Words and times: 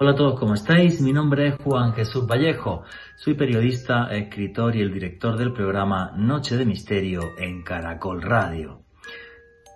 Hola 0.00 0.12
a 0.12 0.14
todos, 0.14 0.38
¿cómo 0.38 0.54
estáis? 0.54 1.00
Mi 1.00 1.12
nombre 1.12 1.48
es 1.48 1.56
Juan 1.56 1.92
Jesús 1.92 2.24
Vallejo. 2.24 2.84
Soy 3.16 3.34
periodista, 3.34 4.06
escritor 4.16 4.76
y 4.76 4.80
el 4.80 4.92
director 4.92 5.36
del 5.36 5.52
programa 5.52 6.12
Noche 6.14 6.56
de 6.56 6.64
Misterio 6.64 7.36
en 7.36 7.64
Caracol 7.64 8.22
Radio. 8.22 8.82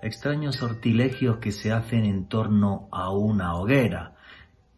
Extraños 0.00 0.54
sortilegios 0.54 1.38
que 1.38 1.50
se 1.50 1.72
hacen 1.72 2.04
en 2.04 2.28
torno 2.28 2.88
a 2.92 3.10
una 3.10 3.56
hoguera 3.56 4.14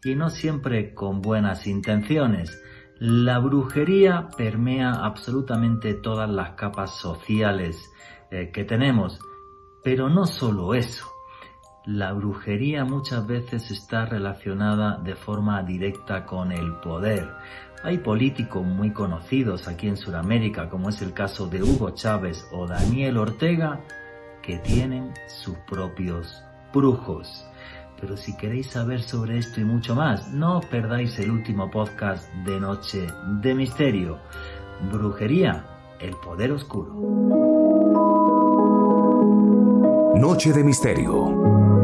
y 0.03 0.15
no 0.15 0.31
siempre 0.31 0.95
con 0.95 1.21
buenas 1.21 1.67
intenciones. 1.67 2.59
La 2.97 3.37
brujería 3.37 4.29
permea 4.35 4.93
absolutamente 4.93 5.93
todas 5.93 6.27
las 6.27 6.53
capas 6.53 6.97
sociales 6.97 7.77
eh, 8.31 8.49
que 8.51 8.63
tenemos, 8.63 9.19
pero 9.83 10.09
no 10.09 10.25
solo 10.25 10.73
eso 10.73 11.14
la 11.85 12.13
brujería 12.13 12.83
muchas 12.83 13.25
veces 13.27 13.69
está 13.69 14.05
relacionada 14.05 14.97
de 14.97 15.15
forma 15.15 15.61
directa 15.61 16.25
con 16.25 16.51
el 16.51 16.73
poder. 16.77 17.29
Hay 17.83 17.99
políticos 17.99 18.65
muy 18.65 18.91
conocidos 18.91 19.67
aquí 19.67 19.87
en 19.87 19.97
Sudamérica, 19.97 20.69
como 20.69 20.89
es 20.89 21.01
el 21.03 21.13
caso 21.13 21.47
de 21.47 21.61
Hugo 21.61 21.91
Chávez 21.91 22.47
o 22.51 22.65
Daniel 22.65 23.17
Ortega, 23.17 23.81
que 24.41 24.57
tienen 24.57 25.13
sus 25.27 25.55
propios 25.69 26.43
brujos. 26.73 27.45
Pero 28.01 28.17
si 28.17 28.35
queréis 28.35 28.67
saber 28.71 29.01
sobre 29.01 29.37
esto 29.37 29.61
y 29.61 29.63
mucho 29.63 29.95
más, 29.95 30.31
no 30.33 30.57
os 30.57 30.65
perdáis 30.65 31.17
el 31.19 31.29
último 31.29 31.69
podcast 31.69 32.27
de 32.45 32.59
Noche 32.59 33.07
de 33.41 33.53
Misterio. 33.53 34.17
Brujería, 34.91 35.63
el 35.99 36.15
poder 36.15 36.51
oscuro. 36.51 36.93
Noche 40.15 40.51
de 40.51 40.63
Misterio 40.63 41.74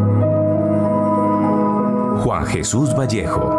Juan 2.24 2.46
Jesús 2.46 2.94
Vallejo. 2.94 3.50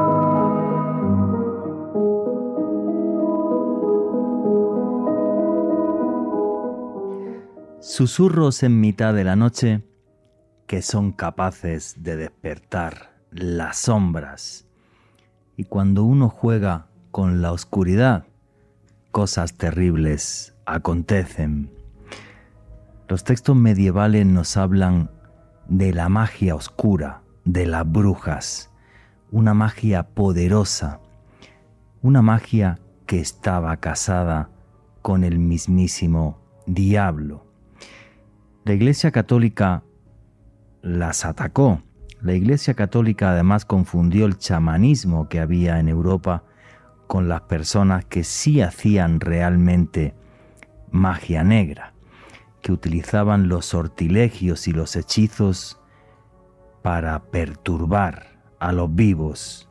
Susurros 7.81 8.63
en 8.63 8.81
mitad 8.81 9.15
de 9.15 9.25
la 9.25 9.35
noche 9.35 9.83
que 10.69 10.81
son 10.81 11.11
capaces 11.11 12.05
de 12.05 12.17
despertar 12.17 13.17
las 13.33 13.79
sombras. 13.79 14.69
Y 15.57 15.65
cuando 15.65 16.05
uno 16.05 16.29
juega 16.29 16.87
con 17.11 17.43
la 17.43 17.51
oscuridad, 17.51 18.27
cosas 19.11 19.55
terribles 19.55 20.55
acontecen. 20.67 21.69
Los 23.09 23.25
textos 23.25 23.57
medievales 23.57 24.25
nos 24.25 24.57
hablan 24.57 25.11
de 25.67 25.93
la 25.93 26.09
magia 26.09 26.55
oscura, 26.55 27.22
de 27.45 27.67
las 27.67 27.91
brujas, 27.91 28.71
una 29.31 29.55
magia 29.55 30.09
poderosa, 30.09 31.01
una 32.03 32.23
magia 32.23 32.79
que 33.07 33.21
estaba 33.21 33.77
casada 33.79 34.51
con 35.03 35.25
el 35.25 35.39
mismísimo 35.39 36.39
diablo. 36.67 37.47
La 38.65 38.75
Iglesia 38.75 39.11
Católica 39.11 39.83
las 40.83 41.25
atacó. 41.25 41.83
La 42.21 42.35
Iglesia 42.35 42.75
Católica 42.75 43.33
además 43.33 43.65
confundió 43.65 44.27
el 44.27 44.39
chamanismo 44.39 45.29
que 45.29 45.41
había 45.41 45.81
en 45.81 45.89
Europa 45.89 46.45
con 47.09 47.29
las 47.29 47.43
personas 47.43 48.05
que 48.05 48.23
sí 48.23 48.61
hacían 48.61 49.19
realmente 49.19 50.15
magia 50.93 51.43
negra, 51.43 51.93
que 52.61 52.71
utilizaban 52.71 53.49
los 53.49 53.67
sortilegios 53.67 54.69
y 54.69 54.73
los 54.73 54.95
hechizos 54.95 55.82
para 56.83 57.23
perturbar 57.31 58.27
a 58.59 58.73
los 58.73 58.95
vivos. 58.95 59.69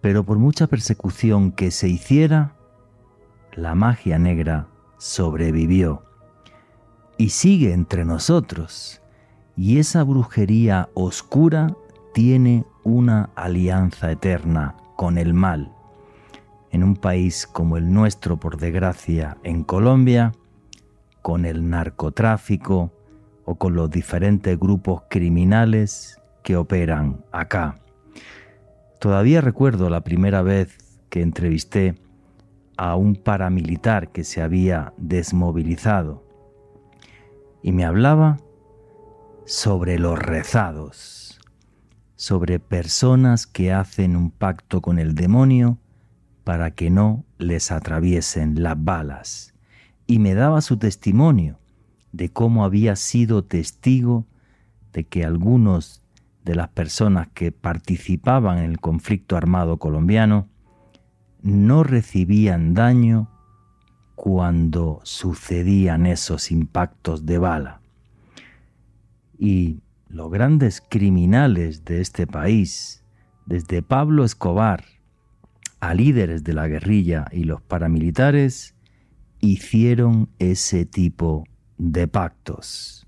Pero 0.00 0.24
por 0.24 0.38
mucha 0.38 0.66
persecución 0.66 1.52
que 1.52 1.70
se 1.70 1.88
hiciera, 1.88 2.52
la 3.54 3.74
magia 3.74 4.18
negra 4.18 4.68
sobrevivió 4.98 6.04
y 7.16 7.30
sigue 7.30 7.72
entre 7.72 8.04
nosotros. 8.04 9.00
Y 9.56 9.78
esa 9.78 10.04
brujería 10.04 10.90
oscura 10.94 11.74
tiene 12.12 12.64
una 12.84 13.30
alianza 13.34 14.10
eterna 14.12 14.76
con 14.96 15.18
el 15.18 15.32
mal. 15.32 15.72
En 16.70 16.84
un 16.84 16.96
país 16.96 17.46
como 17.46 17.76
el 17.76 17.92
nuestro, 17.92 18.36
por 18.36 18.58
desgracia, 18.58 19.38
en 19.42 19.64
Colombia, 19.64 20.32
con 21.22 21.46
el 21.46 21.68
narcotráfico, 21.70 22.92
o 23.46 23.54
con 23.54 23.74
los 23.74 23.90
diferentes 23.90 24.58
grupos 24.58 25.04
criminales 25.08 26.20
que 26.42 26.56
operan 26.56 27.24
acá. 27.32 27.76
Todavía 28.98 29.40
recuerdo 29.40 29.88
la 29.88 30.02
primera 30.02 30.42
vez 30.42 30.76
que 31.08 31.22
entrevisté 31.22 31.94
a 32.76 32.96
un 32.96 33.14
paramilitar 33.14 34.10
que 34.12 34.24
se 34.24 34.42
había 34.42 34.92
desmovilizado 34.98 36.24
y 37.62 37.72
me 37.72 37.84
hablaba 37.84 38.38
sobre 39.46 39.98
los 39.98 40.18
rezados, 40.18 41.40
sobre 42.16 42.58
personas 42.58 43.46
que 43.46 43.72
hacen 43.72 44.16
un 44.16 44.30
pacto 44.30 44.82
con 44.82 44.98
el 44.98 45.14
demonio 45.14 45.78
para 46.42 46.72
que 46.72 46.90
no 46.90 47.24
les 47.38 47.70
atraviesen 47.70 48.62
las 48.62 48.82
balas. 48.82 49.54
Y 50.06 50.18
me 50.18 50.34
daba 50.34 50.60
su 50.60 50.78
testimonio 50.78 51.58
de 52.16 52.30
cómo 52.30 52.64
había 52.64 52.96
sido 52.96 53.44
testigo 53.44 54.26
de 54.92 55.04
que 55.04 55.24
algunos 55.24 56.02
de 56.44 56.54
las 56.54 56.68
personas 56.68 57.28
que 57.34 57.52
participaban 57.52 58.58
en 58.58 58.70
el 58.70 58.80
conflicto 58.80 59.36
armado 59.36 59.76
colombiano 59.76 60.48
no 61.42 61.84
recibían 61.84 62.72
daño 62.72 63.28
cuando 64.14 65.00
sucedían 65.02 66.06
esos 66.06 66.50
impactos 66.50 67.26
de 67.26 67.38
bala. 67.38 67.80
Y 69.38 69.80
los 70.08 70.30
grandes 70.30 70.80
criminales 70.80 71.84
de 71.84 72.00
este 72.00 72.26
país, 72.26 73.04
desde 73.44 73.82
Pablo 73.82 74.24
Escobar 74.24 74.84
a 75.80 75.92
líderes 75.92 76.42
de 76.42 76.54
la 76.54 76.66
guerrilla 76.66 77.26
y 77.30 77.44
los 77.44 77.60
paramilitares, 77.60 78.74
hicieron 79.40 80.30
ese 80.38 80.86
tipo 80.86 81.44
de 81.78 82.08
pactos. 82.08 83.06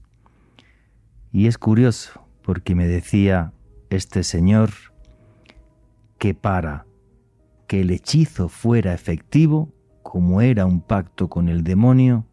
Y 1.33 1.47
es 1.47 1.59
curioso 1.59 2.27
porque 2.43 2.75
me 2.75 2.87
decía 2.87 3.53
este 3.91 4.23
señor 4.23 4.71
que 6.19 6.35
para 6.35 6.87
que 7.67 7.83
el 7.83 7.91
hechizo 7.91 8.49
fuera 8.49 8.95
efectivo, 8.95 9.73
como 10.03 10.41
era 10.41 10.65
un 10.67 10.81
pacto 10.81 11.29
con 11.29 11.49
el 11.49 11.63
demonio, 11.63 12.27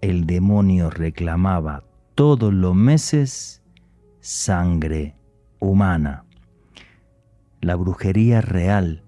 el 0.00 0.26
demonio 0.26 0.90
reclamaba 0.90 1.84
todos 2.14 2.52
los 2.52 2.74
meses 2.74 3.62
sangre 4.20 5.14
humana. 5.60 6.24
La 7.60 7.76
brujería 7.76 8.40
real 8.40 9.04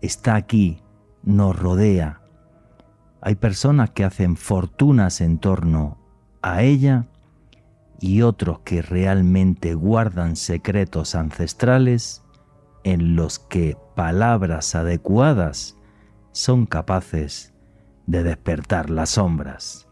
está 0.00 0.36
aquí, 0.36 0.82
nos 1.22 1.58
rodea, 1.58 2.21
hay 3.22 3.36
personas 3.36 3.90
que 3.90 4.04
hacen 4.04 4.36
fortunas 4.36 5.20
en 5.20 5.38
torno 5.38 5.96
a 6.42 6.62
ella 6.62 7.06
y 8.00 8.22
otros 8.22 8.58
que 8.64 8.82
realmente 8.82 9.74
guardan 9.74 10.34
secretos 10.34 11.14
ancestrales 11.14 12.24
en 12.82 13.14
los 13.14 13.38
que 13.38 13.76
palabras 13.94 14.74
adecuadas 14.74 15.76
son 16.32 16.66
capaces 16.66 17.54
de 18.06 18.24
despertar 18.24 18.90
las 18.90 19.10
sombras. 19.10 19.86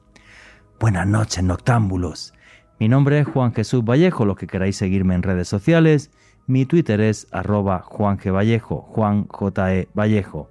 Buenas 0.80 1.06
noches, 1.06 1.44
noctámbulos. 1.44 2.34
Mi 2.80 2.88
nombre 2.88 3.20
es 3.20 3.28
Juan 3.28 3.54
Jesús 3.54 3.84
Vallejo, 3.84 4.24
los 4.24 4.36
que 4.36 4.48
queráis 4.48 4.76
seguirme 4.76 5.14
en 5.14 5.22
redes 5.22 5.46
sociales. 5.46 6.10
Mi 6.48 6.66
Twitter 6.66 7.00
es 7.00 7.28
arroba 7.30 7.82
Juan 7.82 8.18
G. 8.18 8.34
Vallejo, 8.34 8.82
Juan 8.82 9.28
J. 9.28 9.74
E. 9.74 9.88
Vallejo. 9.94 10.50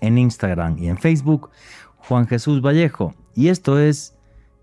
En 0.00 0.18
Instagram 0.18 0.76
y 0.78 0.88
en 0.88 0.98
Facebook 0.98 1.50
Juan 2.08 2.26
Jesús 2.26 2.60
Vallejo 2.60 3.14
y 3.34 3.48
esto 3.48 3.78
es 3.78 4.16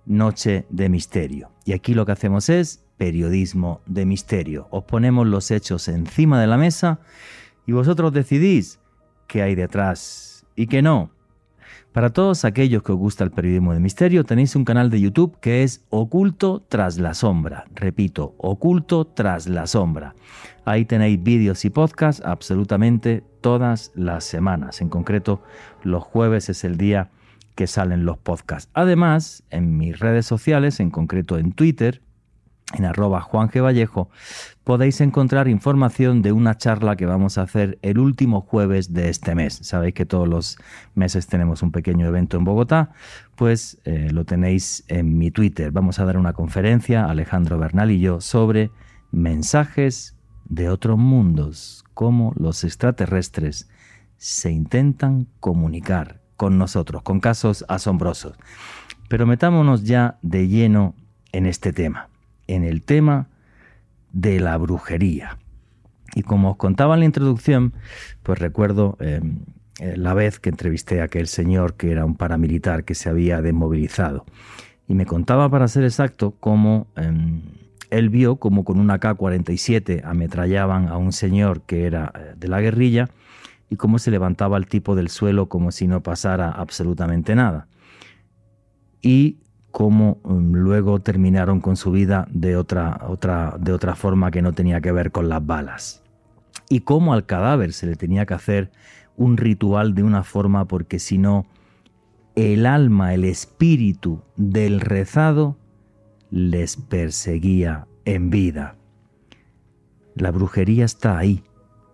Noche 0.06 0.66
de 0.70 0.90
Misterio. 0.90 1.52
Y 1.66 1.74
aquí 1.74 1.94
lo 1.94 2.06
que 2.06 2.12
hacemos 2.12 2.50
es 2.50 2.84
periodismo 2.98 3.82
de 3.86 4.06
misterio. 4.06 4.68
Os 4.72 4.84
ponemos 4.84 5.26
los 5.26 5.52
hechos 5.52 5.88
encima 5.88 6.40
de 6.42 6.48
la 6.48 6.58
mesa 6.58 7.00
y 7.66 7.72
vosotros 7.72 8.12
decidís 8.12 8.80
qué 9.28 9.42
hay 9.42 9.56
detrás 9.56 10.46
y 10.56 10.68
qué 10.68 10.82
no. 10.82 11.12
Para 11.94 12.12
todos 12.12 12.46
aquellos 12.46 12.84
que 12.84 12.92
os 12.92 12.98
gusta 12.98 13.24
el 13.24 13.32
periodismo 13.32 13.74
de 13.74 13.80
misterio, 13.80 14.24
tenéis 14.24 14.56
un 14.56 14.66
canal 14.66 14.90
de 14.90 15.00
YouTube 15.00 15.40
que 15.40 15.64
es 15.64 15.86
Oculto 15.90 16.62
tras 16.68 16.98
la 16.98 17.14
sombra. 17.14 17.66
Repito, 17.74 18.36
Oculto 18.38 19.06
tras 19.06 19.48
la 19.48 19.66
sombra. 19.66 20.14
Ahí 20.66 20.86
tenéis 20.86 21.24
vídeos 21.24 21.66
y 21.66 21.70
podcasts 21.70 22.22
absolutamente 22.24 23.24
todas 23.42 23.92
las 23.96 24.24
semanas. 24.24 24.82
En 24.82 24.90
concreto, 24.90 25.42
los 25.84 26.04
jueves 26.04 26.50
es 26.50 26.64
el 26.64 26.78
día 26.78 27.10
que 27.60 27.68
salen 27.68 28.06
los 28.06 28.18
podcasts. 28.18 28.72
Además, 28.74 29.44
en 29.50 29.76
mis 29.76 30.00
redes 30.00 30.26
sociales, 30.26 30.80
en 30.80 30.92
concreto 30.92 31.38
en 31.38 31.52
Twitter, 31.52 32.02
en 32.74 32.86
arroba 32.86 33.20
Juan. 33.20 33.50
Vallejo, 33.54 34.10
podéis 34.64 35.02
encontrar 35.02 35.50
información 35.50 36.22
de 36.22 36.32
una 36.32 36.56
charla 36.56 36.96
que 36.96 37.06
vamos 37.06 37.38
a 37.38 37.42
hacer 37.42 37.78
el 37.82 38.00
último 38.00 38.40
jueves 38.40 38.94
de 38.94 39.10
este 39.10 39.36
mes. 39.36 39.60
Sabéis 39.62 39.94
que 39.94 40.06
todos 40.06 40.26
los 40.26 40.58
meses 40.96 41.28
tenemos 41.28 41.62
un 41.62 41.74
pequeño 41.74 42.08
evento 42.08 42.38
en 42.38 42.46
Bogotá, 42.46 42.94
pues 43.36 43.82
eh, 43.84 44.08
lo 44.14 44.24
tenéis 44.24 44.86
en 44.88 45.18
mi 45.18 45.30
Twitter. 45.30 45.74
Vamos 45.74 46.00
a 46.00 46.06
dar 46.06 46.16
una 46.16 46.32
conferencia, 46.32 47.10
Alejandro 47.10 47.60
Bernal 47.60 47.92
y 47.92 48.00
yo, 48.00 48.22
sobre 48.22 48.72
mensajes 49.12 50.16
de 50.46 50.70
otros 50.70 50.98
mundos, 50.98 51.84
cómo 51.94 52.32
los 52.38 52.64
extraterrestres 52.64 53.70
se 54.16 54.50
intentan 54.50 55.28
comunicar 55.42 56.22
con 56.40 56.58
nosotros, 56.58 57.04
con 57.04 57.20
casos 57.20 57.66
asombrosos. 57.68 58.38
Pero 59.10 59.28
metámonos 59.28 59.84
ya 59.84 60.18
de 60.22 60.48
lleno 60.48 60.96
en 61.34 61.46
este 61.46 61.74
tema 61.74 62.08
en 62.50 62.64
el 62.64 62.82
tema 62.82 63.28
de 64.12 64.40
la 64.40 64.58
brujería. 64.58 65.38
Y 66.16 66.24
como 66.24 66.52
os 66.52 66.58
contaba 66.58 66.96
en 66.96 67.02
la 67.02 67.06
introducción, 67.06 67.74
pues 68.24 68.40
recuerdo 68.40 68.98
em, 69.00 69.42
eh, 69.80 69.96
la 69.96 70.16
vez 70.16 70.40
que 70.40 70.50
entrevisté 70.50 71.02
a 71.02 71.06
aquel 71.06 71.28
señor 71.28 71.76
que 71.76 71.92
era 71.92 72.06
un 72.06 72.16
paramilitar 72.16 72.84
que 72.84 72.96
se 72.96 73.08
había 73.08 73.42
desmovilizado. 73.44 74.26
Y 74.88 74.96
me 74.96 75.06
contaba, 75.06 75.48
para 75.50 75.68
ser 75.68 75.84
exacto, 75.84 76.34
cómo 76.40 76.88
em, 76.96 77.44
él 77.92 78.10
vio 78.10 78.38
como 78.38 78.64
con 78.64 78.80
una 78.80 78.98
K-47 78.98 80.02
ametrallaban 80.04 80.88
a 80.88 80.98
un 80.98 81.14
señor 81.14 81.62
que 81.62 81.86
era 81.86 82.12
eh, 82.16 82.34
de 82.36 82.48
la 82.48 82.62
guerrilla 82.62 83.10
y 83.70 83.76
cómo 83.76 84.00
se 84.00 84.12
levantaba 84.12 84.58
el 84.58 84.68
tipo 84.68 84.96
del 84.96 85.10
suelo 85.10 85.48
como 85.48 85.72
si 85.72 85.88
no 85.88 86.02
pasara 86.02 86.50
absolutamente 86.50 87.36
nada. 87.36 87.68
Y 89.02 89.38
cómo 89.72 90.20
um, 90.24 90.54
luego 90.54 91.00
terminaron 91.00 91.62
con 91.62 91.78
su 91.78 91.92
vida 91.92 92.28
de 92.32 92.56
otra, 92.56 93.00
otra, 93.08 93.56
de 93.60 93.72
otra 93.72 93.96
forma 93.96 94.32
que 94.32 94.42
no 94.42 94.54
tenía 94.54 94.82
que 94.82 94.92
ver 94.92 95.12
con 95.12 95.30
las 95.30 95.46
balas. 95.46 96.04
Y 96.70 96.82
cómo 96.82 97.14
al 97.14 97.26
cadáver 97.26 97.74
se 97.74 97.88
le 97.88 97.96
tenía 97.96 98.26
que 98.26 98.34
hacer 98.34 98.72
un 99.16 99.38
ritual 99.38 99.96
de 99.96 100.04
una 100.04 100.24
forma 100.24 100.66
porque 100.66 101.00
si 101.00 101.18
no, 101.18 101.46
el 102.36 102.66
alma, 102.66 103.14
el 103.14 103.26
espíritu 103.26 104.22
del 104.36 104.80
rezado 104.80 105.58
les 106.32 106.78
perseguía 106.78 107.88
en 108.06 108.30
vida. 108.30 108.76
La 110.16 110.32
brujería 110.32 110.86
está 110.86 111.18
ahí, 111.18 111.44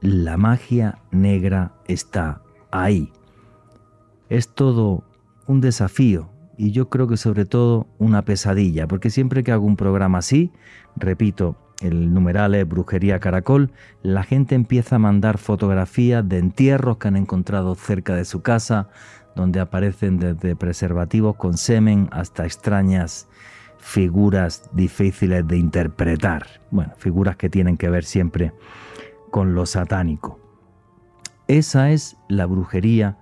la 0.01 0.37
magia 0.37 0.99
negra 1.11 1.73
está 1.87 2.41
ahí. 2.71 3.11
Es 4.29 4.49
todo 4.49 5.03
un 5.47 5.61
desafío 5.61 6.29
y 6.57 6.71
yo 6.71 6.89
creo 6.89 7.07
que 7.07 7.17
sobre 7.17 7.45
todo 7.45 7.87
una 7.97 8.23
pesadilla, 8.23 8.87
porque 8.87 9.09
siempre 9.09 9.43
que 9.43 9.51
hago 9.51 9.65
un 9.65 9.75
programa 9.75 10.19
así, 10.19 10.51
repito, 10.95 11.55
el 11.81 12.13
numeral 12.13 12.55
es 12.55 12.67
Brujería 12.67 13.19
Caracol, 13.19 13.71
la 14.01 14.23
gente 14.23 14.55
empieza 14.55 14.95
a 14.95 14.99
mandar 14.99 15.37
fotografías 15.37 16.27
de 16.27 16.37
entierros 16.37 16.97
que 16.97 17.09
han 17.09 17.17
encontrado 17.17 17.75
cerca 17.75 18.15
de 18.15 18.25
su 18.25 18.41
casa, 18.41 18.89
donde 19.35 19.59
aparecen 19.59 20.17
desde 20.17 20.55
preservativos 20.55 21.35
con 21.35 21.57
semen 21.57 22.07
hasta 22.11 22.45
extrañas 22.45 23.27
figuras 23.77 24.69
difíciles 24.73 25.45
de 25.47 25.57
interpretar. 25.57 26.47
Bueno, 26.71 26.93
figuras 26.97 27.35
que 27.35 27.49
tienen 27.49 27.75
que 27.77 27.89
ver 27.89 28.05
siempre 28.05 28.53
con 29.35 29.53
lo 29.53 29.65
satánico. 29.65 30.39
Esa 31.49 31.91
es 31.91 32.15
la 32.29 32.45
brujería 32.45 33.17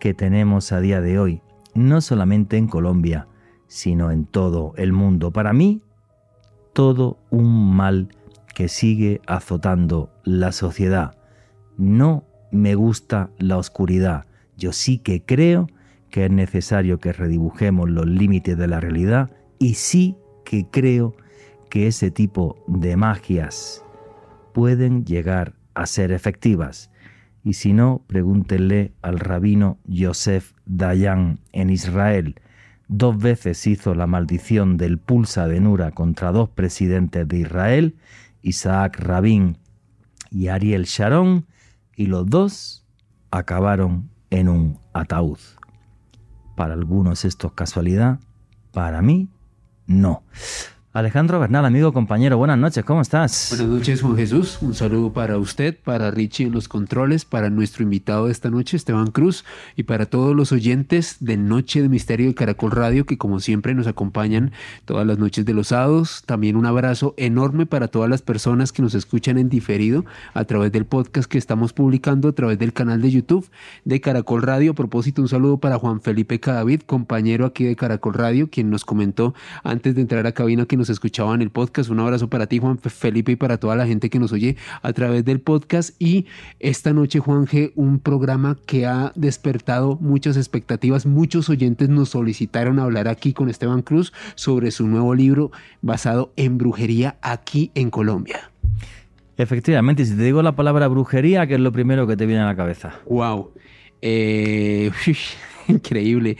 que 0.00 0.12
tenemos 0.12 0.72
a 0.72 0.80
día 0.80 1.00
de 1.00 1.20
hoy 1.20 1.42
no 1.76 2.00
solamente 2.00 2.56
en 2.56 2.66
Colombia, 2.66 3.28
sino 3.68 4.10
en 4.10 4.26
todo 4.26 4.74
el 4.76 4.92
mundo. 4.92 5.30
Para 5.30 5.52
mí, 5.52 5.80
todo 6.72 7.18
un 7.30 7.72
mal 7.72 8.08
que 8.52 8.66
sigue 8.66 9.20
azotando 9.28 10.10
la 10.24 10.50
sociedad. 10.50 11.16
No 11.78 12.24
me 12.50 12.74
gusta 12.74 13.30
la 13.38 13.56
oscuridad. 13.56 14.26
Yo 14.56 14.72
sí 14.72 14.98
que 14.98 15.22
creo 15.22 15.68
que 16.10 16.24
es 16.24 16.32
necesario 16.32 16.98
que 16.98 17.12
redibujemos 17.12 17.88
los 17.88 18.08
límites 18.08 18.58
de 18.58 18.66
la 18.66 18.80
realidad 18.80 19.30
y 19.60 19.74
sí 19.74 20.16
que 20.44 20.66
creo 20.68 21.14
que 21.70 21.86
ese 21.86 22.10
tipo 22.10 22.56
de 22.66 22.96
magias 22.96 23.83
pueden 24.54 25.04
llegar 25.04 25.52
a 25.74 25.84
ser 25.84 26.12
efectivas 26.12 26.90
y 27.44 27.52
si 27.52 27.74
no, 27.74 28.02
pregúntenle 28.06 28.94
al 29.02 29.20
rabino 29.20 29.78
Yosef 29.84 30.54
Dayan 30.64 31.40
en 31.52 31.68
Israel. 31.68 32.40
Dos 32.88 33.18
veces 33.18 33.66
hizo 33.66 33.94
la 33.94 34.06
maldición 34.06 34.78
del 34.78 34.98
pulsa 34.98 35.46
de 35.46 35.60
Nura 35.60 35.90
contra 35.90 36.32
dos 36.32 36.48
presidentes 36.48 37.28
de 37.28 37.40
Israel, 37.40 37.96
Isaac 38.40 38.98
Rabin 38.98 39.58
y 40.30 40.48
Ariel 40.48 40.84
Sharon, 40.84 41.46
y 41.96 42.06
los 42.06 42.26
dos 42.26 42.86
acabaron 43.30 44.08
en 44.30 44.48
un 44.48 44.78
ataúd. 44.94 45.38
Para 46.56 46.72
algunos 46.72 47.26
esto 47.26 47.48
es 47.48 47.52
casualidad, 47.52 48.20
para 48.72 49.02
mí 49.02 49.28
no. 49.86 50.22
Alejandro 50.94 51.40
Bernal, 51.40 51.64
amigo, 51.64 51.92
compañero, 51.92 52.38
buenas 52.38 52.56
noches, 52.56 52.84
¿cómo 52.84 53.00
estás? 53.00 53.48
Buenas 53.50 53.66
noches, 53.66 54.00
Juan 54.00 54.14
Jesús. 54.14 54.58
Un 54.60 54.74
saludo 54.74 55.12
para 55.12 55.38
usted, 55.38 55.76
para 55.76 56.12
Richie 56.12 56.46
en 56.46 56.52
los 56.52 56.68
controles, 56.68 57.24
para 57.24 57.50
nuestro 57.50 57.82
invitado 57.82 58.26
de 58.26 58.30
esta 58.30 58.48
noche, 58.48 58.76
Esteban 58.76 59.08
Cruz, 59.08 59.44
y 59.74 59.82
para 59.82 60.06
todos 60.06 60.36
los 60.36 60.52
oyentes 60.52 61.16
de 61.18 61.36
Noche 61.36 61.82
de 61.82 61.88
Misterio 61.88 62.28
de 62.28 62.34
Caracol 62.36 62.70
Radio, 62.70 63.06
que 63.06 63.18
como 63.18 63.40
siempre 63.40 63.74
nos 63.74 63.88
acompañan 63.88 64.52
todas 64.84 65.04
las 65.04 65.18
noches 65.18 65.44
de 65.44 65.52
los 65.52 65.66
sábados. 65.66 66.22
También 66.26 66.54
un 66.54 66.64
abrazo 66.64 67.12
enorme 67.16 67.66
para 67.66 67.88
todas 67.88 68.08
las 68.08 68.22
personas 68.22 68.70
que 68.70 68.80
nos 68.80 68.94
escuchan 68.94 69.36
en 69.36 69.48
diferido 69.48 70.04
a 70.32 70.44
través 70.44 70.70
del 70.70 70.84
podcast 70.84 71.28
que 71.28 71.38
estamos 71.38 71.72
publicando 71.72 72.28
a 72.28 72.32
través 72.34 72.56
del 72.56 72.72
canal 72.72 73.02
de 73.02 73.10
YouTube 73.10 73.50
de 73.84 74.00
Caracol 74.00 74.42
Radio. 74.42 74.70
A 74.70 74.74
propósito, 74.74 75.22
un 75.22 75.28
saludo 75.28 75.58
para 75.58 75.76
Juan 75.76 76.00
Felipe 76.00 76.38
Cadavid, 76.38 76.82
compañero 76.82 77.46
aquí 77.46 77.64
de 77.64 77.74
Caracol 77.74 78.14
Radio, 78.14 78.48
quien 78.48 78.70
nos 78.70 78.84
comentó 78.84 79.34
antes 79.64 79.96
de 79.96 80.00
entrar 80.00 80.24
a 80.28 80.30
cabina 80.30 80.66
que 80.66 80.76
nos 80.76 80.83
escuchaban 80.90 81.42
el 81.42 81.50
podcast. 81.50 81.90
Un 81.90 82.00
abrazo 82.00 82.28
para 82.28 82.46
ti, 82.46 82.58
Juan 82.58 82.78
Felipe, 82.78 83.32
y 83.32 83.36
para 83.36 83.58
toda 83.58 83.76
la 83.76 83.86
gente 83.86 84.10
que 84.10 84.18
nos 84.18 84.32
oye 84.32 84.56
a 84.82 84.92
través 84.92 85.24
del 85.24 85.40
podcast. 85.40 85.94
Y 85.98 86.26
esta 86.60 86.92
noche, 86.92 87.18
Juan 87.18 87.46
G, 87.46 87.72
un 87.74 87.98
programa 87.98 88.56
que 88.66 88.86
ha 88.86 89.12
despertado 89.14 89.96
muchas 90.00 90.36
expectativas. 90.36 91.06
Muchos 91.06 91.48
oyentes 91.48 91.88
nos 91.88 92.10
solicitaron 92.10 92.78
hablar 92.78 93.08
aquí 93.08 93.32
con 93.32 93.48
Esteban 93.48 93.82
Cruz 93.82 94.12
sobre 94.34 94.70
su 94.70 94.86
nuevo 94.86 95.14
libro 95.14 95.50
basado 95.82 96.32
en 96.36 96.58
brujería 96.58 97.16
aquí 97.22 97.70
en 97.74 97.90
Colombia. 97.90 98.50
Efectivamente, 99.36 100.04
si 100.04 100.16
te 100.16 100.22
digo 100.22 100.42
la 100.42 100.54
palabra 100.54 100.86
brujería, 100.88 101.46
¿qué 101.46 101.54
es 101.54 101.60
lo 101.60 101.72
primero 101.72 102.06
que 102.06 102.16
te 102.16 102.26
viene 102.26 102.42
a 102.42 102.46
la 102.46 102.56
cabeza? 102.56 103.00
Wow. 103.06 103.50
Eh, 104.00 104.90
increíble. 105.68 106.36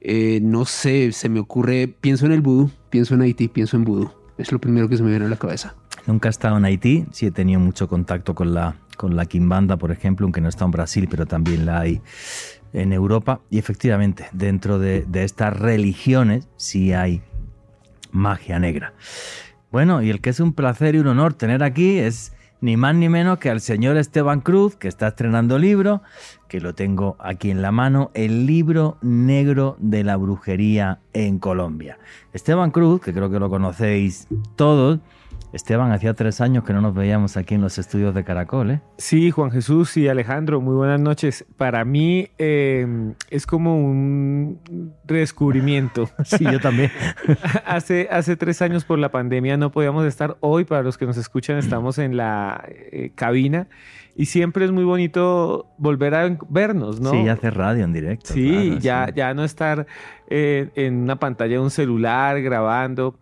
Eh, 0.00 0.40
no 0.42 0.64
sé, 0.64 1.12
se 1.12 1.28
me 1.28 1.38
ocurre, 1.38 1.86
pienso 1.86 2.26
en 2.26 2.32
el 2.32 2.40
vudú, 2.40 2.70
pienso 2.92 3.14
en 3.14 3.22
Haití, 3.22 3.48
pienso 3.48 3.76
en 3.76 3.84
vudú. 3.84 4.10
Es 4.36 4.52
lo 4.52 4.60
primero 4.60 4.86
que 4.86 4.98
se 4.98 5.02
me 5.02 5.08
viene 5.08 5.24
a 5.24 5.28
la 5.28 5.36
cabeza. 5.36 5.74
Nunca 6.06 6.28
he 6.28 6.30
estado 6.30 6.58
en 6.58 6.64
Haití, 6.66 7.06
sí 7.10 7.26
he 7.26 7.30
tenido 7.30 7.58
mucho 7.58 7.88
contacto 7.88 8.34
con 8.34 8.52
la, 8.52 8.76
con 8.98 9.16
la 9.16 9.26
por 9.78 9.90
ejemplo, 9.90 10.26
aunque 10.26 10.42
no 10.42 10.50
está 10.50 10.66
en 10.66 10.72
Brasil, 10.72 11.08
pero 11.10 11.24
también 11.24 11.64
la 11.64 11.80
hay 11.80 12.02
en 12.74 12.92
Europa. 12.92 13.40
Y 13.48 13.58
efectivamente, 13.58 14.26
dentro 14.32 14.78
de, 14.78 15.06
de 15.08 15.24
estas 15.24 15.58
religiones 15.58 16.48
sí 16.56 16.92
hay 16.92 17.22
magia 18.10 18.58
negra. 18.58 18.92
Bueno, 19.70 20.02
y 20.02 20.10
el 20.10 20.20
que 20.20 20.28
es 20.28 20.40
un 20.40 20.52
placer 20.52 20.94
y 20.94 20.98
un 20.98 21.06
honor 21.06 21.32
tener 21.32 21.62
aquí 21.62 21.98
es 21.98 22.34
ni 22.62 22.76
más 22.76 22.94
ni 22.94 23.08
menos 23.08 23.38
que 23.38 23.50
al 23.50 23.60
señor 23.60 23.96
Esteban 23.96 24.40
Cruz, 24.40 24.76
que 24.76 24.86
está 24.86 25.08
estrenando 25.08 25.58
libro, 25.58 26.00
que 26.48 26.60
lo 26.60 26.74
tengo 26.74 27.16
aquí 27.18 27.50
en 27.50 27.60
la 27.60 27.72
mano, 27.72 28.12
el 28.14 28.46
libro 28.46 28.98
negro 29.02 29.76
de 29.80 30.04
la 30.04 30.16
brujería 30.16 31.00
en 31.12 31.40
Colombia. 31.40 31.98
Esteban 32.32 32.70
Cruz, 32.70 33.00
que 33.00 33.12
creo 33.12 33.30
que 33.30 33.40
lo 33.40 33.50
conocéis 33.50 34.28
todos, 34.54 35.00
Esteban, 35.52 35.92
hacía 35.92 36.14
tres 36.14 36.40
años 36.40 36.64
que 36.64 36.72
no 36.72 36.80
nos 36.80 36.94
veíamos 36.94 37.36
aquí 37.36 37.54
en 37.54 37.60
los 37.60 37.76
estudios 37.78 38.14
de 38.14 38.24
Caracol, 38.24 38.70
¿eh? 38.70 38.80
Sí, 38.96 39.30
Juan 39.30 39.50
Jesús 39.50 39.96
y 39.98 40.08
Alejandro, 40.08 40.62
muy 40.62 40.74
buenas 40.74 40.98
noches. 40.98 41.44
Para 41.58 41.84
mí 41.84 42.30
eh, 42.38 43.12
es 43.28 43.46
como 43.46 43.76
un 43.76 44.60
redescubrimiento. 45.04 46.08
sí, 46.24 46.44
yo 46.50 46.58
también. 46.58 46.90
hace, 47.66 48.08
hace 48.10 48.36
tres 48.36 48.62
años 48.62 48.84
por 48.84 48.98
la 48.98 49.10
pandemia 49.10 49.58
no 49.58 49.70
podíamos 49.70 50.06
estar. 50.06 50.38
Hoy, 50.40 50.64
para 50.64 50.82
los 50.82 50.96
que 50.96 51.04
nos 51.04 51.18
escuchan, 51.18 51.58
estamos 51.58 51.98
en 51.98 52.16
la 52.16 52.64
eh, 52.68 53.12
cabina 53.14 53.68
y 54.16 54.26
siempre 54.26 54.64
es 54.64 54.70
muy 54.70 54.84
bonito 54.84 55.66
volver 55.76 56.14
a 56.14 56.36
vernos, 56.48 57.00
¿no? 57.00 57.10
Sí, 57.10 57.28
hacer 57.28 57.56
radio 57.56 57.84
en 57.84 57.92
directo. 57.92 58.32
Sí, 58.32 58.78
ya, 58.80 59.08
ya 59.14 59.34
no 59.34 59.44
estar 59.44 59.86
eh, 60.28 60.70
en 60.76 61.02
una 61.02 61.16
pantalla 61.16 61.56
de 61.56 61.60
un 61.60 61.70
celular 61.70 62.40
grabando 62.40 63.16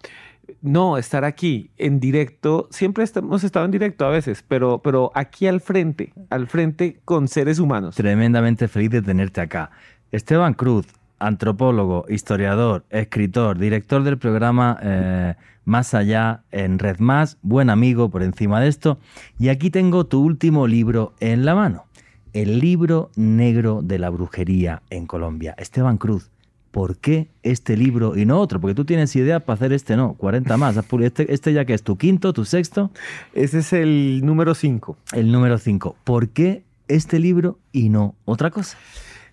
no, 0.62 0.98
estar 0.98 1.24
aquí 1.24 1.70
en 1.76 2.00
directo, 2.00 2.68
siempre 2.70 3.04
hemos 3.14 3.44
estado 3.44 3.64
en 3.64 3.70
directo 3.70 4.04
a 4.04 4.10
veces, 4.10 4.44
pero, 4.46 4.80
pero 4.82 5.10
aquí 5.14 5.46
al 5.46 5.60
frente, 5.60 6.12
al 6.30 6.46
frente 6.46 7.00
con 7.04 7.28
seres 7.28 7.58
humanos. 7.58 7.96
Tremendamente 7.96 8.68
feliz 8.68 8.90
de 8.90 9.02
tenerte 9.02 9.40
acá. 9.40 9.70
Esteban 10.12 10.54
Cruz, 10.54 10.86
antropólogo, 11.18 12.04
historiador, 12.08 12.84
escritor, 12.90 13.58
director 13.58 14.02
del 14.02 14.18
programa 14.18 14.78
eh, 14.82 15.34
Más 15.64 15.94
Allá 15.94 16.42
en 16.50 16.78
Red 16.78 16.98
Más, 16.98 17.38
buen 17.42 17.70
amigo 17.70 18.10
por 18.10 18.22
encima 18.22 18.60
de 18.60 18.68
esto. 18.68 18.98
Y 19.38 19.48
aquí 19.48 19.70
tengo 19.70 20.06
tu 20.06 20.22
último 20.22 20.66
libro 20.66 21.14
en 21.20 21.44
la 21.44 21.54
mano, 21.54 21.84
el 22.32 22.58
libro 22.58 23.10
negro 23.16 23.80
de 23.82 23.98
la 23.98 24.10
brujería 24.10 24.82
en 24.90 25.06
Colombia. 25.06 25.54
Esteban 25.58 25.98
Cruz, 25.98 26.30
¿por 26.70 26.96
qué 26.96 27.28
este 27.42 27.76
libro 27.76 28.16
y 28.16 28.24
no 28.24 28.38
otro? 28.40 28.60
Porque 28.60 28.74
tú 28.74 28.84
tienes 28.84 29.14
idea 29.16 29.40
para 29.40 29.54
hacer 29.54 29.72
este, 29.72 29.96
no, 29.96 30.14
40 30.14 30.56
más. 30.56 30.76
Este, 30.76 31.32
este 31.32 31.52
ya 31.52 31.64
que 31.64 31.74
es 31.74 31.82
tu 31.82 31.96
quinto, 31.96 32.32
tu 32.32 32.44
sexto. 32.44 32.90
Ese 33.34 33.58
es 33.58 33.72
el 33.72 34.20
número 34.24 34.54
5. 34.54 34.96
El 35.12 35.32
número 35.32 35.58
5. 35.58 35.96
¿Por 36.04 36.28
qué 36.28 36.64
este 36.88 37.18
libro 37.18 37.58
y 37.72 37.88
no 37.88 38.14
otra 38.24 38.50
cosa? 38.50 38.78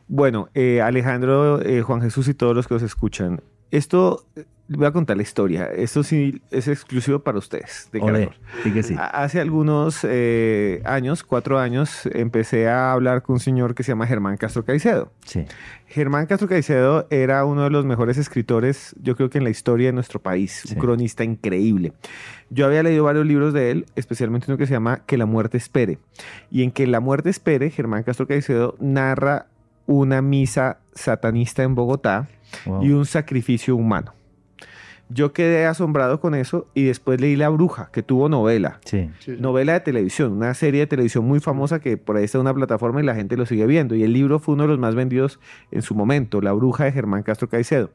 Bueno, 0.07 0.49
eh, 0.53 0.81
Alejandro, 0.81 1.61
eh, 1.61 1.81
Juan 1.81 2.01
Jesús 2.01 2.27
y 2.27 2.33
todos 2.33 2.55
los 2.55 2.67
que 2.67 2.75
os 2.75 2.81
escuchan, 2.81 3.41
esto 3.71 4.25
voy 4.69 4.85
a 4.85 4.91
contar 4.91 5.17
la 5.17 5.23
historia. 5.23 5.65
Esto 5.65 6.03
sí 6.03 6.41
es 6.51 6.67
exclusivo 6.67 7.19
para 7.19 7.37
ustedes. 7.37 7.89
De 7.91 8.29
sí 8.63 8.71
que 8.71 8.83
sí. 8.83 8.95
Hace 8.97 9.39
algunos 9.39 9.99
eh, 10.03 10.81
años, 10.85 11.23
cuatro 11.23 11.59
años, 11.59 12.07
empecé 12.13 12.67
a 12.67 12.91
hablar 12.91 13.21
con 13.21 13.35
un 13.35 13.39
señor 13.39 13.75
que 13.75 13.83
se 13.83 13.91
llama 13.91 14.07
Germán 14.07 14.37
Castro 14.37 14.65
Caicedo. 14.65 15.11
Sí. 15.25 15.45
Germán 15.87 16.25
Castro 16.25 16.49
Caicedo 16.49 17.07
era 17.09 17.45
uno 17.45 17.63
de 17.63 17.69
los 17.69 17.85
mejores 17.85 18.17
escritores, 18.17 18.93
yo 19.01 19.15
creo 19.15 19.29
que 19.29 19.37
en 19.37 19.45
la 19.45 19.49
historia 19.49 19.87
de 19.87 19.93
nuestro 19.93 20.21
país. 20.21 20.65
Un 20.69 20.79
cronista 20.79 21.23
increíble. 21.23 21.93
Yo 22.49 22.65
había 22.65 22.83
leído 22.83 23.05
varios 23.05 23.25
libros 23.25 23.53
de 23.53 23.71
él, 23.71 23.85
especialmente 23.95 24.47
uno 24.49 24.57
que 24.57 24.65
se 24.65 24.73
llama 24.73 25.01
Que 25.05 25.17
la 25.17 25.25
muerte 25.25 25.57
espere. 25.57 25.97
Y 26.51 26.63
en 26.63 26.71
Que 26.71 26.87
la 26.87 26.99
muerte 26.99 27.29
espere, 27.29 27.69
Germán 27.69 28.03
Castro 28.03 28.27
Caicedo 28.27 28.75
narra 28.79 29.47
una 29.85 30.21
misa 30.21 30.79
satanista 30.93 31.63
en 31.63 31.73
Bogotá 31.73 32.27
y 32.81 32.91
un 32.91 33.05
sacrificio 33.05 33.75
humano. 33.75 34.16
Yo 35.09 35.31
quedé 35.31 35.65
asombrado 35.65 36.19
con 36.19 36.35
eso 36.35 36.67
y 36.73 36.83
después 36.83 37.21
leí 37.21 37.37
La 37.37 37.47
Bruja, 37.47 37.89
que 37.93 38.03
tuvo 38.03 38.27
novela. 38.27 38.81
Sí. 38.83 39.09
Novela 39.39 39.73
de 39.73 39.79
televisión, 39.79 40.33
una 40.33 40.53
serie 40.53 40.81
de 40.81 40.87
televisión 40.87 41.25
muy 41.25 41.39
famosa 41.39 41.79
que 41.79 41.95
por 41.95 42.17
ahí 42.17 42.25
está 42.25 42.39
en 42.39 42.41
una 42.41 42.53
plataforma 42.53 42.99
y 42.99 43.05
la 43.05 43.15
gente 43.15 43.37
lo 43.37 43.45
sigue 43.45 43.65
viendo. 43.67 43.95
Y 43.95 44.03
el 44.03 44.11
libro 44.11 44.39
fue 44.39 44.55
uno 44.55 44.63
de 44.63 44.69
los 44.69 44.79
más 44.79 44.95
vendidos 44.95 45.39
en 45.71 45.81
su 45.81 45.95
momento, 45.95 46.41
La 46.41 46.51
Bruja 46.51 46.83
de 46.83 46.91
Germán 46.91 47.23
Castro 47.23 47.47
Caicedo. 47.47 47.89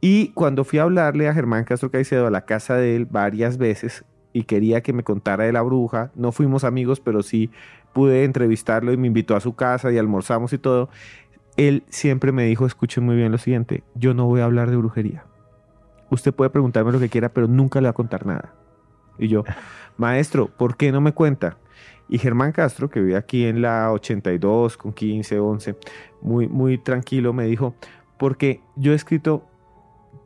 Y 0.00 0.28
cuando 0.28 0.64
fui 0.64 0.80
a 0.80 0.82
hablarle 0.82 1.28
a 1.28 1.34
Germán 1.34 1.64
Castro 1.64 1.90
Caicedo 1.90 2.26
a 2.26 2.30
la 2.30 2.46
casa 2.46 2.74
de 2.74 2.96
él 2.96 3.06
varias 3.06 3.56
veces 3.56 4.04
y 4.32 4.42
quería 4.44 4.80
que 4.80 4.92
me 4.92 5.04
contara 5.04 5.44
de 5.44 5.52
La 5.52 5.62
Bruja, 5.62 6.10
no 6.16 6.32
fuimos 6.32 6.64
amigos, 6.64 6.98
pero 6.98 7.22
sí 7.22 7.50
pude 7.92 8.24
entrevistarlo 8.24 8.92
y 8.92 8.96
me 8.96 9.06
invitó 9.06 9.36
a 9.36 9.40
su 9.40 9.54
casa 9.54 9.92
y 9.92 9.98
almorzamos 9.98 10.52
y 10.52 10.58
todo. 10.58 10.88
Él 11.56 11.84
siempre 11.90 12.32
me 12.32 12.44
dijo, 12.44 12.66
escuchen 12.66 13.04
muy 13.04 13.14
bien 13.14 13.30
lo 13.30 13.38
siguiente, 13.38 13.84
yo 13.94 14.14
no 14.14 14.26
voy 14.26 14.40
a 14.40 14.44
hablar 14.44 14.70
de 14.70 14.76
brujería 14.76 15.24
usted 16.10 16.34
puede 16.34 16.50
preguntarme 16.50 16.92
lo 16.92 17.00
que 17.00 17.08
quiera, 17.08 17.28
pero 17.28 17.46
nunca 17.46 17.80
le 17.80 17.86
va 17.86 17.90
a 17.90 17.94
contar 17.94 18.26
nada. 18.26 18.54
Y 19.18 19.28
yo, 19.28 19.44
maestro, 19.96 20.48
¿por 20.48 20.76
qué 20.76 20.92
no 20.92 21.00
me 21.00 21.12
cuenta? 21.12 21.56
Y 22.08 22.18
Germán 22.18 22.52
Castro, 22.52 22.90
que 22.90 23.00
vive 23.00 23.16
aquí 23.16 23.46
en 23.46 23.62
la 23.62 23.92
82 23.92 24.76
con 24.76 24.92
15, 24.92 25.38
11, 25.38 25.76
muy, 26.22 26.48
muy 26.48 26.76
tranquilo, 26.76 27.32
me 27.32 27.44
dijo, 27.44 27.74
porque 28.18 28.60
yo 28.76 28.92
he 28.92 28.96
escrito 28.96 29.44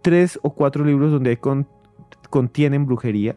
tres 0.03 0.39
o 0.43 0.55
cuatro 0.55 0.85
libros 0.85 1.13
donde 1.13 1.39
contienen 2.31 2.87
brujería, 2.87 3.37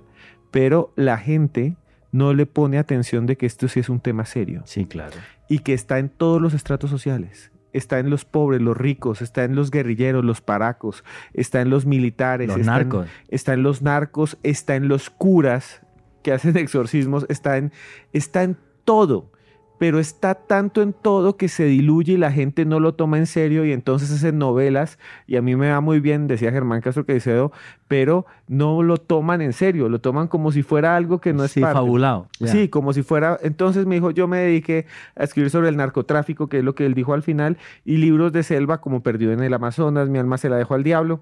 pero 0.50 0.94
la 0.96 1.18
gente 1.18 1.76
no 2.14 2.34
le 2.34 2.46
pone 2.46 2.78
atención 2.78 3.26
de 3.26 3.36
que 3.36 3.46
esto 3.46 3.68
sí 3.68 3.82
es 3.82 3.90
un 3.90 4.00
tema 4.00 4.26
serio. 4.26 4.62
Sí, 4.66 4.86
claro. 4.86 5.18
Y 5.50 5.60
que 5.60 5.74
está 5.74 6.00
en 6.00 6.10
todos 6.10 6.42
los 6.42 6.54
estratos 6.54 6.90
sociales 6.90 7.52
está 7.78 8.00
en 8.00 8.10
los 8.10 8.26
pobres, 8.26 8.62
los 8.62 8.76
ricos, 8.76 9.22
está 9.22 9.44
en 9.44 9.56
los 9.56 9.72
guerrilleros, 9.72 10.24
los 10.24 10.42
paracos, 10.42 11.04
está 11.34 11.62
en 11.62 11.70
los 11.70 11.86
militares, 11.86 12.48
los 12.48 12.60
está, 12.60 12.72
narcos. 12.72 13.06
En, 13.06 13.12
está 13.30 13.54
en 13.54 13.64
los 13.64 13.82
narcos, 13.82 14.38
está 14.44 14.76
en 14.76 14.88
los 14.88 15.10
curas 15.10 15.82
que 16.24 16.34
hacen 16.34 16.58
exorcismos, 16.58 17.26
está 17.30 17.58
en, 17.58 17.72
está 18.14 18.44
en 18.44 18.58
todo 18.84 19.32
pero 19.78 20.00
está 20.00 20.36
tanto 20.36 20.82
en 20.82 20.94
todo 20.94 21.38
que 21.38 21.48
se 21.48 21.66
diluye 21.66 22.14
y 22.14 22.18
la 22.18 22.32
gente 22.32 22.66
no 22.66 22.80
lo 22.80 22.96
toma 22.96 23.18
en 23.18 23.28
serio 23.28 23.66
y 23.66 23.72
entonces 23.72 24.12
hacen 24.12 24.38
novelas 24.38 24.98
y 25.28 25.36
a 25.36 25.42
mí 25.42 25.56
me 25.56 25.70
va 25.70 25.82
muy 25.82 26.00
bien, 26.00 26.28
decía 26.28 26.52
Germán 26.52 26.82
Castro 26.82 27.06
Caicedo, 27.06 27.52
pero 27.88 28.26
no 28.48 28.82
lo 28.82 28.98
toman 28.98 29.42
en 29.42 29.54
serio, 29.54 29.90
lo 29.90 30.00
toman 30.00 30.28
como 30.28 30.52
si 30.52 30.64
fuera 30.64 30.96
algo 30.96 31.22
que 31.22 31.34
no 31.34 31.44
es 31.44 31.52
sí, 31.52 31.62
fabulado. 31.62 32.28
Sí, 32.44 32.70
como 32.70 32.94
si 32.94 33.04
fuera, 33.04 33.38
entonces 33.44 33.86
me 33.86 33.96
dijo, 33.96 34.12
yo 34.12 34.28
me 34.28 34.40
dediqué 34.40 34.88
a 35.16 35.24
escribir 35.24 35.52
sobre 35.52 35.70
el 35.70 35.78
narcotráfico, 35.78 36.48
que 36.48 36.60
es 36.60 36.64
lo 36.64 36.74
que 36.76 36.86
él 36.86 36.94
dijo 36.94 37.14
al 37.14 37.24
final, 37.24 37.58
y 37.86 37.98
libros 37.98 38.32
de 38.32 38.44
selva 38.44 38.82
como 38.82 39.04
Perdido 39.04 39.32
en 39.32 39.42
el 39.42 39.54
Amazonas, 39.54 40.10
mi 40.10 40.18
alma 40.18 40.38
se 40.38 40.50
la 40.50 40.58
dejó 40.58 40.74
al 40.74 40.84
diablo, 40.84 41.22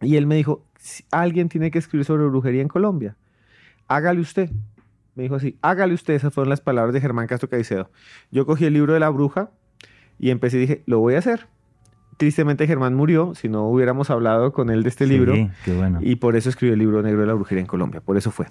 y 0.00 0.16
él 0.16 0.26
me 0.26 0.36
dijo, 0.36 0.64
alguien 1.10 1.48
tiene 1.48 1.70
que 1.70 1.78
escribir 1.78 2.04
sobre 2.04 2.24
brujería 2.26 2.62
en 2.62 2.68
Colombia, 2.68 3.16
hágale 3.88 4.20
usted 4.20 4.50
me 5.14 5.22
dijo 5.22 5.36
así, 5.36 5.56
hágale 5.62 5.94
usted, 5.94 6.14
esas 6.14 6.32
fueron 6.32 6.50
las 6.50 6.60
palabras 6.60 6.92
de 6.92 7.00
Germán 7.00 7.26
Castro 7.26 7.48
Caicedo. 7.48 7.90
Yo 8.30 8.46
cogí 8.46 8.64
el 8.64 8.74
libro 8.74 8.92
de 8.94 9.00
la 9.00 9.08
bruja 9.10 9.50
y 10.18 10.30
empecé 10.30 10.56
y 10.56 10.60
dije, 10.60 10.82
lo 10.86 10.98
voy 10.98 11.14
a 11.14 11.18
hacer. 11.18 11.46
Tristemente 12.16 12.66
Germán 12.66 12.94
murió, 12.94 13.34
si 13.34 13.48
no 13.48 13.68
hubiéramos 13.68 14.10
hablado 14.10 14.52
con 14.52 14.70
él 14.70 14.82
de 14.82 14.88
este 14.88 15.06
libro. 15.06 15.34
Qué 15.64 15.74
bueno. 15.74 15.98
Y 16.00 16.16
por 16.16 16.36
eso 16.36 16.48
escribió 16.48 16.74
el 16.74 16.78
libro 16.78 17.02
negro 17.02 17.20
de 17.20 17.26
la 17.26 17.34
brujería 17.34 17.60
en 17.60 17.66
Colombia, 17.66 18.00
por 18.00 18.16
eso 18.16 18.30
fue. 18.30 18.46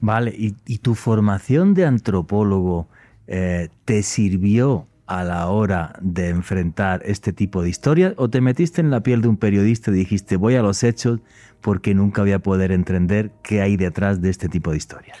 Vale, 0.00 0.34
¿y, 0.36 0.78
tu 0.78 0.94
formación 0.94 1.74
de 1.74 1.86
antropólogo 1.86 2.88
eh, 3.26 3.68
te 3.84 4.02
sirvió 4.02 4.86
a 5.06 5.24
la 5.24 5.48
hora 5.48 5.94
de 6.00 6.28
enfrentar 6.28 7.02
este 7.04 7.32
tipo 7.32 7.62
de 7.62 7.68
historias 7.68 8.14
o 8.16 8.30
te 8.30 8.40
metiste 8.40 8.80
en 8.80 8.90
la 8.90 9.02
piel 9.02 9.22
de 9.22 9.28
un 9.28 9.36
periodista 9.36 9.90
y 9.90 9.94
dijiste 9.94 10.36
voy 10.36 10.54
a 10.54 10.62
los 10.62 10.84
hechos 10.84 11.20
porque 11.60 11.94
nunca 11.94 12.22
voy 12.22 12.32
a 12.32 12.38
poder 12.38 12.70
entender 12.70 13.32
qué 13.42 13.60
hay 13.60 13.76
detrás 13.76 14.22
de 14.22 14.30
este 14.30 14.48
tipo 14.48 14.70
de 14.70 14.76
historias? 14.76 15.18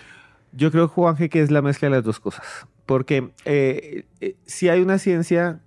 Yo 0.52 0.70
creo, 0.70 0.88
Juanje, 0.88 1.28
que 1.28 1.40
es 1.40 1.50
la 1.50 1.62
mezcla 1.62 1.88
de 1.88 1.96
las 1.96 2.04
dos 2.04 2.20
cosas. 2.20 2.66
Porque 2.86 3.30
eh, 3.44 4.06
eh, 4.20 4.36
si 4.46 4.68
hay 4.68 4.80
una 4.80 4.98
ciencia, 4.98 5.60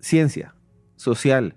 ciencia 0.00 0.54
social, 0.96 1.54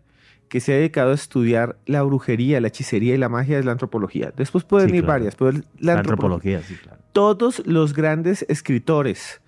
que 0.49 0.59
se 0.59 0.73
ha 0.73 0.75
dedicado 0.77 1.11
a 1.11 1.13
estudiar 1.13 1.77
la 1.85 2.01
brujería, 2.01 2.59
la 2.59 2.67
hechicería 2.67 3.13
y 3.13 3.17
la 3.17 3.29
magia, 3.29 3.59
es 3.59 3.65
la 3.65 3.71
antropología. 3.71 4.33
Después 4.35 4.63
pueden 4.63 4.93
ir 4.93 5.05
varias, 5.05 5.35
pero 5.35 5.51
la, 5.79 5.93
antropología, 5.93 6.61
sí, 6.61 6.75
claro. 6.75 6.99
Todos 7.13 7.65
los 7.65 7.93
grandes 7.93 8.45
escritores, 8.49 9.41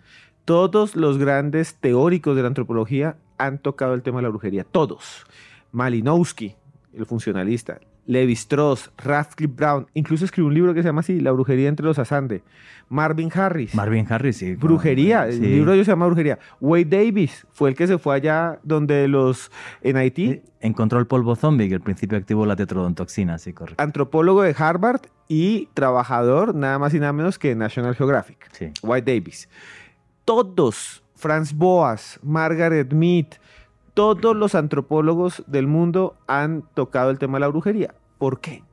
todos 0.45 0.95
los 0.95 1.17
grandes 1.17 1.75
teóricos 1.75 2.35
de 2.35 2.43
la 2.43 2.47
antropología 2.49 3.17
han 3.37 3.57
tocado 3.57 3.95
el 3.95 4.03
tema 4.03 4.19
de 4.19 4.23
la 4.23 4.29
brujería. 4.29 4.63
Todos. 4.63 5.25
Malinowski, 5.71 6.55
el 6.93 7.05
funcionalista, 7.05 7.79
Levi 8.05 8.33
Strauss, 8.33 8.91
Radcliffe 8.97 9.53
Brown, 9.53 9.87
incluso 9.93 10.25
escribió 10.25 10.47
un 10.47 10.53
libro 10.53 10.73
que 10.73 10.81
se 10.81 10.89
llama 10.89 11.01
así, 11.01 11.19
La 11.19 11.31
brujería 11.31 11.69
entre 11.69 11.85
los 11.85 11.99
Asande. 11.99 12.43
Marvin 12.89 13.31
Harris. 13.33 13.73
Marvin 13.73 14.05
Harris, 14.09 14.37
sí. 14.37 14.55
Brujería, 14.55 15.27
el 15.27 15.41
libro 15.41 15.73
se 15.75 15.85
llama 15.85 16.07
Brujería. 16.07 16.39
Wade 16.59 16.85
Davis 16.85 17.47
fue 17.51 17.69
el 17.69 17.75
que 17.75 17.87
se 17.87 17.97
fue 17.97 18.15
allá 18.15 18.59
donde 18.63 19.07
los, 19.07 19.49
en 19.81 19.95
Haití. 19.95 20.41
Encontró 20.59 20.99
el 20.99 21.07
polvo 21.07 21.35
zombie, 21.37 21.69
que 21.69 21.75
al 21.75 21.81
principio 21.81 22.17
activó 22.17 22.45
la 22.45 22.57
tetrodontoxina, 22.57 23.37
sí, 23.37 23.53
correcto. 23.53 23.81
Antropólogo 23.81 24.41
de 24.41 24.53
Harvard 24.57 25.01
y 25.29 25.69
trabajador 25.73 26.53
nada 26.53 26.79
más 26.79 26.93
y 26.93 26.99
nada 26.99 27.13
menos 27.13 27.39
que 27.39 27.55
National 27.55 27.95
Geographic. 27.95 28.49
Sí. 28.51 28.71
White 28.83 29.09
Davis. 29.09 29.47
Todos, 30.25 31.01
Franz 31.15 31.53
Boas, 31.53 32.19
Margaret 32.21 32.91
Mead, 32.91 33.27
todos 33.93 34.35
los 34.35 34.55
antropólogos 34.55 35.43
del 35.47 35.67
mundo 35.67 36.15
han 36.27 36.63
tocado 36.73 37.09
el 37.09 37.19
tema 37.19 37.37
de 37.37 37.41
la 37.41 37.47
brujería. 37.47 37.93
¿Por 38.17 38.39
qué? 38.39 38.63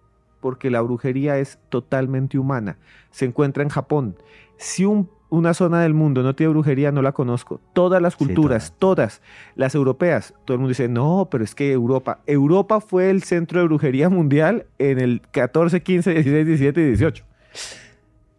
Porque 0.41 0.71
la 0.71 0.81
brujería 0.81 1.39
es 1.39 1.59
totalmente 1.69 2.39
humana. 2.39 2.79
Se 3.11 3.25
encuentra 3.25 3.63
en 3.63 3.69
Japón. 3.69 4.17
Si 4.57 4.85
una 5.31 5.55
zona 5.55 5.83
del 5.83 5.95
mundo 5.95 6.23
no 6.23 6.35
tiene 6.35 6.51
brujería, 6.51 6.93
no 6.93 7.03
la 7.03 7.13
conozco. 7.13 7.61
Todas 7.73 8.01
las 8.01 8.17
culturas, 8.17 8.75
todas. 8.79 9.21
las 9.57 9.75
europeas, 9.75 10.35
todo 10.45 10.55
el 10.55 10.61
mundo 10.61 10.71
dice, 10.71 10.89
no, 10.89 11.29
pero 11.31 11.45
es 11.45 11.55
que 11.55 11.73
Europa. 11.73 12.21
Europa 12.27 12.81
fue 12.81 13.11
el 13.11 13.23
centro 13.23 13.61
de 13.61 13.67
brujería 13.67 14.09
mundial 14.09 14.67
en 14.79 15.01
el 15.01 15.23
14, 15.33 15.83
15, 15.83 16.15
16, 16.15 16.47
17 16.47 16.81
y 16.81 16.85
18. 16.85 17.25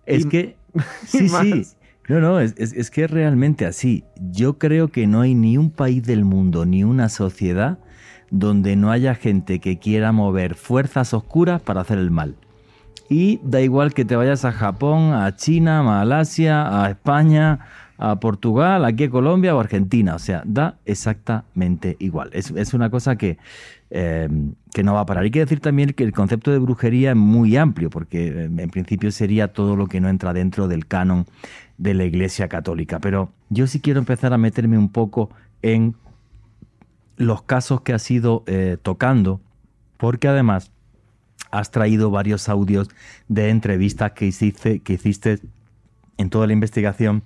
Es 0.05 0.25
que, 0.25 0.55
sí, 1.05 1.29
sí. 1.29 1.65
No, 2.09 2.19
no, 2.19 2.39
es, 2.39 2.89
que 2.89 3.03
es 3.03 3.11
realmente 3.11 3.67
así. 3.67 4.03
Yo 4.31 4.57
creo 4.57 4.87
que 4.87 5.05
no 5.05 5.21
hay 5.21 5.35
ni 5.35 5.59
un 5.59 5.69
país 5.69 6.03
del 6.03 6.25
mundo, 6.25 6.65
ni 6.65 6.83
una 6.83 7.07
sociedad 7.07 7.77
donde 8.31 8.75
no 8.75 8.89
haya 8.91 9.13
gente 9.13 9.59
que 9.59 9.77
quiera 9.77 10.11
mover 10.11 10.55
fuerzas 10.55 11.13
oscuras 11.13 11.61
para 11.61 11.81
hacer 11.81 11.99
el 11.99 12.09
mal. 12.09 12.35
Y 13.09 13.39
da 13.43 13.61
igual 13.61 13.93
que 13.93 14.05
te 14.05 14.15
vayas 14.15 14.43
a 14.43 14.51
Japón, 14.51 15.13
a 15.13 15.35
China, 15.35 15.79
a 15.79 15.83
Malasia, 15.83 16.83
a 16.83 16.89
España, 16.89 17.59
a 17.99 18.19
Portugal, 18.19 18.85
aquí 18.85 19.03
a 19.03 19.09
Colombia 19.11 19.55
o 19.55 19.59
Argentina. 19.59 20.15
O 20.15 20.19
sea, 20.19 20.41
da 20.45 20.79
exactamente 20.85 21.95
igual. 21.99 22.31
Es, 22.33 22.73
una 22.73 22.89
cosa 22.89 23.17
que, 23.17 23.37
eh, 23.91 24.27
que 24.73 24.83
no 24.83 24.95
va 24.95 25.01
a 25.01 25.05
parar. 25.05 25.25
Hay 25.25 25.31
que 25.31 25.41
decir 25.41 25.59
también 25.59 25.93
que 25.93 26.05
el 26.05 26.11
concepto 26.11 26.51
de 26.51 26.57
brujería 26.57 27.11
es 27.11 27.17
muy 27.17 27.55
amplio, 27.55 27.91
porque 27.91 28.29
eh, 28.29 28.43
en 28.45 28.69
principio 28.69 29.11
sería 29.11 29.49
todo 29.49 29.75
lo 29.75 29.85
que 29.85 30.01
no 30.01 30.09
entra 30.09 30.33
dentro 30.33 30.67
del 30.67 30.87
canon 30.87 31.27
de 31.79 31.95
la 31.95 32.05
Iglesia 32.05 32.47
Católica. 32.47 32.99
Pero 32.99 33.31
yo 33.49 33.65
sí 33.65 33.79
quiero 33.79 33.99
empezar 33.99 34.33
a 34.33 34.37
meterme 34.37 34.77
un 34.77 34.89
poco 34.89 35.31
en 35.63 35.95
los 37.17 37.41
casos 37.41 37.81
que 37.81 37.93
has 37.93 38.09
ido 38.11 38.43
eh, 38.45 38.77
tocando, 38.81 39.41
porque 39.97 40.27
además 40.27 40.71
has 41.51 41.71
traído 41.71 42.11
varios 42.11 42.47
audios 42.47 42.89
de 43.27 43.49
entrevistas 43.49 44.11
que 44.11 44.27
hiciste, 44.27 44.81
que 44.81 44.93
hiciste 44.93 45.39
en 46.17 46.29
toda 46.29 46.45
la 46.45 46.53
investigación 46.53 47.23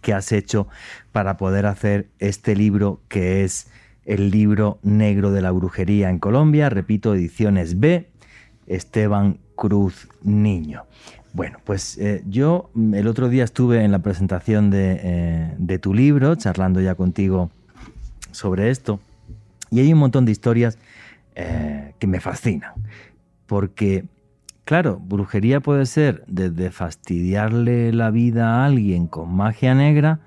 que 0.00 0.14
has 0.14 0.32
hecho 0.32 0.68
para 1.10 1.36
poder 1.36 1.66
hacer 1.66 2.08
este 2.18 2.54
libro 2.54 3.00
que 3.08 3.42
es 3.44 3.68
el 4.04 4.30
libro 4.30 4.78
negro 4.82 5.32
de 5.32 5.42
la 5.42 5.50
brujería 5.50 6.10
en 6.10 6.18
Colombia, 6.18 6.68
repito, 6.70 7.14
ediciones 7.14 7.78
B, 7.80 8.10
Esteban 8.66 9.38
Cruz 9.54 10.08
Niño. 10.22 10.84
Bueno, 11.32 11.58
pues 11.64 11.96
eh, 11.98 12.22
yo 12.26 12.70
mm, 12.74 12.94
el 12.94 13.06
otro 13.06 13.28
día 13.28 13.44
estuve 13.44 13.84
en 13.84 13.90
la 13.90 14.00
presentación 14.00 14.70
de, 14.70 15.00
eh, 15.02 15.54
de, 15.58 15.78
tu 15.78 15.94
libro, 15.94 16.34
charlando 16.36 16.80
ya 16.80 16.94
contigo 16.94 17.50
sobre 18.32 18.70
esto, 18.70 19.00
y 19.70 19.80
hay 19.80 19.92
un 19.92 19.98
montón 19.98 20.26
de 20.26 20.32
historias 20.32 20.78
eh, 21.34 21.94
que 21.98 22.06
me 22.06 22.20
fascinan, 22.20 22.72
porque, 23.46 24.04
claro, 24.64 25.00
brujería 25.00 25.60
puede 25.60 25.86
ser 25.86 26.22
desde 26.26 26.70
fastidiarle 26.70 27.92
la 27.92 28.10
vida 28.10 28.56
a 28.56 28.66
alguien 28.66 29.06
con 29.06 29.34
magia 29.34 29.74
negra 29.74 30.20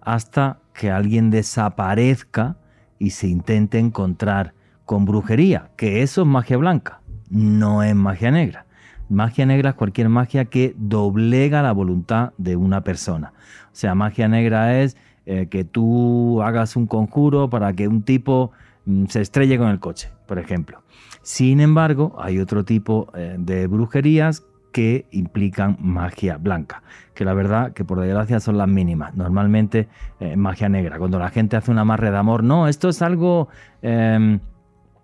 hasta 0.00 0.58
que 0.74 0.90
alguien 0.90 1.30
desaparezca 1.30 2.56
y 2.98 3.10
se 3.10 3.28
intente 3.28 3.78
encontrar 3.78 4.54
con 4.84 5.04
brujería, 5.04 5.70
que 5.76 6.02
eso 6.02 6.22
es 6.22 6.26
magia 6.26 6.56
blanca, 6.56 7.00
no 7.30 7.84
es 7.84 7.94
magia 7.94 8.32
negra. 8.32 8.67
Magia 9.08 9.46
negra 9.46 9.70
es 9.70 9.76
cualquier 9.76 10.08
magia 10.08 10.44
que 10.46 10.74
doblega 10.76 11.62
la 11.62 11.72
voluntad 11.72 12.32
de 12.36 12.56
una 12.56 12.82
persona. 12.82 13.32
O 13.72 13.74
sea, 13.74 13.94
magia 13.94 14.28
negra 14.28 14.80
es 14.80 14.96
eh, 15.24 15.46
que 15.46 15.64
tú 15.64 16.42
hagas 16.42 16.76
un 16.76 16.86
conjuro 16.86 17.48
para 17.48 17.72
que 17.72 17.88
un 17.88 18.02
tipo 18.02 18.52
mm, 18.84 19.06
se 19.06 19.22
estrelle 19.22 19.56
con 19.56 19.68
el 19.68 19.80
coche, 19.80 20.10
por 20.26 20.38
ejemplo. 20.38 20.82
Sin 21.22 21.60
embargo, 21.60 22.16
hay 22.20 22.38
otro 22.38 22.64
tipo 22.64 23.08
eh, 23.14 23.36
de 23.38 23.66
brujerías 23.66 24.44
que 24.72 25.06
implican 25.10 25.78
magia 25.80 26.36
blanca, 26.36 26.82
que 27.14 27.24
la 27.24 27.32
verdad 27.32 27.72
que 27.72 27.84
por 27.84 28.00
desgracia 28.00 28.38
son 28.40 28.58
las 28.58 28.68
mínimas, 28.68 29.14
normalmente 29.14 29.88
eh, 30.20 30.36
magia 30.36 30.68
negra, 30.68 30.98
cuando 30.98 31.18
la 31.18 31.30
gente 31.30 31.56
hace 31.56 31.70
una 31.70 31.80
amarre 31.80 32.10
de 32.10 32.18
amor, 32.18 32.44
no, 32.44 32.68
esto 32.68 32.90
es 32.90 33.00
algo 33.00 33.48
em, 33.80 34.40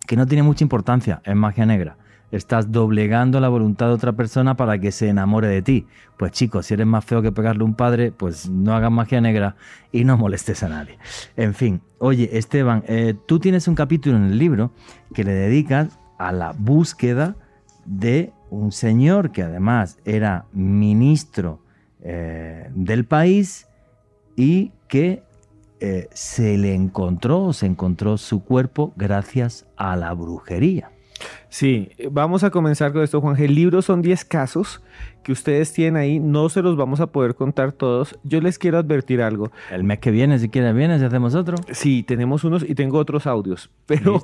que 0.06 0.16
no 0.16 0.26
tiene 0.26 0.42
mucha 0.42 0.62
importancia, 0.62 1.22
es 1.24 1.34
magia 1.34 1.64
negra 1.64 1.96
estás 2.36 2.72
doblegando 2.72 3.40
la 3.40 3.48
voluntad 3.48 3.86
de 3.86 3.92
otra 3.92 4.12
persona 4.12 4.56
para 4.56 4.78
que 4.78 4.92
se 4.92 5.08
enamore 5.08 5.48
de 5.48 5.62
ti. 5.62 5.86
Pues 6.16 6.32
chicos, 6.32 6.66
si 6.66 6.74
eres 6.74 6.86
más 6.86 7.04
feo 7.04 7.22
que 7.22 7.32
pegarle 7.32 7.64
un 7.64 7.74
padre, 7.74 8.12
pues 8.12 8.48
no 8.48 8.74
hagas 8.74 8.90
magia 8.90 9.20
negra 9.20 9.56
y 9.92 10.04
no 10.04 10.16
molestes 10.16 10.62
a 10.62 10.68
nadie. 10.68 10.98
En 11.36 11.54
fin, 11.54 11.80
oye 11.98 12.36
Esteban, 12.36 12.84
eh, 12.88 13.14
tú 13.26 13.38
tienes 13.38 13.68
un 13.68 13.74
capítulo 13.74 14.16
en 14.16 14.24
el 14.24 14.38
libro 14.38 14.72
que 15.14 15.24
le 15.24 15.32
dedicas 15.32 15.98
a 16.18 16.32
la 16.32 16.52
búsqueda 16.52 17.36
de 17.84 18.32
un 18.50 18.72
señor 18.72 19.32
que 19.32 19.42
además 19.42 19.98
era 20.04 20.46
ministro 20.52 21.60
eh, 22.02 22.70
del 22.74 23.04
país 23.04 23.66
y 24.36 24.72
que 24.88 25.22
eh, 25.80 26.08
se 26.12 26.56
le 26.56 26.74
encontró, 26.74 27.52
se 27.52 27.66
encontró 27.66 28.16
su 28.16 28.42
cuerpo 28.42 28.92
gracias 28.96 29.66
a 29.76 29.96
la 29.96 30.12
brujería. 30.14 30.93
Sí, 31.48 31.90
vamos 32.10 32.44
a 32.44 32.50
comenzar 32.50 32.92
con 32.92 33.02
esto, 33.02 33.20
Juan. 33.20 33.36
El 33.40 33.54
libro 33.54 33.82
son 33.82 34.02
10 34.02 34.24
casos 34.24 34.82
que 35.22 35.32
ustedes 35.32 35.72
tienen 35.72 35.96
ahí. 35.96 36.18
No 36.18 36.48
se 36.48 36.62
los 36.62 36.76
vamos 36.76 37.00
a 37.00 37.08
poder 37.08 37.34
contar 37.34 37.72
todos. 37.72 38.18
Yo 38.24 38.40
les 38.40 38.58
quiero 38.58 38.78
advertir 38.78 39.22
algo. 39.22 39.52
El 39.70 39.84
mes 39.84 39.98
que 39.98 40.10
viene, 40.10 40.38
si 40.38 40.48
quieres, 40.48 40.74
vienes 40.74 41.02
y 41.02 41.04
hacemos 41.04 41.34
otro. 41.34 41.56
Sí, 41.72 42.02
tenemos 42.02 42.44
unos 42.44 42.68
y 42.68 42.74
tengo 42.74 42.98
otros 42.98 43.26
audios. 43.26 43.70
Pero, 43.86 44.20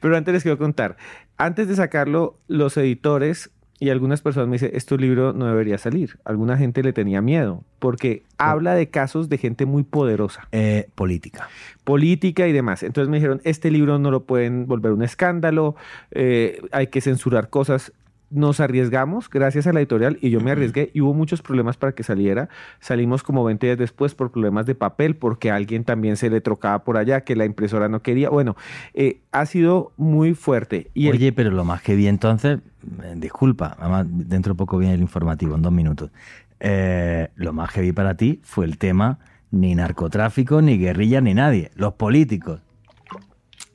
pero 0.00 0.16
antes 0.16 0.34
les 0.34 0.42
quiero 0.42 0.58
contar. 0.58 0.96
Antes 1.36 1.68
de 1.68 1.76
sacarlo, 1.76 2.38
los 2.48 2.76
editores 2.76 3.50
y 3.80 3.88
algunas 3.88 4.20
personas 4.20 4.46
me 4.46 4.56
dicen, 4.56 4.70
este 4.74 4.98
libro 4.98 5.32
no 5.32 5.46
debería 5.46 5.78
salir. 5.78 6.18
Alguna 6.26 6.58
gente 6.58 6.82
le 6.82 6.92
tenía 6.92 7.22
miedo, 7.22 7.64
porque 7.78 8.24
habla 8.36 8.74
de 8.74 8.90
casos 8.90 9.30
de 9.30 9.38
gente 9.38 9.64
muy 9.64 9.84
poderosa. 9.84 10.46
Eh, 10.52 10.90
política. 10.94 11.48
Política 11.82 12.46
y 12.46 12.52
demás. 12.52 12.82
Entonces 12.82 13.08
me 13.08 13.16
dijeron, 13.16 13.40
este 13.42 13.70
libro 13.70 13.98
no 13.98 14.10
lo 14.10 14.24
pueden 14.24 14.66
volver 14.66 14.92
un 14.92 15.02
escándalo, 15.02 15.76
eh, 16.10 16.60
hay 16.72 16.88
que 16.88 17.00
censurar 17.00 17.48
cosas 17.48 17.92
nos 18.30 18.60
arriesgamos 18.60 19.28
gracias 19.28 19.66
a 19.66 19.72
la 19.72 19.80
editorial 19.80 20.18
y 20.20 20.30
yo 20.30 20.40
me 20.40 20.52
arriesgué 20.52 20.90
y 20.94 21.00
hubo 21.00 21.14
muchos 21.14 21.42
problemas 21.42 21.76
para 21.76 21.92
que 21.92 22.02
saliera. 22.02 22.48
Salimos 22.78 23.22
como 23.22 23.44
20 23.44 23.66
días 23.66 23.78
después 23.78 24.14
por 24.14 24.30
problemas 24.30 24.66
de 24.66 24.74
papel 24.74 25.16
porque 25.16 25.50
alguien 25.50 25.84
también 25.84 26.16
se 26.16 26.30
le 26.30 26.40
trocaba 26.40 26.84
por 26.84 26.96
allá 26.96 27.22
que 27.22 27.36
la 27.36 27.44
impresora 27.44 27.88
no 27.88 28.02
quería. 28.02 28.30
Bueno, 28.30 28.56
eh, 28.94 29.20
ha 29.32 29.46
sido 29.46 29.92
muy 29.96 30.34
fuerte. 30.34 30.90
Y 30.94 31.08
Oye, 31.08 31.32
pero 31.32 31.50
lo 31.50 31.64
más 31.64 31.82
que 31.82 31.96
vi 31.96 32.06
entonces, 32.06 32.60
eh, 33.02 33.14
disculpa, 33.16 33.76
además 33.78 34.06
dentro 34.08 34.54
de 34.54 34.58
poco 34.58 34.78
viene 34.78 34.94
el 34.94 35.00
informativo 35.00 35.56
en 35.56 35.62
dos 35.62 35.72
minutos. 35.72 36.10
Eh, 36.60 37.28
lo 37.36 37.52
más 37.52 37.72
que 37.72 37.80
vi 37.80 37.92
para 37.92 38.16
ti 38.16 38.40
fue 38.44 38.64
el 38.64 38.78
tema 38.78 39.18
ni 39.50 39.74
narcotráfico, 39.74 40.62
ni 40.62 40.78
guerrilla, 40.78 41.20
ni 41.20 41.34
nadie, 41.34 41.72
los 41.74 41.94
políticos. 41.94 42.60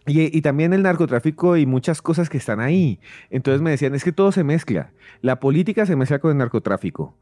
Y, 0.08 0.41
también 0.41 0.74
el 0.74 0.84
narcotráfico 0.84 1.58
y 1.58 1.65
muchas 1.65 2.02
cosas 2.02 2.30
que 2.30 2.38
están 2.38 2.60
ahí. 2.60 3.00
Entonces 3.32 3.62
me 3.62 3.72
decían, 3.72 3.96
es 3.96 4.04
que 4.04 4.12
todo 4.12 4.32
se 4.32 4.44
mezcla. 4.44 4.91
La 5.22 5.39
política 5.39 5.86
se 5.86 5.96
mezcla 5.96 6.20
con 6.20 6.32
el 6.32 6.38
narcotráfico. 6.38 7.15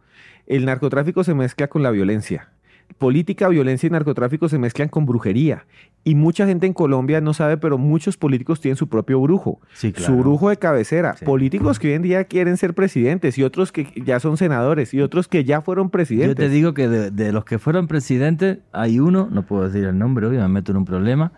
El 0.47 0.65
narcotráfico 0.65 1.23
se 1.23 1.33
mezcla 1.33 1.69
con 1.69 1.81
la 1.81 1.91
violencia. 1.91 2.49
Política, 2.97 3.47
violencia 3.47 3.87
y 3.87 3.89
narcotráfico 3.89 4.49
se 4.49 4.59
mezclan 4.59 4.89
con 4.89 5.05
brujería. 5.05 5.65
Y 6.03 6.15
mucha 6.15 6.45
gente 6.45 6.67
en 6.67 6.73
Colombia 6.73 7.21
no 7.21 7.33
sabe, 7.33 7.57
pero 7.57 7.77
muchos 7.77 8.17
políticos 8.17 8.59
tienen 8.59 8.75
su 8.75 8.87
propio 8.87 9.19
brujo. 9.21 9.61
Su 9.73 10.17
brujo 10.17 10.49
de 10.49 10.57
cabecera. 10.57 11.15
Políticos 11.25 11.79
que 11.79 11.87
hoy 11.87 11.93
en 11.93 12.01
día 12.01 12.25
quieren 12.25 12.57
ser 12.57 12.73
presidentes 12.73 13.37
y 13.37 13.43
otros 13.43 13.71
que 13.71 13.87
ya 14.05 14.19
son 14.19 14.35
senadores 14.37 14.93
y 14.93 15.01
otros 15.01 15.29
que 15.29 15.45
ya 15.45 15.61
fueron 15.61 15.89
presidentes. 15.89 16.35
Yo 16.35 16.35
te 16.35 16.49
digo 16.49 16.73
que 16.73 16.87
de, 16.87 17.31
los 17.31 17.45
que 17.45 17.57
fueron 17.57 17.87
presidentes 17.87 18.59
hay 18.73 18.99
uno, 18.99 19.29
no 19.31 19.43
puedo 19.43 19.63
decir 19.63 19.85
el 19.85 19.97
nombre 19.97 20.27
hoy, 20.27 20.37
me 20.37 20.47
meto 20.49 20.71
en 20.71 20.77
un 20.77 20.85
problema, 20.85 21.31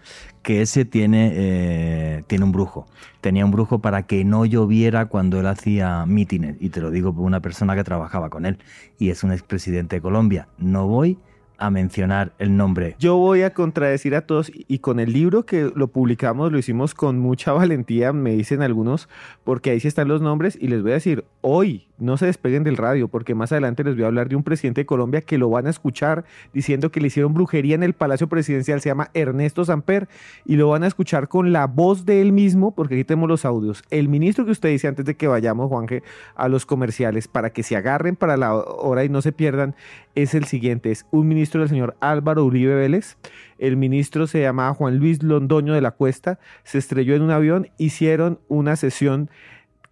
que 0.45 0.61
ese 0.61 0.85
tiene, 0.85 1.31
eh, 1.33 2.23
tiene 2.27 2.45
un 2.45 2.51
brujo. 2.51 2.85
Tenía 3.19 3.43
un 3.43 3.49
brujo 3.49 3.79
para 3.79 4.03
que 4.03 4.23
no 4.23 4.45
lloviera 4.45 5.07
cuando 5.07 5.39
él 5.39 5.47
hacía 5.47 6.05
mítines. 6.05 6.55
Y 6.59 6.69
te 6.69 6.81
lo 6.81 6.91
digo 6.91 7.13
por 7.13 7.25
una 7.25 7.39
persona 7.39 7.75
que 7.75 7.83
trabajaba 7.83 8.29
con 8.29 8.45
él. 8.45 8.59
Y 8.99 9.09
es 9.09 9.23
un 9.23 9.31
expresidente 9.31 9.95
de 9.95 10.01
Colombia. 10.03 10.47
No 10.59 10.87
voy 10.87 11.17
a 11.57 11.71
mencionar 11.71 12.33
el 12.37 12.55
nombre. 12.55 12.95
Yo 12.99 13.17
voy 13.17 13.41
a 13.41 13.55
contradecir 13.55 14.13
a 14.13 14.21
todos 14.21 14.51
y 14.53 14.79
con 14.79 14.99
el 14.99 15.13
libro 15.13 15.47
que 15.47 15.71
lo 15.73 15.87
publicamos 15.87 16.51
lo 16.51 16.59
hicimos 16.59 16.93
con 16.93 17.17
mucha 17.17 17.51
valentía, 17.53 18.13
me 18.13 18.31
dicen 18.31 18.61
algunos, 18.61 19.09
porque 19.43 19.71
ahí 19.71 19.79
sí 19.79 19.87
están 19.87 20.07
los 20.07 20.21
nombres 20.21 20.57
y 20.61 20.67
les 20.67 20.83
voy 20.83 20.91
a 20.91 20.95
decir, 20.95 21.25
hoy 21.41 21.87
no 21.97 22.17
se 22.17 22.25
despeguen 22.25 22.63
del 22.63 22.77
radio, 22.77 23.07
porque 23.07 23.35
más 23.35 23.51
adelante 23.51 23.83
les 23.83 23.95
voy 23.95 24.03
a 24.03 24.07
hablar 24.07 24.29
de 24.29 24.35
un 24.35 24.43
presidente 24.43 24.81
de 24.81 24.85
Colombia 24.85 25.21
que 25.21 25.37
lo 25.37 25.49
van 25.49 25.67
a 25.67 25.69
escuchar 25.69 26.25
diciendo 26.53 26.91
que 26.91 26.99
le 26.99 27.07
hicieron 27.07 27.33
brujería 27.33 27.75
en 27.75 27.83
el 27.83 27.93
Palacio 27.93 28.27
Presidencial, 28.27 28.81
se 28.81 28.89
llama 28.89 29.09
Ernesto 29.13 29.65
Samper, 29.65 30.07
y 30.45 30.55
lo 30.55 30.69
van 30.69 30.83
a 30.83 30.87
escuchar 30.87 31.27
con 31.27 31.53
la 31.53 31.67
voz 31.67 32.05
de 32.05 32.21
él 32.21 32.31
mismo, 32.31 32.71
porque 32.71 32.95
aquí 32.95 33.03
tenemos 33.03 33.29
los 33.29 33.45
audios. 33.45 33.83
El 33.89 34.09
ministro 34.09 34.45
que 34.45 34.51
usted 34.51 34.69
dice 34.69 34.87
antes 34.87 35.05
de 35.05 35.15
que 35.15 35.27
vayamos, 35.27 35.69
Juanje, 35.69 36.03
a 36.35 36.47
los 36.49 36.65
comerciales, 36.65 37.27
para 37.27 37.51
que 37.51 37.63
se 37.63 37.75
agarren 37.75 38.15
para 38.15 38.37
la 38.37 38.55
hora 38.55 39.03
y 39.03 39.09
no 39.09 39.21
se 39.21 39.31
pierdan, 39.31 39.75
es 40.15 40.33
el 40.33 40.45
siguiente, 40.45 40.91
es 40.91 41.05
un 41.11 41.27
ministro 41.27 41.61
del 41.61 41.69
señor 41.69 41.95
Álvaro 41.99 42.45
Uribe 42.45 42.75
Vélez, 42.75 43.17
el 43.57 43.77
ministro 43.77 44.27
se 44.27 44.41
llamaba 44.41 44.73
Juan 44.73 44.97
Luis 44.97 45.23
Londoño 45.23 45.73
de 45.73 45.81
la 45.81 45.91
Cuesta, 45.91 46.39
se 46.63 46.77
estrelló 46.77 47.15
en 47.15 47.21
un 47.21 47.31
avión, 47.31 47.69
hicieron 47.77 48.39
una 48.47 48.75
sesión 48.75 49.29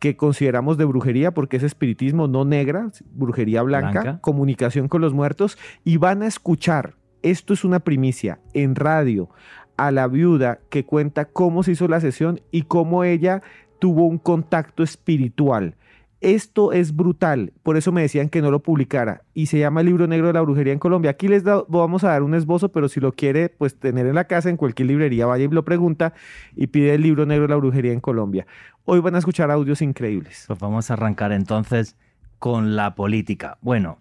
que 0.04 0.18
consideramos 0.18 0.78
de 0.78 0.84
brujería 0.84 1.34
porque 1.34 1.56
es 1.56 1.64
espiritismo 1.64 2.28
no 2.28 2.44
negra, 2.44 2.92
brujería 3.14 3.62
blanca, 3.62 4.20
comunicación 4.20 4.90
con 4.90 5.00
los 5.00 5.14
muertos 5.14 5.58
y 5.86 5.96
van 5.96 6.24
a 6.24 6.28
escuchar, 6.28 6.96
esto 7.22 7.54
es 7.54 7.64
una 7.64 7.80
primicia, 7.80 8.42
en 8.54 8.76
radio 8.76 9.30
a 9.78 9.92
la 9.92 10.10
viuda 10.10 10.60
que 10.70 10.84
cuenta 10.84 11.24
cómo 11.24 11.64
se 11.64 11.72
hizo 11.72 11.88
la 11.88 12.02
sesión 12.02 12.42
y 12.52 12.64
cómo 12.64 13.06
ella 13.06 13.44
tuvo 13.80 14.06
un 14.06 14.18
contacto 14.18 14.84
espiritual. 14.84 15.78
Esto 16.20 16.72
es 16.72 16.96
brutal, 16.96 17.52
por 17.64 17.76
eso 17.76 17.92
me 17.92 18.02
decían 18.02 18.30
que 18.30 18.42
no 18.42 18.50
lo 18.50 18.62
publicara 18.62 19.24
y 19.34 19.48
se 19.48 19.60
llama 19.60 19.82
el 19.82 19.88
libro 19.88 20.08
negro 20.08 20.28
de 20.28 20.34
la 20.34 20.40
brujería 20.40 20.72
en 20.72 20.80
Colombia. 20.80 21.12
Aquí 21.12 21.28
les 21.28 21.44
vamos 21.44 22.06
a 22.06 22.10
dar 22.10 22.24
un 22.24 22.34
esbozo, 22.34 22.72
pero 22.72 22.88
si 22.88 23.02
lo 23.02 23.12
quiere 23.12 23.50
pues 23.50 23.78
tener 23.78 24.06
en 24.06 24.16
la 24.16 24.24
casa, 24.24 24.50
en 24.50 24.56
cualquier 24.56 24.88
librería, 24.88 25.26
vaya 25.26 25.44
y 25.44 25.50
lo 25.50 25.66
pregunta 25.66 26.14
y 26.56 26.68
pide 26.68 26.94
el 26.94 27.02
libro 27.02 27.26
negro 27.26 27.44
de 27.44 27.50
la 27.50 27.58
brujería 27.58 27.92
en 27.92 28.00
Colombia. 28.00 28.48
Hoy 28.86 29.00
van 29.00 29.16
a 29.16 29.20
escuchar 29.20 29.50
audios 29.50 29.82
increíbles. 29.82 30.44
Pues 30.48 30.60
vamos 30.60 30.90
a 30.90 30.96
arrancar 30.96 31.32
entonces 31.32 31.96
con 32.38 32.76
la 32.76 32.96
política. 32.96 33.58
Bueno, 33.62 34.00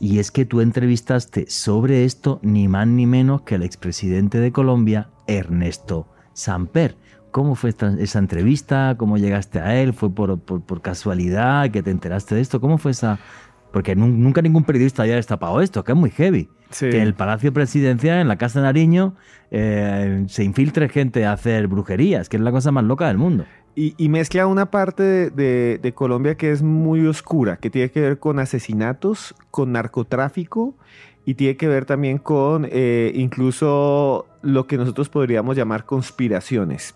y 0.00 0.18
es 0.18 0.32
que 0.32 0.44
tú 0.44 0.60
entrevistaste 0.60 1.48
sobre 1.48 2.04
esto 2.04 2.40
ni 2.42 2.66
más 2.66 2.88
ni 2.88 3.06
menos 3.06 3.42
que 3.42 3.54
al 3.54 3.62
expresidente 3.62 4.40
de 4.40 4.50
Colombia, 4.50 5.10
Ernesto 5.28 6.08
Samper. 6.32 6.96
¿Cómo 7.30 7.54
fue 7.54 7.70
esa 7.70 8.18
entrevista? 8.18 8.96
¿Cómo 8.98 9.16
llegaste 9.16 9.60
a 9.60 9.80
él? 9.80 9.92
¿Fue 9.92 10.12
por, 10.12 10.40
casualidad 10.82 11.70
que 11.70 11.82
te 11.82 11.92
enteraste 11.92 12.34
de 12.34 12.40
esto? 12.40 12.60
¿Cómo 12.60 12.78
fue 12.78 12.90
esa, 12.90 13.20
porque 13.72 13.94
nunca 13.94 14.42
ningún 14.42 14.64
periodista 14.64 15.04
haya 15.04 15.14
destapado 15.14 15.60
esto, 15.60 15.84
que 15.84 15.92
es 15.92 15.98
muy 15.98 16.10
heavy. 16.10 16.48
Sí. 16.70 16.90
Que 16.90 16.96
en 16.96 17.02
el 17.02 17.14
Palacio 17.14 17.52
Presidencial, 17.52 18.18
en 18.18 18.28
la 18.28 18.36
Casa 18.36 18.60
de 18.60 18.66
Nariño, 18.66 19.14
eh, 19.52 20.24
se 20.28 20.42
infiltre 20.42 20.88
gente 20.88 21.24
a 21.24 21.32
hacer 21.32 21.68
brujerías, 21.68 22.28
que 22.28 22.36
es 22.36 22.42
la 22.42 22.50
cosa 22.50 22.72
más 22.72 22.84
loca 22.84 23.06
del 23.06 23.18
mundo. 23.18 23.44
Y, 23.76 24.08
mezcla 24.08 24.46
una 24.46 24.70
parte 24.70 25.30
de, 25.30 25.92
Colombia 25.94 26.34
que 26.34 26.50
es 26.50 26.60
muy 26.60 27.06
oscura, 27.06 27.56
que 27.56 27.70
tiene 27.70 27.90
que 27.90 28.00
ver 28.00 28.18
con 28.18 28.38
asesinatos, 28.38 29.34
con 29.50 29.72
narcotráfico 29.72 30.74
y 31.24 31.34
tiene 31.34 31.56
que 31.56 31.68
ver 31.68 31.86
también 31.86 32.18
con 32.18 32.66
eh, 32.70 33.12
incluso 33.14 34.26
lo 34.42 34.66
que 34.66 34.76
nosotros 34.76 35.08
podríamos 35.08 35.56
llamar 35.56 35.84
conspiraciones. 35.84 36.94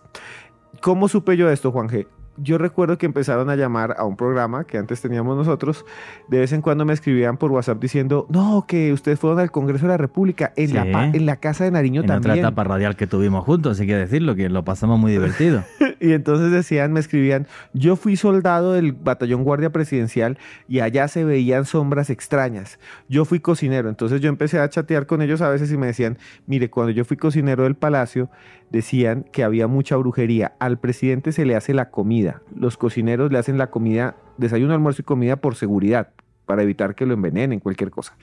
¿Cómo 0.82 1.08
supe 1.08 1.36
yo 1.36 1.48
esto, 1.48 1.70
Juan 1.70 1.88
G? 1.88 2.06
Yo 2.36 2.58
recuerdo 2.58 2.98
que 2.98 3.06
empezaron 3.06 3.48
a 3.50 3.56
llamar 3.56 3.94
a 3.98 4.04
un 4.04 4.16
programa 4.16 4.64
que 4.64 4.78
antes 4.78 5.00
teníamos 5.00 5.36
nosotros. 5.36 5.84
De 6.28 6.38
vez 6.40 6.52
en 6.52 6.62
cuando 6.62 6.84
me 6.84 6.92
escribían 6.92 7.36
por 7.36 7.50
WhatsApp 7.52 7.80
diciendo, 7.80 8.26
no, 8.28 8.64
que 8.66 8.92
ustedes 8.92 9.18
fueron 9.20 9.38
al 9.40 9.50
Congreso 9.50 9.84
de 9.86 9.90
la 9.92 9.96
República, 9.98 10.52
en, 10.56 10.74
la, 10.74 10.84
Sí. 10.84 10.90
pa- 10.92 11.04
en 11.06 11.26
la 11.26 11.36
Casa 11.36 11.64
de 11.64 11.70
Nariño 11.70 12.00
en 12.00 12.06
otra 12.06 12.20
también. 12.20 12.38
etapa 12.44 12.64
radial 12.64 12.96
que 12.96 13.06
tuvimos 13.06 13.44
juntos, 13.44 13.78
hay 13.80 13.86
que 13.86 13.96
decirlo, 13.96 14.34
que 14.34 14.48
lo 14.48 14.64
pasamos 14.64 14.98
muy 14.98 15.12
divertido. 15.12 15.62
Y 16.00 16.12
entonces 16.12 16.50
decían, 16.50 16.92
me 16.92 17.00
escribían, 17.00 17.46
yo 17.72 17.96
fui 17.96 18.16
soldado 18.16 18.72
del 18.72 18.92
batallón 18.92 19.42
guardia 19.44 19.70
presidencial 19.70 20.36
y 20.68 20.80
allá 20.80 21.08
se 21.08 21.24
veían 21.24 21.64
sombras 21.64 22.10
extrañas. 22.10 22.78
Yo 23.08 23.24
fui 23.24 23.40
cocinero, 23.40 23.88
entonces 23.88 24.20
yo 24.20 24.28
empecé 24.28 24.58
a 24.58 24.68
chatear 24.68 25.06
con 25.06 25.22
ellos 25.22 25.40
a 25.40 25.48
veces 25.48 25.72
y 25.72 25.76
me 25.78 25.86
decían, 25.86 26.18
mire, 26.46 26.68
cuando 26.68 26.90
yo 26.90 27.04
fui 27.06 27.16
cocinero 27.16 27.62
del 27.62 27.74
palacio, 27.76 28.28
decían 28.70 29.24
que 29.32 29.44
había 29.44 29.66
mucha 29.66 29.96
brujería. 29.96 30.54
Al 30.58 30.78
presidente 30.78 31.32
se 31.32 31.44
le 31.44 31.56
hace 31.56 31.74
la 31.74 31.90
comida, 31.90 32.42
los 32.54 32.76
cocineros 32.76 33.30
le 33.32 33.38
hacen 33.38 33.58
la 33.58 33.70
comida, 33.70 34.16
desayuno, 34.36 34.74
almuerzo 34.74 35.02
y 35.02 35.04
comida 35.04 35.36
por 35.36 35.54
seguridad, 35.54 36.10
para 36.46 36.62
evitar 36.62 36.94
que 36.94 37.06
lo 37.06 37.14
envenenen, 37.14 37.60
cualquier 37.60 37.90
cosa. 37.90 38.16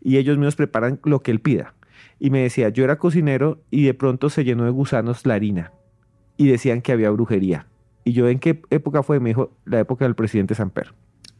Y 0.00 0.16
ellos 0.16 0.36
mismos 0.36 0.56
preparan 0.56 1.00
lo 1.04 1.20
que 1.20 1.30
él 1.30 1.40
pida. 1.40 1.74
Y 2.18 2.30
me 2.30 2.40
decía, 2.40 2.68
yo 2.68 2.84
era 2.84 2.98
cocinero 2.98 3.62
y 3.70 3.84
de 3.84 3.94
pronto 3.94 4.30
se 4.30 4.44
llenó 4.44 4.64
de 4.64 4.70
gusanos 4.70 5.26
la 5.26 5.34
harina 5.34 5.72
y 6.36 6.48
decían 6.48 6.82
que 6.82 6.92
había 6.92 7.10
brujería. 7.10 7.66
Y 8.04 8.12
yo, 8.12 8.28
¿en 8.28 8.38
qué 8.38 8.62
época 8.70 9.02
fue? 9.02 9.20
Me 9.20 9.30
dijo, 9.30 9.56
la 9.64 9.80
época 9.80 10.04
del 10.04 10.14
presidente 10.14 10.54
Samper. 10.54 10.94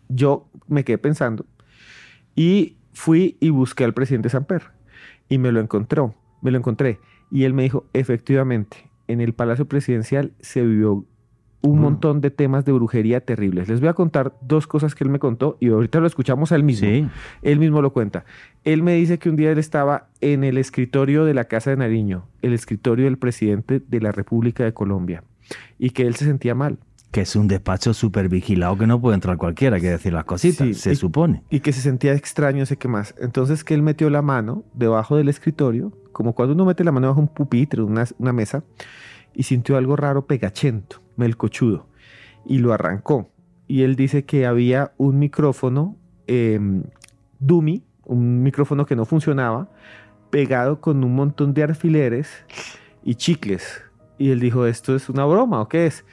Yo 0.09 0.49
me 0.67 0.85
quedé 0.85 0.99
pensando 0.99 1.47
y 2.35 2.77
fui 2.93 3.37
y 3.41 3.51
busqué 3.51 3.85
al 3.85 3.95
presidente 3.95 4.29
Samper 4.29 4.73
y 5.29 5.39
me 5.39 5.53
lo 5.53 5.61
encontró, 5.61 6.15
me 6.43 6.51
lo 6.51 6.59
encontré. 6.59 6.99
Y 7.31 7.45
él 7.45 7.55
me 7.55 7.63
dijo, 7.63 7.85
efectivamente, 7.93 8.91
en 9.09 9.21
el 9.21 9.33
Palacio 9.35 9.67
Presidencial 9.67 10.33
se 10.41 10.63
vivió 10.63 11.05
un 11.63 11.79
Mm. 11.79 11.83
montón 11.83 12.21
de 12.21 12.31
temas 12.31 12.65
de 12.67 12.73
brujería 12.73 13.21
terribles. 13.23 13.69
Les 13.69 13.81
voy 13.81 13.89
a 13.89 13.95
contar 13.95 14.35
dos 14.43 14.67
cosas 14.67 14.95
que 14.95 15.03
él 15.03 15.09
me 15.11 15.19
contó 15.19 15.57
y 15.61 15.69
ahorita 15.71 15.99
lo 15.99 16.07
escuchamos 16.07 16.53
a 16.53 16.57
él 16.57 16.63
mismo. 16.63 16.87
Sí, 16.89 17.09
Él 17.41 17.59
mismo 17.59 17.81
lo 17.81 17.91
cuenta. 17.93 18.27
Él 18.65 18.83
me 18.83 18.95
dice 18.95 19.19
que 19.19 19.31
un 19.31 19.37
día 19.37 19.51
él 19.51 19.59
estaba 19.59 20.09
en 20.21 20.45
el 20.45 20.59
escritorio 20.59 21.25
de 21.25 21.33
la 21.33 21.45
Casa 21.45 21.71
de 21.71 21.77
Nariño, 21.79 22.27
el 22.43 22.53
escritorio 22.53 23.07
del 23.07 23.17
presidente 23.17 23.81
de 23.81 24.01
la 24.01 24.13
República 24.13 24.63
de 24.65 24.75
Colombia, 24.75 25.25
y 25.79 25.91
que 25.91 26.07
él 26.07 26.15
se 26.17 26.27
sentía 26.27 26.55
mal. 26.55 26.79
Que 27.15 27.21
es 27.21 27.37
un 27.37 27.47
despacho 27.47 27.95
súper 27.95 28.29
vigilado 28.29 28.77
que 28.77 28.89
no 28.89 29.01
puede 29.01 29.15
entrar 29.15 29.37
cualquiera, 29.37 29.77
hay 29.77 29.83
que 29.83 29.91
decir 29.91 30.13
las 30.13 30.25
cositas, 30.25 30.67
Sí, 30.67 30.75
se 30.75 30.93
y- 30.95 30.97
supone. 30.97 31.45
Y 31.49 31.61
que 31.61 31.73
se 31.73 31.81
sentía 31.81 32.13
extraño, 32.13 32.67
sé 32.67 32.77
qué 32.77 32.89
más. 32.89 33.15
Entonces 33.21 33.63
que 33.63 33.73
él 33.75 33.83
metió 33.83 34.11
la 34.11 34.21
mano 34.21 34.65
debajo 34.75 35.17
del 35.17 35.29
escritorio, 35.29 35.93
como 36.11 36.35
cuando 36.35 36.55
uno 36.55 36.65
mete 36.65 36.83
la 36.83 36.91
mano 36.91 37.07
debajo 37.07 37.21
de 37.21 37.29
un 37.29 37.33
pupitre, 37.35 37.83
una, 37.83 38.05
una 38.19 38.33
mesa, 38.33 38.65
y 39.33 39.45
sintió 39.45 39.77
algo 39.77 39.95
raro 39.95 40.27
pegachento, 40.27 41.03
melcochudo, 41.17 41.87
y 42.45 42.59
lo 42.59 42.73
arrancó. 42.73 43.31
Y 43.69 43.83
él 43.83 43.95
dice 43.95 44.25
que 44.25 44.45
había 44.45 44.93
un 44.97 45.21
micrófono 45.21 45.97
eh, 46.27 46.59
dummy, 47.39 47.85
un 48.07 48.43
micrófono 48.43 48.87
que 48.87 48.97
no 48.97 49.05
funcionaba, 49.05 49.69
pegado 50.31 50.81
con 50.81 51.05
un 51.05 51.15
montón 51.15 51.55
de 51.55 51.63
alfileres 51.63 52.29
y 53.05 53.15
chicles. 53.15 53.83
Y 54.19 54.31
él 54.33 54.41
dijo, 54.41 54.67
¿esto 54.67 54.97
es 54.97 55.09
una 55.09 55.25
broma 55.25 55.61
o 55.61 55.69
qué 55.69 55.87
es? 55.87 56.05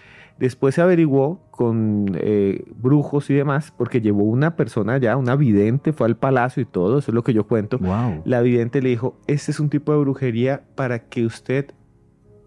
Después 0.41 0.73
se 0.73 0.81
averiguó 0.81 1.39
con 1.51 2.13
eh, 2.15 2.65
brujos 2.75 3.29
y 3.29 3.35
demás, 3.35 3.71
porque 3.77 4.01
llevó 4.01 4.23
una 4.23 4.55
persona 4.55 4.97
ya, 4.97 5.15
una 5.15 5.35
vidente, 5.35 5.93
fue 5.93 6.07
al 6.07 6.17
palacio 6.17 6.63
y 6.63 6.65
todo, 6.65 6.97
eso 6.97 7.11
es 7.11 7.15
lo 7.15 7.23
que 7.23 7.31
yo 7.31 7.45
cuento. 7.45 7.77
Wow. 7.77 8.23
La 8.25 8.41
vidente 8.41 8.81
le 8.81 8.89
dijo, 8.89 9.19
este 9.27 9.51
es 9.51 9.59
un 9.59 9.69
tipo 9.69 9.91
de 9.93 9.99
brujería 9.99 10.63
para 10.73 11.07
que 11.09 11.27
usted 11.27 11.67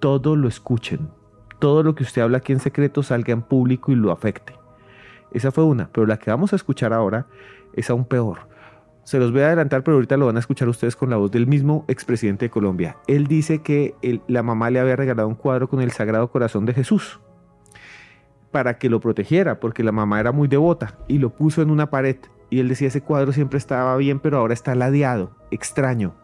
todo 0.01 0.35
lo 0.35 0.49
escuchen. 0.49 1.09
Todo 1.61 1.85
lo 1.85 1.95
que 1.95 2.03
usted 2.03 2.21
habla 2.23 2.39
aquí 2.39 2.53
en 2.53 2.59
secreto 2.59 3.05
salga 3.05 3.33
en 3.33 3.43
público 3.43 3.93
y 3.93 3.95
lo 3.95 4.11
afecte. 4.11 4.55
Esa 5.31 5.53
fue 5.53 5.63
una, 5.63 5.89
pero 5.93 6.05
la 6.05 6.17
que 6.19 6.33
vamos 6.33 6.53
a 6.53 6.57
escuchar 6.57 6.93
ahora 6.93 7.29
es 7.75 7.91
aún 7.91 8.07
peor. 8.07 8.49
Se 9.05 9.21
los 9.21 9.31
voy 9.31 9.43
a 9.43 9.47
adelantar, 9.47 9.85
pero 9.85 9.99
ahorita 9.99 10.17
lo 10.17 10.27
van 10.27 10.37
a 10.37 10.41
escuchar 10.41 10.69
ustedes 10.69 10.97
con 10.97 11.11
la 11.11 11.17
voz 11.17 11.31
del 11.31 11.47
mismo 11.47 11.85
expresidente 11.87 12.47
de 12.47 12.51
Colombia. 12.51 12.97
Él 13.07 13.29
dice 13.29 13.61
que 13.63 13.95
él- 14.03 14.21
la 14.27 14.43
mamá 14.43 14.71
le 14.71 14.81
había 14.81 14.97
regalado 14.97 15.29
un 15.29 15.37
cuadro 15.37 15.69
con 15.69 15.81
el 15.81 15.93
Sagrado 15.93 16.27
Corazón 16.33 16.67
de 16.67 16.75
Jesús 16.75 17.21
para 18.55 18.79
que 18.79 18.89
lo 18.89 19.01
protegiera, 19.01 19.59
porque 19.59 19.83
la 19.83 19.91
mamá 19.91 20.21
era 20.21 20.31
muy 20.31 20.47
devota 20.47 20.97
y 21.09 21.19
lo 21.19 21.31
puso 21.31 21.61
en 21.61 21.71
una 21.71 21.91
pared. 21.91 22.19
Y 22.51 22.61
él 22.61 22.69
decía, 22.69 22.87
ese 22.87 23.01
cuadro 23.01 23.33
siempre 23.33 23.59
estaba 23.59 23.97
bien, 23.97 24.21
pero 24.21 24.39
ahora 24.39 24.55
está 24.55 24.77
ladeado, 24.77 25.33
extraño. 25.51 26.15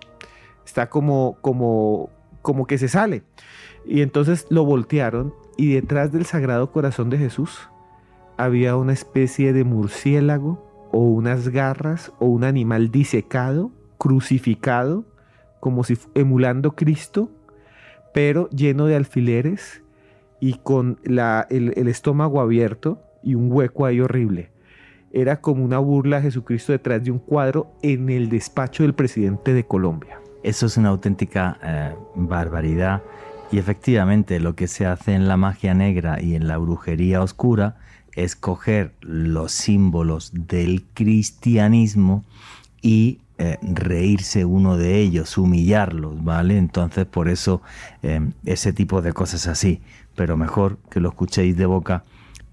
Está 0.64 0.88
como, 0.88 1.38
como, 1.40 2.08
como 2.40 2.68
que 2.68 2.78
se 2.78 2.86
sale. 2.86 3.24
Y 3.84 4.02
entonces 4.02 4.46
lo 4.48 4.64
voltearon 4.64 5.34
y 5.56 5.72
detrás 5.72 6.12
del 6.12 6.24
Sagrado 6.24 6.70
Corazón 6.70 7.10
de 7.10 7.18
Jesús 7.18 7.68
había 8.36 8.76
una 8.76 8.92
especie 8.92 9.52
de 9.52 9.64
murciélago 9.64 10.88
o 10.92 11.00
unas 11.00 11.48
garras 11.48 12.12
o 12.20 12.26
un 12.26 12.44
animal 12.44 12.92
disecado, 12.92 13.72
crucificado, 13.98 15.04
como 15.58 15.82
si 15.82 15.98
emulando 16.14 16.76
Cristo, 16.76 17.28
pero 18.14 18.48
lleno 18.50 18.86
de 18.86 18.94
alfileres 18.94 19.82
y 20.40 20.54
con 20.54 20.98
la- 21.04 21.46
el, 21.50 21.88
estómago 21.88 22.40
abierto 22.40 23.02
y 23.22 23.34
un 23.34 23.52
hueco 23.52 23.86
ahí 23.86 24.00
horrible. 24.00 24.50
Era 25.12 25.40
como 25.40 25.64
una 25.64 25.78
burla 25.78 26.18
a 26.18 26.22
Jesucristo 26.22 26.72
detrás 26.72 27.04
de 27.04 27.10
un 27.10 27.18
cuadro 27.18 27.72
en 27.82 28.08
el 28.10 28.28
despacho 28.28 28.82
del 28.82 28.94
presidente 28.94 29.52
de 29.52 29.64
Colombia. 29.64 30.20
Eso 30.42 30.66
es 30.66 30.76
una 30.76 30.88
auténtica 30.88 31.58
eh, 31.62 31.94
barbaridad. 32.14 33.02
Y 33.52 33.58
efectivamente 33.58 34.38
lo 34.38 34.54
que 34.54 34.68
se 34.68 34.86
hace 34.86 35.12
en 35.14 35.26
la 35.26 35.36
magia 35.36 35.74
negra 35.74 36.22
y 36.22 36.36
en 36.36 36.46
la 36.46 36.56
brujería 36.56 37.20
oscura 37.20 37.76
es 38.14 38.36
coger 38.36 38.94
los 39.00 39.52
símbolos 39.52 40.32
del 40.32 40.84
cristianismo 40.94 42.24
y 42.80 43.18
eh, 43.38 43.58
reírse 43.62 44.44
uno 44.44 44.76
de 44.76 45.00
ellos, 45.00 45.38
humillarlos, 45.38 46.22
¿vale? 46.22 46.58
Entonces 46.58 47.06
por 47.06 47.28
eso 47.28 47.62
eh, 48.02 48.20
ese 48.44 48.72
tipo 48.72 49.02
de 49.02 49.12
cosas 49.12 49.46
así. 49.46 49.80
Pero 50.16 50.36
mejor 50.36 50.78
que 50.90 51.00
lo 51.00 51.08
escuchéis 51.10 51.56
de 51.56 51.66
boca 51.66 52.04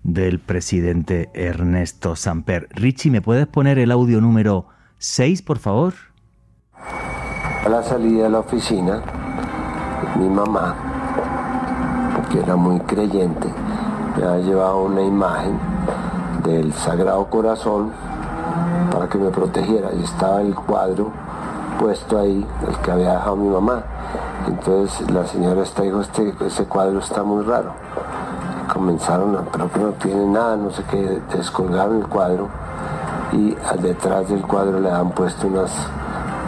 del 0.03 0.39
presidente 0.39 1.29
Ernesto 1.33 2.15
Samper. 2.15 2.69
Richie, 2.71 3.11
¿me 3.11 3.21
puedes 3.21 3.47
poner 3.47 3.77
el 3.79 3.91
audio 3.91 4.21
número 4.21 4.67
6, 4.99 5.41
por 5.41 5.59
favor? 5.59 5.93
A 6.73 7.69
la 7.69 7.83
salida 7.83 8.23
de 8.23 8.29
la 8.29 8.39
oficina, 8.39 9.01
mi 10.17 10.29
mamá, 10.29 10.75
que 12.31 12.39
era 12.39 12.55
muy 12.55 12.79
creyente, 12.81 13.47
me 14.17 14.25
había 14.25 14.45
llevado 14.45 14.83
una 14.83 15.01
imagen 15.01 15.59
del 16.45 16.73
Sagrado 16.73 17.29
Corazón 17.29 17.91
para 18.91 19.09
que 19.09 19.17
me 19.17 19.29
protegiera. 19.29 19.89
Y 19.93 20.03
estaba 20.03 20.41
el 20.41 20.55
cuadro 20.55 21.11
puesto 21.79 22.19
ahí, 22.19 22.45
el 22.67 22.77
que 22.77 22.91
había 22.91 23.13
dejado 23.13 23.35
mi 23.35 23.49
mamá. 23.49 23.83
Entonces 24.47 25.09
la 25.11 25.25
señora 25.27 25.61
esta 25.63 25.81
dijo, 25.83 26.01
este, 26.01 26.33
ese 26.45 26.65
cuadro 26.65 26.99
está 26.99 27.23
muy 27.23 27.43
raro. 27.43 27.71
Comenzaron 28.73 29.35
a, 29.35 29.41
pero 29.51 29.71
que 29.71 29.79
no 29.79 29.89
tiene 29.93 30.25
nada, 30.25 30.55
no 30.55 30.71
sé 30.71 30.83
qué, 30.89 31.21
descolgaron 31.35 31.97
el 31.97 32.07
cuadro 32.07 32.47
y 33.33 33.55
detrás 33.81 34.29
del 34.29 34.41
cuadro 34.41 34.79
le 34.79 34.89
han 34.91 35.09
puesto 35.11 35.47
unas 35.47 35.71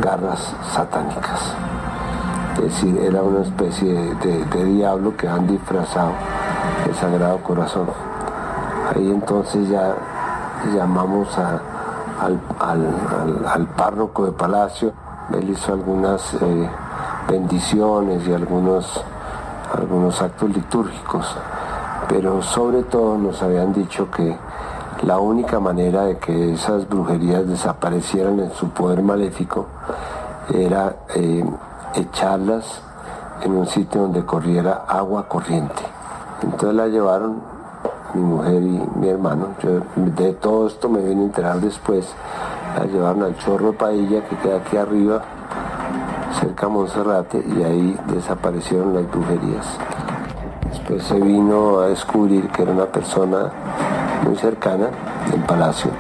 garras 0.02 0.54
satánicas. 0.74 1.54
Es 2.56 2.64
decir, 2.64 2.98
era 3.02 3.22
una 3.22 3.42
especie 3.42 3.94
de, 4.16 4.46
diablo 4.66 5.16
que 5.16 5.28
han 5.28 5.48
disfrazado 5.48 6.12
el 6.88 6.96
Sagrado 6.96 7.38
Corazón. 7.40 7.88
Ahí 8.94 9.10
entonces 9.12 9.70
ya 9.70 9.94
llamamos 10.76 11.38
al- 11.38 12.40
al- 12.60 13.46
al 13.48 13.68
párroco 13.68 14.26
de 14.26 14.32
Palacio. 14.34 14.92
Él 15.34 15.50
hizo 15.52 15.74
algunas 15.74 16.34
eh, 16.34 16.70
bendiciones 17.30 18.28
y 18.28 18.34
algunos, 18.34 19.02
algunos 19.74 20.22
actos 20.22 20.50
litúrgicos. 20.50 21.26
Pero 22.08 22.42
sobre 22.42 22.84
todo 22.84 23.18
nos 23.18 23.42
habían 23.42 23.74
dicho 23.74 24.10
que 24.10 24.36
la 25.04 25.20
única 25.20 25.60
manera 25.60 26.04
de 26.04 26.18
que 26.18 26.54
esas 26.54 26.88
brujerías 26.90 27.48
desaparecieran 27.48 28.40
en 28.40 28.52
su 28.52 28.70
poder 28.70 29.02
maléfico 29.02 29.68
era 30.54 30.96
eh, 31.16 31.46
echarlas 31.96 32.82
en 33.44 33.56
un 33.56 33.68
sitio 33.68 34.02
donde 34.02 34.26
corriera 34.26 34.86
agua 34.88 35.28
corriente. 35.28 35.84
Entonces 36.42 36.74
la 36.74 36.88
llevaron 36.88 37.42
mi 38.14 38.22
mujer 38.22 38.62
y 38.64 38.82
mi 38.96 39.08
hermano. 39.08 39.50
Yo 39.62 39.82
de 39.96 40.34
todo 40.34 40.68
esto 40.68 40.90
me 40.90 41.00
vine 41.02 41.22
a 41.22 41.26
enterar 41.26 41.62
después 41.62 42.14
la 42.78 42.86
llevaron 42.86 43.24
al 43.24 43.38
Chorro 43.38 43.74
Pailla 43.74 44.24
que 44.28 44.36
queda 44.38 44.58
aquí 44.58 44.78
arriba, 44.78 45.22
cerca 46.34 46.66
a 46.66 46.70
Monserrate, 46.70 47.44
y 47.58 47.64
ahí 47.64 47.98
desaparecieron 48.08 48.94
las 48.94 49.10
brujerías. 49.10 49.78
Después 50.70 51.04
se 51.04 51.20
vino 51.20 51.80
a 51.80 51.88
descubrir 51.88 52.48
que 52.50 52.62
era 52.62 52.72
una 52.72 52.86
persona 52.86 53.52
muy 54.24 54.36
cercana 54.38 54.90
del 55.32 55.42
palacio, 55.42 55.92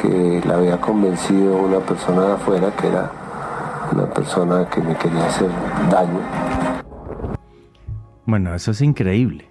que 0.00 0.42
la 0.46 0.54
había 0.54 0.80
convencido 0.80 1.56
una 1.56 1.80
persona 1.80 2.22
de 2.22 2.32
afuera 2.32 2.70
que 2.76 2.88
era 2.88 3.10
una 3.92 4.06
persona 4.06 4.68
que 4.68 4.80
me 4.80 4.96
quería 4.96 5.26
hacer 5.26 5.50
daño. 5.90 6.20
Bueno, 8.26 8.54
eso 8.54 8.70
es 8.70 8.80
increíble. 8.80 9.50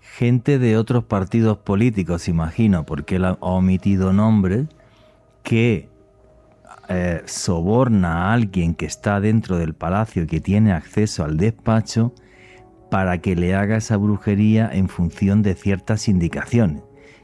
Gente 0.00 0.58
de 0.58 0.78
otros 0.78 1.04
partidos 1.04 1.58
políticos, 1.58 2.28
imagino, 2.28 2.84
porque 2.84 3.16
él 3.16 3.24
ha 3.24 3.36
omitido 3.40 4.12
nombres, 4.12 4.66
que 5.42 5.90
eh, 6.88 7.22
soborna 7.26 8.30
a 8.30 8.32
alguien 8.32 8.74
que 8.74 8.86
está 8.86 9.20
dentro 9.20 9.58
del 9.58 9.74
palacio 9.74 10.22
y 10.22 10.26
que 10.26 10.40
tiene 10.40 10.72
acceso 10.72 11.24
al 11.24 11.36
despacho 11.36 12.14
para 12.90 13.18
que 13.18 13.34
le 13.34 13.54
haga 13.54 13.76
esa 13.76 13.96
brujería 13.96 14.70
en 14.72 14.88
función 14.88 15.42
de 15.42 15.54
ciertas 15.54 16.08
indicaciones. 16.08 16.82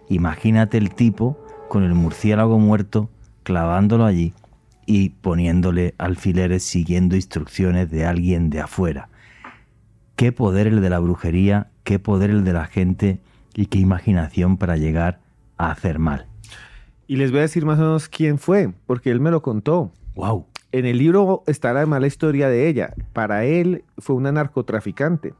Imagínate 0.08 0.78
el 0.78 0.90
tipo 0.90 1.38
con 1.68 1.84
el 1.84 1.94
murciélago 1.94 2.58
muerto 2.58 3.08
clavándolo 3.44 4.04
allí 4.04 4.34
y 4.86 5.10
poniéndole 5.10 5.94
alfileres 5.98 6.64
siguiendo 6.64 7.16
instrucciones 7.16 7.90
de 7.90 8.04
alguien 8.04 8.50
de 8.50 8.60
afuera. 8.60 9.08
Qué 10.16 10.32
poder 10.32 10.66
el 10.66 10.80
de 10.80 10.90
la 10.90 10.98
brujería, 10.98 11.70
qué 11.84 11.98
poder 11.98 12.30
el 12.30 12.44
de 12.44 12.52
la 12.52 12.66
gente 12.66 13.20
y 13.54 13.66
qué 13.66 13.78
imaginación 13.78 14.56
para 14.56 14.76
llegar 14.76 15.20
a 15.56 15.70
hacer 15.70 15.98
mal. 15.98 16.31
Y 17.12 17.16
les 17.16 17.30
voy 17.30 17.40
a 17.40 17.42
decir 17.42 17.66
más 17.66 17.78
o 17.78 17.82
menos 17.82 18.08
quién 18.08 18.38
fue, 18.38 18.72
porque 18.86 19.10
él 19.10 19.20
me 19.20 19.30
lo 19.30 19.42
contó. 19.42 19.92
Wow. 20.14 20.46
En 20.70 20.86
el 20.86 20.96
libro 20.96 21.42
está 21.46 21.68
además 21.72 22.00
la 22.00 22.06
historia 22.06 22.48
de 22.48 22.68
ella. 22.68 22.94
Para 23.12 23.44
él 23.44 23.84
fue 23.98 24.16
una 24.16 24.32
narcotraficante. 24.32 25.34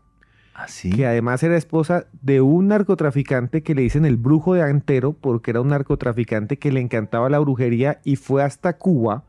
Así. 0.53 0.91
que 0.91 1.07
además 1.07 1.43
era 1.43 1.57
esposa 1.57 2.05
de 2.21 2.43
un 2.43 2.69
narcotraficante 2.69 3.63
que 3.63 3.75
le 3.75 3.81
dicen 3.81 4.05
el 4.05 4.19
brujo 4.19 4.53
de 4.53 4.61
Antero, 4.61 5.15
porque 5.15 5.51
era 5.51 5.63
un 5.63 5.69
narcotraficante 5.69 6.59
que 6.59 6.73
le 6.73 6.81
encantaba 6.81 7.31
la 7.31 7.39
brujería 7.39 8.03
y 8.05 8.17
fue 8.17 8.43
hasta 8.43 8.77
Cuba 8.77 9.25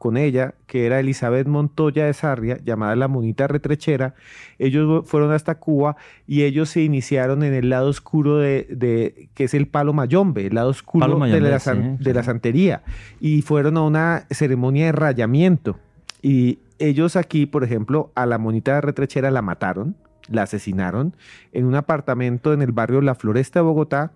con 0.00 0.16
ella, 0.16 0.54
que 0.66 0.86
era 0.86 0.98
Elizabeth 0.98 1.46
Montoya 1.46 2.06
de 2.06 2.14
Sarria, 2.14 2.56
llamada 2.64 2.96
la 2.96 3.06
Monita 3.06 3.46
Retrechera. 3.46 4.14
Ellos 4.58 5.06
fueron 5.06 5.30
hasta 5.30 5.56
Cuba 5.56 5.96
y 6.26 6.44
ellos 6.44 6.70
se 6.70 6.80
iniciaron 6.80 7.42
en 7.42 7.52
el 7.52 7.68
lado 7.68 7.88
oscuro 7.90 8.38
de, 8.38 8.66
de 8.70 9.28
que 9.34 9.44
es 9.44 9.52
el 9.52 9.68
palo 9.68 9.92
mayombe, 9.92 10.46
el 10.46 10.54
lado 10.54 10.70
oscuro 10.70 11.18
de, 11.18 11.40
la, 11.42 11.58
sí, 11.58 11.64
san- 11.66 11.98
sí. 11.98 12.04
de 12.04 12.14
la 12.14 12.22
santería. 12.22 12.82
Y 13.20 13.42
fueron 13.42 13.76
a 13.76 13.82
una 13.82 14.24
ceremonia 14.30 14.86
de 14.86 14.92
rayamiento. 14.92 15.78
Y 16.22 16.60
ellos 16.78 17.14
aquí, 17.14 17.44
por 17.44 17.62
ejemplo, 17.62 18.10
a 18.14 18.24
la 18.24 18.38
Monita 18.38 18.80
Retrechera 18.80 19.30
la 19.30 19.42
mataron, 19.42 19.96
la 20.28 20.44
asesinaron 20.44 21.14
en 21.52 21.66
un 21.66 21.74
apartamento 21.74 22.54
en 22.54 22.62
el 22.62 22.72
barrio 22.72 23.02
La 23.02 23.14
Floresta 23.14 23.58
de 23.58 23.64
Bogotá. 23.64 24.12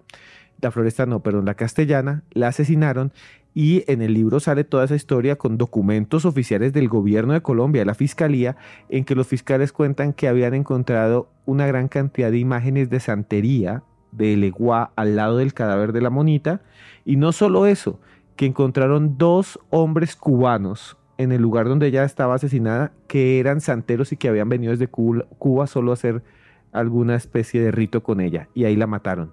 La 0.62 0.70
Floresta 0.70 1.04
no, 1.04 1.20
perdón, 1.20 1.44
la 1.44 1.54
Castellana, 1.56 2.22
la 2.32 2.48
asesinaron 2.48 3.12
y 3.54 3.84
en 3.86 4.02
el 4.02 4.14
libro 4.14 4.40
sale 4.40 4.64
toda 4.64 4.84
esa 4.84 4.96
historia 4.96 5.36
con 5.36 5.56
documentos 5.56 6.24
oficiales 6.24 6.72
del 6.72 6.88
gobierno 6.88 7.32
de 7.32 7.40
Colombia, 7.40 7.82
de 7.82 7.86
la 7.86 7.94
fiscalía, 7.94 8.56
en 8.88 9.04
que 9.04 9.14
los 9.14 9.28
fiscales 9.28 9.72
cuentan 9.72 10.12
que 10.12 10.26
habían 10.26 10.54
encontrado 10.54 11.28
una 11.46 11.66
gran 11.66 11.86
cantidad 11.86 12.32
de 12.32 12.38
imágenes 12.38 12.90
de 12.90 12.98
santería 12.98 13.84
de 14.10 14.36
Leguá 14.36 14.90
al 14.96 15.14
lado 15.14 15.36
del 15.38 15.54
cadáver 15.54 15.92
de 15.92 16.00
la 16.00 16.10
monita. 16.10 16.62
Y 17.04 17.14
no 17.14 17.30
solo 17.30 17.66
eso, 17.66 18.00
que 18.34 18.46
encontraron 18.46 19.18
dos 19.18 19.60
hombres 19.70 20.16
cubanos 20.16 20.96
en 21.16 21.30
el 21.30 21.40
lugar 21.40 21.68
donde 21.68 21.86
ella 21.86 22.02
estaba 22.02 22.34
asesinada, 22.34 22.92
que 23.06 23.38
eran 23.38 23.60
santeros 23.60 24.10
y 24.12 24.16
que 24.16 24.28
habían 24.28 24.48
venido 24.48 24.72
desde 24.72 24.88
Cuba, 24.88 25.66
solo 25.68 25.92
a 25.92 25.94
hacer 25.94 26.24
alguna 26.72 27.14
especie 27.14 27.60
de 27.60 27.70
rito 27.70 28.02
con 28.02 28.20
ella. 28.20 28.48
Y 28.52 28.64
ahí 28.64 28.74
la 28.74 28.88
mataron. 28.88 29.30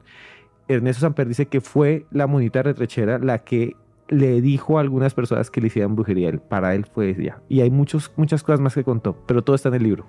Ernesto 0.67 1.01
Samper 1.01 1.27
dice 1.27 1.47
que 1.47 1.59
fue 1.59 2.05
la 2.11 2.27
monita 2.27 2.61
retrechera 2.61 3.17
la 3.17 3.39
que 3.39 3.75
le 4.11 4.41
dijo 4.41 4.77
a 4.77 4.81
algunas 4.81 5.13
personas 5.13 5.49
que 5.49 5.61
le 5.61 5.67
hicieran 5.67 5.95
brujería. 5.95 6.29
Él, 6.29 6.39
para 6.39 6.75
él 6.75 6.85
fue 6.85 7.09
ella. 7.09 7.41
Y 7.49 7.61
hay 7.61 7.71
muchos, 7.71 8.11
muchas 8.17 8.43
cosas 8.43 8.59
más 8.59 8.75
que 8.75 8.83
contó, 8.83 9.17
pero 9.25 9.41
todo 9.41 9.55
está 9.55 9.69
en 9.69 9.75
el 9.75 9.83
libro. 9.83 10.05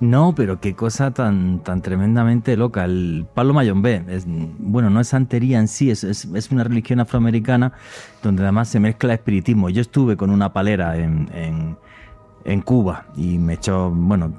No, 0.00 0.32
pero 0.36 0.60
qué 0.60 0.74
cosa 0.74 1.12
tan, 1.12 1.64
tan 1.64 1.82
tremendamente 1.82 2.56
loca. 2.56 2.84
El 2.84 3.26
palo 3.34 3.52
mayombe, 3.52 4.04
es, 4.08 4.26
bueno, 4.26 4.90
no 4.90 5.00
es 5.00 5.08
santería 5.08 5.58
en 5.58 5.66
sí, 5.66 5.90
es, 5.90 6.04
es, 6.04 6.50
una 6.52 6.62
religión 6.62 7.00
afroamericana 7.00 7.72
donde 8.22 8.42
además 8.42 8.68
se 8.68 8.78
mezcla 8.78 9.14
espiritismo. 9.14 9.70
Yo 9.70 9.80
estuve 9.80 10.16
con 10.16 10.30
una 10.30 10.52
palera 10.52 10.96
en, 10.98 11.28
en, 11.34 11.76
en 12.44 12.60
Cuba 12.60 13.06
y 13.16 13.38
me 13.38 13.54
echó, 13.54 13.90
bueno, 13.90 14.32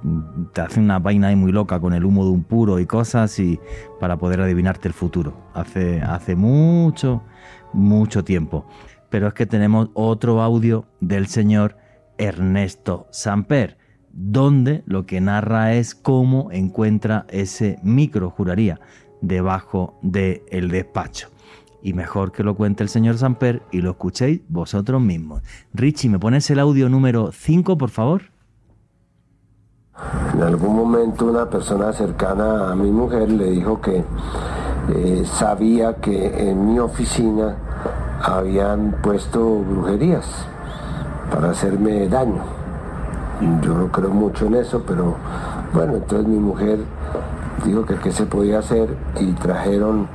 te 0.54 0.62
hace 0.62 0.80
una 0.80 1.00
vaina 1.00 1.28
ahí 1.28 1.36
muy 1.36 1.52
loca 1.52 1.80
con 1.80 1.94
el 1.94 2.06
humo 2.06 2.24
de 2.24 2.32
un 2.32 2.44
puro 2.44 2.80
y 2.80 2.86
cosas 2.86 3.38
y 3.40 3.60
para 4.00 4.18
poder 4.18 4.40
adivinarte 4.40 4.88
el 4.88 4.94
futuro. 4.94 5.34
Hace, 5.54 6.00
hace 6.02 6.38
mucho, 6.38 7.22
mucho 7.74 8.24
tiempo. 8.24 8.66
Pero 9.10 9.28
es 9.28 9.34
que 9.34 9.46
tenemos 9.46 9.90
otro 9.94 10.42
audio 10.42 10.86
del 11.00 11.28
señor 11.28 11.78
Ernesto 12.18 13.08
Samper 13.12 13.78
donde 14.12 14.84
lo 14.86 15.06
que 15.06 15.22
narra 15.22 15.74
es 15.74 15.96
cómo 15.96 16.52
encuentra 16.52 17.26
ese 17.30 17.80
micro, 17.84 18.30
juraría, 18.30 18.80
debajo 19.22 20.00
del 20.02 20.42
el 20.50 20.70
despacho. 20.70 21.30
Y 21.82 21.94
mejor 21.94 22.32
que 22.32 22.44
lo 22.44 22.56
cuente 22.56 22.84
el 22.84 22.90
señor 22.90 23.18
Samper 23.18 23.62
y 23.72 23.82
lo 23.82 23.92
escuchéis 23.92 24.42
vosotros 24.50 25.02
mismos. 25.02 25.42
Richie, 25.74 26.10
¿me 26.10 26.20
pones 26.20 26.50
el 26.50 26.60
audio 26.60 26.90
número 26.90 27.32
5, 27.32 27.78
por 27.78 27.90
favor? 27.90 28.24
En 30.34 30.44
algún 30.44 30.76
momento 30.76 31.26
una 31.26 31.50
persona 31.50 31.94
cercana 31.94 32.72
a 32.72 32.76
mi 32.76 32.92
mujer 32.92 33.32
le 33.32 33.52
dijo 33.52 33.80
que 33.82 34.04
eh, 34.90 35.24
sabía 35.26 35.96
que 35.96 36.50
en 36.50 36.66
mi 36.66 36.80
oficina 36.80 37.58
habían 38.22 38.96
puesto 39.02 39.60
brujerías 39.60 40.26
para 41.34 41.52
hacerme 41.52 42.08
daño. 42.08 42.42
Yo 43.62 43.74
no 43.74 43.88
creo 43.88 44.10
mucho 44.10 44.48
en 44.48 44.56
eso, 44.56 44.84
pero 44.86 45.16
bueno, 45.74 45.96
entonces 45.96 46.28
mi 46.28 46.40
mujer 46.40 46.80
dijo 47.66 47.86
que 47.86 47.96
qué 47.96 48.12
se 48.12 48.26
podía 48.26 48.60
hacer 48.60 48.96
y 49.20 49.32
trajeron 49.34 50.08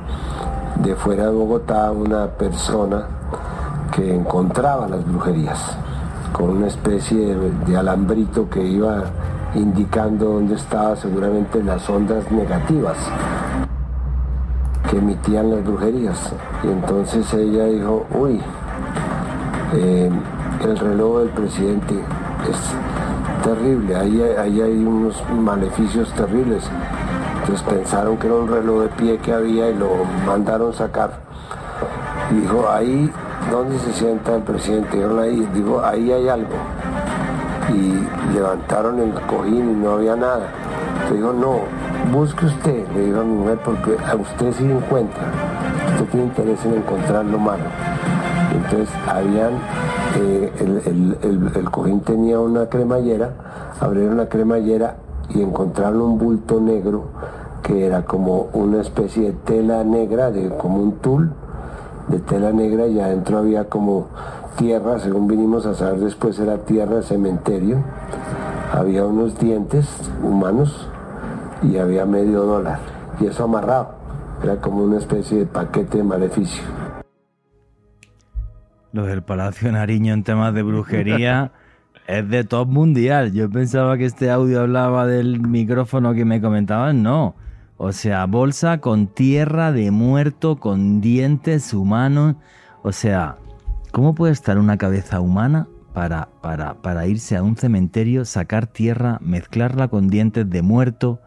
de 0.83 0.95
fuera 0.95 1.25
de 1.25 1.31
Bogotá 1.31 1.91
una 1.91 2.27
persona 2.27 3.07
que 3.91 4.13
encontraba 4.13 4.87
las 4.87 5.05
brujerías 5.05 5.77
con 6.33 6.49
una 6.49 6.67
especie 6.67 7.35
de, 7.65 7.77
alambrito 7.77 8.49
que 8.49 8.61
iba 8.61 9.05
indicando 9.53 10.25
dónde 10.25 10.55
estaban 10.55 10.97
seguramente 10.97 11.63
las 11.63 11.89
ondas 11.89 12.29
negativas 12.29 12.97
que 14.89 14.97
emitían 14.97 15.51
las 15.51 15.63
brujerías. 15.63 16.33
Y 16.63 16.67
entonces 16.67 17.33
ella 17.33 17.65
dijo, 17.65 18.05
uy, 18.11 18.41
eh, 19.73 20.09
el 20.63 20.77
reloj 20.77 21.19
del 21.19 21.29
presidente 21.29 21.95
es 22.49 23.43
terrible, 23.43 23.95
ahí, 23.95 24.21
ahí 24.21 24.61
hay 24.61 24.85
unos 24.85 25.21
maleficios 25.31 26.11
terribles. 26.13 26.63
Entonces 27.41 27.63
pensaron 27.67 28.17
que 28.17 28.27
era 28.27 28.35
un 28.37 28.47
reloj 28.47 28.83
de 28.83 28.89
pie 28.89 29.17
que 29.19 29.33
había 29.33 29.69
y 29.69 29.75
lo 29.75 29.89
mandaron 30.25 30.73
sacar. 30.73 31.11
Dijo, 32.31 32.67
ahí, 32.69 33.11
¿dónde 33.51 33.77
se 33.79 33.93
sienta 33.93 34.35
el 34.35 34.41
presidente? 34.41 34.97
Dijeron 34.97 35.19
ahí, 35.19 35.47
dijo, 35.53 35.79
ahí 35.83 36.11
hay 36.11 36.27
algo. 36.27 36.55
Y 37.71 38.33
levantaron 38.33 38.99
el 38.99 39.13
cojín 39.27 39.71
y 39.71 39.73
no 39.73 39.91
había 39.91 40.15
nada. 40.15 40.47
Entonces 40.93 41.17
dijo, 41.17 41.33
no, 41.33 41.59
busque 42.11 42.45
usted, 42.45 42.87
le 42.93 43.05
dijo 43.05 43.19
a 43.19 43.23
mi 43.23 43.35
mujer, 43.35 43.59
porque 43.63 43.97
a 44.05 44.15
usted 44.15 44.51
sí 44.53 44.63
encuentra. 44.63 45.23
Usted 45.93 46.09
tiene 46.09 46.25
interés 46.27 46.65
en 46.65 46.73
encontrar 46.75 47.25
lo 47.25 47.39
malo. 47.39 47.63
Entonces 48.53 48.89
habían, 49.07 49.53
eh, 50.17 50.51
el, 50.59 51.17
el, 51.55 51.69
cojín 51.71 52.01
tenía 52.01 52.39
una 52.39 52.67
cremallera, 52.67 53.31
abrieron 53.79 54.17
la 54.17 54.29
cremallera 54.29 54.95
y 55.29 55.41
encontraron 55.41 56.01
un 56.01 56.17
bulto 56.17 56.59
negro 56.59 57.05
que 57.63 57.85
era 57.85 58.03
como 58.03 58.49
una 58.53 58.81
especie 58.81 59.23
de 59.23 59.33
tela 59.33 59.83
negra, 59.83 60.31
de, 60.31 60.49
como 60.49 60.81
un 60.81 60.93
tul 60.99 61.31
de 62.07 62.19
tela 62.19 62.51
negra 62.51 62.87
y 62.87 62.99
adentro 62.99 63.39
había 63.39 63.67
como 63.67 64.07
tierra, 64.55 64.99
según 64.99 65.27
vinimos 65.27 65.65
a 65.65 65.73
saber 65.73 65.99
después 65.99 66.39
era 66.39 66.59
tierra 66.59 67.01
cementerio, 67.01 67.79
había 68.71 69.05
unos 69.05 69.37
dientes 69.39 69.87
humanos 70.23 70.87
y 71.63 71.77
había 71.77 72.05
medio 72.05 72.43
dólar 72.43 72.79
y 73.19 73.27
eso 73.27 73.45
amarrado, 73.45 73.95
era 74.43 74.57
como 74.57 74.83
una 74.83 74.97
especie 74.97 75.39
de 75.39 75.45
paquete 75.45 75.97
de 75.97 76.03
maleficio. 76.03 76.63
Lo 78.91 79.05
del 79.05 79.23
Palacio 79.23 79.71
Nariño 79.71 80.13
en 80.13 80.23
temas 80.23 80.53
de 80.53 80.63
brujería 80.63 81.51
es 82.07 82.29
de 82.29 82.43
top 82.43 82.67
mundial. 82.67 83.33
Yo 83.33 83.49
pensaba 83.49 83.97
que 83.97 84.05
este 84.05 84.31
audio 84.31 84.61
hablaba 84.61 85.05
del 85.05 85.39
micrófono 85.41 86.13
que 86.13 86.25
me 86.25 86.41
comentaban. 86.41 87.03
No. 87.03 87.35
O 87.77 87.91
sea, 87.91 88.25
bolsa 88.25 88.79
con 88.79 89.07
tierra 89.07 89.73
de 89.73 89.91
muerto, 89.91 90.57
con 90.57 91.01
dientes 91.01 91.73
humanos. 91.73 92.35
O 92.83 92.93
sea, 92.93 93.37
¿Cómo 93.95 94.13
puede 94.13 94.33
estar 94.33 94.57
una 94.57 94.77
cabeza 94.77 95.21
humana 95.21 95.69
para, 95.93 96.27
para, 96.41 96.73
para 96.81 97.07
irse 97.07 97.37
a 97.37 97.43
un 97.43 97.55
cementerio, 97.55 98.25
sacar 98.25 98.67
tierra, 98.67 99.19
mezclarla 99.21 99.87
con 99.87 100.09
dientes 100.09 100.49
de 100.49 100.61
muerto? 100.61 101.21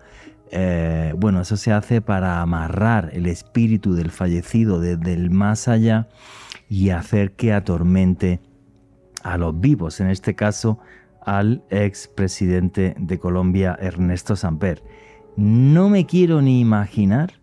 Eh, 0.51 1.15
bueno, 1.17 1.41
eso 1.41 1.57
se 1.57 1.73
hace 1.73 2.01
para 2.01 2.41
amarrar 2.41 3.11
el 3.13 3.27
espíritu 3.27 3.95
del 3.95 4.11
fallecido 4.11 4.81
desde 4.81 5.13
el 5.13 5.31
más 5.31 5.69
allá 5.69 6.09
y 6.69 6.91
hacer 6.91 7.33
que 7.33 7.53
atormente 7.53 8.41
a 9.23 9.37
los 9.37 9.59
vivos, 9.61 10.01
en 10.01 10.09
este 10.09 10.35
caso 10.35 10.79
al 11.25 11.63
ex 11.71 12.09
presidente 12.09 12.95
de 12.99 13.19
Colombia, 13.19 13.77
Ernesto 13.81 14.37
Samper. 14.37 14.83
No 15.37 15.89
me 15.89 16.07
quiero 16.07 16.41
ni 16.41 16.61
imaginar 16.61 17.35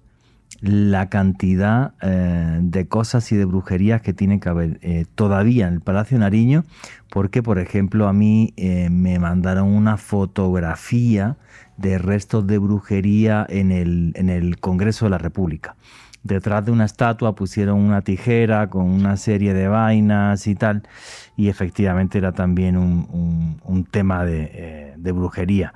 la 0.61 1.09
cantidad 1.09 1.93
eh, 2.01 2.59
de 2.61 2.87
cosas 2.87 3.31
y 3.31 3.35
de 3.35 3.45
brujerías 3.45 4.01
que 4.01 4.13
tiene 4.13 4.39
que 4.39 4.49
haber 4.49 4.79
eh, 4.81 5.05
todavía 5.13 5.67
en 5.67 5.75
el 5.75 5.81
Palacio 5.81 6.17
Nariño, 6.17 6.63
porque 7.11 7.43
por 7.43 7.59
ejemplo 7.59 8.07
a 8.07 8.13
mí 8.13 8.53
me 8.57 9.19
mandaron 9.19 9.67
una 9.67 9.97
fotografía 9.97 11.37
de 11.77 11.97
restos 11.97 12.47
de 12.47 12.57
brujería 12.57 13.45
en 13.49 13.71
el, 13.71 14.13
en 14.15 14.29
el 14.29 14.59
Congreso 14.59 15.05
de 15.05 15.11
la 15.11 15.17
República. 15.17 15.75
Detrás 16.23 16.65
de 16.65 16.71
una 16.71 16.85
estatua 16.85 17.35
pusieron 17.35 17.79
una 17.79 18.01
tijera 18.01 18.67
con 18.69 18.85
una 18.85 19.15
serie 19.15 19.53
de 19.53 19.67
vainas 19.67 20.47
y 20.47 20.55
tal, 20.55 20.81
y 21.37 21.49
efectivamente 21.49 22.17
era 22.17 22.31
también 22.31 22.77
un, 22.77 23.59
un, 23.63 23.83
tema 23.85 24.25
de, 24.25 24.49
eh, 24.51 24.93
de 24.97 25.11
brujería. 25.11 25.75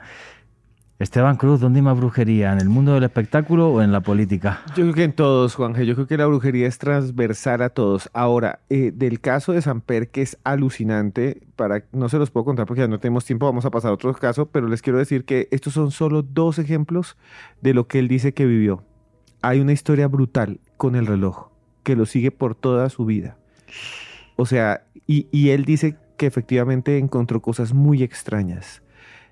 Esteban 1.00 1.38
Cruz, 1.38 1.62
¿dónde 1.62 1.80
hay 1.80 1.82
más 1.82 1.96
brujería? 1.96 2.52
¿En 2.52 2.60
el 2.60 2.68
mundo 2.68 2.94
del 2.94 3.06
espectáculo 3.06 3.70
o 3.70 3.82
en 3.82 3.94
la 3.94 4.02
política? 4.02 4.64
Yo 4.76 4.84
creo 4.84 4.94
que 4.94 5.04
en 5.06 5.14
todos, 5.14 5.56
Juanje. 5.56 5.86
Yo 5.86 5.96
creo 5.96 6.08
que 6.08 6.18
la 6.18 6.26
brujería 6.26 6.68
es 6.68 6.78
transversal 6.78 7.62
a 7.62 7.70
todos. 7.70 8.10
Ahora, 8.12 8.60
eh, 8.70 8.92
del 8.94 9.22
caso 9.22 9.54
de 9.54 9.62
Samper, 9.62 10.10
que 10.10 10.22
es 10.22 10.38
alucinante, 10.44 11.48
para 11.56 11.86
no 11.94 12.10
se 12.10 12.18
los 12.18 12.32
puedo 12.32 12.44
contar 12.44 12.66
porque 12.66 12.82
ya 12.82 12.90
no 12.90 13.00
tenemos 13.00 13.24
tiempo, 13.24 13.46
vamos 13.46 13.64
a 13.64 13.72
pasar 13.72 13.92
a 13.92 13.94
otros 13.94 14.18
casos, 14.18 14.50
pero 14.52 14.68
les 14.68 14.82
quiero 14.82 15.00
decir 15.00 15.24
que 15.24 15.48
estos 15.52 15.72
son 15.72 15.92
solo 15.92 16.22
dos 16.22 16.60
ejemplos 16.60 17.16
de 17.62 17.74
lo 17.74 17.88
que 17.88 18.00
él 18.00 18.10
dice 18.10 18.34
que 18.34 18.46
vivió. 18.46 18.84
Hay 19.42 19.62
una 19.62 19.72
historia 19.72 20.10
brutal 20.10 20.60
con 20.76 20.98
el 20.98 21.08
reloj 21.08 21.48
que 21.84 21.96
lo 21.96 22.06
sigue 22.06 22.32
por 22.32 22.56
toda 22.56 22.90
su 22.90 23.06
vida. 23.06 23.38
O 24.36 24.46
sea, 24.46 24.84
y 25.08 25.50
él 25.52 25.64
dice 25.64 25.96
que 26.18 26.26
efectivamente 26.26 26.98
encontró 26.98 27.42
cosas 27.42 27.74
muy 27.74 28.04
extrañas 28.04 28.82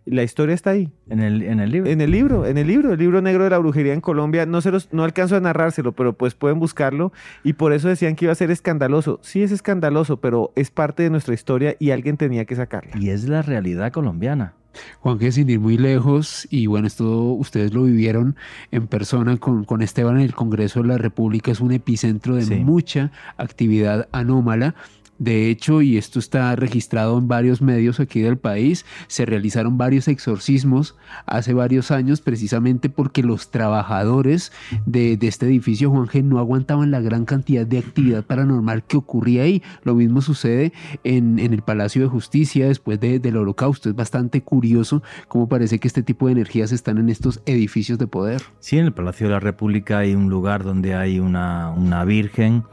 la 0.07 0.23
historia 0.23 0.55
está 0.55 0.71
ahí. 0.71 0.89
En 1.09 1.21
el, 1.21 1.41
en 1.43 1.59
el 1.59 1.71
libro. 1.71 1.89
En 1.89 2.01
el 2.01 2.11
libro, 2.11 2.45
en 2.45 2.57
el 2.57 2.67
libro, 2.67 2.93
el 2.93 2.99
libro 2.99 3.21
negro 3.21 3.43
de 3.43 3.49
la 3.49 3.57
brujería 3.57 3.93
en 3.93 4.01
Colombia. 4.01 4.45
No, 4.45 4.61
se 4.61 4.71
los, 4.71 4.91
no 4.93 5.03
alcanzo 5.03 5.35
a 5.35 5.39
narrárselo, 5.39 5.91
pero 5.91 6.13
pues 6.13 6.33
pueden 6.33 6.59
buscarlo. 6.59 7.11
Y 7.43 7.53
por 7.53 7.73
eso 7.73 7.87
decían 7.87 8.15
que 8.15 8.25
iba 8.25 8.31
a 8.31 8.35
ser 8.35 8.51
escandaloso. 8.51 9.19
Sí 9.21 9.43
es 9.43 9.51
escandaloso, 9.51 10.17
pero 10.17 10.51
es 10.55 10.71
parte 10.71 11.03
de 11.03 11.09
nuestra 11.09 11.33
historia 11.33 11.75
y 11.79 11.91
alguien 11.91 12.17
tenía 12.17 12.45
que 12.45 12.55
sacarla. 12.55 12.91
Y 12.97 13.09
es 13.09 13.27
la 13.27 13.41
realidad 13.41 13.91
colombiana. 13.91 14.53
Juan, 14.99 15.17
que 15.17 15.31
sin 15.31 15.49
ir 15.49 15.59
muy 15.59 15.77
lejos, 15.77 16.47
y 16.49 16.67
bueno, 16.67 16.87
esto 16.87 17.31
ustedes 17.33 17.73
lo 17.73 17.83
vivieron 17.83 18.35
en 18.71 18.87
persona 18.87 19.37
con, 19.37 19.63
con 19.63 19.81
Esteban 19.81 20.17
en 20.17 20.23
el 20.23 20.33
Congreso 20.33 20.81
de 20.81 20.89
la 20.89 20.97
República, 20.97 21.51
es 21.51 21.61
un 21.61 21.71
epicentro 21.71 22.35
de 22.35 22.45
mucha 22.57 23.11
actividad 23.37 24.07
anómala. 24.11 24.75
De 25.19 25.49
hecho, 25.49 25.81
y 25.81 25.97
esto 25.97 26.19
está 26.19 26.55
registrado 26.55 27.17
en 27.17 27.27
varios 27.27 27.61
medios 27.61 27.99
aquí 27.99 28.21
del 28.21 28.37
país, 28.37 28.85
se 29.07 29.25
realizaron 29.25 29.77
varios 29.77 30.07
exorcismos 30.07 30.95
hace 31.25 31.53
varios 31.53 31.91
años 31.91 32.21
precisamente 32.21 32.89
porque 32.89 33.23
los 33.23 33.49
trabajadores 33.49 34.51
de, 34.85 35.17
este 35.21 35.47
edificio 35.47 35.89
Juan 35.89 36.07
G 36.07 36.23
no 36.23 36.39
aguantaban 36.39 36.91
la 36.91 37.01
gran 37.01 37.25
cantidad 37.25 37.65
de 37.65 37.79
actividad 37.79 38.23
paranormal 38.23 38.83
que 38.83 38.97
ocurría 38.97 39.43
ahí. 39.43 39.63
Lo 39.83 39.95
mismo 39.95 40.21
sucede 40.21 40.71
en, 41.03 41.39
el 41.39 41.61
Palacio 41.61 42.01
de 42.03 42.07
Justicia 42.07 42.67
después 42.67 42.99
del 42.99 43.37
Holocausto. 43.37 43.89
Es 43.89 43.95
bastante 43.95 44.41
curioso 44.41 45.03
cómo 45.27 45.49
parece 45.49 45.79
que 45.79 45.87
este 45.87 46.03
tipo 46.03 46.27
de 46.27 46.33
energías 46.33 46.71
están 46.71 46.97
en 46.97 47.09
estos 47.09 47.41
edificios 47.45 47.97
de 47.97 48.07
poder. 48.07 48.41
Sí, 48.59 48.77
en 48.77 48.85
el 48.85 48.93
Palacio 48.93 49.27
de 49.27 49.33
la 49.33 49.39
República 49.39 49.99
hay 49.99 50.13
un 50.13 50.29
lugar 50.29 50.63
donde 50.63 50.95
hay 50.95 51.19
una 51.19 52.05
virgen 52.05 52.63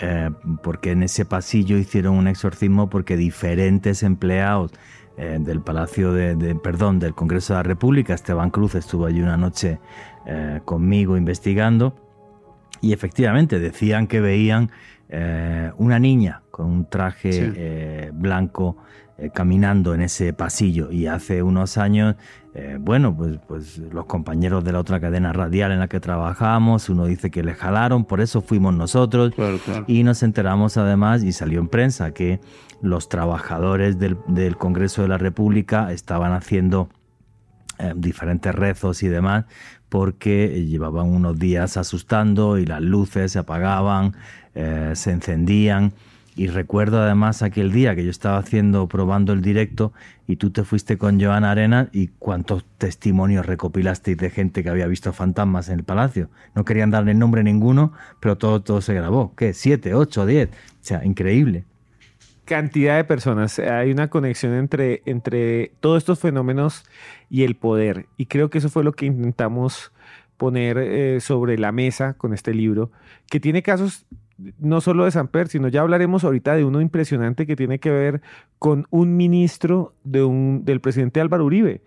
eh, 0.00 0.30
porque 0.62 0.92
en 0.92 1.02
ese 1.02 1.24
pasillo 1.24 1.76
hicieron 1.76 2.14
un 2.14 2.28
exorcismo 2.28 2.88
porque 2.88 3.16
diferentes 3.16 4.04
empleados 4.04 4.72
eh, 5.16 5.38
del 5.40 5.60
Palacio 5.60 6.12
de, 6.12 6.54
perdón, 6.54 7.00
del 7.00 7.14
Congreso 7.14 7.54
de 7.54 7.58
la 7.58 7.62
República, 7.64 8.14
Esteban 8.14 8.50
Cruz 8.50 8.76
estuvo 8.76 9.06
allí 9.06 9.20
una 9.20 9.36
noche 9.36 9.80
eh, 10.26 10.60
conmigo 10.64 11.16
investigando 11.16 11.96
y 12.80 12.92
efectivamente 12.92 13.58
decían 13.58 14.06
que 14.06 14.20
veían 14.20 14.70
una 15.78 15.98
niña 15.98 16.42
con 16.50 16.66
un 16.66 16.90
traje 16.90 18.10
blanco 18.12 18.76
caminando 19.32 19.94
en 19.94 20.02
ese 20.02 20.34
pasillo 20.34 20.92
y 20.92 21.06
hace 21.06 21.42
unos 21.42 21.78
años 21.78 22.16
eh, 22.60 22.76
bueno, 22.80 23.16
pues, 23.16 23.38
pues 23.46 23.78
los 23.78 24.06
compañeros 24.06 24.64
de 24.64 24.72
la 24.72 24.80
otra 24.80 24.98
cadena 24.98 25.32
radial 25.32 25.70
en 25.70 25.78
la 25.78 25.86
que 25.86 26.00
trabajamos, 26.00 26.88
uno 26.88 27.06
dice 27.06 27.30
que 27.30 27.44
le 27.44 27.54
jalaron, 27.54 28.04
por 28.04 28.20
eso 28.20 28.40
fuimos 28.40 28.74
nosotros. 28.74 29.32
Y 29.86 30.02
nos 30.02 30.24
enteramos 30.24 30.76
además, 30.76 31.22
y 31.22 31.30
salió 31.30 31.60
en 31.60 31.68
prensa, 31.68 32.12
que 32.12 32.40
los 32.82 33.08
trabajadores 33.08 34.00
del, 34.00 34.56
Congreso 34.56 35.02
de 35.02 35.08
la 35.08 35.18
República 35.18 35.92
estaban 35.92 36.32
haciendo 36.32 36.88
eh, 37.78 37.92
diferentes 37.94 38.52
rezos 38.52 39.04
y 39.04 39.08
demás, 39.08 39.44
porque 39.88 40.64
llevaban 40.66 41.10
unos 41.10 41.38
días 41.38 41.76
asustando 41.76 42.58
y 42.58 42.66
las 42.66 42.80
luces 42.80 43.30
se 43.30 43.38
apagaban, 43.38 44.16
eh, 44.56 44.92
se 44.96 45.12
encendían. 45.12 45.92
Y 46.38 46.46
recuerdo 46.46 47.02
además 47.02 47.42
aquel 47.42 47.72
día 47.72 47.96
que 47.96 48.04
yo 48.04 48.12
estaba 48.12 48.38
haciendo, 48.38 48.86
probando 48.86 49.32
el 49.32 49.42
directo, 49.42 49.92
y 50.28 50.36
tú 50.36 50.50
te 50.50 50.62
fuiste 50.62 50.96
con 50.96 51.20
Joana 51.20 51.50
Arena 51.50 51.88
y 51.90 52.10
cuántos 52.20 52.64
testimonios 52.78 53.44
recopilasteis 53.44 54.16
de 54.16 54.30
gente 54.30 54.62
que 54.62 54.70
había 54.70 54.86
visto 54.86 55.12
fantasmas 55.12 55.68
en 55.68 55.80
el 55.80 55.84
palacio. 55.84 56.30
No 56.54 56.64
querían 56.64 56.92
darle 56.92 57.12
nombre 57.14 57.42
ninguno, 57.42 57.92
pero 58.20 58.38
todo, 58.38 58.62
todo 58.62 58.80
se 58.82 58.94
grabó. 58.94 59.34
¿Qué? 59.34 59.52
¿Siete, 59.52 59.94
ocho, 59.94 60.26
diez? 60.26 60.48
O 60.50 60.52
sea, 60.80 61.04
increíble. 61.04 61.64
Cantidad 62.44 62.98
de 62.98 63.02
personas. 63.02 63.58
Hay 63.58 63.90
una 63.90 64.06
conexión 64.06 64.54
entre, 64.54 65.02
entre 65.06 65.72
todos 65.80 65.98
estos 65.98 66.20
fenómenos 66.20 66.84
y 67.28 67.42
el 67.42 67.56
poder. 67.56 68.06
Y 68.16 68.26
creo 68.26 68.48
que 68.48 68.58
eso 68.58 68.68
fue 68.68 68.84
lo 68.84 68.92
que 68.92 69.06
intentamos 69.06 69.90
poner 70.36 70.78
eh, 70.78 71.18
sobre 71.20 71.58
la 71.58 71.72
mesa 71.72 72.14
con 72.14 72.32
este 72.32 72.54
libro, 72.54 72.92
que 73.28 73.40
tiene 73.40 73.64
casos 73.64 74.06
no 74.58 74.80
solo 74.80 75.04
de 75.04 75.10
Samper, 75.10 75.48
sino 75.48 75.68
ya 75.68 75.80
hablaremos 75.80 76.24
ahorita 76.24 76.54
de 76.54 76.64
uno 76.64 76.80
impresionante 76.80 77.46
que 77.46 77.56
tiene 77.56 77.78
que 77.78 77.90
ver 77.90 78.22
con 78.58 78.86
un 78.90 79.16
ministro 79.16 79.94
de 80.04 80.22
un, 80.22 80.64
del 80.64 80.80
presidente 80.80 81.20
Álvaro 81.20 81.44
Uribe. 81.44 81.82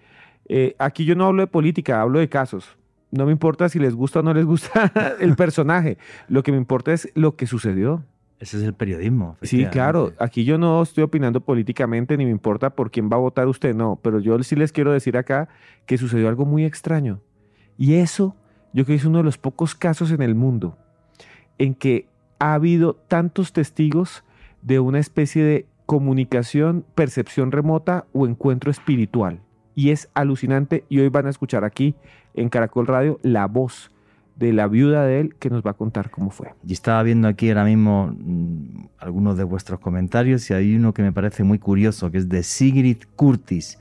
Eh, 0.47 0.75
aquí 0.79 1.05
yo 1.05 1.15
no 1.15 1.25
hablo 1.25 1.41
de 1.41 1.47
política, 1.47 2.01
hablo 2.01 2.19
de 2.19 2.29
casos. 2.29 2.77
No 3.11 3.25
me 3.25 3.31
importa 3.31 3.69
si 3.69 3.79
les 3.79 3.95
gusta 3.95 4.19
o 4.19 4.23
no 4.23 4.33
les 4.33 4.45
gusta 4.45 4.91
el 5.19 5.35
personaje. 5.35 5.97
Lo 6.27 6.43
que 6.43 6.51
me 6.51 6.57
importa 6.57 6.93
es 6.93 7.09
lo 7.15 7.35
que 7.35 7.47
sucedió. 7.47 8.03
Ese 8.39 8.57
es 8.57 8.63
el 8.63 8.73
periodismo. 8.73 9.37
Sí, 9.43 9.65
claro. 9.67 10.13
Aquí 10.17 10.43
yo 10.43 10.57
no 10.57 10.81
estoy 10.81 11.03
opinando 11.03 11.41
políticamente 11.41 12.17
ni 12.17 12.25
me 12.25 12.31
importa 12.31 12.71
por 12.71 12.89
quién 12.89 13.07
va 13.07 13.15
a 13.15 13.19
votar 13.19 13.47
usted, 13.47 13.75
no. 13.75 13.99
Pero 14.01 14.19
yo 14.19 14.41
sí 14.43 14.55
les 14.55 14.71
quiero 14.71 14.91
decir 14.91 15.15
acá 15.15 15.47
que 15.85 15.97
sucedió 15.97 16.27
algo 16.27 16.45
muy 16.45 16.65
extraño. 16.65 17.21
Y 17.77 17.95
eso, 17.95 18.35
yo 18.73 18.83
creo 18.83 18.97
que 18.97 19.01
es 19.01 19.05
uno 19.05 19.19
de 19.19 19.25
los 19.25 19.37
pocos 19.37 19.75
casos 19.75 20.11
en 20.11 20.23
el 20.23 20.33
mundo 20.33 20.77
en 21.59 21.75
que 21.75 22.07
ha 22.41 22.55
habido 22.55 22.95
tantos 22.95 23.53
testigos 23.53 24.23
de 24.63 24.79
una 24.79 24.97
especie 24.97 25.43
de 25.43 25.67
comunicación, 25.85 26.83
percepción 26.95 27.51
remota 27.51 28.05
o 28.13 28.25
encuentro 28.25 28.71
espiritual. 28.71 29.41
Y 29.75 29.91
es 29.91 30.09
alucinante 30.15 30.83
y 30.89 30.99
hoy 31.01 31.09
van 31.09 31.27
a 31.27 31.29
escuchar 31.29 31.63
aquí 31.63 31.93
en 32.33 32.49
Caracol 32.49 32.87
Radio 32.87 33.19
la 33.21 33.45
voz 33.45 33.91
de 34.37 34.53
la 34.53 34.67
viuda 34.67 35.05
de 35.05 35.19
él 35.19 35.35
que 35.35 35.51
nos 35.51 35.61
va 35.63 35.71
a 35.71 35.73
contar 35.75 36.09
cómo 36.09 36.31
fue. 36.31 36.51
Y 36.65 36.73
estaba 36.73 37.03
viendo 37.03 37.27
aquí 37.27 37.49
ahora 37.49 37.63
mismo 37.63 38.11
mm, 38.17 38.87
algunos 38.97 39.37
de 39.37 39.43
vuestros 39.43 39.79
comentarios 39.79 40.49
y 40.49 40.55
hay 40.55 40.75
uno 40.75 40.95
que 40.95 41.03
me 41.03 41.11
parece 41.11 41.43
muy 41.43 41.59
curioso, 41.59 42.09
que 42.09 42.17
es 42.17 42.27
de 42.27 42.41
Sigrid 42.41 43.03
Curtis, 43.15 43.77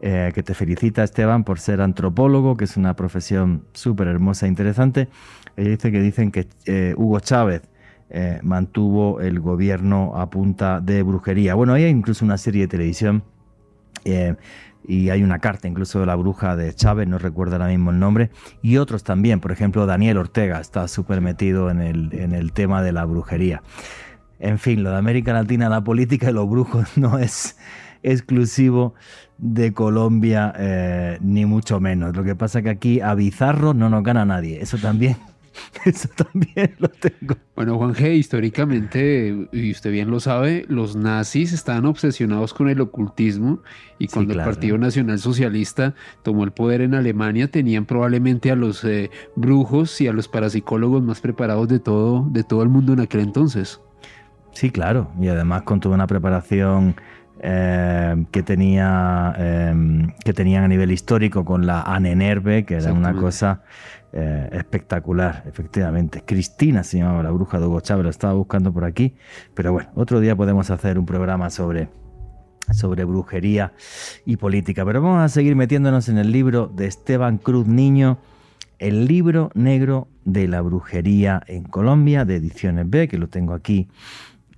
eh, 0.00 0.32
que 0.34 0.42
te 0.42 0.54
felicita 0.54 1.04
Esteban 1.04 1.44
por 1.44 1.60
ser 1.60 1.80
antropólogo, 1.80 2.56
que 2.56 2.64
es 2.64 2.76
una 2.76 2.96
profesión 2.96 3.62
súper 3.74 4.08
hermosa 4.08 4.46
e 4.46 4.48
interesante. 4.48 5.08
Ella 5.56 5.70
dice 5.70 5.92
que 5.92 6.00
dicen 6.00 6.32
que 6.32 6.48
eh, 6.64 6.94
Hugo 6.96 7.20
Chávez 7.20 7.62
eh, 8.10 8.38
mantuvo 8.42 9.20
el 9.20 9.40
gobierno 9.40 10.12
a 10.16 10.30
punta 10.30 10.80
de 10.80 11.02
brujería. 11.02 11.54
Bueno, 11.54 11.72
hay 11.74 11.86
incluso 11.86 12.24
una 12.24 12.38
serie 12.38 12.62
de 12.62 12.68
televisión 12.68 13.24
eh, 14.04 14.36
y 14.86 15.10
hay 15.10 15.22
una 15.22 15.40
carta 15.40 15.66
incluso 15.66 15.98
de 16.00 16.06
la 16.06 16.14
bruja 16.14 16.54
de 16.54 16.72
Chávez, 16.72 17.08
no 17.08 17.18
recuerdo 17.18 17.56
ahora 17.56 17.68
mismo 17.68 17.90
el 17.90 17.98
nombre, 17.98 18.30
y 18.62 18.76
otros 18.76 19.02
también, 19.02 19.40
por 19.40 19.50
ejemplo, 19.50 19.86
Daniel 19.86 20.18
Ortega 20.18 20.60
está 20.60 20.86
súper 20.86 21.20
metido 21.20 21.70
en 21.70 21.80
el, 21.80 22.12
en 22.12 22.32
el 22.32 22.52
tema 22.52 22.82
de 22.82 22.92
la 22.92 23.04
brujería. 23.04 23.62
En 24.38 24.58
fin, 24.58 24.82
lo 24.82 24.90
de 24.90 24.96
América 24.96 25.32
Latina, 25.32 25.68
la 25.68 25.82
política 25.82 26.30
y 26.30 26.32
los 26.32 26.48
brujos 26.48 26.86
no 26.96 27.18
es 27.18 27.56
exclusivo 28.02 28.94
de 29.38 29.72
Colombia, 29.72 30.52
eh, 30.56 31.18
ni 31.20 31.44
mucho 31.44 31.80
menos. 31.80 32.16
Lo 32.16 32.22
que 32.24 32.36
pasa 32.36 32.60
es 32.60 32.64
que 32.64 32.70
aquí 32.70 33.00
a 33.00 33.14
Bizarro 33.14 33.74
no 33.74 33.90
nos 33.90 34.02
gana 34.02 34.24
nadie. 34.24 34.60
Eso 34.62 34.78
también 34.78 35.16
Eso 35.84 36.08
también 36.16 36.74
lo 36.78 36.88
tengo. 36.88 37.36
Bueno, 37.54 37.76
Juan 37.76 37.94
G, 37.94 38.16
históricamente, 38.16 39.48
y 39.52 39.70
usted 39.70 39.90
bien 39.90 40.10
lo 40.10 40.20
sabe, 40.20 40.64
los 40.68 40.96
nazis 40.96 41.52
estaban 41.52 41.86
obsesionados 41.86 42.54
con 42.54 42.68
el 42.68 42.80
ocultismo 42.80 43.60
y 43.98 44.08
cuando 44.08 44.34
el 44.34 44.40
Partido 44.40 44.78
Nacional 44.78 45.18
Socialista 45.18 45.94
tomó 46.22 46.44
el 46.44 46.52
poder 46.52 46.80
en 46.80 46.94
Alemania, 46.94 47.50
tenían 47.50 47.86
probablemente 47.86 48.50
a 48.50 48.56
los 48.56 48.84
eh, 48.84 49.10
brujos 49.36 50.00
y 50.00 50.08
a 50.08 50.12
los 50.12 50.28
parapsicólogos 50.28 51.02
más 51.02 51.20
preparados 51.20 51.68
de 51.68 51.78
todo, 51.78 52.26
de 52.30 52.44
todo 52.44 52.62
el 52.62 52.68
mundo 52.68 52.92
en 52.92 53.00
aquel 53.00 53.20
entonces. 53.20 53.80
Sí, 54.52 54.70
claro, 54.70 55.10
y 55.20 55.28
además 55.28 55.62
con 55.62 55.80
toda 55.80 55.94
una 55.94 56.06
preparación 56.06 56.96
eh, 57.40 58.24
que 58.30 58.42
tenía 58.42 59.34
em, 59.36 60.10
que 60.24 60.32
tenían 60.32 60.64
a 60.64 60.68
nivel 60.68 60.90
histórico 60.90 61.44
con 61.44 61.66
la 61.66 61.82
Anenerve, 61.82 62.64
que 62.64 62.76
era 62.76 62.94
una 62.94 63.12
cosa 63.14 63.62
eh, 64.18 64.48
espectacular, 64.52 65.44
efectivamente. 65.46 66.22
Cristina 66.24 66.82
se 66.82 66.98
llamaba 66.98 67.22
la 67.22 67.30
bruja 67.30 67.60
de 67.60 67.66
Hugo 67.66 67.80
Chávez, 67.80 68.04
lo 68.04 68.10
estaba 68.10 68.32
buscando 68.32 68.72
por 68.72 68.84
aquí, 68.84 69.14
pero 69.54 69.72
bueno, 69.72 69.90
otro 69.94 70.20
día 70.20 70.34
podemos 70.34 70.70
hacer 70.70 70.98
un 70.98 71.04
programa 71.04 71.50
sobre 71.50 71.88
sobre 72.72 73.04
brujería 73.04 73.74
y 74.24 74.38
política, 74.38 74.84
pero 74.84 75.02
vamos 75.02 75.22
a 75.22 75.28
seguir 75.28 75.54
metiéndonos 75.54 76.08
en 76.08 76.18
el 76.18 76.32
libro 76.32 76.66
de 76.66 76.86
Esteban 76.86 77.38
Cruz 77.38 77.66
Niño, 77.66 78.18
el 78.78 79.06
libro 79.06 79.50
negro 79.54 80.08
de 80.24 80.48
la 80.48 80.62
brujería 80.62 81.42
en 81.46 81.64
Colombia, 81.64 82.24
de 82.24 82.36
Ediciones 82.36 82.88
B, 82.88 83.08
que 83.08 83.18
lo 83.18 83.28
tengo 83.28 83.52
aquí 83.52 83.88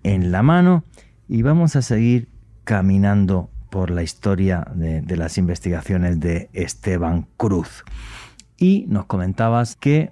en 0.04 0.32
la 0.32 0.42
mano, 0.42 0.84
y 1.28 1.42
vamos 1.42 1.76
a 1.76 1.82
seguir 1.82 2.28
caminando 2.64 3.50
por 3.70 3.90
la 3.90 4.02
historia 4.02 4.66
de, 4.74 5.16
las 5.16 5.36
investigaciones 5.36 6.20
de 6.20 6.48
Esteban 6.52 7.26
Cruz. 7.36 7.84
Y 8.58 8.84
nos 8.88 9.06
comentabas 9.06 9.76
que 9.76 10.10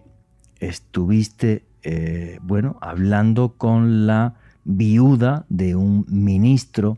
estuviste, 0.60 1.64
eh, 1.82 2.38
bueno, 2.42 2.78
hablando 2.80 3.54
con 3.58 4.06
la 4.06 4.34
viuda 4.64 5.44
de 5.48 5.74
un 5.74 6.06
ministro 6.08 6.96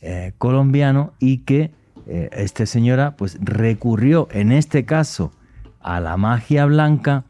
eh, 0.00 0.32
colombiano 0.38 1.12
y 1.18 1.38
que 1.38 1.70
eh, 2.06 2.28
esta 2.32 2.66
señora 2.66 3.16
pues 3.16 3.38
recurrió 3.40 4.28
en 4.30 4.52
este 4.52 4.84
caso 4.84 5.32
a 5.80 6.00
la 6.00 6.16
magia 6.16 6.66
blanca 6.66 7.24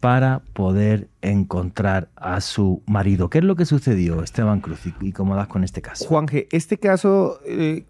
para 0.00 0.42
poder 0.52 1.08
encontrar 1.22 2.08
a 2.16 2.40
su 2.40 2.82
marido. 2.86 3.30
¿Qué 3.30 3.38
es 3.38 3.44
lo 3.44 3.56
que 3.56 3.64
sucedió, 3.64 4.22
Esteban 4.22 4.60
Cruz? 4.60 4.80
¿Y 5.00 5.12
cómo 5.12 5.36
das 5.36 5.48
con 5.48 5.64
este 5.64 5.82
caso? 5.82 6.06
Juan 6.06 6.26
G., 6.26 6.46
este 6.50 6.78
caso 6.78 7.40
eh, 7.46 7.84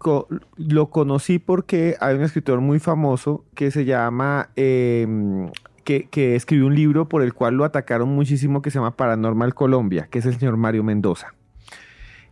lo 0.55 0.89
conocí 0.89 1.39
porque 1.39 1.95
hay 1.99 2.15
un 2.15 2.23
escritor 2.23 2.61
muy 2.61 2.79
famoso 2.79 3.45
que 3.53 3.71
se 3.71 3.85
llama... 3.85 4.49
Em, 4.55 5.49
que, 5.83 6.09
que, 6.09 6.35
escribió 6.35 6.67
un 6.67 6.75
libro 6.75 7.07
por 7.07 7.21
el 7.21 7.33
cual 7.33 7.55
lo 7.55 7.63
atacaron 7.63 8.09
muchísimo 8.09 8.61
que 8.61 8.71
se 8.71 8.77
llama 8.77 8.97
Paranormal 8.97 9.53
Colombia, 9.53 10.09
que 10.11 10.19
es 10.19 10.25
el 10.25 10.37
señor 10.37 10.57
Mario 10.57 10.83
Mendoza. 10.83 11.33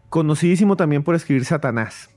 Conocidísimo 0.10 0.76
también 0.76 1.04
por 1.04 1.16
escribir 1.16 1.46
Satanás, 1.46 2.10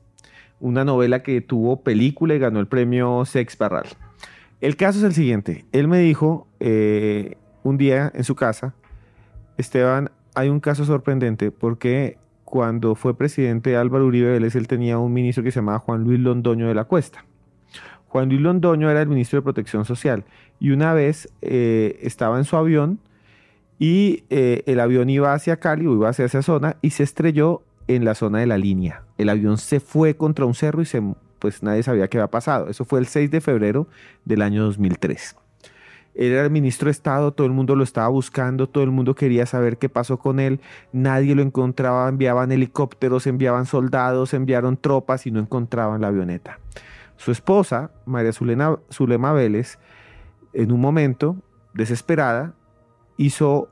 una 0.59 0.85
novela 0.85 1.23
que 1.23 1.41
tuvo 1.41 1.83
película 1.83 2.35
y 2.35 2.41
ganó 2.41 2.59
el 2.59 2.67
premio 2.67 3.25
Sex 3.25 3.57
Barral. 3.57 3.87
El 4.61 4.77
caso 4.77 4.99
es 4.99 5.05
el 5.05 5.15
siguiente. 5.15 5.65
Él 5.71 5.87
me 5.87 6.01
dijo, 6.01 6.49
eh, 6.59 7.37
un 7.69 7.79
día 7.79 8.11
en 8.15 8.25
su 8.25 8.35
casa, 8.35 8.75
Esteban, 9.57 10.11
hay 10.35 10.49
un 10.49 10.61
caso 10.61 10.85
sorprendente 10.85 11.51
porque 11.51 12.19
cuando 12.45 12.95
fue 12.95 13.17
presidente 13.17 13.77
Álvaro 13.77 14.07
Uribe 14.07 14.33
Vélez, 14.33 14.55
él 14.57 14.69
tenía 14.69 14.99
un 14.99 15.13
ministro 15.13 15.45
que 15.45 15.51
se 15.51 15.57
llamaba 15.61 15.81
Juan 15.81 16.05
Luis 16.05 16.19
Londoño 16.21 16.67
de 16.69 16.75
la 16.75 16.85
Cuesta. 16.85 17.25
Juan 18.09 18.29
Luis 18.29 18.41
Londoño 18.41 18.91
era 18.91 19.03
el 19.03 19.09
ministro 19.09 19.39
de 19.39 19.43
Protección 19.43 19.85
Social 19.85 20.25
y 20.59 20.71
una 20.71 20.95
vez 20.95 21.29
eh, 21.43 21.99
estaba 22.03 22.39
en 22.39 22.45
su 22.45 22.57
avión 22.57 23.01
y 23.79 24.25
eh, 24.31 24.63
el 24.67 24.81
avión 24.81 25.11
iba 25.11 25.35
hacia 25.35 25.59
Cali 25.59 25.87
o 25.87 25.93
iba 25.93 26.09
hacia 26.09 26.25
esa 26.25 26.43
zona 26.43 26.77
y 26.81 26.91
se 26.91 27.03
estrelló 27.03 27.63
en 27.87 28.05
la 28.05 28.15
zona 28.15 28.39
de 28.39 28.47
la 28.47 28.57
línea. 28.57 29.03
El 29.19 29.29
avión 29.29 29.59
se 29.59 29.81
fue 29.81 30.17
contra 30.17 30.47
un 30.47 30.55
cerro 30.55 30.81
y 30.81 30.87
se, 30.87 31.03
pues 31.39 31.63
nadie 31.63 31.83
sabía 31.83 32.09
qué 32.09 32.19
había 32.19 32.31
pasado. 32.31 32.69
Eso 32.69 32.85
fue 32.85 33.01
el 33.01 33.07
6 33.07 33.31
de 33.31 33.41
febrero 33.41 33.89
del 34.25 34.43
año 34.43 34.65
2003. 34.65 35.37
Era 36.21 36.43
el 36.43 36.51
ministro 36.51 36.87
de 36.87 36.91
Estado, 36.91 37.31
todo 37.31 37.47
el 37.47 37.53
mundo 37.53 37.77
lo 37.77 37.85
estaba 37.85 38.09
buscando, 38.09 38.69
todo 38.69 38.83
el 38.83 38.91
mundo 38.91 39.15
quería 39.15 39.47
saber 39.47 39.79
qué 39.79 39.89
pasó 39.89 40.19
con 40.19 40.41
él, 40.41 40.61
nadie 40.93 41.37
lo 41.37 41.43
encontraba, 41.43 42.09
enviaban 42.09 42.51
helicópteros, 42.51 43.29
enviaban 43.29 43.67
soldados, 43.67 44.35
enviaron 44.35 44.77
tropas 44.77 45.29
y 45.29 45.31
no 45.31 45.39
encontraban 45.39 46.01
la 46.01 46.09
avioneta. 46.09 46.59
Su 47.19 47.31
esposa, 47.31 47.93
María 48.05 48.33
Zulema 48.33 49.33
Vélez, 49.33 49.79
en 50.55 50.73
un 50.73 50.81
momento, 50.81 51.37
desesperada, 51.73 52.53
hizo, 53.17 53.69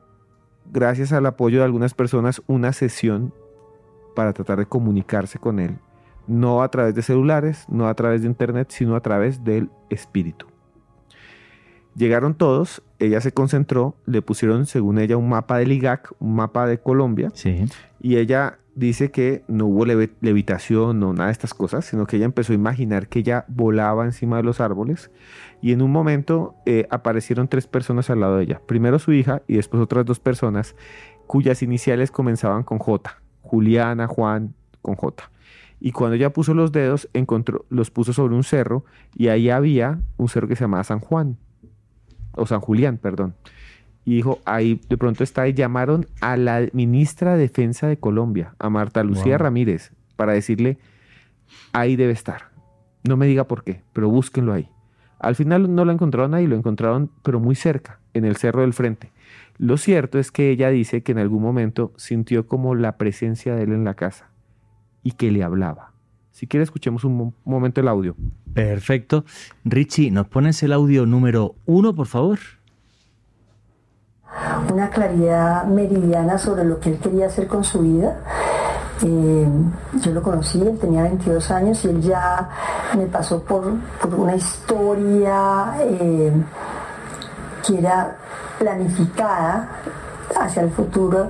gracias 0.67 1.13
al 1.13 1.27
apoyo 1.27 1.59
de 1.59 1.65
algunas 1.65 1.95
personas, 1.95 2.43
una 2.47 2.73
sesión 2.73 3.35
para 4.15 4.33
tratar 4.33 4.59
de 4.59 4.67
comunicarse 4.67 5.41
con 5.41 5.59
él, 5.59 5.79
no 6.29 6.63
a 6.63 6.71
través 6.71 6.95
de 6.95 7.03
celulares, 7.03 7.65
no 7.69 7.89
a 7.89 7.95
través 7.95 8.23
de 8.23 8.29
internet, 8.29 8.69
sino 8.71 8.95
a 8.95 9.01
través 9.01 9.43
del 9.43 9.69
espíritu. 9.91 10.47
Llegaron 11.97 12.35
todos, 12.35 12.83
ella 12.99 13.23
se 13.23 13.33
concentró, 13.33 13.97
le 14.05 14.21
pusieron, 14.21 14.67
según 14.67 14.99
ella, 14.99 15.17
un 15.17 15.31
mapa 15.31 15.57
del 15.57 15.73
IGAC, 15.73 16.13
un 16.19 16.35
mapa 16.35 16.67
de 16.67 16.79
Colombia, 16.79 17.33
y 18.01 18.17
ella 18.17 18.59
dice 18.75 19.11
que 19.11 19.43
no 19.49 19.65
hubo 19.65 19.87
levitación 19.87 21.03
o 21.03 21.15
nada 21.15 21.29
de 21.29 21.33
estas 21.33 21.55
cosas, 21.55 21.87
sino 21.87 22.07
que 22.07 22.17
ella 22.17 22.27
empezó 22.27 22.53
a 22.53 22.57
imaginar 22.57 23.09
que 23.09 23.21
ella 23.21 23.47
volaba 23.49 24.05
encima 24.05 24.37
de 24.37 24.43
los 24.43 24.61
árboles, 24.61 25.11
y 25.63 25.73
en 25.73 25.81
un 25.81 25.91
momento 25.91 26.55
eh, 26.67 26.87
aparecieron 26.91 27.49
tres 27.49 27.67
personas 27.67 28.11
al 28.11 28.21
lado 28.21 28.37
de 28.37 28.45
ella, 28.45 28.61
primero 28.67 28.99
su 28.99 29.15
hija 29.15 29.41
y 29.49 29.57
después 29.57 29.83
otras 29.83 30.05
dos 30.05 30.21
personas 30.21 30.77
cuyas 31.27 31.63
iniciales 31.63 32.11
comenzaban 32.11 32.63
con 32.63 32.79
J, 32.79 33.23
Juliana, 33.41 34.07
Juan, 34.07 34.55
con 34.83 34.97
J. 34.97 35.31
Y 35.81 35.93
cuando 35.93 36.17
ella 36.17 36.31
puso 36.35 36.53
los 36.53 36.73
dedos, 36.73 37.09
encontró, 37.15 37.65
los 37.71 37.91
puso 37.91 38.13
sobre 38.13 38.35
un 38.35 38.45
cerro 38.45 38.85
y 39.15 39.29
ahí 39.29 39.49
había 39.49 40.01
un 40.19 40.29
cerro 40.29 40.47
que 40.47 40.57
se 40.57 40.65
llamaba 40.65 40.85
San 40.85 41.01
Juan 41.01 41.39
o 42.37 42.47
San 42.47 42.61
Julián, 42.61 42.99
perdón. 42.99 43.35
Y 44.05 44.15
dijo, 44.15 44.39
ahí 44.45 44.81
de 44.89 44.97
pronto 44.97 45.25
está, 45.25 45.49
y 45.49 45.55
llamaron 45.55 46.07
a 46.21 46.37
la 46.37 46.69
ministra 46.73 47.35
de 47.35 47.41
Defensa 47.41 47.89
de 47.89 47.97
Colombia, 47.97 48.55
a 48.59 48.71
Marta 48.71 49.03
Lucía 49.03 49.37
Ramírez, 49.37 49.93
para 50.15 50.33
decirle, 50.33 50.79
ahí 51.73 51.97
debe 51.97 52.13
estar. 52.13 52.51
No 53.03 53.17
me 53.17 53.27
diga 53.27 53.45
por 53.45 53.65
qué, 53.65 53.83
pero 53.93 54.09
búsquenlo 54.09 54.53
ahí. 54.53 54.69
Al 55.19 55.35
final 55.35 55.75
no 55.75 55.85
lo 55.85 55.93
encontraron 55.93 56.35
ahí, 56.35 56.47
lo 56.47 56.57
encontraron, 56.57 57.11
pero 57.23 57.41
muy 57.41 57.55
cerca, 57.55 57.99
en 58.15 58.25
el 58.25 58.37
cerro 58.37 58.61
del 58.61 58.75
frente. 58.75 59.11
Lo 59.59 59.77
cierto 59.77 60.19
es 60.19 60.31
que 60.31 60.51
ella 60.51 60.71
dice 60.71 61.03
que 61.03 61.13
en 61.13 61.19
algún 61.19 61.43
momento 61.43 61.93
sintió 61.97 62.47
como 62.47 62.75
la 62.75 62.99
presencia 62.99 63.57
de 63.57 63.63
él 63.63 63.73
en 63.73 63.85
la 63.85 63.95
casa 63.95 64.31
y 65.03 65.13
que 65.13 65.31
le 65.31 65.43
hablaba. 65.43 65.93
Si 66.31 66.47
quiere, 66.47 66.65
escuchemos 66.65 67.05
un 67.05 67.35
momento 67.45 67.81
el 67.81 67.89
audio. 67.89 68.15
Perfecto. 68.57 69.27
Richie, 69.65 70.11
¿nos 70.11 70.29
pones 70.29 70.63
el 70.63 70.73
audio 70.73 71.05
número 71.05 71.57
uno, 71.67 71.95
por 71.95 72.07
favor? 72.07 72.39
Una 74.73 74.89
claridad 74.89 75.67
meridiana 75.67 76.39
sobre 76.39 76.65
lo 76.65 76.81
que 76.81 76.89
él 76.89 76.99
quería 76.99 77.27
hacer 77.27 77.49
con 77.49 77.65
su 77.65 77.81
vida. 77.81 78.17
Eh, 79.03 79.47
yo 80.01 80.11
lo 80.11 80.23
conocí, 80.23 80.59
él 80.63 80.79
tenía 80.79 81.03
22 81.03 81.51
años 81.51 81.85
y 81.85 81.89
él 81.89 82.01
ya 82.01 82.49
me 82.97 83.05
pasó 83.09 83.43
por, 83.43 83.75
una 84.17 84.35
historia 84.35 85.75
eh, 85.81 86.33
que 87.67 87.79
era 87.79 88.17
planificada 88.59 89.69
hacia 90.35 90.63
el 90.63 90.71
futuro 90.71 91.29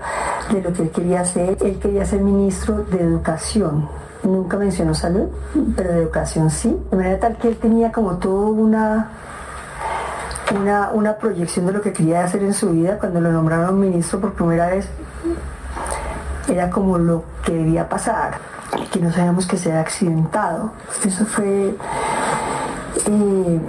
de 0.52 0.62
lo 0.62 0.72
que 0.72 0.82
él 0.82 0.90
quería 0.90 1.22
hacer. 1.22 1.58
Él 1.60 1.80
quería 1.80 2.06
ser 2.06 2.20
ministro 2.20 2.84
de 2.84 3.00
Educación 3.00 4.05
nunca 4.26 4.56
mencionó 4.56 4.94
salud, 4.94 5.28
pero 5.76 5.92
de 5.92 6.02
educación 6.02 6.50
sí. 6.50 6.76
De 6.90 6.96
manera 6.96 7.18
tal 7.18 7.36
que 7.36 7.48
él 7.48 7.56
tenía 7.56 7.92
como 7.92 8.16
toda 8.16 8.48
una, 8.48 9.10
una, 10.94 11.16
proyección 11.16 11.66
de 11.66 11.72
lo 11.72 11.80
que 11.80 11.92
quería 11.92 12.24
hacer 12.24 12.42
en 12.42 12.52
su 12.52 12.70
vida. 12.70 12.98
Cuando 12.98 13.20
lo 13.20 13.32
nombraron 13.32 13.80
ministro 13.80 14.20
por 14.20 14.34
primera 14.34 14.68
vez, 14.68 14.88
era 16.48 16.70
como 16.70 16.98
lo 16.98 17.24
que 17.44 17.52
debía 17.52 17.88
pasar, 17.88 18.38
que 18.92 19.00
no 19.00 19.12
sabíamos 19.12 19.46
que 19.46 19.56
se 19.56 19.70
había 19.70 19.80
accidentado. 19.80 20.72
Eso 21.04 21.24
fue 21.24 21.74
eh, 23.06 23.60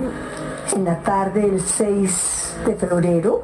en 0.75 0.85
la 0.85 0.97
tarde 0.99 1.41
del 1.41 1.61
6 1.61 2.57
de 2.65 2.75
febrero 2.75 3.43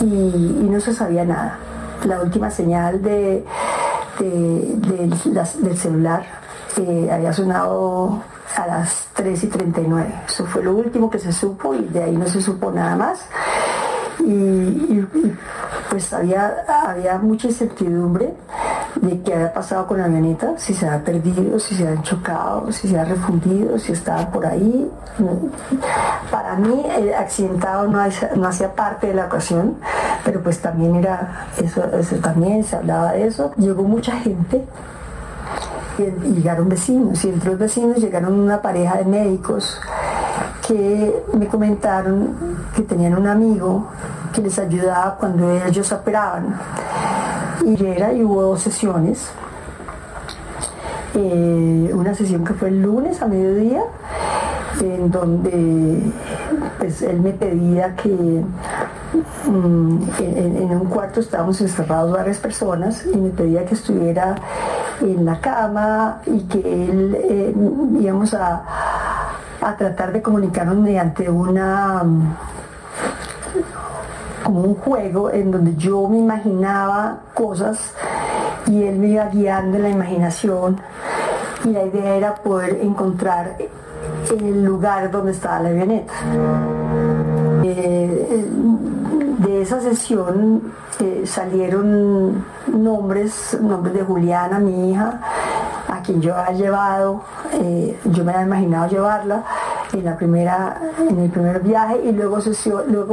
y 0.00 0.68
no 0.70 0.80
se 0.80 0.94
sabía 0.94 1.24
nada. 1.24 1.58
La 2.04 2.20
última 2.20 2.50
señal 2.50 3.02
de 3.02 3.44
del 4.18 5.76
celular 5.76 6.46
había 7.10 7.32
sonado 7.32 8.22
a 8.54 8.66
las 8.66 9.08
3 9.14 9.44
y 9.44 9.46
39. 9.48 10.14
Eso 10.28 10.46
fue 10.46 10.62
lo 10.62 10.74
último 10.74 11.10
que 11.10 11.18
se 11.18 11.32
supo 11.32 11.74
y 11.74 11.84
de 11.84 12.04
ahí 12.04 12.16
no 12.16 12.26
se 12.26 12.40
supo 12.40 12.70
nada 12.70 12.96
más. 12.96 13.26
Y, 14.20 15.04
pues 15.90 16.12
había, 16.12 16.64
había 16.68 17.18
mucha 17.18 17.46
incertidumbre 17.48 18.34
de 18.96 19.22
qué 19.22 19.34
había 19.34 19.52
pasado 19.52 19.86
con 19.86 19.98
la 19.98 20.06
avioneta, 20.06 20.54
si 20.56 20.74
se 20.74 20.86
había 20.86 21.04
perdido, 21.04 21.60
si 21.60 21.74
se 21.74 21.86
había 21.86 22.02
chocado, 22.02 22.72
si 22.72 22.88
se 22.88 22.98
había 22.98 23.14
refundido, 23.14 23.78
si 23.78 23.92
estaba 23.92 24.30
por 24.30 24.44
ahí. 24.46 24.90
Para 26.30 26.56
mí 26.56 26.84
el 26.96 27.14
accidentado 27.14 27.86
no, 27.86 28.00
no 28.36 28.48
hacía 28.48 28.74
parte 28.74 29.08
de 29.08 29.14
la 29.14 29.26
ocasión, 29.26 29.76
pero 30.26 30.42
pues 30.42 30.58
también 30.58 30.96
era 30.96 31.46
eso, 31.56 31.82
también 32.20 32.64
se 32.64 32.74
hablaba 32.74 33.12
de 33.12 33.28
eso. 33.28 33.52
Llegó 33.56 33.84
mucha 33.84 34.10
gente 34.18 34.64
y 35.98 36.30
llegaron 36.32 36.68
vecinos 36.68 37.24
y 37.24 37.28
entre 37.28 37.50
los 37.50 37.58
vecinos 37.60 37.98
llegaron 37.98 38.34
una 38.34 38.60
pareja 38.60 38.96
de 38.96 39.04
médicos 39.04 39.80
que 40.66 41.22
me 41.32 41.46
comentaron 41.46 42.34
que 42.74 42.82
tenían 42.82 43.16
un 43.16 43.28
amigo 43.28 43.86
que 44.34 44.42
les 44.42 44.58
ayudaba 44.58 45.14
cuando 45.14 45.48
ellos 45.64 45.92
operaban. 45.92 46.58
Y 47.64 47.86
era 47.86 48.12
y 48.12 48.24
hubo 48.24 48.42
dos 48.42 48.62
sesiones. 48.62 49.28
Eh, 51.14 51.90
una 51.94 52.14
sesión 52.14 52.44
que 52.44 52.52
fue 52.52 52.68
el 52.68 52.82
lunes 52.82 53.22
a 53.22 53.28
mediodía, 53.28 53.82
en 54.80 55.08
donde 55.08 56.02
pues, 56.78 57.00
él 57.02 57.20
me 57.20 57.30
pedía 57.30 57.94
que 57.94 58.42
mm, 59.46 59.98
en, 60.18 60.70
un 60.70 60.86
cuarto 60.86 61.20
estábamos 61.20 61.60
encerrados 61.60 62.12
varias 62.12 62.38
personas 62.38 63.04
y 63.06 63.16
me 63.16 63.30
pedía 63.30 63.64
que 63.64 63.74
estuviera 63.74 64.36
en 65.00 65.24
la 65.24 65.40
cama 65.40 66.20
y 66.26 66.40
que 66.40 66.58
él 66.60 67.16
eh, 67.22 67.54
íbamos 68.00 68.34
a, 68.34 68.62
a 69.60 69.76
tratar 69.76 70.12
de 70.12 70.22
comunicarnos 70.22 70.76
mediante 70.76 71.28
una 71.28 72.02
como 74.44 74.60
un 74.60 74.74
juego 74.76 75.30
en 75.32 75.50
donde 75.50 75.74
yo 75.76 76.08
me 76.08 76.18
imaginaba 76.18 77.18
cosas 77.34 77.92
y 78.66 78.84
él 78.84 78.98
me 78.98 79.08
iba 79.08 79.26
guiando 79.26 79.76
en 79.76 79.82
la 79.82 79.88
imaginación 79.88 80.80
y 81.64 81.70
la 81.70 81.84
idea 81.84 82.14
era 82.14 82.34
poder 82.36 82.78
encontrar 82.80 83.56
el 84.30 84.64
lugar 84.64 85.10
donde 85.10 85.32
estaba 85.32 85.60
la 85.60 85.68
avioneta. 85.70 86.12
Eh, 87.64 88.46
de 89.38 89.62
esa 89.62 89.80
sesión 89.80 90.72
eh, 91.00 91.24
salieron 91.26 92.44
nombres, 92.68 93.58
nombres 93.60 93.94
de 93.94 94.02
Juliana, 94.02 94.58
mi 94.58 94.90
hija, 94.92 95.20
a 95.88 96.00
quien 96.02 96.20
yo 96.20 96.34
había 96.34 96.52
llevado, 96.52 97.22
eh, 97.52 97.98
yo 98.04 98.24
me 98.24 98.32
había 98.32 98.46
imaginado 98.46 98.88
llevarla 98.88 99.44
en 99.92 100.04
la 100.04 100.16
primera, 100.16 100.80
en 100.98 101.18
el 101.18 101.30
primer 101.30 101.60
viaje 101.60 102.00
y 102.04 102.12
luego, 102.12 102.38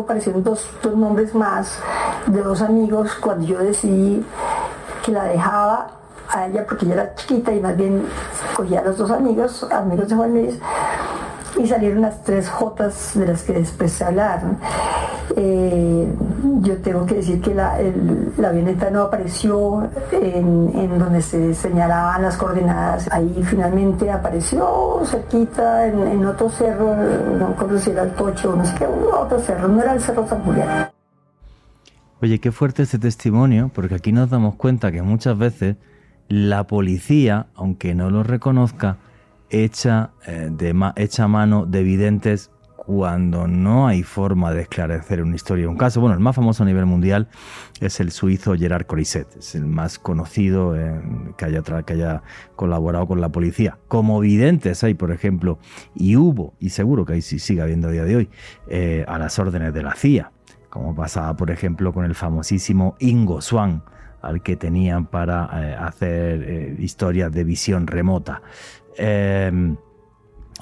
aparecieron 0.02 0.44
dos, 0.44 0.70
dos 0.82 0.96
nombres 0.96 1.36
más 1.36 1.80
de 2.28 2.42
dos 2.42 2.62
amigos 2.62 3.16
cuando 3.20 3.46
yo 3.46 3.60
decidí 3.60 4.26
que 5.06 5.12
la 5.12 5.26
dejaba 5.26 5.88
a 6.30 6.48
ella 6.48 6.66
porque 6.68 6.86
ella 6.86 6.96
era 6.96 7.16
chiquita 7.16 7.54
y 7.54 7.60
más 7.60 7.76
bien 7.76 8.06
cogía 8.56 8.80
a 8.80 8.84
los 8.84 8.98
dos 8.98 9.12
amigos, 9.12 9.68
amigos 9.72 10.08
de 10.08 10.16
Juan 10.16 10.34
Luis, 10.34 10.60
y 11.58 11.68
salieron 11.68 12.02
las 12.02 12.24
tres 12.24 12.50
Jotas 12.50 13.12
de 13.16 13.28
las 13.28 13.44
que 13.44 13.54
después 13.54 13.92
se 13.92 14.04
hablaron. 14.04 14.58
Eh, 15.36 16.08
yo 16.62 16.78
tengo 16.78 17.06
que 17.06 17.16
decir 17.16 17.42
que 17.42 17.54
la, 17.54 17.78
la 18.38 18.50
avioneta 18.50 18.90
no 18.90 19.04
apareció 19.04 19.90
en, 20.12 21.00
donde 21.00 21.22
se 21.22 21.54
señalaban 21.54 22.22
las 22.22 22.38
coordenadas. 22.38 23.10
Ahí 23.12 23.44
finalmente 23.44 24.12
apareció 24.12 25.02
cerquita 25.06 25.88
en, 25.88 26.26
otro 26.26 26.50
cerro, 26.50 26.96
no 26.96 27.56
era 27.92 28.04
el 28.04 28.12
Tocho, 28.12 28.56
no 28.56 28.66
sé 28.66 28.76
qué, 28.78 28.86
otro 28.86 29.40
cerro, 29.40 29.68
no 29.68 29.82
era 29.82 29.94
el 29.94 30.02
Cerro 30.02 30.28
San 30.28 30.44
Julián. 30.44 30.90
Oye, 32.22 32.40
qué 32.40 32.52
fuerte 32.52 32.84
este 32.84 33.00
testimonio, 33.00 33.70
porque 33.74 33.96
aquí 33.96 34.12
nos 34.12 34.30
damos 34.30 34.56
cuenta 34.56 34.92
que 34.92 35.02
muchas 35.02 35.38
veces 35.38 35.76
la 36.30 36.66
policía, 36.68 37.48
aunque 37.56 37.96
no 37.96 38.10
lo 38.10 38.24
reconozca, 38.24 38.98
echa, 39.54 40.12
eh, 40.26 40.50
de 40.52 40.74
echa 40.96 41.28
mano 41.28 41.66
de 41.66 41.80
evidentes 41.80 42.50
cuando 42.76 43.48
no 43.48 43.88
hay 43.88 44.04
forma 44.04 44.52
de 44.52 44.64
esclarecer 44.64 45.22
una 45.22 45.36
historia, 45.36 45.70
un 45.70 45.78
caso. 45.78 46.02
Bueno, 46.02 46.16
el 46.16 46.20
más 46.20 46.36
famoso 46.36 46.64
a 46.64 46.66
nivel 46.66 46.86
mundial 46.86 47.30
es 47.80 48.02
el 48.02 48.12
suizo 48.12 48.56
Gerard 48.56 48.86
Corisset, 48.86 49.38
es 49.38 49.56
el 49.56 49.66
más 49.66 50.00
conocido 50.00 50.76
eh, 50.76 51.00
que, 51.38 51.46
haya 51.46 51.62
que 51.62 51.94
haya 51.94 52.24
colaborado 52.58 53.08
con 53.08 53.22
la 53.22 53.30
policía. 53.30 53.78
Como 53.88 54.20
videntes 54.20 54.84
hay, 54.84 54.96
por 54.96 55.12
ejemplo, 55.12 55.60
y 55.96 56.18
hubo, 56.18 56.56
y 56.60 56.72
seguro 56.72 57.06
que 57.06 57.14
ahí 57.14 57.22
sí 57.22 57.40
sigue 57.40 57.62
habiendo 57.62 57.88
a 57.88 57.92
día 57.92 58.04
de 58.04 58.16
hoy, 58.18 58.30
eh, 58.68 59.06
a 59.08 59.18
las 59.18 59.40
órdenes 59.40 59.74
de 59.74 59.84
la 59.84 59.96
CIA, 59.96 60.32
como 60.70 60.94
pasaba, 60.94 61.38
por 61.38 61.52
ejemplo, 61.52 61.94
con 61.94 62.04
el 62.04 62.16
famosísimo 62.16 62.96
Ingo 63.00 63.40
Swan, 63.40 63.84
al 64.22 64.42
que 64.42 64.56
tenían 64.56 65.06
para 65.06 65.44
hacer 65.86 66.80
historias 66.80 67.30
de 67.34 67.44
visión 67.44 67.88
remota. 67.88 68.42
Em, 68.98 69.76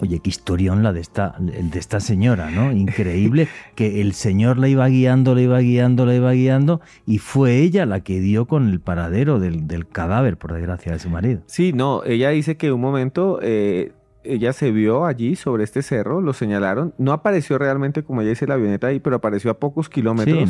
Oye, 0.01 0.19
qué 0.19 0.29
historión 0.31 0.81
la 0.81 0.93
de 0.93 0.99
esta, 0.99 1.35
de 1.39 1.77
esta 1.77 1.99
señora, 1.99 2.49
¿no? 2.49 2.71
Increíble 2.71 3.47
que 3.75 4.01
el 4.01 4.13
señor 4.13 4.57
la 4.57 4.67
iba 4.67 4.87
guiando, 4.87 5.35
la 5.35 5.41
iba 5.41 5.59
guiando, 5.59 6.07
la 6.07 6.15
iba 6.15 6.31
guiando 6.31 6.81
y 7.05 7.19
fue 7.19 7.57
ella 7.57 7.85
la 7.85 7.99
que 7.99 8.19
dio 8.19 8.47
con 8.47 8.67
el 8.69 8.79
paradero 8.79 9.39
del, 9.39 9.87
cadáver, 9.87 10.37
por 10.37 10.53
desgracia, 10.53 10.93
de 10.93 10.99
su 10.99 11.09
marido. 11.09 11.41
Sí, 11.45 11.71
no, 11.71 12.03
ella 12.03 12.29
dice 12.29 12.57
que 12.57 12.71
un 12.71 12.81
momento 12.81 13.39
eh, 13.43 13.91
ella 14.23 14.53
se 14.53 14.71
vio 14.71 15.05
allí 15.05 15.35
sobre 15.35 15.63
este 15.63 15.83
cerro, 15.83 16.19
lo 16.19 16.33
señalaron, 16.33 16.95
no 16.97 17.11
apareció 17.11 17.59
realmente 17.59 18.03
como 18.03 18.21
ella 18.21 18.31
dice 18.31 18.47
la 18.47 18.55
avioneta 18.55 18.87
ahí, 18.87 18.99
pero 18.99 19.17
apareció 19.17 19.51
a 19.51 19.59
pocos 19.59 19.87
kilómetros, 19.87 20.49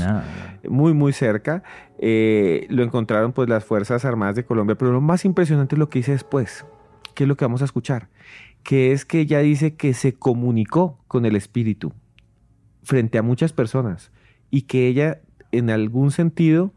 muy, 0.70 0.94
muy 0.94 1.12
cerca. 1.12 1.62
Eh, 2.00 2.68
lo 2.70 2.84
encontraron 2.84 3.34
pues 3.34 3.50
las 3.50 3.66
Fuerzas 3.66 4.06
Armadas 4.06 4.36
de 4.38 4.46
Colombia, 4.46 4.78
pero 4.78 4.94
lo 4.94 5.02
más 5.02 5.26
impresionante 5.26 5.76
es 5.76 5.80
lo 5.80 5.90
que 5.90 6.00
hice 6.00 6.14
después, 6.14 6.66
que 7.14 7.24
es 7.24 7.28
lo 7.28 7.38
que 7.38 7.46
vamos 7.46 7.62
a 7.62 7.66
escuchar 7.66 8.10
que 8.64 8.92
es 8.92 9.06
que 9.06 9.20
ella 9.20 9.40
dice 9.40 9.76
que 9.76 9.94
se 9.94 10.14
comunicó 10.14 11.00
con 11.08 11.26
el 11.26 11.36
espíritu 11.36 11.94
frente 12.84 13.18
a 13.18 13.24
muchas 13.24 13.54
personas 13.54 14.12
y 14.50 14.64
que 14.64 14.88
ella 14.88 15.22
en 15.52 15.70
algún 15.70 16.12
sentido 16.12 16.74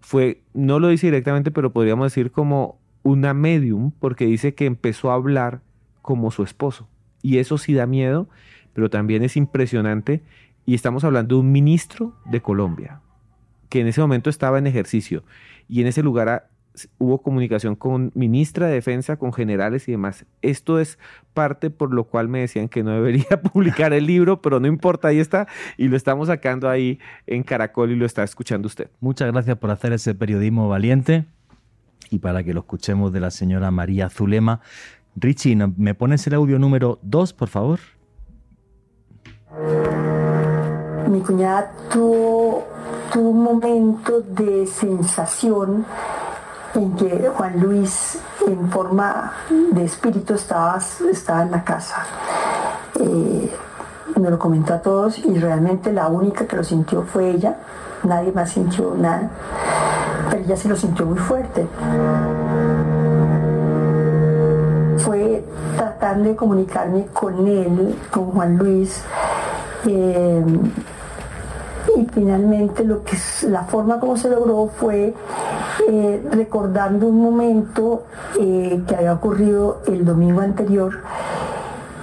fue, 0.00 0.42
no 0.52 0.78
lo 0.78 0.88
dice 0.88 1.06
directamente, 1.06 1.50
pero 1.50 1.72
podríamos 1.72 2.06
decir 2.06 2.30
como 2.30 2.78
una 3.02 3.34
medium, 3.34 3.90
porque 3.92 4.26
dice 4.26 4.54
que 4.54 4.66
empezó 4.66 5.10
a 5.10 5.14
hablar 5.14 5.60
como 6.02 6.30
su 6.30 6.42
esposo. 6.42 6.88
Y 7.22 7.38
eso 7.38 7.56
sí 7.56 7.72
da 7.72 7.86
miedo, 7.86 8.28
pero 8.74 8.90
también 8.90 9.22
es 9.22 9.36
impresionante. 9.36 10.22
Y 10.66 10.74
estamos 10.74 11.04
hablando 11.04 11.36
de 11.36 11.40
un 11.40 11.52
ministro 11.52 12.14
de 12.26 12.42
Colombia, 12.42 13.00
que 13.70 13.80
en 13.80 13.86
ese 13.86 14.00
momento 14.00 14.28
estaba 14.28 14.58
en 14.58 14.66
ejercicio. 14.66 15.24
Y 15.68 15.80
en 15.80 15.86
ese 15.86 16.02
lugar 16.02 16.50
hubo 16.98 17.22
comunicación 17.22 17.76
con 17.76 18.10
ministra 18.14 18.66
de 18.66 18.74
Defensa, 18.74 19.16
con 19.16 19.32
generales 19.32 19.88
y 19.88 19.92
demás. 19.92 20.26
Esto 20.42 20.78
es 20.78 20.98
parte 21.32 21.70
por 21.70 21.92
lo 21.92 22.04
cual 22.04 22.28
me 22.28 22.40
decían 22.40 22.68
que 22.68 22.82
no 22.82 22.90
debería 22.90 23.40
publicar 23.52 23.92
el 23.92 24.06
libro, 24.06 24.40
pero 24.42 24.60
no 24.60 24.66
importa, 24.66 25.08
ahí 25.08 25.20
está 25.20 25.46
y 25.76 25.88
lo 25.88 25.96
estamos 25.96 26.28
sacando 26.28 26.68
ahí 26.68 26.98
en 27.26 27.42
Caracol 27.42 27.90
y 27.92 27.96
lo 27.96 28.06
está 28.06 28.22
escuchando 28.22 28.66
usted. 28.66 28.90
Muchas 29.00 29.30
gracias 29.32 29.56
por 29.58 29.70
hacer 29.70 29.92
ese 29.92 30.14
periodismo 30.14 30.68
valiente 30.68 31.24
y 32.10 32.18
para 32.18 32.42
que 32.42 32.54
lo 32.54 32.60
escuchemos 32.60 33.12
de 33.12 33.20
la 33.20 33.30
señora 33.30 33.70
María 33.70 34.08
Zulema. 34.10 34.60
Richie, 35.16 35.56
¿me 35.76 35.94
pones 35.94 36.26
el 36.26 36.34
audio 36.34 36.58
número 36.58 36.98
2, 37.02 37.32
por 37.34 37.48
favor? 37.48 37.78
Mi 41.08 41.20
cuñada 41.20 41.72
tuvo, 41.92 42.66
tuvo 43.12 43.30
un 43.30 43.42
momento 43.44 44.20
de 44.20 44.66
sensación 44.66 45.86
en 46.74 46.92
que 46.96 47.30
Juan 47.36 47.60
Luis 47.60 48.18
en 48.46 48.70
forma 48.70 49.32
de 49.72 49.84
espíritu 49.84 50.34
estaba, 50.34 50.78
estaba 51.10 51.42
en 51.42 51.50
la 51.50 51.64
casa. 51.64 52.04
Eh, 53.00 53.52
me 54.16 54.30
lo 54.30 54.38
comentó 54.38 54.74
a 54.74 54.78
todos 54.80 55.18
y 55.18 55.38
realmente 55.38 55.92
la 55.92 56.08
única 56.08 56.46
que 56.46 56.56
lo 56.56 56.64
sintió 56.64 57.02
fue 57.02 57.30
ella, 57.30 57.56
nadie 58.04 58.32
más 58.32 58.50
sintió 58.50 58.94
nada, 58.96 59.28
pero 60.30 60.44
ella 60.44 60.56
se 60.56 60.68
lo 60.68 60.76
sintió 60.76 61.06
muy 61.06 61.18
fuerte. 61.18 61.66
Fue 64.98 65.44
tratando 65.76 66.28
de 66.28 66.36
comunicarme 66.36 67.06
con 67.12 67.46
él, 67.46 67.98
con 68.10 68.30
Juan 68.30 68.56
Luis. 68.56 69.02
Eh, 69.86 70.44
y 71.96 72.06
finalmente 72.12 72.84
lo 72.84 73.04
que 73.04 73.16
la 73.48 73.64
forma 73.64 74.00
como 74.00 74.16
se 74.16 74.30
logró 74.30 74.68
fue 74.68 75.14
eh, 75.88 76.26
recordando 76.30 77.08
un 77.08 77.20
momento 77.20 78.04
eh, 78.38 78.82
que 78.86 78.96
había 78.96 79.12
ocurrido 79.12 79.82
el 79.86 80.04
domingo 80.04 80.40
anterior 80.40 81.00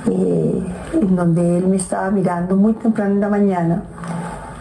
eh, 0.07 0.63
en 0.93 1.15
donde 1.15 1.57
él 1.57 1.67
me 1.67 1.77
estaba 1.77 2.11
mirando 2.11 2.55
muy 2.55 2.73
temprano 2.73 3.13
en 3.13 3.21
la 3.21 3.29
mañana 3.29 3.83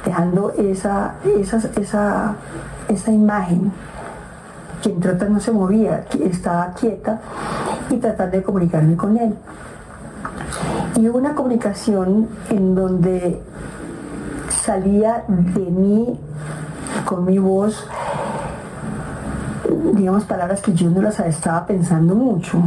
dejando 0.04 0.52
esa, 0.52 1.16
esa, 1.24 1.60
esa, 1.76 2.34
esa 2.88 3.10
imagen 3.10 3.72
que 4.82 4.90
entre 4.90 5.12
otras 5.12 5.30
no 5.30 5.40
se 5.40 5.52
movía, 5.52 6.04
que 6.06 6.26
estaba 6.26 6.72
quieta 6.72 7.20
y 7.90 7.96
tratando 7.96 8.36
de 8.36 8.42
comunicarme 8.42 8.96
con 8.96 9.16
él. 9.18 9.34
Y 10.96 11.08
hubo 11.08 11.18
una 11.18 11.34
comunicación 11.34 12.28
en 12.48 12.74
donde 12.74 13.40
salía 14.48 15.24
de 15.28 15.60
mí 15.60 16.18
con 17.04 17.24
mi 17.24 17.38
voz 17.38 17.86
digamos, 19.94 20.24
palabras 20.24 20.60
que 20.60 20.72
yo 20.72 20.90
no 20.90 21.02
las 21.02 21.18
estaba 21.20 21.66
pensando 21.66 22.14
mucho. 22.14 22.58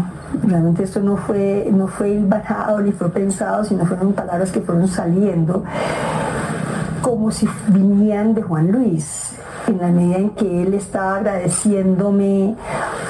Realmente 0.44 0.84
esto 0.84 1.00
no 1.00 1.18
fue, 1.18 1.68
no 1.72 1.88
fue 1.88 2.20
bajado 2.20 2.80
ni 2.82 2.92
fue 2.92 3.10
pensado, 3.10 3.64
sino 3.64 3.86
fueron 3.86 4.14
palabras 4.14 4.52
que 4.52 4.62
fueron 4.62 4.88
saliendo 4.88 5.64
como 7.02 7.32
si 7.32 7.48
vinieran 7.68 8.34
de 8.34 8.42
Juan 8.42 8.72
Luis 8.72 9.34
en 9.68 9.78
la 9.78 9.88
medida 9.88 10.18
en 10.18 10.30
que 10.32 10.64
él 10.64 10.74
estaba 10.74 11.18
agradeciéndome 11.18 12.56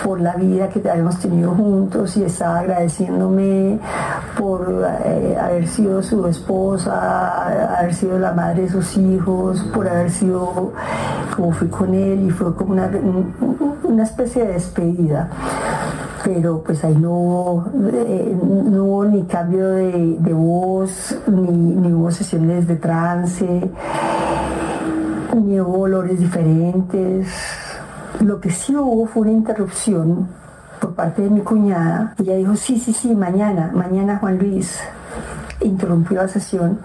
por 0.04 0.20
la 0.20 0.36
vida 0.36 0.70
que 0.70 0.88
habíamos 0.90 1.20
tenido 1.20 1.52
juntos 1.52 2.18
y 2.18 2.24
estaba 2.24 2.60
agradeciéndome 2.60 3.80
por 4.38 4.86
eh, 5.06 5.38
haber 5.40 5.68
sido 5.68 6.02
su 6.04 6.28
esposa, 6.28 7.78
haber 7.80 7.94
sido 7.94 8.20
la 8.20 8.34
madre 8.34 8.64
de 8.64 8.70
sus 8.70 8.98
hijos, 8.98 9.64
por 9.74 9.88
haber 9.88 10.12
sido 10.12 10.74
como 11.36 11.52
fui 11.52 11.68
con 11.68 11.94
él 11.94 12.28
y 12.28 12.30
fue 12.30 12.54
como 12.56 12.74
una, 12.74 12.90
una 13.94 14.04
especie 14.04 14.46
de 14.46 14.54
despedida 14.54 15.30
pero 16.24 16.64
pues 16.64 16.82
ahí 16.86 16.96
no 16.96 17.12
hubo, 17.12 17.66
eh, 17.92 18.38
no 18.42 19.04
ni 19.04 19.24
cambio 19.24 19.68
de, 19.68 20.16
de 20.20 20.34
voz, 20.34 21.18
ni, 21.28 21.52
ni, 21.52 21.92
hubo 21.92 22.10
sesiones 22.12 22.66
de 22.66 22.78
trance 22.78 23.70
ni 25.36 25.60
hubo 25.60 25.80
olores 25.80 26.20
diferentes. 26.20 27.28
Lo 28.22 28.40
que 28.40 28.52
sí 28.52 28.76
hubo 28.76 29.06
fue 29.06 29.24
una 29.24 29.32
interrupción 29.32 30.28
por 30.80 30.96
parte 30.96 31.24
de 31.24 31.30
mi 31.30 31.42
cuñada. 31.42 32.16
Ella 32.20 32.36
dijo, 32.36 32.56
sí, 32.56 32.80
sí, 32.80 32.94
sí, 32.94 33.16
mañana, 33.16 33.72
mañana 33.74 34.20
Juan 34.20 34.38
Luis 34.38 34.80
interrumpió 35.62 36.22
la 36.22 36.28
sesión. 36.28 36.80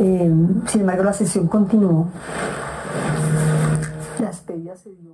Eh, 0.00 0.32
sin 0.66 0.80
embargo, 0.80 1.04
la 1.04 1.12
sesión 1.12 1.48
continuó. 1.48 2.08
La 4.20 4.28
despedida 4.28 4.76
se 4.76 4.90
dio. 4.90 5.11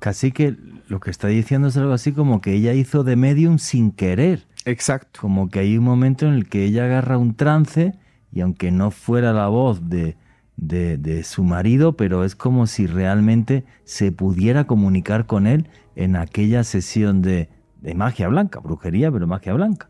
Casi 0.00 0.32
que 0.32 0.56
lo 0.88 0.98
que 0.98 1.10
está 1.10 1.28
diciendo 1.28 1.68
es 1.68 1.76
algo 1.76 1.92
así 1.92 2.12
como 2.12 2.40
que 2.40 2.54
ella 2.54 2.72
hizo 2.72 3.04
de 3.04 3.16
medium 3.16 3.58
sin 3.58 3.92
querer. 3.92 4.46
Exacto. 4.64 5.20
Como 5.20 5.48
que 5.48 5.60
hay 5.60 5.78
un 5.78 5.84
momento 5.84 6.26
en 6.26 6.34
el 6.34 6.48
que 6.48 6.64
ella 6.64 6.86
agarra 6.86 7.18
un 7.18 7.34
trance 7.34 7.94
y 8.32 8.40
aunque 8.40 8.70
no 8.70 8.90
fuera 8.90 9.32
la 9.32 9.48
voz 9.48 9.88
de, 9.88 10.16
de, 10.56 10.96
de, 10.96 11.22
su 11.22 11.44
marido, 11.44 11.96
pero 11.96 12.24
es 12.24 12.34
como 12.34 12.66
si 12.66 12.86
realmente 12.86 13.64
se 13.84 14.10
pudiera 14.10 14.66
comunicar 14.66 15.26
con 15.26 15.46
él 15.46 15.68
en 15.96 16.16
aquella 16.16 16.64
sesión 16.64 17.22
de, 17.22 17.48
de 17.80 17.94
magia 17.94 18.28
blanca, 18.28 18.60
brujería, 18.60 19.12
pero 19.12 19.26
magia 19.26 19.52
blanca. 19.52 19.88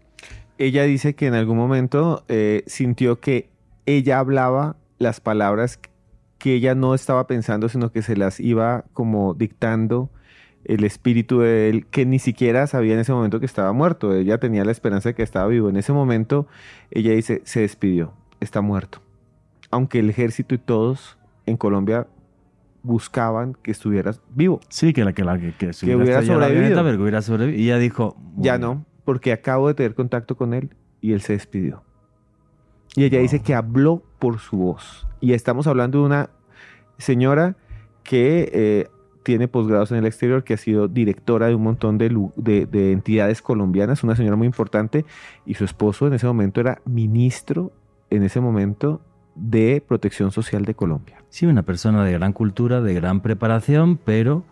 Ella 0.59 0.85
dice 0.85 1.15
que 1.15 1.27
en 1.27 1.35
algún 1.35 1.57
momento 1.57 2.25
eh, 2.29 2.65
sintió 2.67 3.21
que 3.21 3.49
ella 3.87 4.19
hablaba 4.19 4.77
las 4.99 5.21
palabras 5.21 5.79
que 6.41 6.55
ella 6.55 6.75
no 6.75 6.95
estaba 6.95 7.29
pensando, 7.29 7.69
sino 7.69 7.93
que 7.93 8.03
se 8.03 8.17
las 8.17 8.41
iba 8.41 8.85
como 8.93 9.35
dictando 9.35 10.11
el 10.65 10.83
espíritu 10.83 11.39
de 11.39 11.71
él, 11.71 11.87
que 11.87 12.05
ni 12.05 12.19
siquiera 12.19 12.67
sabía 12.67 12.95
en 12.95 12.99
ese 13.01 13.13
momento 13.13 13.39
que 13.39 13.47
estaba 13.47 13.73
muerto. 13.73 14.13
Ella 14.13 14.39
tenía 14.39 14.65
la 14.65 14.73
esperanza 14.73 15.11
de 15.11 15.15
que 15.15 15.23
estaba 15.23 15.47
vivo. 15.47 15.69
En 15.69 15.77
ese 15.77 15.93
momento, 15.93 16.49
ella 16.91 17.13
dice, 17.13 17.43
se 17.45 17.61
despidió, 17.61 18.13
está 18.41 18.61
muerto 18.61 19.01
aunque 19.71 20.01
el 20.01 20.11
ejército 20.11 20.55
y 20.55 20.59
todos 20.59 21.17
en 21.47 21.57
Colombia 21.57 22.07
buscaban 22.83 23.55
que 23.63 23.71
estuvieras 23.71 24.21
vivo. 24.35 24.61
Sí, 24.69 24.93
que 24.93 25.05
la 25.05 25.13
que, 25.13 25.25
la, 25.25 25.39
que, 25.39 25.53
que, 25.53 25.71
que 25.71 25.97
hubiera 25.97 26.23
sobrevivido. 26.23 26.83
Pero 26.83 26.97
que 26.97 27.03
hubiera 27.03 27.23
sobrevivido. 27.23 27.63
Y 27.63 27.67
ella 27.67 27.79
dijo... 27.79 28.17
Ya 28.37 28.59
no, 28.59 28.85
porque 29.05 29.33
acabo 29.33 29.69
de 29.69 29.75
tener 29.75 29.95
contacto 29.95 30.37
con 30.37 30.55
él 30.55 30.71
y 31.01 31.13
él 31.13 31.21
se 31.21 31.35
despidió. 31.35 31.83
Y 32.97 33.05
ella 33.05 33.19
wow. 33.19 33.23
dice 33.23 33.41
que 33.41 33.55
habló 33.55 34.03
por 34.19 34.39
su 34.39 34.57
voz. 34.57 35.07
Y 35.21 35.33
estamos 35.33 35.67
hablando 35.67 36.01
de 36.01 36.07
una 36.07 36.31
señora 36.99 37.57
que 38.03 38.51
eh, 38.53 38.89
tiene 39.23 39.49
posgrados 39.49 39.93
en 39.93 39.99
el 39.99 40.07
exterior, 40.07 40.45
que 40.45 40.55
ha 40.55 40.57
sido 40.57 40.89
directora 40.89 41.47
de 41.47 41.55
un 41.55 41.63
montón 41.63 41.99
de, 41.99 42.09
de, 42.37 42.67
de 42.67 42.93
entidades 42.93 43.43
colombianas, 43.43 44.03
una 44.03 44.17
señora 44.17 44.37
muy 44.37 44.47
importante, 44.47 45.05
y 45.47 45.55
su 45.55 45.65
esposo 45.65 46.07
en 46.07 46.15
ese 46.15 46.27
momento 46.27 46.61
era 46.61 46.81
ministro, 46.85 47.73
en 48.09 48.23
ese 48.23 48.41
momento, 48.41 49.01
de 49.35 49.83
Protección 49.87 50.33
Social 50.33 50.65
de 50.65 50.75
Colombia. 50.75 51.23
Sí, 51.29 51.47
una 51.47 51.63
persona 51.63 52.05
de 52.05 52.13
gran 52.13 52.33
cultura, 52.33 52.81
de 52.81 52.95
gran 52.95 53.21
preparación, 53.21 53.99
pero 53.99 54.45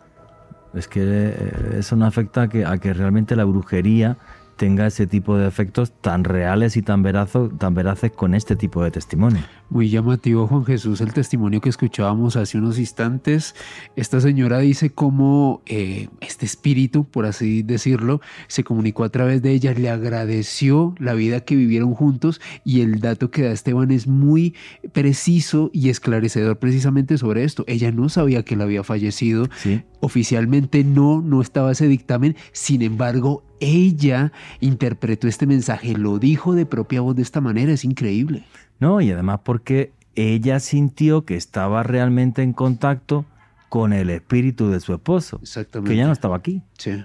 es 0.74 0.86
que 0.86 1.34
eso 1.76 1.96
no 1.96 2.06
afecta 2.06 2.42
a 2.42 2.48
que, 2.48 2.64
a 2.64 2.78
que 2.78 2.92
realmente 2.92 3.36
la 3.36 3.44
brujería 3.44 4.18
tenga 4.58 4.86
ese 4.86 5.06
tipo 5.06 5.38
de 5.38 5.48
efectos 5.48 5.92
tan 6.02 6.24
reales 6.24 6.76
y 6.76 6.82
tan, 6.82 7.02
verazo, 7.02 7.48
tan 7.48 7.72
veraces 7.72 8.10
con 8.10 8.34
este 8.34 8.56
tipo 8.56 8.84
de 8.84 8.90
testimonio. 8.90 9.42
Muy 9.70 9.90
llamativo, 9.90 10.46
Juan 10.46 10.64
Jesús, 10.64 11.02
el 11.02 11.12
testimonio 11.12 11.60
que 11.60 11.68
escuchábamos 11.68 12.36
hace 12.36 12.56
unos 12.56 12.78
instantes. 12.78 13.54
Esta 13.96 14.18
señora 14.18 14.60
dice 14.60 14.88
cómo 14.88 15.60
eh, 15.66 16.08
este 16.22 16.46
espíritu, 16.46 17.04
por 17.04 17.26
así 17.26 17.62
decirlo, 17.62 18.22
se 18.46 18.64
comunicó 18.64 19.04
a 19.04 19.10
través 19.10 19.42
de 19.42 19.50
ella, 19.52 19.74
le 19.74 19.90
agradeció 19.90 20.94
la 20.98 21.12
vida 21.12 21.40
que 21.40 21.54
vivieron 21.54 21.92
juntos 21.92 22.40
y 22.64 22.80
el 22.80 23.00
dato 23.00 23.30
que 23.30 23.42
da 23.42 23.52
Esteban 23.52 23.90
es 23.90 24.06
muy 24.06 24.54
preciso 24.94 25.68
y 25.74 25.90
esclarecedor 25.90 26.58
precisamente 26.58 27.18
sobre 27.18 27.44
esto. 27.44 27.64
Ella 27.66 27.92
no 27.92 28.08
sabía 28.08 28.44
que 28.44 28.54
él 28.54 28.62
había 28.62 28.84
fallecido. 28.84 29.50
Sí. 29.58 29.82
Oficialmente 30.00 30.82
no, 30.82 31.20
no 31.20 31.42
estaba 31.42 31.72
ese 31.72 31.88
dictamen. 31.88 32.36
Sin 32.52 32.80
embargo, 32.80 33.44
ella 33.60 34.32
interpretó 34.60 35.28
este 35.28 35.46
mensaje, 35.46 35.92
lo 35.92 36.18
dijo 36.18 36.54
de 36.54 36.64
propia 36.64 37.02
voz 37.02 37.16
de 37.16 37.22
esta 37.22 37.42
manera, 37.42 37.72
es 37.72 37.84
increíble. 37.84 38.44
No, 38.80 39.00
y 39.00 39.10
además 39.10 39.40
porque 39.44 39.92
ella 40.14 40.60
sintió 40.60 41.24
que 41.24 41.36
estaba 41.36 41.82
realmente 41.82 42.42
en 42.42 42.52
contacto 42.52 43.24
con 43.68 43.92
el 43.92 44.10
espíritu 44.10 44.70
de 44.70 44.80
su 44.80 44.94
esposo, 44.94 45.38
Exactamente. 45.42 45.90
que 45.90 45.96
ya 45.96 46.06
no 46.06 46.12
estaba 46.12 46.36
aquí. 46.36 46.62
Sí. 46.78 47.04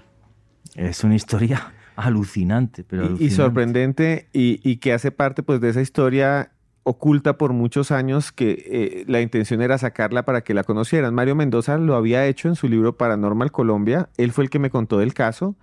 Es 0.74 1.04
una 1.04 1.14
historia 1.14 1.72
alucinante, 1.96 2.84
pero 2.84 3.02
y, 3.02 3.06
alucinante. 3.06 3.32
y, 3.32 3.36
sorprendente 3.36 4.28
y, 4.32 4.60
y, 4.68 4.76
que 4.76 4.92
hace 4.92 5.10
parte 5.10 5.42
pues 5.42 5.60
de 5.60 5.70
esa 5.70 5.80
historia 5.80 6.50
oculta 6.82 7.38
por 7.38 7.52
muchos 7.52 7.90
años 7.90 8.30
que 8.30 8.62
eh, 8.66 9.04
la 9.06 9.20
intención 9.20 9.62
era 9.62 9.78
sacarla 9.78 10.24
para 10.24 10.42
que 10.42 10.52
la 10.52 10.64
conocieran. 10.64 11.14
Mario 11.14 11.34
Mendoza 11.34 11.78
lo 11.78 11.94
había 11.94 12.26
hecho 12.26 12.48
en 12.48 12.56
su 12.56 12.68
libro 12.68 12.96
Paranormal 12.96 13.52
Colombia, 13.52 14.10
él 14.16 14.32
fue 14.32 14.44
el 14.44 14.50
que 14.50 14.58
me 14.58 14.70
contó 14.70 14.98
del 14.98 15.14
caso, 15.14 15.56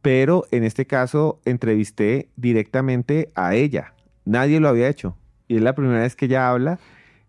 pero 0.00 0.44
en 0.50 0.64
este 0.64 0.86
caso 0.86 1.40
entrevisté 1.44 2.30
directamente 2.36 3.30
a 3.34 3.54
ella, 3.54 3.94
nadie 4.24 4.60
lo 4.60 4.68
había 4.68 4.88
hecho 4.88 5.16
y 5.48 5.56
es 5.56 5.62
la 5.62 5.74
primera 5.74 6.00
vez 6.00 6.16
que 6.16 6.26
ella 6.26 6.50
habla 6.50 6.78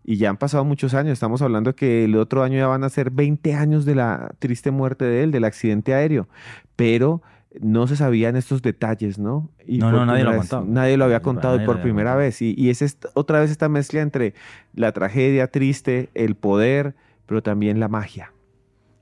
y 0.04 0.16
ya 0.16 0.28
han 0.28 0.36
pasado 0.36 0.64
muchos 0.64 0.92
años, 0.92 1.12
estamos 1.12 1.40
hablando 1.40 1.74
que 1.74 2.04
el 2.04 2.16
otro 2.16 2.42
año 2.42 2.58
ya 2.58 2.66
van 2.66 2.84
a 2.84 2.90
ser 2.90 3.10
20 3.10 3.54
años 3.54 3.86
de 3.86 3.94
la 3.94 4.34
triste 4.38 4.70
muerte 4.70 5.06
de 5.06 5.22
él, 5.22 5.30
del 5.30 5.44
accidente 5.44 5.94
aéreo, 5.94 6.28
pero 6.76 7.22
no 7.60 7.86
se 7.86 7.96
sabían 7.96 8.36
estos 8.36 8.60
detalles, 8.60 9.18
¿no? 9.18 9.50
Y 9.66 9.78
no, 9.78 9.90
no, 9.92 10.04
nadie 10.04 10.24
lo 10.24 10.36
contado. 10.36 10.64
Nadie 10.66 10.96
lo 10.96 11.04
había 11.04 11.20
contado 11.20 11.54
nadie 11.54 11.66
por 11.66 11.80
primera 11.80 12.16
vez. 12.16 12.42
Y, 12.42 12.54
y 12.56 12.68
es 12.68 12.82
esta, 12.82 13.08
otra 13.14 13.40
vez 13.40 13.50
esta 13.50 13.68
mezcla 13.68 14.02
entre 14.02 14.34
la 14.74 14.92
tragedia 14.92 15.46
triste, 15.46 16.10
el 16.14 16.34
poder, 16.34 16.94
pero 17.26 17.42
también 17.42 17.80
la 17.80 17.88
magia. 17.88 18.32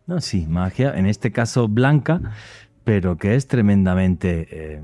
No, 0.07 0.21
sí, 0.21 0.47
magia, 0.47 0.97
en 0.97 1.07
este 1.07 1.33
caso 1.33 1.69
blanca, 1.69 2.21
pero 2.85 3.17
que 3.17 3.35
es 3.35 3.47
tremendamente 3.47 4.49
eh, 4.51 4.83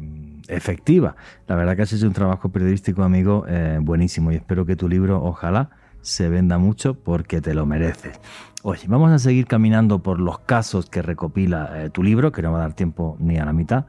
efectiva. 0.48 1.16
La 1.46 1.56
verdad 1.56 1.76
que 1.76 1.82
has 1.82 1.92
hecho 1.92 2.06
un 2.06 2.12
trabajo 2.12 2.50
periodístico, 2.50 3.02
amigo, 3.02 3.44
eh, 3.48 3.78
buenísimo. 3.80 4.32
Y 4.32 4.36
espero 4.36 4.66
que 4.66 4.76
tu 4.76 4.88
libro, 4.88 5.22
ojalá, 5.22 5.70
se 6.00 6.28
venda 6.28 6.58
mucho 6.58 6.94
porque 6.94 7.40
te 7.40 7.54
lo 7.54 7.66
mereces. 7.66 8.20
Oye, 8.62 8.84
vamos 8.88 9.10
a 9.10 9.18
seguir 9.18 9.46
caminando 9.46 10.02
por 10.02 10.20
los 10.20 10.40
casos 10.40 10.88
que 10.88 11.02
recopila 11.02 11.84
eh, 11.84 11.90
tu 11.90 12.02
libro, 12.02 12.32
que 12.32 12.42
no 12.42 12.52
va 12.52 12.58
a 12.58 12.62
dar 12.62 12.74
tiempo 12.74 13.16
ni 13.20 13.38
a 13.38 13.44
la 13.44 13.52
mitad, 13.52 13.86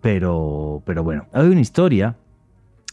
pero, 0.00 0.82
pero 0.84 1.02
bueno, 1.02 1.26
hay 1.32 1.46
una 1.46 1.60
historia 1.60 2.16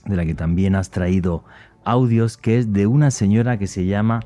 de 0.05 0.15
la 0.15 0.25
que 0.25 0.33
también 0.33 0.75
has 0.75 0.89
traído 0.91 1.43
audios, 1.83 2.37
que 2.37 2.57
es 2.57 2.73
de 2.73 2.87
una 2.87 3.11
señora 3.11 3.57
que 3.57 3.67
se 3.67 3.85
llama 3.85 4.21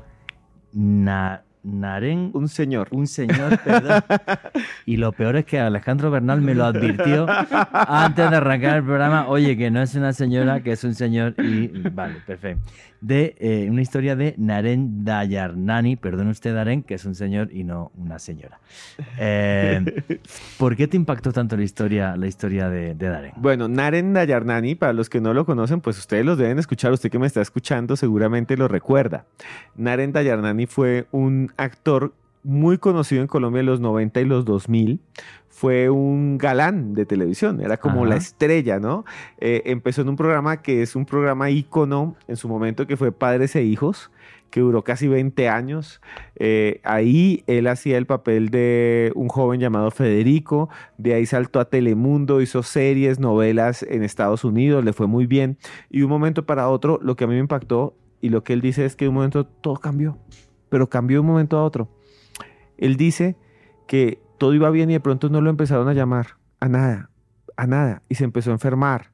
Na 0.72 1.43
Naren. 1.64 2.30
Un 2.34 2.48
señor. 2.48 2.88
Un 2.92 3.06
señor, 3.06 3.58
perdón. 3.58 4.02
y 4.86 4.96
lo 4.96 5.12
peor 5.12 5.36
es 5.36 5.44
que 5.46 5.58
Alejandro 5.58 6.10
Bernal 6.10 6.40
me 6.40 6.54
lo 6.54 6.64
advirtió 6.64 7.26
antes 7.28 8.30
de 8.30 8.36
arrancar 8.36 8.76
el 8.76 8.84
programa. 8.84 9.26
Oye, 9.28 9.56
que 9.56 9.70
no 9.70 9.82
es 9.82 9.94
una 9.94 10.12
señora, 10.12 10.62
que 10.62 10.72
es 10.72 10.84
un 10.84 10.94
señor. 10.94 11.34
Y 11.38 11.68
vale, 11.90 12.16
perfecto. 12.26 12.70
De 13.04 13.36
eh, 13.38 13.68
una 13.68 13.82
historia 13.82 14.16
de 14.16 14.34
Naren 14.38 15.04
Dayarnani, 15.04 15.96
perdón 15.96 16.28
usted, 16.28 16.54
Naren, 16.54 16.82
que 16.82 16.94
es 16.94 17.04
un 17.04 17.14
señor 17.14 17.52
y 17.52 17.62
no 17.62 17.92
una 17.98 18.18
señora. 18.18 18.60
Eh, 19.18 19.84
¿Por 20.58 20.74
qué 20.74 20.88
te 20.88 20.96
impactó 20.96 21.30
tanto 21.30 21.54
la 21.54 21.64
historia, 21.64 22.16
la 22.16 22.26
historia 22.26 22.70
de, 22.70 22.94
de 22.94 23.08
Naren? 23.10 23.32
Bueno, 23.36 23.68
Naren 23.68 24.14
Dayarnani, 24.14 24.74
para 24.74 24.94
los 24.94 25.10
que 25.10 25.20
no 25.20 25.34
lo 25.34 25.44
conocen, 25.44 25.82
pues 25.82 25.98
ustedes 25.98 26.24
los 26.24 26.38
deben 26.38 26.58
escuchar. 26.58 26.92
Usted 26.92 27.10
que 27.10 27.18
me 27.18 27.26
está 27.26 27.42
escuchando 27.42 27.94
seguramente 27.94 28.56
lo 28.56 28.68
recuerda. 28.68 29.26
Naren 29.76 30.12
Dayarnani 30.12 30.64
fue 30.64 31.06
un 31.12 31.52
actor 31.58 32.14
muy 32.42 32.78
conocido 32.78 33.20
en 33.20 33.28
Colombia 33.28 33.60
en 33.60 33.66
los 33.66 33.80
90 33.80 34.20
y 34.22 34.24
los 34.24 34.46
2000. 34.46 35.00
Fue 35.54 35.88
un 35.88 36.36
galán 36.36 36.94
de 36.94 37.06
televisión, 37.06 37.60
era 37.60 37.76
como 37.76 38.04
la 38.06 38.16
estrella, 38.16 38.80
¿no? 38.80 39.04
Eh, 39.38 39.62
empezó 39.66 40.02
en 40.02 40.08
un 40.08 40.16
programa 40.16 40.62
que 40.62 40.82
es 40.82 40.96
un 40.96 41.06
programa 41.06 41.48
ícono 41.48 42.16
en 42.26 42.36
su 42.36 42.48
momento 42.48 42.88
que 42.88 42.96
fue 42.96 43.12
Padres 43.12 43.54
e 43.54 43.62
Hijos, 43.62 44.10
que 44.50 44.58
duró 44.58 44.82
casi 44.82 45.06
20 45.06 45.48
años. 45.48 46.00
Eh, 46.34 46.80
ahí 46.82 47.44
él 47.46 47.68
hacía 47.68 47.98
el 47.98 48.04
papel 48.04 48.48
de 48.48 49.12
un 49.14 49.28
joven 49.28 49.60
llamado 49.60 49.92
Federico, 49.92 50.70
de 50.98 51.14
ahí 51.14 51.24
saltó 51.24 51.60
a 51.60 51.66
Telemundo, 51.66 52.40
hizo 52.40 52.64
series, 52.64 53.20
novelas 53.20 53.84
en 53.84 54.02
Estados 54.02 54.42
Unidos, 54.42 54.84
le 54.84 54.92
fue 54.92 55.06
muy 55.06 55.26
bien. 55.26 55.56
Y 55.88 55.98
de 55.98 56.04
un 56.04 56.10
momento 56.10 56.46
para 56.46 56.68
otro, 56.68 56.98
lo 57.00 57.14
que 57.14 57.22
a 57.22 57.26
mí 57.28 57.34
me 57.34 57.40
impactó 57.40 57.96
y 58.20 58.30
lo 58.30 58.42
que 58.42 58.54
él 58.54 58.60
dice 58.60 58.84
es 58.84 58.96
que 58.96 59.04
de 59.04 59.10
un 59.10 59.14
momento 59.14 59.46
todo 59.46 59.76
cambió, 59.76 60.18
pero 60.68 60.90
cambió 60.90 61.18
de 61.18 61.20
un 61.20 61.26
momento 61.26 61.58
a 61.58 61.62
otro. 61.62 61.88
Él 62.76 62.96
dice 62.96 63.36
que 63.86 64.23
todo 64.44 64.52
iba 64.52 64.68
bien 64.68 64.90
y 64.90 64.92
de 64.92 65.00
pronto 65.00 65.30
no 65.30 65.40
lo 65.40 65.48
empezaron 65.48 65.88
a 65.88 65.94
llamar 65.94 66.36
a 66.60 66.68
nada, 66.68 67.08
a 67.56 67.66
nada, 67.66 68.02
y 68.10 68.16
se 68.16 68.24
empezó 68.24 68.50
a 68.50 68.52
enfermar 68.52 69.10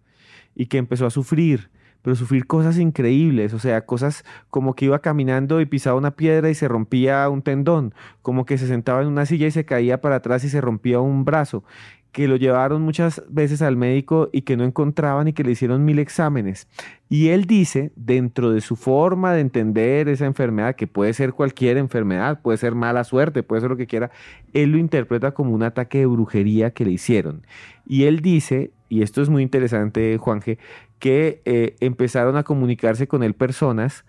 y 0.56 0.66
que 0.66 0.76
empezó 0.76 1.06
a 1.06 1.10
sufrir, 1.10 1.70
pero 2.02 2.16
sufrir 2.16 2.46
cosas 2.46 2.78
increíbles, 2.78 3.54
o 3.54 3.58
sea, 3.58 3.84
cosas 3.86 4.24
como 4.48 4.74
que 4.74 4.86
iba 4.86 4.98
caminando 5.00 5.60
y 5.60 5.66
pisaba 5.66 5.96
una 5.96 6.12
piedra 6.12 6.50
y 6.50 6.54
se 6.54 6.68
rompía 6.68 7.28
un 7.28 7.42
tendón, 7.42 7.94
como 8.22 8.46
que 8.46 8.58
se 8.58 8.66
sentaba 8.66 9.02
en 9.02 9.08
una 9.08 9.26
silla 9.26 9.46
y 9.46 9.50
se 9.50 9.64
caía 9.64 10.00
para 10.00 10.16
atrás 10.16 10.44
y 10.44 10.48
se 10.48 10.60
rompía 10.60 11.00
un 11.00 11.24
brazo, 11.24 11.64
que 12.12 12.26
lo 12.26 12.36
llevaron 12.36 12.82
muchas 12.82 13.22
veces 13.28 13.62
al 13.62 13.76
médico 13.76 14.28
y 14.32 14.42
que 14.42 14.56
no 14.56 14.64
encontraban 14.64 15.28
y 15.28 15.32
que 15.32 15.44
le 15.44 15.52
hicieron 15.52 15.84
mil 15.84 15.98
exámenes. 15.98 16.66
Y 17.08 17.28
él 17.28 17.44
dice, 17.44 17.92
dentro 17.94 18.50
de 18.50 18.60
su 18.60 18.76
forma 18.76 19.32
de 19.32 19.40
entender 19.40 20.08
esa 20.08 20.26
enfermedad, 20.26 20.74
que 20.74 20.86
puede 20.86 21.12
ser 21.12 21.32
cualquier 21.32 21.76
enfermedad, 21.76 22.40
puede 22.42 22.58
ser 22.58 22.74
mala 22.74 23.04
suerte, 23.04 23.42
puede 23.42 23.60
ser 23.60 23.70
lo 23.70 23.76
que 23.76 23.86
quiera, 23.86 24.10
él 24.52 24.72
lo 24.72 24.78
interpreta 24.78 25.32
como 25.32 25.54
un 25.54 25.62
ataque 25.62 25.98
de 25.98 26.06
brujería 26.06 26.72
que 26.72 26.84
le 26.84 26.92
hicieron. 26.92 27.46
Y 27.86 28.04
él 28.04 28.20
dice, 28.20 28.72
y 28.88 29.02
esto 29.02 29.22
es 29.22 29.28
muy 29.28 29.42
interesante, 29.42 30.18
Juanje, 30.18 30.58
que 31.00 31.42
eh, 31.44 31.76
empezaron 31.80 32.36
a 32.36 32.44
comunicarse 32.44 33.08
con 33.08 33.24
él 33.24 33.34
personas 33.34 34.04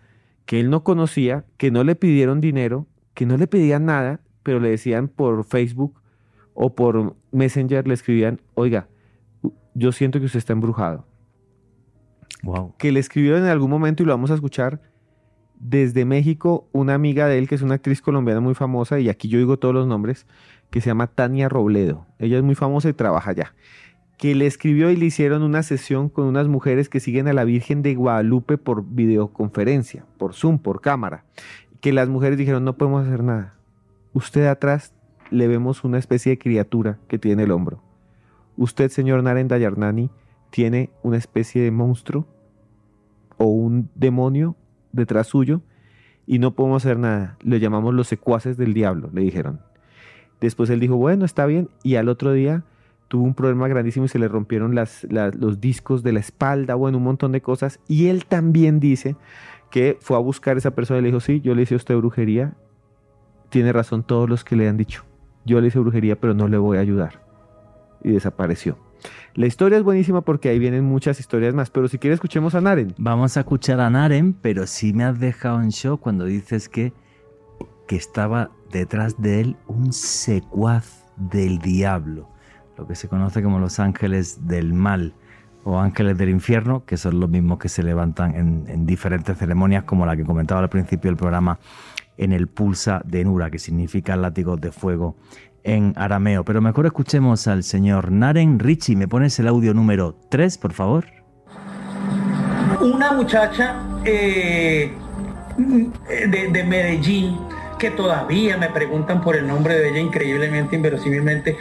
que 0.46 0.60
él 0.60 0.70
no 0.70 0.84
conocía, 0.84 1.46
que 1.58 1.72
no 1.72 1.84
le 1.84 1.96
pidieron 1.96 2.42
dinero, 2.42 2.86
que 3.16 3.26
no 3.26 3.38
le 3.38 3.48
pedían 3.48 3.86
nada, 3.86 4.20
pero 4.44 4.60
le 4.60 4.70
decían 4.70 5.08
por 5.08 5.44
Facebook, 5.44 6.02
o 6.54 6.76
por 6.76 7.16
Messenger 7.32 7.88
le 7.88 7.94
escribían, 7.94 8.42
oiga, 8.54 8.88
yo 9.74 9.92
siento 9.92 10.20
que 10.20 10.26
usted 10.26 10.40
está 10.40 10.54
embrujado. 10.54 11.06
Wow. 12.44 12.76
Que 12.78 12.92
le 12.92 13.00
escribieron 13.00 13.44
en 13.44 13.50
algún 13.50 13.70
momento 13.70 14.04
y 14.04 14.06
lo 14.06 14.14
vamos 14.14 14.32
a 14.32 14.36
escuchar 14.36 14.82
desde 15.60 16.06
México 16.06 16.68
una 16.72 16.96
amiga 16.96 17.28
de 17.28 17.38
él 17.38 17.48
que 17.48 17.56
es 17.56 17.62
una 17.62 17.76
actriz 17.76 18.02
colombiana 18.02 18.42
muy 18.42 18.56
famosa 18.56 19.00
y 19.00 19.10
aquí 19.10 19.28
yo 19.28 19.38
digo 19.38 19.60
todos 19.60 19.76
los 19.76 19.86
nombres 19.86 20.26
que 20.72 20.82
se 20.82 20.88
llama 20.90 21.08
Tania 21.08 21.50
Robledo. 21.50 22.08
Ella 22.18 22.38
es 22.38 22.44
muy 22.44 22.56
famosa 22.56 22.90
y 22.90 22.94
trabaja 22.94 23.32
allá. 23.32 23.54
Que 24.22 24.36
le 24.36 24.46
escribió 24.46 24.92
y 24.92 24.96
le 24.96 25.08
hicieron 25.08 25.42
una 25.42 25.64
sesión 25.64 26.08
con 26.08 26.28
unas 26.28 26.48
mujeres 26.48 26.90
que 26.90 27.00
siguen 27.00 27.28
a 27.28 27.34
la 27.34 27.44
Virgen 27.44 27.82
de 27.82 27.96
Guadalupe 27.96 28.60
por 28.60 28.86
videoconferencia, 28.86 30.06
por 30.20 30.36
Zoom, 30.36 30.60
por 30.60 30.80
cámara. 30.80 31.26
Que 31.80 31.92
las 31.92 32.08
mujeres 32.08 32.38
dijeron, 32.38 32.64
no 32.64 32.78
podemos 32.78 33.08
hacer 33.08 33.24
nada. 33.24 33.56
Usted 34.14 34.46
atrás 34.46 34.94
le 35.32 35.48
vemos 35.48 35.84
una 35.84 35.98
especie 35.98 36.30
de 36.30 36.38
criatura 36.38 37.00
que 37.08 37.18
tiene 37.18 37.44
el 37.44 37.52
hombro. 37.52 37.82
Usted, 38.58 38.92
señor 38.92 39.24
Narendra 39.24 39.58
Yarnani, 39.58 40.12
tiene 40.52 40.92
una 41.02 41.18
especie 41.18 41.64
de 41.64 41.72
monstruo 41.72 42.28
o 43.38 43.46
un 43.46 43.90
demonio 43.96 44.56
detrás 44.92 45.26
suyo 45.26 45.62
y 46.28 46.38
no 46.38 46.54
podemos 46.54 46.86
hacer 46.86 47.00
nada. 47.00 47.38
Le 47.42 47.60
llamamos 47.60 47.96
los 47.96 48.08
secuaces 48.08 48.56
del 48.56 48.76
diablo, 48.76 49.10
le 49.12 49.22
dijeron. 49.22 49.62
Después 50.40 50.70
él 50.70 50.80
dijo, 50.80 50.96
bueno, 50.96 51.26
está 51.26 51.48
bien. 51.48 51.70
Y 51.82 51.96
al 51.96 52.08
otro 52.08 52.34
día 52.34 52.64
tuvo 53.12 53.26
un 53.26 53.36
problema 53.36 53.68
grandísimo 53.68 54.06
y 54.06 54.08
se 54.10 54.20
le 54.20 54.30
rompieron 54.30 54.74
los 54.74 55.60
discos 55.60 56.02
de 56.02 56.14
la 56.14 56.22
espalda, 56.22 56.76
bueno, 56.76 56.98
un 56.98 57.04
montón 57.04 57.34
de 57.34 57.42
cosas. 57.42 57.82
Y 57.90 58.08
él 58.08 58.26
también 58.26 58.80
dice 58.80 59.18
que 59.70 59.98
fue 60.00 60.16
a 60.16 60.20
buscar 60.20 60.56
a 60.56 60.60
esa 60.60 60.72
persona 60.72 61.00
y 61.00 61.02
le 61.04 61.08
dijo, 61.10 61.20
sí, 61.20 61.42
yo 61.42 61.54
le 61.54 61.64
hice 61.64 61.74
a 61.74 61.78
usted 61.78 61.96
brujería. 61.98 62.54
Tiene 63.50 63.74
razón 63.74 64.04
todos 64.04 64.30
los 64.30 64.46
que 64.46 64.56
le 64.56 64.70
han 64.70 64.78
dicho 64.78 65.04
yo 65.46 65.60
le 65.62 65.68
hice 65.68 65.80
brujería, 65.80 66.20
pero 66.20 66.34
no 66.34 66.48
le 66.48 66.58
voy 66.58 66.78
a 66.78 66.82
ayudar. 66.82 67.22
Y 68.04 68.12
desapareció. 68.12 68.78
La 69.34 69.48
historia 69.48 69.78
es 69.78 69.84
buenísima 69.84 70.22
porque 70.22 70.50
ahí 70.50 70.60
vienen 70.60 70.84
muchas 70.84 71.20
historias 71.20 71.54
más, 71.54 71.70
pero 71.70 71.88
si 71.88 71.98
quieres 71.98 72.18
escuchemos 72.18 72.54
a 72.54 72.62
Naren. 72.62 72.94
Vamos 72.98 73.38
a 73.38 73.42
escuchar 73.42 73.80
a 73.80 73.90
Naren, 73.90 74.34
pero 74.34 74.68
sí 74.68 74.94
me 74.94 75.04
has 75.04 75.20
dejado 75.20 75.62
en 75.62 75.70
shock 75.70 76.02
cuando 76.02 76.26
dices 76.26 76.70
que, 76.70 76.94
que 77.88 77.96
estaba 77.96 78.52
detrás 78.72 79.20
de 79.20 79.42
él 79.42 79.58
un 79.68 79.92
secuaz 79.92 81.06
del 81.18 81.60
diablo, 81.60 82.30
lo 82.82 82.88
que 82.88 82.96
se 82.96 83.08
conoce 83.08 83.44
como 83.44 83.60
los 83.60 83.80
ángeles 83.80 84.48
del 84.48 84.74
mal 84.74 85.14
o 85.64 85.80
ángeles 85.80 86.18
del 86.18 86.30
infierno, 86.30 86.84
que 86.86 86.98
son 86.98 87.20
los 87.20 87.30
mismos 87.30 87.60
que 87.60 87.70
se 87.70 87.84
levantan 87.84 88.34
en, 88.34 88.66
en 88.68 88.88
diferentes 88.88 89.38
ceremonias 89.38 89.84
como 89.84 90.06
la 90.08 90.18
que 90.18 90.26
comentaba 90.26 90.62
al 90.62 90.70
principio 90.70 91.12
del 91.12 91.18
programa 91.18 91.60
en 92.18 92.32
el 92.32 92.48
pulsa 92.48 93.04
de 93.06 93.24
Nura, 93.24 93.52
que 93.52 93.60
significa 93.60 94.16
látigos 94.16 94.60
de 94.60 94.72
fuego 94.72 95.16
en 95.64 95.94
arameo. 95.96 96.44
Pero 96.44 96.60
mejor 96.60 96.88
escuchemos 96.88 97.48
al 97.48 97.64
señor 97.64 98.12
Naren 98.12 98.58
Richie. 98.58 98.96
¿Me 98.96 99.08
pones 99.08 99.38
el 99.38 99.48
audio 99.48 99.76
número 99.76 100.16
3, 100.30 100.58
por 100.58 100.74
favor? 100.74 101.06
Una 102.82 103.12
muchacha 103.12 103.76
eh, 104.04 104.92
de, 105.58 106.64
Medellín, 106.64 107.38
que 107.78 107.92
todavía 107.92 108.58
me 108.58 108.70
preguntan 108.70 109.22
por 109.22 109.36
el 109.36 109.46
nombre 109.46 109.78
de 109.78 109.90
ella 109.90 110.00
increíblemente, 110.00 110.76
inverosímilmente, 110.76 111.58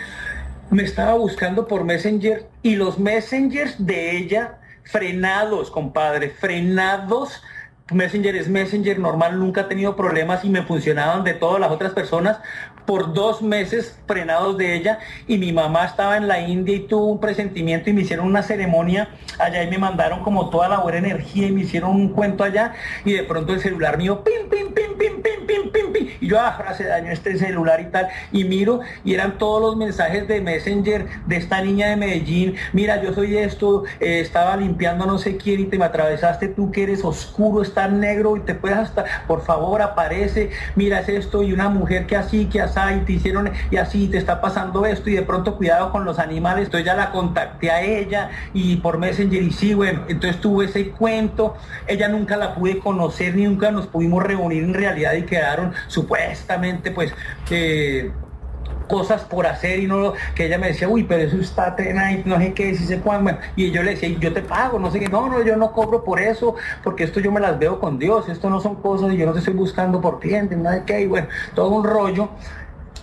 me 0.70 0.84
estaba 0.84 1.14
buscando 1.14 1.66
por 1.66 1.84
Messenger 1.84 2.46
y 2.62 2.76
los 2.76 2.98
Messengers 2.98 3.84
de 3.84 4.16
ella 4.16 4.58
frenados, 4.84 5.70
compadre, 5.70 6.30
frenados. 6.30 7.42
Messenger 7.92 8.36
es 8.36 8.48
Messenger 8.48 9.00
normal, 9.00 9.40
nunca 9.40 9.62
ha 9.62 9.68
tenido 9.68 9.96
problemas 9.96 10.44
y 10.44 10.48
me 10.48 10.62
funcionaban 10.62 11.24
de 11.24 11.34
todas 11.34 11.60
las 11.60 11.72
otras 11.72 11.92
personas 11.92 12.38
por 12.86 13.12
dos 13.14 13.42
meses 13.42 13.98
frenados 14.06 14.56
de 14.58 14.76
ella. 14.76 15.00
Y 15.26 15.38
mi 15.38 15.52
mamá 15.52 15.86
estaba 15.86 16.16
en 16.16 16.28
la 16.28 16.40
India 16.40 16.76
y 16.76 16.86
tuvo 16.86 17.06
un 17.06 17.20
presentimiento 17.20 17.90
y 17.90 17.92
me 17.92 18.02
hicieron 18.02 18.26
una 18.26 18.44
ceremonia 18.44 19.08
allá 19.40 19.64
y 19.64 19.70
me 19.70 19.78
mandaron 19.78 20.22
como 20.22 20.50
toda 20.50 20.68
la 20.68 20.78
buena 20.78 20.98
energía 20.98 21.48
y 21.48 21.52
me 21.52 21.62
hicieron 21.62 21.90
un 21.90 22.10
cuento 22.10 22.44
allá. 22.44 22.74
Y 23.04 23.12
de 23.12 23.24
pronto 23.24 23.52
el 23.52 23.60
celular 23.60 23.98
mío 23.98 24.22
pim 24.22 24.48
pim 24.48 24.72
pim 24.72 24.96
pim 24.96 25.22
pim 25.22 25.46
pim 25.46 25.70
pim 25.72 25.92
pim 25.92 26.08
y 26.19 26.19
yo 26.30 26.40
ah 26.40 26.54
frase 26.56 26.84
daño 26.84 27.10
este 27.10 27.36
celular 27.36 27.80
y 27.80 27.86
tal 27.86 28.08
y 28.30 28.44
miro 28.44 28.80
y 29.04 29.14
eran 29.14 29.36
todos 29.36 29.60
los 29.60 29.76
mensajes 29.76 30.28
de 30.28 30.40
Messenger 30.40 31.06
de 31.26 31.36
esta 31.36 31.60
niña 31.60 31.88
de 31.88 31.96
Medellín 31.96 32.54
mira 32.72 33.02
yo 33.02 33.12
soy 33.12 33.36
esto 33.36 33.82
eh, 33.98 34.20
estaba 34.20 34.56
limpiando 34.56 35.06
no 35.06 35.18
sé 35.18 35.36
quién 35.36 35.60
y 35.60 35.64
te 35.64 35.76
me 35.76 35.86
atravesaste 35.86 36.46
tú 36.46 36.70
que 36.70 36.84
eres 36.84 37.04
oscuro 37.04 37.62
estás 37.62 37.90
negro 37.90 38.36
y 38.36 38.40
te 38.40 38.54
puedes 38.54 38.78
hasta 38.78 39.04
por 39.26 39.42
favor 39.44 39.82
aparece 39.82 40.50
mira 40.76 41.00
es 41.00 41.08
esto 41.08 41.42
y 41.42 41.52
una 41.52 41.68
mujer 41.68 42.06
que 42.06 42.16
así 42.16 42.46
que 42.46 42.60
así 42.60 42.80
te 43.04 43.12
hicieron 43.12 43.50
y 43.70 43.76
así 43.76 44.06
te 44.06 44.18
está 44.18 44.40
pasando 44.40 44.86
esto 44.86 45.10
y 45.10 45.14
de 45.14 45.22
pronto 45.22 45.56
cuidado 45.56 45.90
con 45.90 46.04
los 46.04 46.18
animales. 46.18 46.66
Entonces 46.66 46.86
ya 46.86 46.94
la 46.94 47.10
contacté 47.10 47.70
a 47.70 47.82
ella 47.82 48.30
y 48.52 48.76
por 48.76 48.98
Messenger 48.98 49.42
y 49.42 49.50
sí, 49.50 49.74
bueno, 49.74 50.02
entonces 50.08 50.40
tuve 50.40 50.66
ese 50.66 50.90
cuento. 50.90 51.56
Ella 51.86 52.08
nunca 52.08 52.36
la 52.36 52.54
pude 52.54 52.78
conocer 52.78 53.34
ni 53.34 53.44
nunca 53.44 53.70
nos 53.70 53.86
pudimos 53.86 54.22
reunir 54.22 54.62
en 54.62 54.74
realidad 54.74 55.14
y 55.14 55.22
quedaron 55.22 55.72
supuestamente 55.88 56.19
pues 56.90 57.12
que 57.48 58.10
cosas 58.90 59.22
por 59.22 59.46
hacer 59.46 59.78
y 59.78 59.86
no 59.86 60.14
que 60.34 60.46
ella 60.46 60.58
me 60.58 60.66
decía, 60.66 60.88
uy, 60.88 61.04
pero 61.04 61.22
eso 61.22 61.40
está 61.40 61.76
y 61.78 62.22
no 62.24 62.38
sé 62.38 62.52
qué, 62.52 62.74
si 62.74 62.84
se. 62.84 63.00
Y 63.54 63.70
yo 63.70 63.82
le 63.82 63.92
decía, 63.92 64.08
yo 64.18 64.32
te 64.32 64.42
pago, 64.42 64.78
no 64.78 64.90
sé 64.90 64.98
qué, 64.98 65.08
no, 65.08 65.28
no, 65.28 65.42
yo 65.42 65.56
no 65.56 65.72
cobro 65.72 66.02
por 66.02 66.20
eso, 66.20 66.56
porque 66.82 67.04
esto 67.04 67.20
yo 67.20 67.30
me 67.30 67.40
las 67.40 67.58
veo 67.58 67.78
con 67.78 67.98
Dios, 67.98 68.28
esto 68.28 68.50
no 68.50 68.60
son 68.60 68.76
cosas 68.76 69.12
y 69.12 69.16
yo 69.16 69.26
no 69.26 69.32
te 69.32 69.38
estoy 69.38 69.54
buscando 69.54 70.00
por 70.00 70.18
clientes, 70.18 70.58
nada 70.58 70.76
de 70.76 70.84
qué, 70.84 71.02
y 71.02 71.06
bueno, 71.06 71.28
todo 71.54 71.68
un 71.68 71.84
rollo 71.84 72.30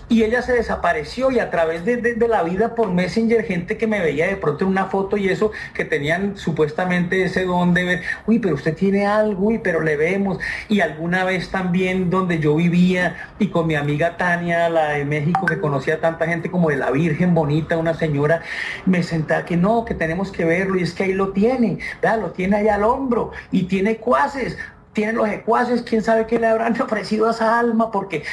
y 0.10 0.24
ella 0.24 0.42
se 0.42 0.54
desapareció 0.54 1.32
y 1.32 1.40
a 1.40 1.50
través 1.50 1.84
de, 1.84 2.16
la 2.28 2.44
vida 2.44 2.76
por 2.76 2.92
Messenger, 2.92 3.44
gente 3.44 3.78
que 3.78 3.88
me 3.88 4.00
veía 4.00 4.28
de 4.28 4.38
pronto 4.38 4.64
en 4.64 4.72
una 4.72 4.86
foto 4.86 5.18
y 5.18 5.30
eso, 5.30 5.52
que 5.74 5.86
tenían 5.86 6.38
supuestamente 6.38 7.24
ese 7.24 7.46
don 7.46 7.74
de 7.74 7.84
ver, 7.84 8.02
uy, 8.26 8.40
pero 8.40 8.56
usted 8.56 8.76
tiene 8.76 9.06
algo, 9.06 9.48
uy, 9.48 9.60
pero 9.60 9.82
le 9.82 9.96
vemos. 9.96 10.40
Y 10.70 10.80
alguna 10.80 11.24
vez 11.26 11.50
también 11.50 12.10
donde 12.10 12.40
yo 12.40 12.56
vivía 12.56 13.34
y 13.40 13.48
con 13.48 13.68
mi 13.68 13.76
amiga 13.76 14.18
Tania, 14.18 14.70
la 14.70 14.92
de 14.92 15.06
México, 15.06 15.46
que 15.46 15.60
conocía 15.60 15.96
a 15.96 16.00
tanta 16.00 16.26
gente 16.26 16.50
como 16.50 16.70
de 16.70 16.78
la 16.78 16.92
Virgen 16.92 17.34
Bonita, 17.34 17.78
una 17.78 17.94
señora, 17.94 18.42
me 18.86 19.04
sentaba 19.04 19.46
que 19.46 19.58
no, 19.58 19.86
que 19.86 19.94
tenemos 19.94 20.32
que 20.32 20.46
verlo 20.46 20.78
y 20.78 20.84
es 20.84 20.94
que 20.94 21.04
ahí 21.04 21.14
lo 21.14 21.30
tiene, 21.34 21.80
vea, 22.02 22.18
lo 22.18 22.32
tiene 22.32 22.58
allá 22.58 22.76
al 22.76 22.84
hombro 22.84 23.32
y 23.52 23.64
tiene 23.64 23.98
cuaces 23.98 24.58
tiene 24.98 25.14
los 25.14 25.30
ecuaces, 25.30 25.84
quién 25.84 26.02
sabe 26.02 26.26
qué 26.26 26.40
le 26.40 26.48
habrán 26.48 26.82
ofrecido 26.82 27.28
a 27.28 27.32
esa 27.32 27.60
alma, 27.60 27.92
porque 27.92 28.24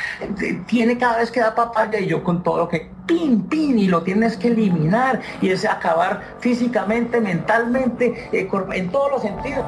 eh, 0.41 0.62
tiene 0.67 0.97
cada 0.97 1.19
vez 1.19 1.31
que 1.31 1.41
da 1.41 1.55
papaya 1.55 2.01
y 2.01 2.07
yo 2.07 2.25
con 2.25 2.43
todo 2.43 2.57
lo 2.57 2.69
que 2.71 2.91
pin, 3.05 3.43
pin, 3.43 3.79
y 3.79 3.87
lo 3.87 4.03
tienes 4.03 4.39
que 4.39 4.49
eliminar, 4.49 5.21
y 5.43 5.51
es 5.51 5.67
acabar 5.67 6.23
físicamente, 6.39 7.21
mentalmente, 7.21 8.31
eh, 8.33 8.49
en 8.73 8.91
todos 8.91 9.11
los 9.11 9.21
sentidos. 9.21 9.62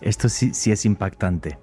Esto 0.00 0.28
sí, 0.28 0.54
sí 0.54 0.72
es 0.72 0.84
impactante. 0.84 1.56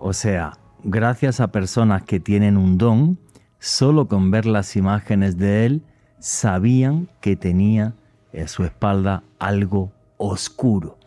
O 0.00 0.12
sea, 0.12 0.58
gracias 0.82 1.38
a 1.38 1.52
personas 1.52 2.02
que 2.02 2.18
tienen 2.18 2.56
un 2.56 2.76
don, 2.76 3.20
solo 3.60 4.08
con 4.08 4.32
ver 4.32 4.46
las 4.46 4.74
imágenes 4.74 5.38
de 5.38 5.66
él, 5.66 5.84
sabían 6.18 7.08
que 7.20 7.36
tenía 7.36 7.94
en 8.32 8.48
su 8.48 8.64
espalda 8.64 9.22
algo 9.38 9.92
oscuro. 10.16 10.98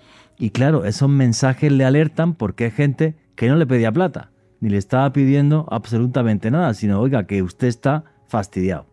Y 0.43 0.49
claro, 0.49 0.83
esos 0.83 1.07
mensajes 1.07 1.71
le 1.71 1.85
alertan 1.85 2.33
porque 2.33 2.65
hay 2.65 2.71
gente 2.71 3.15
que 3.37 3.47
no 3.47 3.55
le 3.55 3.65
pedía 3.65 3.93
plata, 3.93 4.31
ni 4.59 4.67
le 4.67 4.77
estaba 4.77 5.13
pidiendo 5.13 5.65
absolutamente 5.71 6.51
nada, 6.51 6.73
sino, 6.73 6.99
oiga, 6.99 7.25
que 7.25 7.41
usted 7.41 7.67
está 7.67 8.03
fastidiado. 8.27 8.85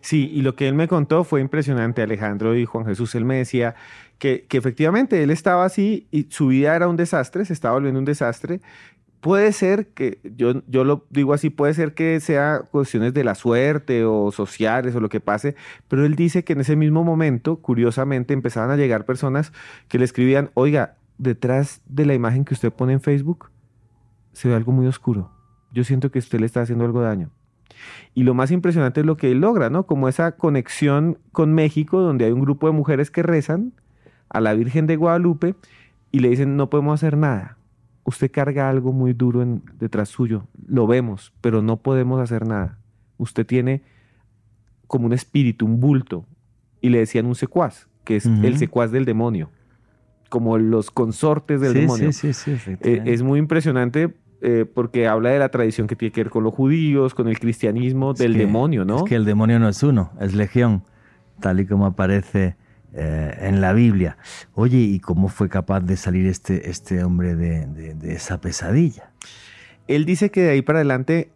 Sí, 0.00 0.30
y 0.32 0.40
lo 0.40 0.56
que 0.56 0.66
él 0.66 0.74
me 0.74 0.88
contó 0.88 1.22
fue 1.24 1.42
impresionante, 1.42 2.00
Alejandro 2.00 2.56
y 2.56 2.64
Juan 2.64 2.86
Jesús. 2.86 3.14
Él 3.16 3.26
me 3.26 3.36
decía 3.36 3.74
que, 4.16 4.46
que 4.48 4.56
efectivamente 4.56 5.22
él 5.22 5.30
estaba 5.30 5.66
así 5.66 6.08
y 6.10 6.28
su 6.30 6.46
vida 6.46 6.74
era 6.74 6.88
un 6.88 6.96
desastre, 6.96 7.44
se 7.44 7.52
estaba 7.52 7.74
volviendo 7.74 7.98
un 7.98 8.06
desastre, 8.06 8.62
puede 9.24 9.52
ser 9.52 9.86
que, 9.86 10.20
yo, 10.36 10.62
yo 10.66 10.84
lo 10.84 11.06
digo 11.08 11.32
así, 11.32 11.48
puede 11.48 11.72
ser 11.72 11.94
que 11.94 12.20
sea 12.20 12.60
cuestiones 12.70 13.14
de 13.14 13.24
la 13.24 13.34
suerte 13.34 14.04
o 14.04 14.30
sociales 14.30 14.94
o 14.94 15.00
lo 15.00 15.08
que 15.08 15.18
pase, 15.18 15.56
pero 15.88 16.04
él 16.04 16.14
dice 16.14 16.44
que 16.44 16.52
en 16.52 16.60
ese 16.60 16.76
mismo 16.76 17.04
momento, 17.04 17.56
curiosamente, 17.56 18.34
empezaban 18.34 18.70
a 18.70 18.76
llegar 18.76 19.06
personas 19.06 19.54
que 19.88 19.98
le 19.98 20.04
escribían, 20.04 20.50
oiga, 20.52 20.96
detrás 21.16 21.80
de 21.86 22.04
la 22.04 22.12
imagen 22.12 22.44
que 22.44 22.52
usted 22.52 22.70
pone 22.70 22.92
en 22.92 23.00
Facebook 23.00 23.50
se 24.34 24.48
ve 24.48 24.56
algo 24.56 24.72
muy 24.72 24.86
oscuro. 24.86 25.30
Yo 25.72 25.84
siento 25.84 26.10
que 26.10 26.18
usted 26.18 26.38
le 26.38 26.44
está 26.44 26.60
haciendo 26.60 26.84
algo 26.84 27.00
daño. 27.00 27.30
Y 28.12 28.24
lo 28.24 28.34
más 28.34 28.50
impresionante 28.50 29.00
es 29.00 29.06
lo 29.06 29.16
que 29.16 29.30
él 29.30 29.40
logra, 29.40 29.70
¿no? 29.70 29.86
Como 29.86 30.10
esa 30.10 30.32
conexión 30.32 31.16
con 31.32 31.54
México, 31.54 32.02
donde 32.02 32.26
hay 32.26 32.32
un 32.32 32.42
grupo 32.42 32.66
de 32.66 32.74
mujeres 32.74 33.10
que 33.10 33.22
rezan 33.22 33.72
a 34.28 34.42
la 34.42 34.52
Virgen 34.52 34.86
de 34.86 34.96
Guadalupe 34.96 35.54
y 36.12 36.18
le 36.18 36.28
dicen, 36.28 36.58
no 36.58 36.68
podemos 36.68 37.00
hacer 37.00 37.16
nada 37.16 37.56
usted 38.04 38.30
carga 38.30 38.68
algo 38.68 38.92
muy 38.92 39.12
duro 39.12 39.42
en, 39.42 39.62
detrás 39.78 40.08
suyo, 40.08 40.46
lo 40.66 40.86
vemos, 40.86 41.32
pero 41.40 41.62
no 41.62 41.78
podemos 41.78 42.20
hacer 42.20 42.46
nada. 42.46 42.78
Usted 43.16 43.46
tiene 43.46 43.82
como 44.86 45.06
un 45.06 45.12
espíritu, 45.12 45.66
un 45.66 45.80
bulto, 45.80 46.26
y 46.80 46.90
le 46.90 46.98
decían 46.98 47.26
un 47.26 47.34
secuaz, 47.34 47.88
que 48.04 48.16
es 48.16 48.26
el 48.26 48.58
secuaz 48.58 48.90
del 48.90 49.06
demonio, 49.06 49.50
como 50.28 50.58
los 50.58 50.90
consortes 50.90 51.60
del 51.60 51.72
demonio. 51.72 52.12
Sí, 52.12 52.34
sí, 52.34 52.58
sí, 52.58 52.76
eh, 52.80 53.02
es 53.06 53.22
muy 53.22 53.38
impresionante 53.38 54.14
eh, 54.42 54.66
porque 54.66 55.08
habla 55.08 55.30
de 55.30 55.38
la 55.38 55.48
tradición 55.48 55.86
que 55.86 55.96
tiene 55.96 56.12
que 56.12 56.22
ver 56.22 56.30
con 56.30 56.44
los 56.44 56.52
judíos, 56.52 57.14
con 57.14 57.28
el 57.28 57.38
cristianismo, 57.38 58.12
del 58.12 58.34
demonio, 58.34 58.84
¿no? 58.84 58.98
Es 58.98 59.02
que 59.04 59.14
el 59.14 59.24
demonio 59.24 59.58
no 59.58 59.68
es 59.70 59.82
uno, 59.82 60.12
es 60.20 60.34
legión, 60.34 60.82
tal 61.40 61.60
y 61.60 61.66
como 61.66 61.86
aparece 61.86 62.56
eh, 62.96 63.38
en 63.40 63.60
la 63.60 63.72
Biblia. 63.72 64.16
Oye, 64.54 64.78
¿y 64.78 65.00
cómo 65.00 65.26
fue 65.26 65.48
capaz 65.48 65.80
de 65.80 65.96
salir 65.96 66.26
este, 66.26 66.70
este 66.70 67.02
hombre 67.02 67.34
de, 67.34 67.96
esa 68.14 68.40
pesadilla? 68.40 69.10
Él 69.88 70.04
dice 70.04 70.30
que 70.30 70.42
de 70.42 70.50
ahí 70.50 70.62
para 70.62 70.78
adelante 70.78 71.28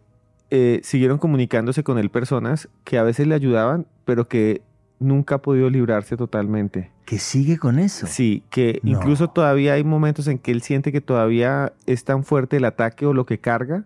eh, 0.51 0.79
siguieron 0.83 1.17
comunicándose 1.17 1.83
con 1.83 1.97
él 1.97 2.09
personas 2.11 2.69
que 2.85 2.97
a 2.97 3.03
veces 3.03 3.27
le 3.27 3.35
ayudaban, 3.35 3.87
pero 4.05 4.29
que 4.29 4.61
nunca 4.99 5.35
ha 5.35 5.41
podido 5.41 5.69
librarse 5.69 6.15
totalmente. 6.15 6.91
¿Que 7.03 7.19
sigue 7.19 7.57
con 7.57 7.77
eso? 7.77 8.07
Sí, 8.07 8.41
que 8.49 8.79
incluso 8.83 9.27
todavía 9.29 9.73
hay 9.73 9.83
momentos 9.83 10.27
en 10.27 10.39
que 10.39 10.51
él 10.51 10.61
siente 10.61 10.93
que 10.93 11.01
todavía 11.01 11.73
es 11.85 12.05
tan 12.05 12.23
fuerte 12.23 12.55
el 12.55 12.63
ataque 12.63 13.05
o 13.05 13.13
lo 13.13 13.25
que 13.25 13.39
carga 13.39 13.83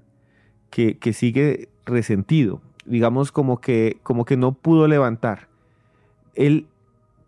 que, 0.69 0.99
que 0.99 1.13
sigue 1.13 1.69
resentido. 1.85 2.61
Digamos 2.85 3.31
como 3.31 3.59
que, 3.61 3.97
como 4.03 4.25
que 4.25 4.37
no 4.37 4.51
pudo 4.51 4.87
levantar. 4.87 5.47
Él 6.35 6.67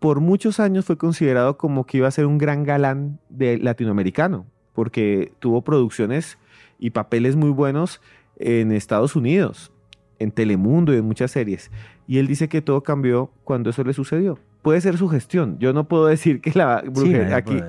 por 0.06 0.20
muchos 0.20 0.60
años 0.60 0.84
fue 0.84 0.96
considerado 0.96 1.58
como 1.58 1.84
que 1.84 1.96
iba 1.96 2.06
a 2.06 2.12
ser 2.12 2.26
un 2.26 2.38
gran 2.38 2.62
galán 2.62 3.18
de 3.28 3.58
latinoamericano, 3.58 4.46
porque 4.72 5.32
tuvo 5.40 5.62
producciones 5.62 6.38
y 6.78 6.90
papeles 6.90 7.34
muy 7.34 7.50
buenos 7.50 8.00
en 8.36 8.70
Estados 8.70 9.16
Unidos, 9.16 9.72
en 10.20 10.30
Telemundo 10.30 10.94
y 10.94 10.98
en 10.98 11.04
muchas 11.04 11.32
series. 11.32 11.72
Y 12.06 12.18
él 12.18 12.28
dice 12.28 12.48
que 12.48 12.62
todo 12.62 12.84
cambió 12.84 13.32
cuando 13.42 13.70
eso 13.70 13.82
le 13.82 13.94
sucedió. 13.94 14.38
Puede 14.62 14.80
ser 14.80 14.96
su 14.96 15.08
gestión. 15.08 15.58
Yo 15.58 15.72
no 15.72 15.88
puedo 15.88 16.06
decir 16.06 16.40
que 16.40 16.52
la 16.54 16.84
brujería 16.86 17.34
aquí, 17.34 17.60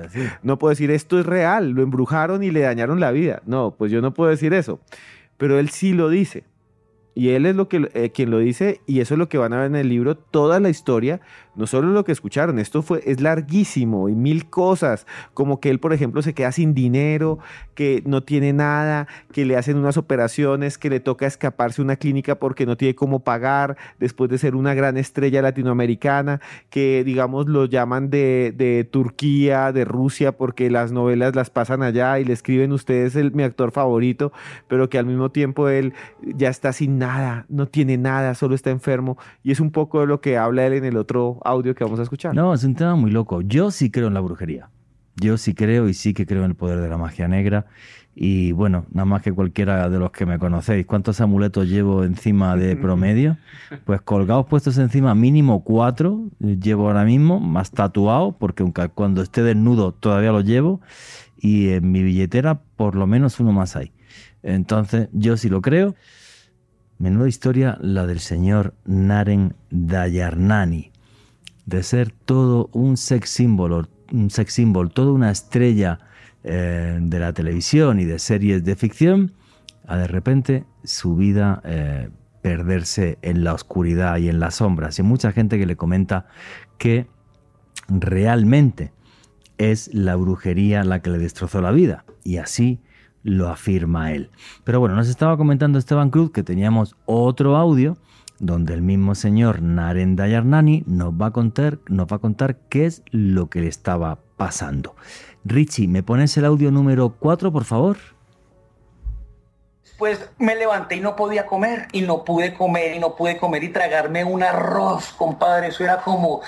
no 0.44 0.60
puedo 0.60 0.70
decir 0.70 0.92
esto 0.92 1.18
es 1.18 1.26
real, 1.26 1.70
lo 1.70 1.82
embrujaron 1.82 2.44
y 2.44 2.52
le 2.52 2.60
dañaron 2.60 3.00
la 3.00 3.10
vida. 3.10 3.42
No, 3.46 3.74
pues 3.76 3.90
yo 3.90 4.00
no 4.00 4.14
puedo 4.14 4.30
decir 4.30 4.54
eso. 4.54 4.78
Pero 5.38 5.58
él 5.58 5.70
sí 5.70 5.92
lo 5.92 6.08
dice. 6.08 6.44
Y 7.18 7.30
él 7.30 7.46
es 7.46 7.56
lo 7.56 7.68
que, 7.68 7.90
eh, 7.94 8.10
quien 8.10 8.30
lo 8.30 8.38
dice 8.38 8.80
y 8.86 9.00
eso 9.00 9.14
es 9.14 9.18
lo 9.18 9.28
que 9.28 9.38
van 9.38 9.52
a 9.52 9.56
ver 9.56 9.66
en 9.66 9.74
el 9.74 9.88
libro, 9.88 10.16
toda 10.16 10.60
la 10.60 10.68
historia, 10.68 11.20
no 11.58 11.66
solo 11.66 11.88
lo 11.88 12.04
que 12.04 12.12
escucharon, 12.12 12.58
esto 12.58 12.82
fue, 12.82 13.02
es 13.04 13.20
larguísimo 13.20 14.08
y 14.08 14.14
mil 14.14 14.48
cosas, 14.48 15.06
como 15.34 15.60
que 15.60 15.70
él, 15.70 15.80
por 15.80 15.92
ejemplo, 15.92 16.22
se 16.22 16.32
queda 16.32 16.52
sin 16.52 16.72
dinero, 16.72 17.38
que 17.74 18.02
no 18.06 18.22
tiene 18.22 18.52
nada, 18.52 19.08
que 19.32 19.44
le 19.44 19.56
hacen 19.56 19.76
unas 19.76 19.96
operaciones, 19.96 20.78
que 20.78 20.88
le 20.88 21.00
toca 21.00 21.26
escaparse 21.26 21.82
a 21.82 21.84
una 21.84 21.96
clínica 21.96 22.36
porque 22.36 22.64
no 22.64 22.76
tiene 22.76 22.94
cómo 22.94 23.20
pagar 23.20 23.76
después 23.98 24.30
de 24.30 24.38
ser 24.38 24.54
una 24.54 24.74
gran 24.74 24.96
estrella 24.96 25.42
latinoamericana, 25.42 26.40
que 26.70 27.02
digamos 27.04 27.48
lo 27.48 27.64
llaman 27.64 28.08
de, 28.08 28.54
de 28.56 28.84
Turquía, 28.84 29.72
de 29.72 29.84
Rusia, 29.84 30.32
porque 30.32 30.70
las 30.70 30.92
novelas 30.92 31.34
las 31.34 31.50
pasan 31.50 31.82
allá 31.82 32.20
y 32.20 32.24
le 32.24 32.32
escriben 32.32 32.72
ustedes 32.72 33.16
el, 33.16 33.32
mi 33.32 33.42
actor 33.42 33.72
favorito, 33.72 34.32
pero 34.68 34.88
que 34.88 34.98
al 34.98 35.06
mismo 35.06 35.30
tiempo 35.30 35.68
él 35.68 35.92
ya 36.22 36.48
está 36.48 36.72
sin 36.72 36.98
nada, 36.98 37.46
no 37.48 37.66
tiene 37.66 37.96
nada, 37.96 38.34
solo 38.34 38.54
está 38.54 38.70
enfermo 38.70 39.18
y 39.42 39.52
es 39.52 39.60
un 39.60 39.70
poco 39.70 40.00
de 40.00 40.06
lo 40.06 40.20
que 40.20 40.36
habla 40.36 40.66
él 40.66 40.74
en 40.74 40.84
el 40.84 40.96
otro 40.96 41.40
audio 41.48 41.74
que 41.74 41.84
vamos 41.84 41.98
a 41.98 42.02
escuchar. 42.02 42.34
No, 42.34 42.52
es 42.54 42.62
un 42.64 42.74
tema 42.74 42.94
muy 42.94 43.10
loco. 43.10 43.40
Yo 43.40 43.70
sí 43.70 43.90
creo 43.90 44.08
en 44.08 44.14
la 44.14 44.20
brujería. 44.20 44.70
Yo 45.16 45.36
sí 45.36 45.54
creo 45.54 45.88
y 45.88 45.94
sí 45.94 46.14
que 46.14 46.26
creo 46.26 46.44
en 46.44 46.50
el 46.50 46.56
poder 46.56 46.80
de 46.80 46.88
la 46.88 46.96
magia 46.96 47.26
negra. 47.26 47.66
Y 48.14 48.52
bueno, 48.52 48.86
nada 48.92 49.04
más 49.04 49.22
que 49.22 49.32
cualquiera 49.32 49.88
de 49.88 49.98
los 49.98 50.10
que 50.10 50.26
me 50.26 50.38
conocéis, 50.38 50.86
¿cuántos 50.86 51.20
amuletos 51.20 51.68
llevo 51.68 52.04
encima 52.04 52.56
de 52.56 52.76
promedio? 52.76 53.36
Pues 53.84 54.00
colgados 54.00 54.46
puestos 54.46 54.76
encima, 54.78 55.14
mínimo 55.14 55.62
cuatro 55.62 56.28
llevo 56.40 56.88
ahora 56.88 57.04
mismo, 57.04 57.38
más 57.38 57.70
tatuado, 57.70 58.32
porque 58.32 58.64
cuando 58.94 59.22
esté 59.22 59.42
desnudo 59.42 59.92
todavía 59.92 60.32
lo 60.32 60.40
llevo. 60.40 60.80
Y 61.36 61.70
en 61.70 61.90
mi 61.92 62.02
billetera, 62.02 62.60
por 62.76 62.96
lo 62.96 63.06
menos 63.06 63.38
uno 63.38 63.52
más 63.52 63.76
hay. 63.76 63.92
Entonces, 64.42 65.08
yo 65.12 65.36
sí 65.36 65.48
lo 65.48 65.62
creo. 65.62 65.94
Menuda 66.98 67.28
historia 67.28 67.78
la 67.80 68.06
del 68.06 68.18
señor 68.18 68.74
Naren 68.84 69.54
Dayarnani 69.70 70.90
de 71.68 71.82
ser 71.82 72.10
todo 72.10 72.70
un 72.72 72.96
sex 72.96 73.28
symbol, 73.28 73.88
un 74.10 74.30
sex 74.30 74.54
symbol, 74.54 74.90
toda 74.90 75.12
una 75.12 75.30
estrella 75.30 75.98
eh, 76.42 76.98
de 76.98 77.18
la 77.18 77.34
televisión 77.34 78.00
y 78.00 78.06
de 78.06 78.18
series 78.18 78.64
de 78.64 78.74
ficción, 78.74 79.32
a 79.86 79.98
de 79.98 80.06
repente 80.06 80.64
su 80.82 81.14
vida 81.14 81.60
eh, 81.64 82.08
perderse 82.40 83.18
en 83.20 83.44
la 83.44 83.52
oscuridad 83.52 84.16
y 84.16 84.30
en 84.30 84.40
las 84.40 84.56
sombras. 84.56 84.98
Y 84.98 85.02
mucha 85.02 85.32
gente 85.32 85.58
que 85.58 85.66
le 85.66 85.76
comenta 85.76 86.26
que 86.78 87.06
realmente 87.88 88.92
es 89.58 89.92
la 89.92 90.16
brujería 90.16 90.84
la 90.84 91.02
que 91.02 91.10
le 91.10 91.18
destrozó 91.18 91.60
la 91.60 91.70
vida. 91.70 92.06
Y 92.24 92.38
así 92.38 92.80
lo 93.22 93.48
afirma 93.48 94.12
él. 94.12 94.30
Pero 94.64 94.80
bueno, 94.80 94.96
nos 94.96 95.08
estaba 95.08 95.36
comentando 95.36 95.78
Esteban 95.78 96.08
Cruz 96.08 96.30
que 96.30 96.42
teníamos 96.42 96.96
otro 97.04 97.56
audio 97.56 97.98
donde 98.38 98.74
el 98.74 98.82
mismo 98.82 99.14
señor 99.14 99.62
Narendra 99.62 100.28
Yarnani 100.28 100.84
nos 100.86 101.12
va 101.12 101.26
a 101.26 101.30
contar, 101.32 101.78
nos 101.88 102.06
va 102.06 102.16
a 102.16 102.20
contar 102.20 102.56
qué 102.68 102.86
es 102.86 103.02
lo 103.10 103.48
que 103.48 103.60
le 103.60 103.68
estaba 103.68 104.18
pasando. 104.36 104.94
Richie, 105.44 105.88
¿me 105.88 106.02
pones 106.02 106.36
el 106.36 106.44
audio 106.44 106.70
número 106.70 107.14
4, 107.18 107.52
por 107.52 107.64
favor? 107.64 107.96
Pues 109.98 110.30
me 110.38 110.54
levanté 110.54 110.96
y 110.96 111.00
no 111.00 111.16
podía 111.16 111.46
comer, 111.46 111.88
y 111.92 112.02
no 112.02 112.24
pude 112.24 112.54
comer, 112.54 112.94
y 112.94 113.00
no 113.00 113.16
pude 113.16 113.36
comer 113.36 113.64
y 113.64 113.70
tragarme 113.70 114.24
un 114.24 114.44
arroz, 114.44 115.12
compadre. 115.18 115.68
Eso 115.68 115.82
era 115.82 116.02
como, 116.02 116.40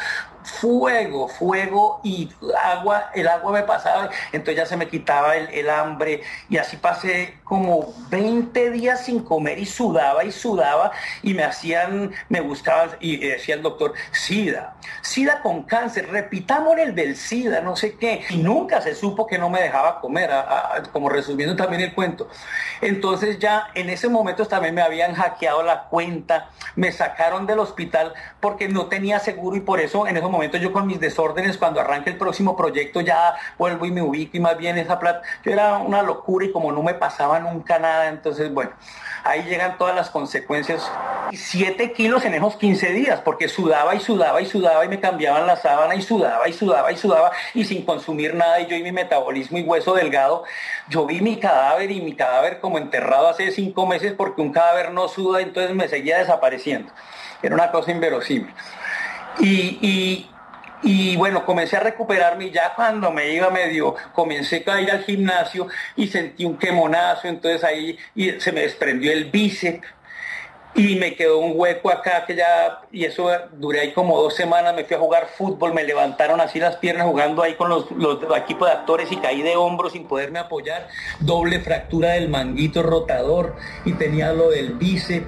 fuego, 0.45 1.29
fuego 1.29 2.01
y 2.03 2.31
agua, 2.63 3.11
el 3.15 3.29
agua 3.29 3.53
me 3.53 3.63
pasaba, 3.63 4.11
entonces 4.33 4.57
ya 4.57 4.67
se 4.67 4.77
me 4.77 4.89
quitaba 4.89 5.37
el, 5.37 5.71
hambre 5.71 6.23
y 6.49 6.57
así 6.57 6.77
pasé 6.77 7.39
como 7.45 7.95
20 8.09 8.71
días 8.71 9.05
sin 9.05 9.23
comer 9.23 9.59
y 9.59 9.67
sudaba 9.67 10.25
y 10.25 10.33
sudaba 10.33 10.91
y 11.23 11.35
me 11.35 11.45
hacían, 11.45 12.13
me 12.29 12.41
buscaban 12.41 12.91
y 13.01 13.19
decía 13.19 13.55
el 13.55 13.63
doctor, 13.63 13.95
SIDA, 14.11 14.75
SIDA 15.03 15.43
con 15.43 15.63
cáncer, 15.63 16.09
repitamos 16.11 16.77
el 16.79 16.95
del 16.95 17.17
SIDA, 17.17 17.61
no 17.61 17.77
sé 17.77 17.97
qué, 17.97 18.25
y 18.31 18.39
nunca 18.39 18.81
se 18.81 18.95
supo 18.95 19.27
que 19.27 19.39
no 19.39 19.49
me 19.49 19.63
dejaba 19.63 20.01
comer, 20.01 20.31
como 20.93 21.09
resumiendo 21.09 21.55
también 21.57 21.83
el 21.83 21.95
cuento. 21.95 22.29
Entonces 22.81 23.39
ya 23.39 23.69
en 23.75 23.91
ese 23.91 24.09
momento 24.09 24.47
también 24.47 24.75
me 24.75 24.83
habían 24.83 25.15
hackeado 25.15 25.63
la 25.63 25.85
cuenta, 25.85 26.51
me 26.75 26.91
sacaron 26.93 27.47
del 27.47 27.59
hospital 27.59 28.15
porque 28.41 28.69
no 28.69 28.87
tenía 28.87 29.21
seguro 29.21 29.57
y 29.57 29.61
por 29.61 29.81
eso 29.81 30.07
en 30.07 30.17
esos 30.17 30.31
momentos 30.31 30.40
momento 30.41 30.57
yo 30.57 30.73
con 30.73 30.87
mis 30.87 30.99
desórdenes, 30.99 31.59
cuando 31.59 31.81
arranque 31.81 32.09
el 32.09 32.17
próximo 32.17 32.57
proyecto 32.57 33.03
ya 33.03 33.35
vuelvo 33.59 33.85
y 33.85 33.91
me 33.91 34.01
ubico 34.01 34.39
y 34.39 34.41
más 34.41 34.57
bien 34.57 34.79
esa 34.79 34.99
plata, 34.99 35.21
yo 35.45 35.53
era 35.53 35.77
una 35.77 36.03
locura 36.03 36.47
y 36.47 36.51
como 36.51 36.73
no 36.73 36.83
me 36.83 36.95
pasaba 36.95 37.39
nunca 37.41 37.79
nada, 37.79 38.09
entonces 38.09 38.51
bueno, 38.51 38.71
ahí 39.23 39.43
llegan 39.43 39.77
todas 39.77 39.95
las 39.95 40.09
consecuencias. 40.09 40.91
Siete 41.35 41.93
kilos 41.93 42.25
en 42.25 42.33
esos 42.33 42.57
15 42.57 42.89
días, 42.95 43.21
porque 43.21 43.49
sudaba 43.49 43.95
y 43.95 44.01
sudaba 44.01 44.41
y 44.41 44.47
sudaba 44.47 44.83
y 44.83 44.89
me 44.89 44.99
cambiaban 44.99 45.47
la 45.47 45.57
sábana 45.57 45.95
y 45.95 46.01
sudaba 46.01 46.49
y 46.49 46.55
sudaba 46.55 46.91
y 46.91 46.97
sudaba 46.97 47.33
y 47.53 47.67
sin 47.67 47.85
consumir 47.85 48.35
nada 48.35 48.61
y 48.61 48.67
yo 48.67 48.77
y 48.77 48.83
mi 48.83 48.93
metabolismo 48.93 49.59
y 49.59 49.63
hueso 49.63 49.93
delgado, 49.93 50.45
yo 50.89 51.05
vi 51.05 51.21
mi 51.21 51.39
cadáver 51.39 51.91
y 51.91 52.01
mi 52.01 52.17
cadáver 52.17 52.61
como 52.61 52.79
enterrado 52.79 53.29
hace 53.29 53.51
cinco 53.51 53.87
meses 53.87 54.15
porque 54.15 54.41
un 54.41 54.53
cadáver 54.53 54.91
no 54.91 55.07
suda, 55.07 55.43
entonces 55.43 55.77
me 55.77 55.87
seguía 55.87 56.17
desapareciendo. 56.17 56.91
Era 57.43 57.55
una 57.55 57.71
cosa 57.71 57.91
inverosímil. 57.91 58.55
Y, 59.39 59.79
y, 59.81 60.30
bueno, 61.17 61.45
comencé 61.45 61.77
a 61.77 61.81
recuperarme 61.81 62.47
y 62.47 62.51
ya 62.51 62.75
cuando 62.75 63.11
me 63.11 63.33
iba 63.33 63.51
medio, 63.51 63.95
comencé 64.13 64.65
a 64.67 64.81
ir 64.81 64.91
al 64.91 65.05
gimnasio 65.05 65.69
y 65.97 66.07
sentí 66.09 66.45
un 66.45 66.57
quemonazo, 66.57 67.29
entonces 67.29 67.63
ahí 67.65 67.99
y 68.15 68.33
se 68.41 68.53
me 68.53 68.63
desprendió 68.63 69.13
el 69.13 69.31
bíceps 69.31 69.87
y 70.75 70.97
me 70.97 71.15
quedó 71.15 71.39
un 71.39 71.53
hueco 71.55 71.91
acá 71.91 72.25
que 72.27 72.37
ya, 72.37 72.81
y 72.93 73.05
eso 73.05 73.29
duré 73.53 73.81
ahí 73.81 73.93
como 73.93 74.21
dos 74.21 74.35
semanas, 74.35 74.75
me 74.75 74.85
fui 74.85 74.97
a 74.97 75.01
jugar 75.01 75.29
fútbol, 75.37 75.75
me 75.75 75.83
levantaron 75.83 76.41
así 76.41 76.61
las 76.61 76.77
piernas 76.77 77.07
jugando 77.07 77.43
ahí 77.43 77.55
con 77.55 77.69
los, 77.69 77.91
los 77.93 78.19
equipos 78.37 78.69
de 78.69 78.75
actores 78.75 79.11
y 79.11 79.17
caí 79.17 79.43
de 79.43 79.57
hombros 79.57 79.93
sin 79.93 80.07
poderme 80.07 80.39
apoyar, 80.39 80.89
doble 81.19 81.61
fractura 81.61 82.11
del 82.11 82.29
manguito 82.29 82.83
rotador 82.83 83.57
y 83.85 83.95
tenía 83.95 84.33
lo 84.33 84.51
del 84.51 84.75
bíceps. 84.75 85.27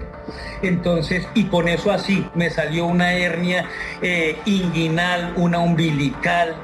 Entonces, 0.62 1.26
y 1.34 1.46
con 1.46 1.66
eso 1.66 1.90
así, 1.90 2.24
me 2.34 2.48
salió 2.48 2.86
una 2.86 3.14
hernia 3.14 3.68
eh, 4.00 4.38
inguinal, 4.44 5.34
una 5.36 5.58
umbilical, 5.58 6.54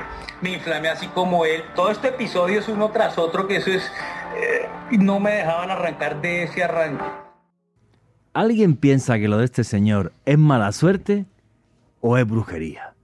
me 0.41 0.51
inflamé 0.51 0.89
así 0.89 1.09
como 1.09 1.45
él. 1.45 1.65
Todo 1.75 1.91
este 1.91 2.09
episodio 2.09 2.61
es 2.61 2.69
uno 2.69 2.91
tras 2.91 3.19
otro, 3.19 3.49
que 3.49 3.57
eso 3.57 3.71
es, 3.71 3.91
eh, 4.37 4.69
no 4.91 5.19
me 5.19 5.33
dejaban 5.33 5.73
arrancar 5.73 6.21
de 6.21 6.45
ese 6.45 6.63
arranque. 6.63 7.28
¿Alguien 8.39 8.77
piensa 8.77 9.19
que 9.19 9.27
lo 9.27 9.39
de 9.39 9.47
este 9.47 9.65
señor 9.65 10.13
es 10.25 10.39
mala 10.39 10.71
suerte 10.71 11.27
o 12.01 12.17
es 12.19 12.25
brujería? 12.25 12.95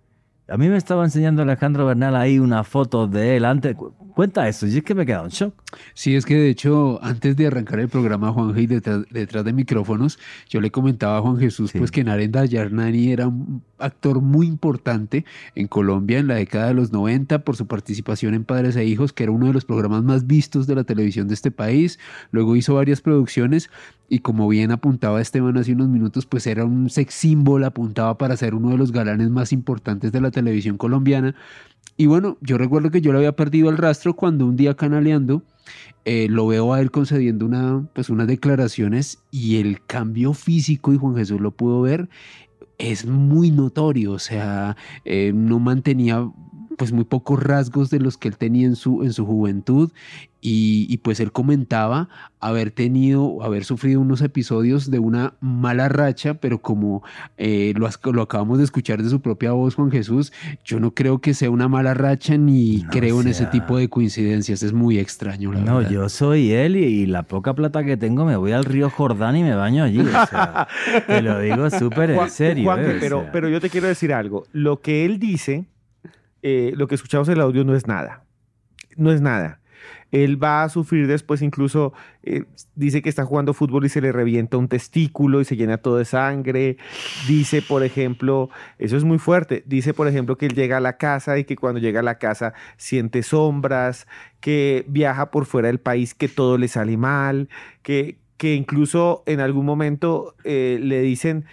A 0.47 0.57
mí 0.57 0.69
me 0.69 0.77
estaba 0.77 1.03
enseñando 1.03 1.43
Alejandro 1.43 1.87
Bernal 1.87 2.15
ahí 2.15 2.39
una 2.39 2.63
foto 2.63 3.09
de 3.09 3.37
él 3.37 3.45
antes. 3.45 3.75
Cuenta 4.15 4.47
eso, 4.47 4.69
y 4.69 4.77
es 4.77 4.85
que 4.85 4.95
me 4.95 5.03
he 5.03 5.07
quedado 5.07 5.25
en 5.25 5.33
shock. 5.33 5.53
Sí, 5.93 6.15
es 6.15 6.25
que 6.25 6.37
de 6.37 6.51
hecho, 6.51 7.01
antes 7.03 7.37
de 7.37 7.49
arrancar 7.49 7.81
el 7.81 7.89
programa, 7.89 8.31
Juan 8.31 8.55
detrás, 8.55 9.07
detrás 9.11 9.45
de 9.45 9.53
micrófonos, 9.53 10.21
yo 10.49 10.61
le 10.61 10.71
comentaba 10.71 11.19
a 11.19 11.21
Juan 11.21 11.37
Jesús 11.37 11.73
pues 11.77 11.91
que 11.91 12.05
Narenda 12.05 12.45
Yarnani 12.45 13.11
era 13.11 13.27
un 13.27 13.65
actor 13.85 14.21
muy 14.21 14.47
importante 14.47 15.25
en 15.55 15.67
Colombia 15.69 16.19
en 16.19 16.27
la 16.27 16.35
década 16.35 16.69
de 16.69 16.75
los 16.75 16.93
90 16.93 17.45
por 17.45 17.57
su 17.57 17.67
participación 17.67 18.35
en 18.35 18.45
Padres 18.45 18.77
e 18.77 18.85
Hijos, 18.85 19.13
que 19.13 19.25
era 19.25 19.33
uno 19.33 19.47
de 19.47 19.53
los 19.53 19.65
programas 19.65 20.03
más 20.03 20.27
vistos 20.27 20.67
de 20.67 20.75
la 20.75 20.85
televisión 20.85 21.29
de 21.29 21.35
este 21.35 21.51
país. 21.51 21.99
Luego 22.31 22.57
hizo 22.57 22.75
varias 22.75 23.01
producciones 23.01 23.71
y 24.09 24.21
como 24.21 24.49
bien 24.49 24.71
apuntaba 24.71 25.21
Esteban 25.21 25.57
hace 25.57 25.73
unos 25.73 25.89
minutos, 25.89 26.27
pues 26.27 26.47
era 26.47 26.65
un 26.65 26.91
sex 26.91 27.15
symbol, 27.15 27.65
apuntaba 27.65 28.19
para 28.19 28.37
ser 28.37 28.55
uno 28.55 28.71
de 28.71 28.79
los 28.79 28.93
galanes 28.93 29.31
más 29.31 29.53
importantes 29.53 30.13
de 30.13 30.21
la 30.21 30.31
televisión 30.31 30.77
colombiana. 30.77 31.35
Y 31.97 32.07
bueno, 32.07 32.39
yo 32.41 32.59
recuerdo 32.59 32.91
que 32.91 33.01
yo 33.01 33.13
le 33.13 33.19
había 33.19 33.37
perdido 33.37 33.71
el 33.71 33.79
rastro 33.79 34.15
cuando 34.15 34.47
un 34.47 34.57
día 34.57 34.75
canaleando 34.75 35.43
eh, 36.05 36.27
lo 36.29 36.47
veo 36.47 36.75
a 36.75 36.81
él 36.81 36.91
concediendo 36.91 37.47
una, 37.47 37.87
pues 37.95 38.11
unas 38.11 38.27
declaraciones 38.27 39.21
y 39.31 39.59
el 39.59 39.85
cambio 39.85 40.35
físico, 40.35 40.93
y 40.93 40.99
Juan 40.99 41.17
Jesús 41.17 41.41
lo 41.41 41.53
pudo 41.53 41.81
ver, 41.81 42.09
es 42.79 43.07
muy 43.07 43.51
notorio, 43.51 44.13
o 44.13 44.19
sea, 44.19 44.77
eh, 45.05 45.33
no 45.35 45.59
mantenía 45.59 46.29
pues 46.77 46.93
muy 46.93 47.05
pocos 47.05 47.43
rasgos 47.43 47.91
de 47.91 48.01
los 48.01 48.17
que 48.17 48.29
él 48.29 48.37
tenía 48.37 48.67
en 48.67 48.77
su, 48.77 49.03
en 49.03 49.13
su 49.13 49.27
juventud 49.27 49.91
y, 50.47 50.99
pues 50.99 51.21
él 51.21 51.33
comentaba 51.33 52.11
haber 52.39 52.71
tenido, 52.71 53.43
haber 53.43 53.65
sufrido 53.65 53.99
unos 54.03 54.21
episodios 54.21 54.91
de 54.91 54.99
una 54.99 55.33
mala 55.41 55.89
racha, 55.89 56.35
pero 56.35 56.61
como 56.61 57.03
eh, 57.39 57.73
lo, 57.77 57.89
lo, 58.13 58.23
acabamos 58.23 58.59
de 58.59 58.65
escuchar 58.65 59.03
de 59.03 59.09
su 59.09 59.23
propia 59.23 59.53
voz, 59.53 59.75
Juan 59.75 59.91
Jesús, 59.91 60.35
yo 60.63 60.81
no 60.81 60.93
creo 60.93 61.23
que 61.23 61.33
sea 61.33 61.49
una 61.49 61.67
mala 61.67 61.95
racha 61.95 62.37
ni 62.37 62.85
creo 62.91 63.23
en 63.23 63.29
ese 63.29 63.47
tipo 63.47 63.79
de 63.79 63.89
coincidencias, 63.89 64.63
es 64.63 64.75
muy 64.75 64.99
extraño. 64.99 65.51
La 65.51 65.61
no, 65.61 65.81
yo 65.81 66.11
soy 66.11 66.53
él 66.53 66.77
y, 66.77 67.07
la 67.07 67.23
poca 67.23 67.55
plata 67.55 67.83
que 67.83 67.97
tengo 67.97 68.27
me 68.27 68.37
voy 68.37 68.53
al 68.53 68.67
río 68.67 68.91
Jordán 68.91 69.37
y 69.37 69.43
me 69.43 69.55
baño 69.55 69.83
allí. 69.85 70.05
te 71.07 71.23
lo 71.23 71.41
digo 71.41 71.71
súper 71.71 72.11
en 72.11 72.29
serio. 72.29 72.71
Eh, 72.77 72.99
pero, 73.01 73.27
pero 73.33 73.49
yo 73.49 73.63
te 73.63 73.71
quiero 73.71 73.87
decir 73.87 74.13
algo, 74.13 74.45
lo 74.53 74.83
que 74.83 75.07
él 75.07 75.19
dice, 75.19 75.65
eh, 76.45 76.73
lo 76.77 76.87
que 76.87 76.95
escuchamos 76.95 77.27
en 77.29 77.35
el 77.35 77.41
audio 77.41 77.65
no 77.65 77.75
es 77.75 77.89
nada, 77.89 78.25
no 78.97 79.11
es 79.11 79.21
nada 79.21 79.61
él 80.15 80.43
va 80.43 80.63
a 80.63 80.69
sufrir 80.69 81.09
después 81.09 81.43
incluso, 81.43 81.93
eh, 82.23 82.45
dice 82.77 83.03
que 83.03 83.09
está 83.09 83.25
jugando 83.25 83.53
fútbol 83.53 83.85
y 83.85 83.89
se 83.89 84.01
le 84.01 84.13
revienta 84.13 84.57
un 84.57 84.69
testículo 84.69 85.41
y 85.41 85.45
se 85.45 85.57
llena 85.57 85.79
todo 85.79 85.97
de 85.97 86.05
sangre. 86.05 86.77
Dice, 87.27 87.63
por 87.63 87.83
ejemplo, 87.83 88.49
eso 88.79 88.97
es 88.97 89.03
muy 89.03 89.19
fuerte, 89.19 89.65
dice, 89.67 89.93
por 89.93 90.07
ejemplo, 90.07 90.37
que 90.37 90.47
él 90.47 90.55
llega 90.55 90.77
a 90.77 90.81
la 90.81 90.99
casa 90.99 91.37
y 91.39 91.45
que 91.45 91.57
cuando 91.57 91.81
llega 91.81 91.99
a 91.99 92.05
la 92.05 92.19
casa 92.19 92.55
siente 92.77 93.25
sombras, 93.25 94.07
que 94.41 94.85
viaja 94.89 95.33
por 95.33 95.47
fuera 95.47 95.67
del 95.67 95.81
país, 95.81 96.15
que 96.15 96.29
todo 96.29 96.59
le 96.59 96.69
sale 96.69 96.97
mal, 96.97 97.49
que, 97.83 98.19
que 98.37 98.55
incluso 98.55 99.25
en 99.27 99.41
algún 99.41 99.67
momento 99.67 100.37
eh, 100.45 100.79
le 100.81 101.01
dicen 101.01 101.45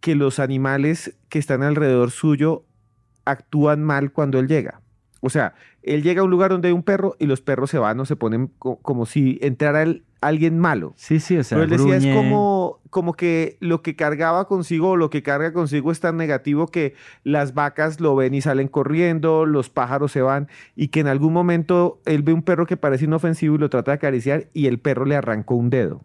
que 0.00 0.14
los 0.14 0.38
animales 0.38 1.16
que 1.28 1.40
están 1.40 1.64
alrededor 1.64 2.12
suyo 2.12 2.64
actúan 3.30 3.82
mal 3.82 4.12
cuando 4.12 4.38
él 4.38 4.48
llega. 4.48 4.80
O 5.20 5.30
sea, 5.30 5.54
él 5.82 6.02
llega 6.02 6.20
a 6.20 6.24
un 6.24 6.30
lugar 6.30 6.50
donde 6.50 6.68
hay 6.68 6.74
un 6.74 6.82
perro 6.82 7.16
y 7.18 7.26
los 7.26 7.40
perros 7.40 7.70
se 7.70 7.78
van 7.78 7.98
o 7.98 8.04
se 8.04 8.16
ponen 8.16 8.52
como 8.58 9.04
si 9.04 9.38
entrara 9.42 9.84
alguien 10.20 10.58
malo. 10.58 10.94
Sí, 10.96 11.20
sí, 11.20 11.36
o 11.36 11.44
sea, 11.44 11.58
Pero 11.58 11.64
él 11.64 11.78
decía, 11.78 11.96
es 11.96 12.16
como, 12.16 12.80
como 12.90 13.14
que 13.14 13.56
lo 13.60 13.82
que 13.82 13.96
cargaba 13.96 14.46
consigo 14.46 14.90
o 14.90 14.96
lo 14.96 15.10
que 15.10 15.22
carga 15.22 15.52
consigo 15.52 15.90
es 15.90 16.00
tan 16.00 16.16
negativo 16.16 16.68
que 16.68 16.94
las 17.24 17.54
vacas 17.54 18.00
lo 18.00 18.14
ven 18.14 18.34
y 18.34 18.40
salen 18.40 18.68
corriendo, 18.68 19.46
los 19.46 19.70
pájaros 19.70 20.12
se 20.12 20.22
van 20.22 20.48
y 20.76 20.88
que 20.88 21.00
en 21.00 21.08
algún 21.08 21.32
momento 21.32 22.00
él 22.04 22.22
ve 22.22 22.32
un 22.32 22.42
perro 22.42 22.66
que 22.66 22.76
parece 22.76 23.06
inofensivo 23.06 23.56
y 23.56 23.58
lo 23.58 23.70
trata 23.70 23.92
de 23.92 23.96
acariciar 23.96 24.46
y 24.52 24.66
el 24.66 24.78
perro 24.78 25.04
le 25.04 25.16
arrancó 25.16 25.54
un 25.54 25.70
dedo. 25.70 26.02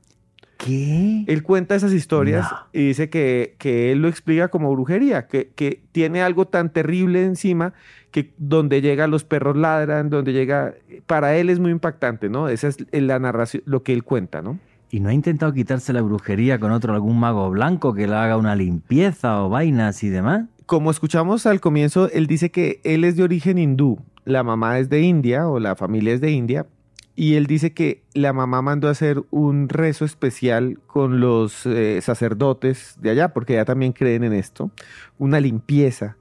¿Qué? 0.64 1.26
Él 1.28 1.43
cuenta 1.43 1.76
esas 1.76 1.91
historias 1.91 2.47
y 2.72 2.88
dice 2.88 3.09
que, 3.09 3.55
que, 3.57 3.91
él 3.91 4.01
lo 4.01 4.07
explica 4.07 4.47
como 4.47 4.72
brujería, 4.72 5.28
que, 5.28 5.51
que 5.55 5.82
tiene 5.91 6.22
algo 6.22 6.45
tan 6.47 6.72
terrible 6.72 7.26
encima 7.26 7.74
que 8.11 8.32
donde 8.38 8.82
llega 8.82 9.07
los 9.07 9.24
perros 9.24 9.57
ladran, 9.57 10.09
donde 10.09 10.32
llega, 10.32 10.76
para 11.07 11.36
él 11.36 11.49
es 11.49 11.59
muy 11.59 11.72
impactante, 11.72 12.30
¿no? 12.30 12.47
Esa 12.47 12.68
es 12.70 12.78
la 12.91 13.20
narración, 13.20 13.64
lo 13.66 13.84
que 13.84 13.91
él 13.91 14.03
cuenta, 14.03 14.41
¿no? 14.41 14.59
¿Y 14.89 14.99
no 14.99 15.09
ha 15.09 15.14
intentado 15.14 15.51
quitarse 15.51 15.91
la 15.91 16.03
brujería 16.03 16.59
con 16.59 16.72
otro, 16.72 16.93
algún 16.93 17.20
mago 17.20 17.49
blanco 17.49 17.95
que 17.95 18.07
le 18.07 18.14
haga 18.14 18.38
una 18.38 18.55
limpieza 18.55 19.43
o 19.43 19.49
vainas 19.49 20.03
y 20.03 20.09
demás? 20.09 20.45
Como 20.68 20.91
escuchamos 20.91 21.47
al 21.47 21.59
comienzo, 21.59 22.09
él 22.11 22.28
dice 22.28 22.51
que 22.51 22.80
él 22.84 23.03
es 23.03 23.18
de 23.18 23.24
origen 23.24 23.57
hindú, 23.57 23.99
la 24.24 24.43
mamá 24.43 24.78
es 24.78 24.89
de 24.89 25.01
India 25.01 25.47
o 25.47 25.59
la 25.59 25.76
familia 25.76 26.14
es 26.14 26.22
de 26.22 26.32
India, 26.32 26.68
y 27.16 27.36
él 27.36 27.45
dice 27.45 27.74
que 27.74 28.03
la 28.14 28.34
mamá 28.34 28.61
mandó 28.61 28.88
a 28.88 28.91
hacer 28.91 29.24
un 29.30 29.70
rezo 29.70 30.03
especial 30.03 30.80
con 30.88 31.20
los 31.20 31.66
eh, 31.66 31.99
sacerdotes 32.01 32.95
de 32.99 33.11
allá, 33.11 33.34
porque 33.34 33.53
ya 33.53 33.66
también 33.66 33.93
creen 33.93 34.24
en 34.24 34.34
esto, 34.34 34.72
una 35.20 35.39
limpieza 35.39 36.18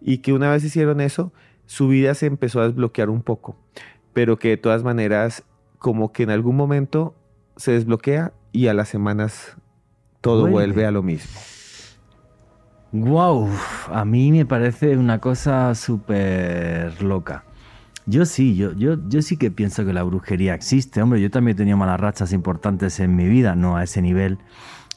y 0.00 0.18
que 0.18 0.32
una 0.32 0.50
vez 0.50 0.62
hicieron 0.62 1.00
eso, 1.00 1.32
su 1.66 1.88
vida 1.88 2.14
se 2.14 2.26
empezó 2.26 2.60
a 2.60 2.68
desbloquear 2.68 3.10
un 3.10 3.22
poco, 3.22 3.56
pero 4.12 4.38
que 4.38 4.50
de 4.50 4.56
todas 4.56 4.84
maneras 4.84 5.44
como 5.78 6.12
que 6.12 6.22
en 6.22 6.30
algún 6.30 6.56
momento 6.56 7.14
se 7.56 7.72
desbloquea 7.72 8.32
y 8.52 8.68
a 8.68 8.74
las 8.74 8.88
semanas 8.88 9.56
todo 10.20 10.46
vuelve, 10.46 10.86
a 10.86 10.90
lo 10.90 11.02
mismo. 11.02 11.40
Wow, 12.92 13.50
a 13.92 14.04
mí 14.04 14.32
me 14.32 14.46
parece 14.46 14.96
una 14.96 15.20
cosa 15.20 15.74
súper 15.74 17.02
loca. 17.02 17.44
Yo 18.08 18.24
sí, 18.24 18.56
yo, 18.56 18.72
yo, 18.72 18.96
yo 19.06 19.20
sí 19.20 19.36
que 19.36 19.50
pienso 19.50 19.84
que 19.84 19.92
la 19.92 20.02
brujería 20.02 20.54
existe. 20.54 21.02
Hombre, 21.02 21.20
yo 21.20 21.30
también 21.30 21.54
he 21.54 21.58
tenido 21.58 21.76
malas 21.76 22.00
rachas 22.00 22.32
importantes 22.32 23.00
en 23.00 23.14
mi 23.14 23.28
vida, 23.28 23.54
no 23.54 23.76
a 23.76 23.84
ese 23.84 24.00
nivel, 24.00 24.38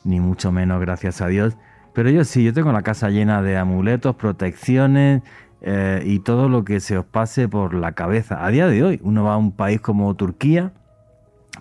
ni 0.05 0.21
mucho 0.21 0.53
menos, 0.53 0.79
gracias 0.79 1.21
a 1.21 1.27
Dios. 1.27 1.57
Pero 1.93 2.09
yo 2.09 2.23
sí, 2.23 2.41
yo 2.41 2.53
tengo 2.53 2.71
la 2.71 2.83
casa 2.83 3.09
llena 3.09 3.41
de 3.41 3.57
amuletos, 3.57 4.15
protecciones 4.15 5.23
eh, 5.59 6.01
y 6.05 6.19
todo 6.19 6.47
lo 6.47 6.63
que 6.63 6.79
se 6.79 6.97
os 6.97 7.05
pase 7.05 7.49
por 7.49 7.73
la 7.73 7.91
cabeza. 7.91 8.45
A 8.45 8.49
día 8.49 8.67
de 8.67 8.81
hoy, 8.81 9.01
uno 9.03 9.25
va 9.25 9.33
a 9.33 9.37
un 9.37 9.51
país 9.51 9.81
como 9.81 10.15
Turquía, 10.15 10.71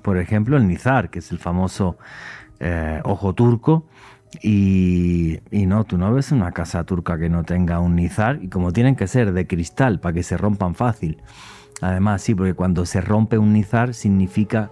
por 0.03 0.18
ejemplo, 0.18 0.57
el 0.57 0.68
Nizar, 0.68 1.11
que 1.11 1.18
es 1.18 1.32
el 1.32 1.40
famoso 1.40 1.98
eh, 2.61 3.01
ojo 3.03 3.34
turco, 3.34 3.88
y, 4.43 5.41
y, 5.51 5.66
no, 5.66 5.85
tú 5.85 5.99
no 5.99 6.12
ves 6.12 6.33
una 6.33 6.53
casa 6.53 6.85
turca 6.85 7.18
que 7.18 7.28
no 7.28 7.45
tenga 7.45 7.81
un 7.81 7.97
Nizar, 7.97 8.39
y 8.43 8.49
como 8.49 8.72
tienen 8.72 8.97
que 8.97 9.07
ser 9.07 9.33
de 9.33 9.47
cristal 9.47 10.01
para 10.01 10.12
que 10.12 10.22
se 10.22 10.37
rompan 10.37 10.74
fácil. 10.74 11.22
Además, 11.81 12.22
sí, 12.22 12.35
porque 12.35 12.55
cuando 12.55 12.87
se 12.87 13.01
rompe 13.01 13.39
un 13.39 13.53
Nizar 13.53 13.95
significa 13.95 14.70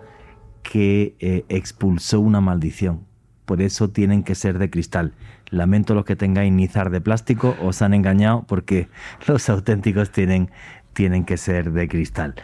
que 0.63 1.17
eh, 1.21 1.45
expulsó 1.49 2.21
una 2.21 2.41
maldición. 2.41 3.07
Por 3.47 3.63
eso 3.63 3.89
tienen 3.89 4.23
que 4.23 4.35
ser 4.35 4.59
de 4.59 4.69
cristal. 4.69 5.15
lamento 5.49 5.95
los 5.95 6.05
que 6.05 6.17
tengáis 6.17 6.53
nizar 6.53 6.91
de 6.91 7.01
plástico, 7.01 7.57
os 7.63 7.81
han 7.81 7.95
engañado 7.95 8.45
porque 8.47 8.89
los 9.27 9.49
auténticos 9.49 10.11
tienen, 10.13 10.51
tienen 10.93 11.25
que 11.25 11.39
ser 11.39 11.73
de 11.73 11.89
cristal. 11.89 12.35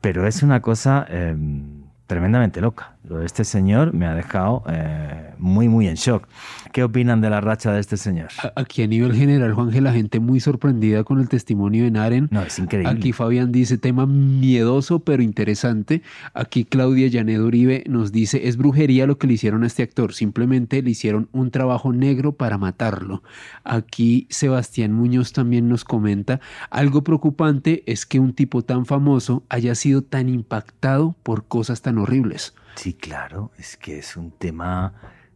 Pero 0.00 0.26
es 0.26 0.42
una 0.42 0.60
cosa 0.60 1.06
em, 1.08 1.84
tremendamente 2.08 2.60
loca. 2.60 2.96
Este 3.24 3.44
señor 3.44 3.94
me 3.94 4.06
ha 4.06 4.14
dejado 4.14 4.62
eh, 4.68 5.34
muy, 5.38 5.68
muy 5.68 5.88
en 5.88 5.94
shock. 5.94 6.26
¿Qué 6.72 6.82
opinan 6.84 7.20
de 7.20 7.30
la 7.30 7.40
racha 7.40 7.72
de 7.72 7.80
este 7.80 7.96
señor? 7.96 8.28
Aquí 8.54 8.82
a 8.82 8.86
nivel 8.86 9.14
general, 9.14 9.54
Juanje, 9.54 9.80
la 9.80 9.92
gente 9.92 10.20
muy 10.20 10.40
sorprendida 10.40 11.04
con 11.04 11.20
el 11.20 11.28
testimonio 11.28 11.84
de 11.84 11.90
Naren. 11.90 12.28
No, 12.30 12.42
es 12.42 12.58
increíble. 12.58 12.90
Aquí 12.90 13.12
Fabián 13.12 13.50
dice, 13.52 13.78
tema 13.78 14.06
miedoso 14.06 15.00
pero 15.00 15.22
interesante. 15.22 16.02
Aquí 16.34 16.64
Claudia 16.64 17.08
Llanedo 17.08 17.46
Uribe 17.46 17.84
nos 17.88 18.12
dice, 18.12 18.48
es 18.48 18.56
brujería 18.56 19.06
lo 19.06 19.18
que 19.18 19.26
le 19.26 19.34
hicieron 19.34 19.64
a 19.64 19.66
este 19.66 19.82
actor. 19.82 20.12
Simplemente 20.12 20.82
le 20.82 20.90
hicieron 20.90 21.28
un 21.32 21.50
trabajo 21.50 21.92
negro 21.92 22.32
para 22.32 22.58
matarlo. 22.58 23.22
Aquí 23.64 24.26
Sebastián 24.30 24.92
Muñoz 24.92 25.32
también 25.32 25.68
nos 25.68 25.84
comenta, 25.84 26.40
algo 26.70 27.02
preocupante 27.02 27.82
es 27.86 28.06
que 28.06 28.20
un 28.20 28.34
tipo 28.34 28.62
tan 28.62 28.86
famoso 28.86 29.42
haya 29.48 29.74
sido 29.74 30.02
tan 30.02 30.28
impactado 30.28 31.14
por 31.22 31.44
cosas 31.46 31.82
tan 31.82 31.98
horribles. 31.98 32.54
Sí, 32.74 32.94
claro, 32.94 33.50
es 33.58 33.76
que 33.76 33.98
es 33.98 34.16
un 34.16 34.30
tema 34.30 34.94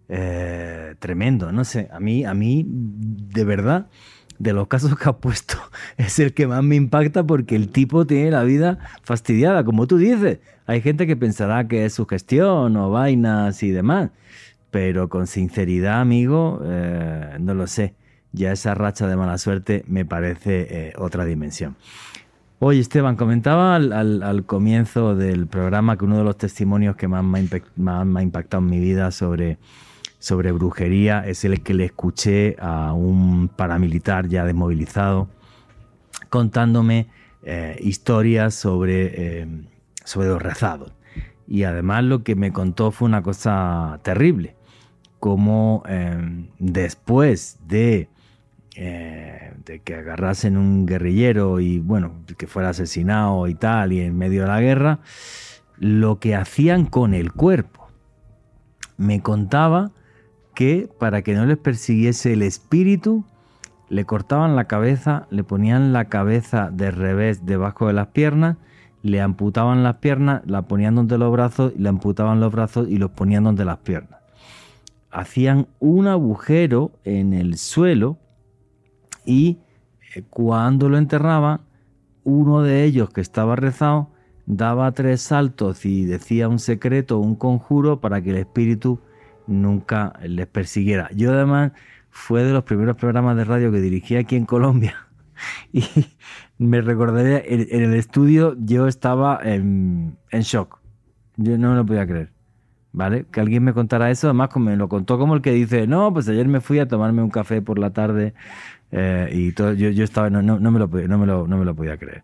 eh, 0.09 0.95
tremendo. 0.99 1.53
No 1.53 1.65
sé, 1.65 1.89
a 1.93 1.99
mí, 1.99 2.25
a 2.25 2.35
mí, 2.35 2.65
de 2.69 3.45
verdad, 3.45 3.89
de 4.39 4.53
los 4.53 4.69
casos 4.69 4.99
que 4.99 5.09
ha 5.09 5.17
puesto, 5.17 5.57
es 5.97 6.19
el 6.19 6.35
que 6.35 6.47
más 6.47 6.63
me 6.63 6.77
impacta 6.77 7.25
porque 7.25 7.57
el 7.57 7.69
tipo 7.69 8.07
tiene 8.07 8.31
la 8.31 8.43
vida 8.43 8.79
fastidiada, 9.03 9.65
como 9.65 9.87
tú 9.87 9.99
dices. 9.99 10.41
Hay 10.67 10.81
gente 10.81 11.07
que 11.07 11.17
pensará 11.17 11.67
que 11.67 11.85
es 11.85 11.95
su 11.95 12.07
gestión 12.07 12.77
o 12.77 12.91
vainas 12.91 13.63
y 13.63 13.71
demás, 13.71 14.11
pero 14.71 15.09
con 15.09 15.27
sinceridad, 15.27 16.01
amigo, 16.01 16.61
eh, 16.65 17.37
no 17.41 17.55
lo 17.55 17.67
sé. 17.67 17.95
Ya 18.33 18.53
esa 18.53 18.75
racha 18.75 19.07
de 19.07 19.17
mala 19.17 19.39
suerte 19.39 19.85
me 19.87 20.05
parece 20.05 20.67
eh, 20.71 20.93
otra 20.97 21.25
dimensión. 21.25 21.77
Oye, 22.65 22.79
Esteban, 22.79 23.17
comentaba 23.17 23.75
al, 23.75 24.45
comienzo 24.47 25.17
del 25.17 25.49
programa 25.49 25.97
que 25.97 26.05
uno 26.05 26.19
de 26.19 26.23
los 26.23 26.39
testimonios 26.39 26.95
que 26.95 27.09
más 27.09 27.25
me 27.25 27.41
ha, 27.91 28.23
impactado 28.23 28.63
en 28.63 28.71
mi 28.71 28.79
vida 28.79 29.11
sobre, 29.11 29.59
brujería 30.53 31.27
es 31.27 31.45
el 31.45 31.61
que 31.65 31.75
le 31.75 31.87
escuché 31.87 32.55
a 32.61 32.93
un 32.93 33.49
paramilitar 33.49 34.29
ya 34.29 34.45
desmovilizado 34.45 35.29
contándome 36.29 37.09
eh, 37.43 37.81
historias 37.81 38.55
sobre, 38.55 39.41
eh, 39.41 39.49
sobre 40.05 40.29
los 40.29 40.41
rezados. 40.41 40.93
Y 41.49 41.65
además 41.65 42.05
lo 42.05 42.23
que 42.23 42.37
me 42.37 42.53
contó 42.53 42.93
fue 42.93 43.09
una 43.09 43.25
cosa 43.25 43.99
terrible, 44.05 44.55
como 45.19 45.83
eh, 45.89 46.47
después 46.61 47.59
de 47.67 48.09
eh, 48.75 49.53
de 49.67 49.81
que 49.81 49.97
agarrasen 49.97 50.57
un 50.57 50.87
guerrillero 50.87 51.61
y 51.61 51.79
bueno, 51.79 52.23
que 52.39 52.47
fuera 52.47 52.71
asesinado 52.71 53.47
y 53.49 53.55
tal, 53.55 53.93
y 53.93 54.01
en 54.01 54.17
medio 54.17 54.43
de 54.43 54.49
la 54.49 54.61
guerra, 54.61 55.01
lo 55.79 56.19
que 56.19 56.35
hacían 56.35 56.87
con 56.87 57.13
el 57.13 57.33
cuerpo. 57.33 57.89
Me 58.97 59.21
contaba 59.21 59.91
que 60.55 60.89
para 60.99 61.23
que 61.23 61.35
no 61.35 61.45
les 61.45 61.59
persiguiese 61.59 62.33
el 62.33 62.43
espíritu, 62.43 63.25
le 63.89 64.07
cortaban 64.07 64.57
la 64.57 64.65
cabeza, 64.65 65.27
le 65.31 65.45
ponían 65.45 65.93
la 65.93 66.07
cabeza 66.07 66.71
de 66.73 66.91
revés 66.91 67.45
debajo 67.45 67.89
de 67.89 67.93
las 67.93 68.09
piernas, 68.09 68.57
le 69.03 69.21
amputaban 69.21 69.83
las 69.83 69.97
piernas, 69.97 70.43
la 70.47 70.63
ponían 70.63 70.95
donde 70.95 71.19
los 71.19 71.31
brazos, 71.31 71.75
le 71.77 71.89
amputaban 71.91 72.41
los 72.41 72.53
brazos 72.53 72.89
y 72.89 72.97
los 72.97 73.11
ponían 73.11 73.45
donde 73.45 73.67
las 73.67 73.79
piernas. 73.79 74.21
Hacían 75.11 75.67
un 75.79 76.07
agujero 76.07 76.93
en 77.05 77.35
el 77.35 77.59
suelo 77.59 78.17
y 79.25 79.59
eh, 80.15 80.23
cuando 80.29 80.89
lo 80.89 80.99
enterraba, 80.99 81.61
uno 82.25 82.63
de 82.63 82.85
ellos 82.85 83.11
que 83.11 83.21
estaba 83.21 83.57
rezado 83.57 84.11
daba 84.47 84.93
tres 84.93 85.23
saltos 85.23 85.85
y 85.85 86.05
decía 86.05 86.49
un 86.49 86.59
secreto, 86.59 87.19
un 87.19 87.37
conjuro 87.37 88.01
para 88.01 88.21
que 88.23 88.31
el 88.31 88.37
espíritu 88.37 89.01
nunca 89.47 90.13
les 90.23 90.47
persiguiera. 90.47 91.09
Yo 91.15 91.33
además 91.33 91.73
fue 92.11 92.45
de 92.45 92.53
los 92.53 92.65
primeros 92.65 92.97
programas 92.97 93.37
de 93.37 93.45
radio 93.45 93.73
que 93.73 93.81
dirigí 93.81 94.17
aquí 94.17 94.37
en 94.37 94.45
Colombia 94.45 95.09
y 95.73 95.85
me 96.59 96.81
recordaré 96.81 97.45
en, 97.53 97.83
el 97.83 97.95
estudio 97.95 98.57
yo 98.59 98.87
estaba 98.87 99.41
en, 99.43 100.17
en, 100.31 100.43
shock. 100.43 100.81
Yo 101.37 101.57
no 101.59 101.71
me 101.71 101.77
lo 101.77 101.87
podía 101.87 102.07
creer. 102.07 102.31
¿Vale? 102.95 103.25
Que 103.33 103.41
alguien 103.41 103.65
me 103.65 103.73
contara 103.73 104.11
eso, 104.11 104.27
además 104.27 104.51
me 104.57 104.77
lo 104.77 104.87
contó 104.87 105.19
como 105.19 105.35
el 105.35 105.41
que 105.41 105.53
dice, 105.53 105.87
no, 105.87 106.13
pues 106.13 106.29
ayer 106.29 106.47
me 106.47 106.61
fui 106.61 106.79
a 106.79 106.87
tomarme 106.87 107.23
un 107.23 107.31
café 107.31 107.63
por 107.63 107.79
la 107.79 107.95
tarde 107.95 108.35
eh, 108.93 109.31
y 109.33 109.53
todo, 109.53 109.73
yo, 109.73 109.91
yo 109.91 110.05
estaba, 110.05 110.31
no, 110.31 110.43
no, 110.43 110.61
no, 110.61 110.71
me 110.71 110.79
lo, 110.79 110.87
no, 110.87 111.19
me 111.19 111.27
lo, 111.27 111.47
no 111.47 111.59
me 111.59 111.65
lo 111.65 111.75
podía 111.75 111.97
creer. 111.97 112.23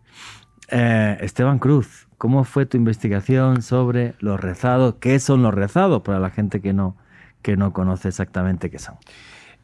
Eh, 0.69 1.17
Esteban 1.21 1.57
Cruz, 1.57 2.07
¿cómo 2.17 2.43
fue 2.43 2.67
tu 2.67 2.77
investigación 2.77 3.63
sobre 3.63 4.13
los 4.19 4.39
rezados? 4.39 4.95
¿Qué 4.99 5.19
son 5.19 5.41
los 5.41 5.53
rezados 5.53 6.03
para 6.03 6.19
la 6.19 6.29
gente 6.29 6.61
que 6.61 6.73
no, 6.73 6.95
que 7.41 7.57
no 7.57 7.73
conoce 7.73 8.07
exactamente 8.07 8.69
qué 8.69 8.77
son? 8.77 8.95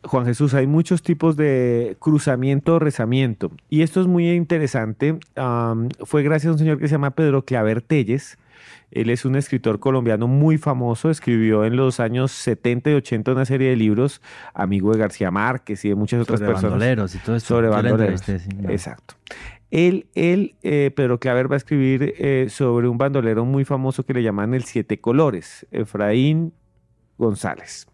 Juan 0.03 0.25
Jesús, 0.25 0.53
hay 0.53 0.67
muchos 0.67 1.03
tipos 1.03 1.35
de 1.35 1.97
cruzamiento 1.99 2.79
rezamiento. 2.79 3.51
Y 3.69 3.81
esto 3.81 4.01
es 4.01 4.07
muy 4.07 4.31
interesante. 4.31 5.19
fue 6.03 6.23
gracias 6.23 6.49
a 6.49 6.53
un 6.53 6.59
señor 6.59 6.79
que 6.79 6.87
se 6.87 6.93
llama 6.93 7.11
Pedro 7.11 7.43
Claver 7.43 7.81
Telles, 7.81 8.37
él 8.95 9.09
es 9.09 9.25
un 9.25 9.35
escritor 9.35 9.79
colombiano 9.79 10.27
muy 10.27 10.57
famoso, 10.57 11.09
escribió 11.09 11.65
en 11.65 11.75
los 11.75 11.99
años 11.99 12.31
70 12.31 12.91
y 12.91 12.93
80 12.93 13.33
una 13.33 13.45
serie 13.45 13.69
de 13.69 13.75
libros, 13.75 14.21
amigo 14.53 14.93
de 14.93 14.99
García 14.99 15.31
Márquez 15.31 15.83
y 15.83 15.89
de 15.89 15.95
muchas 15.95 16.21
otras 16.21 16.39
sobre 16.39 16.51
personas. 16.51 16.79
Bandoleros 16.79 17.13
y 17.13 17.17
todo 17.19 17.35
eso. 17.35 17.47
Sobre 17.47 17.67
bandoleros. 17.67 18.27
Exacto. 18.69 19.15
Él, 19.69 20.07
él 20.15 20.55
eh, 20.63 20.91
Pedro 20.95 21.19
Claver 21.19 21.51
va 21.51 21.55
a 21.55 21.57
escribir 21.57 22.13
eh, 22.17 22.47
sobre 22.49 22.87
un 22.87 22.97
bandolero 22.97 23.43
muy 23.43 23.65
famoso 23.65 24.05
que 24.05 24.13
le 24.13 24.23
llaman 24.23 24.53
el 24.53 24.63
Siete 24.63 25.01
Colores, 25.01 25.67
Efraín 25.71 26.53
González. 27.17 27.87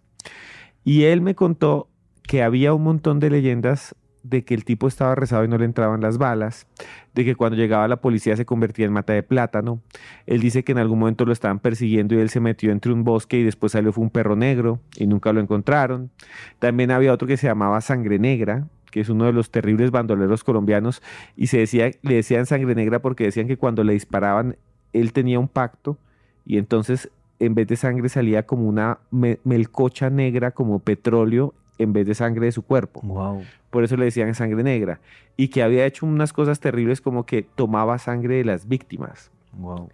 Y 0.84 1.06
él 1.06 1.22
me 1.22 1.34
contó 1.34 1.90
que 2.24 2.44
había 2.44 2.74
un 2.74 2.84
montón 2.84 3.20
de 3.20 3.32
leyendas 3.32 3.96
de 4.24 4.44
que 4.44 4.54
el 4.54 4.66
tipo 4.66 4.88
estaba 4.88 5.16
rezado 5.16 5.44
y 5.44 5.48
no 5.48 5.58
le 5.58 5.66
entraban 5.66 6.02
las 6.02 6.18
balas, 6.18 6.68
de 7.14 7.26
que 7.26 7.36
cuando 7.36 7.58
llegaba 7.58 7.88
la 7.88 7.98
policía 7.98 8.36
se 8.36 8.46
convertía 8.46 8.86
en 8.86 8.94
mata 8.94 9.14
de 9.14 9.24
plátano. 9.24 9.82
Él 10.26 10.42
dice 10.42 10.64
que 10.64 10.72
en 10.72 10.78
algún 10.78 11.00
momento 11.00 11.26
lo 11.26 11.34
estaban 11.34 11.60
persiguiendo 11.60 12.16
y 12.16 12.20
él 12.20 12.30
se 12.30 12.40
metió 12.40 12.72
entre 12.72 12.92
un 12.92 13.04
bosque 13.04 13.38
y 13.38 13.44
después 13.44 13.72
salió 13.72 13.92
fue 13.92 14.04
un 14.04 14.10
perro 14.10 14.36
negro 14.36 14.80
y 14.96 15.08
nunca 15.08 15.34
lo 15.34 15.42
encontraron. 15.42 16.12
También 16.60 16.92
había 16.92 17.14
otro 17.14 17.28
que 17.28 17.38
se 17.38 17.48
llamaba 17.48 17.82
Sangre 17.82 18.20
Negra, 18.20 18.68
que 18.92 19.00
es 19.00 19.10
uno 19.10 19.26
de 19.26 19.34
los 19.34 19.52
terribles 19.52 19.92
bandoleros 19.92 20.44
colombianos 20.44 21.02
y 21.36 21.48
se 21.48 21.60
decía, 21.60 21.92
le 22.02 22.16
decían 22.16 22.46
Sangre 22.46 22.76
Negra 22.76 23.02
porque 23.02 23.24
decían 23.24 23.48
que 23.48 23.58
cuando 23.58 23.84
le 23.84 23.94
disparaban 23.94 24.58
él 24.94 25.14
tenía 25.14 25.40
un 25.40 25.48
pacto 25.48 25.98
y 26.46 26.58
entonces 26.58 27.10
en 27.40 27.56
vez 27.56 27.68
de 27.68 27.76
sangre 27.76 28.08
salía 28.08 28.46
como 28.46 28.68
una 28.68 29.00
melcocha 29.10 30.12
negra 30.12 30.52
como 30.52 30.80
petróleo 30.80 31.56
en 31.82 31.94
vez 31.94 32.08
de 32.08 32.16
sangre 32.16 32.46
de 32.46 32.52
su 32.52 32.64
cuerpo. 32.64 33.02
Wow. 33.04 33.44
Por 33.70 33.84
eso 33.84 33.98
le 33.98 34.06
decían 34.06 34.34
sangre 34.36 34.64
negra. 34.64 35.00
Y 35.38 35.48
que 35.48 35.64
había 35.64 35.86
hecho 35.86 36.06
unas 36.06 36.34
cosas 36.34 36.60
terribles 36.60 37.02
como 37.02 37.26
que 37.26 37.44
tomaba 37.44 37.98
sangre 37.98 38.36
de 38.36 38.46
las 38.46 38.68
víctimas. 38.68 39.32
Wow. 39.54 39.90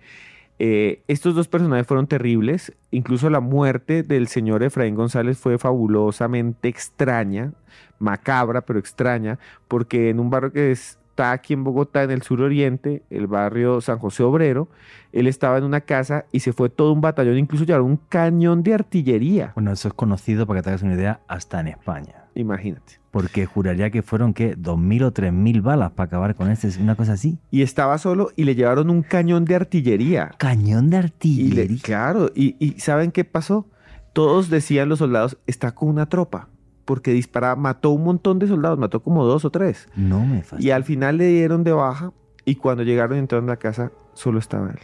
Eh, 0.59 1.03
estos 1.07 1.35
dos 1.35 1.47
personajes 1.47 1.85
fueron 1.85 2.07
terribles. 2.07 2.73
Incluso 2.91 3.29
la 3.29 3.39
muerte 3.39 4.03
del 4.03 4.27
señor 4.27 4.63
Efraín 4.63 4.95
González 4.95 5.38
fue 5.38 5.57
fabulosamente 5.57 6.67
extraña, 6.67 7.53
macabra, 7.99 8.61
pero 8.61 8.79
extraña, 8.79 9.39
porque 9.67 10.09
en 10.09 10.19
un 10.19 10.29
barrio 10.29 10.51
que 10.51 10.71
es 10.71 10.97
está 11.18 11.32
aquí 11.32 11.53
en 11.53 11.63
Bogotá, 11.63 12.03
en 12.03 12.11
el 12.11 12.22
sur 12.22 12.41
oriente, 12.41 13.01
el 13.09 13.26
barrio 13.26 13.82
San 13.82 13.97
José 13.97 14.22
Obrero. 14.22 14.70
Él 15.11 15.26
estaba 15.26 15.57
en 15.57 15.63
una 15.63 15.82
casa 15.82 16.26
y 16.32 16.41
se 16.41 16.53
fue 16.53 16.70
todo 16.70 16.93
un 16.93 17.01
batallón, 17.01 17.39
incluso 17.39 17.65
llevaron 17.65 17.88
un 17.88 17.99
cañón 18.07 18.61
de 18.61 18.76
artillería. 18.76 19.51
Bueno, 19.55 19.72
eso 19.72 19.88
es 19.88 19.95
conocido, 19.95 20.45
para 20.45 20.59
que 20.59 20.65
te 20.65 20.70
hagas 20.70 20.84
una 20.84 20.93
idea, 20.93 21.22
hasta 21.28 21.59
en 21.59 21.70
España. 21.70 22.26
Imagínate. 22.36 22.99
Porque 23.09 23.47
juraría 23.47 23.89
que 23.89 24.03
fueron, 24.03 24.36
¿qué? 24.36 24.55
¿2.000 24.55 25.05
o 25.05 25.11
3.000 25.11 25.63
balas 25.63 25.91
para 25.93 26.05
acabar 26.05 26.36
con 26.36 26.51
este? 26.51 26.70
Una 26.80 26.93
cosa 26.93 27.13
así. 27.13 27.39
Y 27.49 27.63
estaba 27.63 27.97
solo 27.97 28.30
y 28.36 28.43
le 28.43 28.53
llevaron 28.53 28.91
un 28.91 29.01
cañón 29.01 29.43
de 29.43 29.55
artillería. 29.55 30.36
Cañón 30.38 30.91
de 30.91 30.97
artillería. 30.97 31.82
claro, 31.82 32.30
y, 32.36 32.55
y 32.59 32.80
¿saben 32.80 33.11
qué 33.11 33.24
pasó? 33.24 33.65
Todos 34.13 34.51
decían 34.51 34.88
los 34.88 34.99
soldados, 34.99 35.39
está 35.47 35.74
con 35.74 35.89
una 35.89 36.05
tropa 36.09 36.49
porque 36.88 37.11
disparaba, 37.11 37.57
mató 37.57 37.91
un 37.91 38.05
montón 38.05 38.39
de 38.39 38.47
soldados, 38.47 38.79
mató 38.79 39.03
como 39.03 39.25
dos 39.25 39.43
o 39.43 39.51
tres. 39.51 39.89
No 39.97 40.25
me 40.25 40.41
Y 40.57 40.69
al 40.69 40.85
final 40.85 41.17
le 41.17 41.27
dieron 41.27 41.65
de 41.65 41.73
baja 41.73 42.13
y 42.45 42.55
cuando 42.55 42.83
llegaron 42.83 43.17
y 43.17 43.19
entraron 43.19 43.49
a 43.49 43.53
la 43.53 43.57
casa, 43.57 43.91
solo 44.13 44.39
estaba 44.39 44.71
él. 44.71 44.79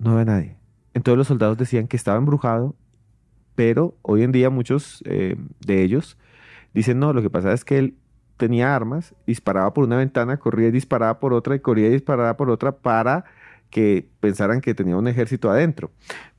No 0.00 0.10
había 0.12 0.24
nadie. 0.24 0.56
Entonces 0.94 1.16
los 1.16 1.28
soldados 1.28 1.56
decían 1.56 1.86
que 1.86 1.96
estaba 1.96 2.18
embrujado, 2.18 2.74
pero 3.54 3.94
hoy 4.02 4.24
en 4.24 4.32
día 4.32 4.50
muchos 4.50 5.00
eh, 5.06 5.36
de 5.64 5.84
ellos 5.84 6.18
dicen, 6.74 6.98
no, 6.98 7.12
lo 7.12 7.22
que 7.22 7.30
pasa 7.30 7.52
es 7.52 7.64
que 7.64 7.78
él 7.78 7.94
tenía 8.36 8.74
armas, 8.74 9.14
disparaba 9.24 9.72
por 9.72 9.84
una 9.84 9.96
ventana, 9.96 10.38
corría 10.38 10.68
y 10.68 10.72
disparaba 10.72 11.20
por 11.20 11.34
otra 11.34 11.54
y 11.54 11.60
corría 11.60 11.86
y 11.86 11.90
disparaba 11.90 12.36
por 12.36 12.50
otra 12.50 12.72
para 12.72 13.24
que 13.70 14.08
pensaran 14.18 14.60
que 14.60 14.74
tenía 14.74 14.96
un 14.96 15.06
ejército 15.06 15.52
adentro. 15.52 15.92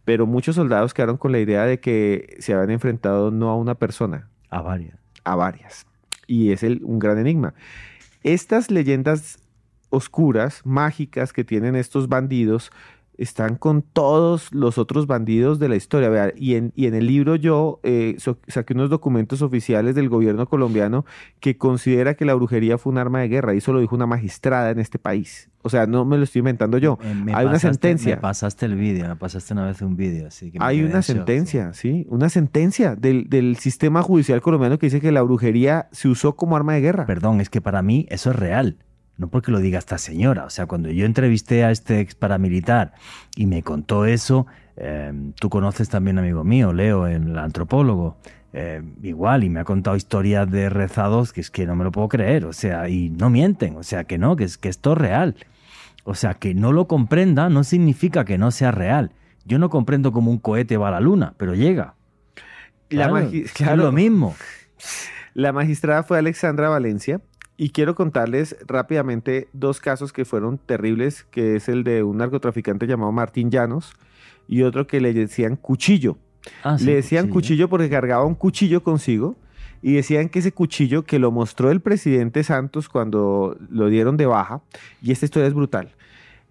Pero 0.04 0.26
muchos 0.26 0.58
soldados 0.58 0.94
quedaron 0.94 1.16
con 1.16 1.32
la 1.32 1.40
idea 1.40 1.64
de 1.64 1.80
que 1.80 2.36
se 2.40 2.54
habían 2.54 2.72
enfrentado 2.72 3.32
no 3.32 3.50
a 3.50 3.56
una 3.56 3.76
persona, 3.76 4.28
a 4.50 4.62
varias. 4.62 4.98
a 5.24 5.36
varias. 5.36 5.86
Y 6.28 6.52
es 6.52 6.64
el, 6.64 6.82
un 6.84 7.00
gran 7.00 7.18
enigma. 7.18 7.54
Estas 8.24 8.70
leyendas 8.70 9.40
oscuras, 9.90 10.62
mágicas 10.66 11.34
que 11.34 11.44
tienen 11.44 11.76
estos 11.76 12.08
bandidos, 12.08 12.72
están 13.20 13.56
con 13.56 13.82
todos 13.82 14.52
los 14.54 14.78
otros 14.78 15.06
bandidos 15.08 15.60
de 15.60 15.70
la 15.70 15.76
historia. 15.76 16.10
Vea, 16.10 16.34
y, 16.36 16.56
en, 16.56 16.72
y 16.76 16.88
en 16.88 16.96
el 16.96 17.06
libro 17.06 17.36
yo 17.36 17.80
eh, 17.84 18.16
so- 18.18 18.40
saqué 18.48 18.74
unos 18.74 18.90
documentos 18.90 19.42
oficiales 19.42 19.94
del 19.94 20.10
gobierno 20.10 20.48
colombiano 20.48 21.06
que 21.40 21.58
considera 21.58 22.14
que 22.16 22.26
la 22.26 22.34
brujería 22.34 22.78
fue 22.78 22.92
un 22.92 22.98
arma 22.98 23.20
de 23.20 23.28
guerra. 23.28 23.54
Y 23.54 23.58
eso 23.58 23.74
lo 23.74 23.80
dijo 23.82 23.96
una 23.96 24.08
magistrada 24.08 24.72
en 24.72 24.80
este 24.80 24.98
país. 25.00 25.50
O 25.62 25.70
sea, 25.70 25.86
no 25.88 26.06
me 26.06 26.18
lo 26.18 26.24
estoy 26.24 26.40
inventando 26.40 26.78
yo. 26.78 26.98
Me 27.26 27.34
Hay 27.34 27.46
una 27.46 27.60
sentencia. 27.60 28.16
Me 28.16 28.22
pasaste 28.22 28.66
el 28.66 28.76
vídeo, 28.76 29.08
me 29.10 29.18
pasaste 29.18 29.54
una 29.54 29.66
vez 29.66 29.82
un 29.82 29.98
vídeo, 29.98 30.28
así 30.28 30.52
que 30.52 30.58
me 30.60 30.64
Hay 30.66 30.82
una 30.82 31.02
sentencia, 31.02 31.74
sí, 31.74 32.06
una 32.10 32.30
sentencia 32.30 32.96
del, 32.96 33.30
del 33.30 33.58
sistema 33.58 34.02
judicial 34.02 34.42
colombiano 34.42 34.80
que 34.80 34.86
dice 34.86 35.02
que 35.02 35.12
la 35.12 35.22
brujería 35.22 35.90
se 35.92 36.08
usó 36.08 36.38
como 36.38 36.56
arma 36.56 36.76
de 36.76 36.82
guerra. 36.82 37.06
Perdón, 37.06 37.42
es 37.42 37.50
que 37.50 37.60
para 37.60 37.82
mí 37.82 38.06
eso 38.10 38.30
es 38.32 38.38
real. 38.38 38.78
No 39.20 39.28
porque 39.28 39.52
lo 39.52 39.60
diga 39.60 39.78
esta 39.78 39.98
señora. 39.98 40.46
O 40.46 40.50
sea, 40.50 40.66
cuando 40.66 40.90
yo 40.90 41.06
entrevisté 41.06 41.66
a 41.66 41.72
este 41.72 42.00
ex 42.00 42.16
paramilitar 42.16 42.94
y 43.36 43.48
me 43.48 43.62
contó 43.64 44.06
eso, 44.06 44.48
eh, 44.78 45.12
tú 45.40 45.50
conoces 45.50 45.90
también 45.90 46.18
amigo 46.18 46.46
mío, 46.46 46.72
Leo, 46.72 47.06
el 47.06 47.38
antropólogo. 47.38 48.18
eh, 48.54 48.82
igual, 49.04 49.44
y 49.44 49.50
me 49.50 49.60
ha 49.60 49.66
contado 49.66 49.96
historias 49.98 50.50
de 50.50 50.70
rezados 50.70 51.34
que 51.34 51.42
es 51.42 51.52
que 51.52 51.68
no 51.68 51.76
me 51.76 51.84
lo 51.84 51.92
puedo 51.92 52.08
creer. 52.08 52.46
O 52.46 52.54
sea, 52.54 52.88
y 52.88 53.10
no 53.10 53.30
mienten. 53.30 53.76
O 53.76 53.84
sea, 53.84 54.06
que 54.06 54.18
no, 54.18 54.38
que, 54.38 54.46
es, 54.46 54.58
que 54.58 54.70
esto 54.70 54.94
es 54.94 54.98
real. 54.98 55.36
O 56.06 56.16
sea, 56.16 56.36
que 56.36 56.56
no 56.56 56.72
lo 56.72 56.88
comprenda 56.88 57.50
no 57.50 57.66
significa 57.66 58.24
que 58.24 58.38
no 58.38 58.52
sea 58.52 58.72
real. 58.72 59.12
Yo 59.44 59.60
no 59.60 59.70
comprendo 59.70 60.14
cómo 60.14 60.32
un 60.32 60.40
cohete 60.40 60.78
va 60.78 60.88
a 60.88 60.92
la 60.92 61.02
luna, 61.02 61.34
pero 61.38 61.56
llega. 61.56 61.96
La 62.90 63.10
Claro, 63.54 63.74
es 63.74 63.78
lo 63.78 63.92
mismo. 63.92 64.34
La 65.36 65.54
magistrada 65.54 66.04
fue 66.04 66.18
Alexandra 66.18 66.70
Valencia 66.70 67.22
y 67.60 67.72
quiero 67.72 67.94
contarles 67.94 68.56
rápidamente 68.66 69.50
dos 69.52 69.82
casos 69.82 70.14
que 70.14 70.24
fueron 70.24 70.60
terribles, 70.60 71.26
que 71.26 71.58
es 71.58 71.68
el 71.68 71.84
de 71.84 72.04
un 72.04 72.16
narcotraficante 72.16 72.88
llamado 72.88 73.12
Martín 73.12 73.52
Llanos 73.52 73.92
y 74.48 74.62
otro 74.62 74.88
que 74.88 75.02
le 75.02 75.14
decían 75.14 75.58
cuchillo. 75.58 76.18
Ah, 76.64 76.78
sí, 76.80 76.86
le 76.86 76.96
decían 76.96 77.28
cuchillo. 77.28 77.68
porque 77.68 77.90
cargaba 77.90 78.24
un 78.24 78.36
cuchillo 78.36 78.82
consigo 78.82 79.36
y 79.82 79.92
decían 79.92 80.30
que 80.30 80.40
ese 80.40 80.54
cuchillo 80.54 81.04
que 81.04 81.20
lo 81.20 81.32
mostró 81.32 81.70
el 81.70 81.82
presidente 81.82 82.46
Santos 82.46 82.88
cuando 82.88 83.58
lo 83.70 83.90
dieron 83.90 84.16
de 84.16 84.26
baja, 84.26 84.62
y 85.02 85.12
esta 85.12 85.26
historia 85.26 85.50
es 85.50 85.54
brutal. 85.54 85.90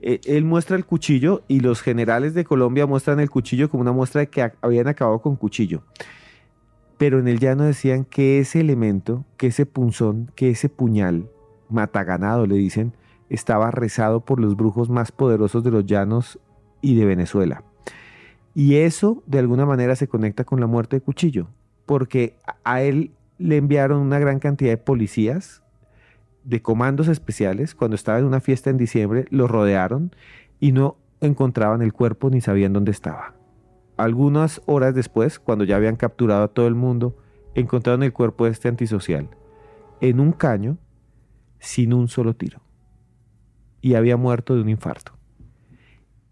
Eh, 0.01 0.21
él 0.27 0.45
muestra 0.45 0.77
el 0.77 0.85
cuchillo 0.85 1.43
y 1.49 1.61
los 1.61 1.81
generales 1.81 2.35
de 2.35 2.45
Colombia 2.45 2.85
muestran 2.85 3.19
el 3.19 3.31
cuchillo 3.31 3.71
como 3.71 3.81
una 3.81 3.93
muestra 3.93 4.21
de 4.21 4.27
que 4.27 4.53
habían 4.61 4.89
acabado 4.89 5.21
con 5.23 5.37
cuchillo. 5.37 5.83
Pero 6.99 7.19
en 7.21 7.29
el 7.29 7.39
llano 7.39 7.65
decían 7.65 8.05
que 8.05 8.41
ese 8.41 8.61
elemento, 8.61 9.25
que 9.37 9.47
ese 9.49 9.67
punzón, 9.67 10.31
que 10.35 10.51
ese 10.51 10.69
puñal, 10.69 11.31
mataganado 11.71 12.47
le 12.47 12.57
dicen, 12.57 12.93
estaba 13.31 13.71
rezado 13.71 14.21
por 14.25 14.41
los 14.41 14.57
brujos 14.57 14.91
más 14.91 15.13
poderosos 15.13 15.63
de 15.63 15.71
los 15.71 15.87
llanos 15.87 16.39
y 16.81 16.97
de 16.97 17.05
Venezuela. 17.05 17.63
Y 18.55 18.77
eso 18.77 19.23
de 19.27 19.39
alguna 19.39 19.67
manera 19.67 19.95
se 19.95 20.09
conecta 20.09 20.45
con 20.45 20.61
la 20.61 20.67
muerte 20.67 20.97
de 20.97 21.03
Cuchillo, 21.03 21.49
porque 21.87 22.37
a- 22.65 22.83
él 22.83 23.13
le 23.39 23.57
enviaron 23.59 24.01
una 24.01 24.19
gran 24.19 24.41
cantidad 24.41 24.71
de 24.71 24.79
policías, 24.79 25.63
de 26.43 26.63
comandos 26.63 27.07
especiales, 27.09 27.75
cuando 27.75 27.95
estaba 27.95 28.19
en 28.19 28.25
una 28.25 28.41
fiesta 28.41 28.71
en 28.71 28.79
diciembre, 28.79 29.27
lo 29.31 29.47
rodearon 29.47 30.11
y 30.59 30.73
no 30.73 30.97
encontraban 31.21 31.83
el 31.83 31.93
cuerpo 31.93 32.31
ni 32.31 32.41
sabían 32.41 32.73
dónde 32.73 32.91
estaba. 32.91 33.35
Algunas 33.99 34.63
horas 34.67 34.95
después, 34.95 35.39
cuando 35.39 35.65
ya 35.65 35.77
habían 35.77 35.97
capturado 35.97 36.45
a 36.45 36.49
todo 36.49 36.69
el 36.69 36.77
mundo, 36.77 37.17
encontraron 37.55 38.05
el 38.05 38.13
cuerpo 38.13 38.45
de 38.45 38.53
este 38.53 38.69
antisocial 38.69 39.29
en 40.01 40.21
un 40.21 40.33
caño 40.33 40.79
sin 41.59 41.93
un 41.93 42.09
solo 42.09 42.35
tiro. 42.35 42.61
Y 43.81 43.95
había 43.95 44.17
muerto 44.17 44.55
de 44.55 44.63
un 44.63 44.69
infarto. 44.69 45.13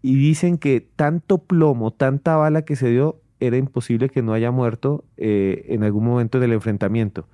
Y 0.01 0.15
dicen 0.15 0.57
que 0.57 0.79
tanto 0.79 1.39
plomo, 1.39 1.91
tanta 1.91 2.37
bala 2.37 2.63
que 2.63 2.77
se 2.77 2.89
dio, 2.89 3.21
era 3.41 3.57
imposible 3.57 4.09
que 4.09 4.21
no 4.21 4.33
haya 4.33 4.51
muerto 4.51 5.03
eh, 5.17 5.65
en 5.67 5.83
algún 5.83 6.05
momento 6.05 6.39
del 6.39 6.53
enfrentamiento. 6.53 7.27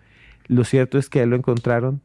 Lo 0.48 0.64
cierto 0.64 0.98
es 0.98 1.10
que 1.10 1.26
lo 1.28 1.36
encontraron 1.36 2.02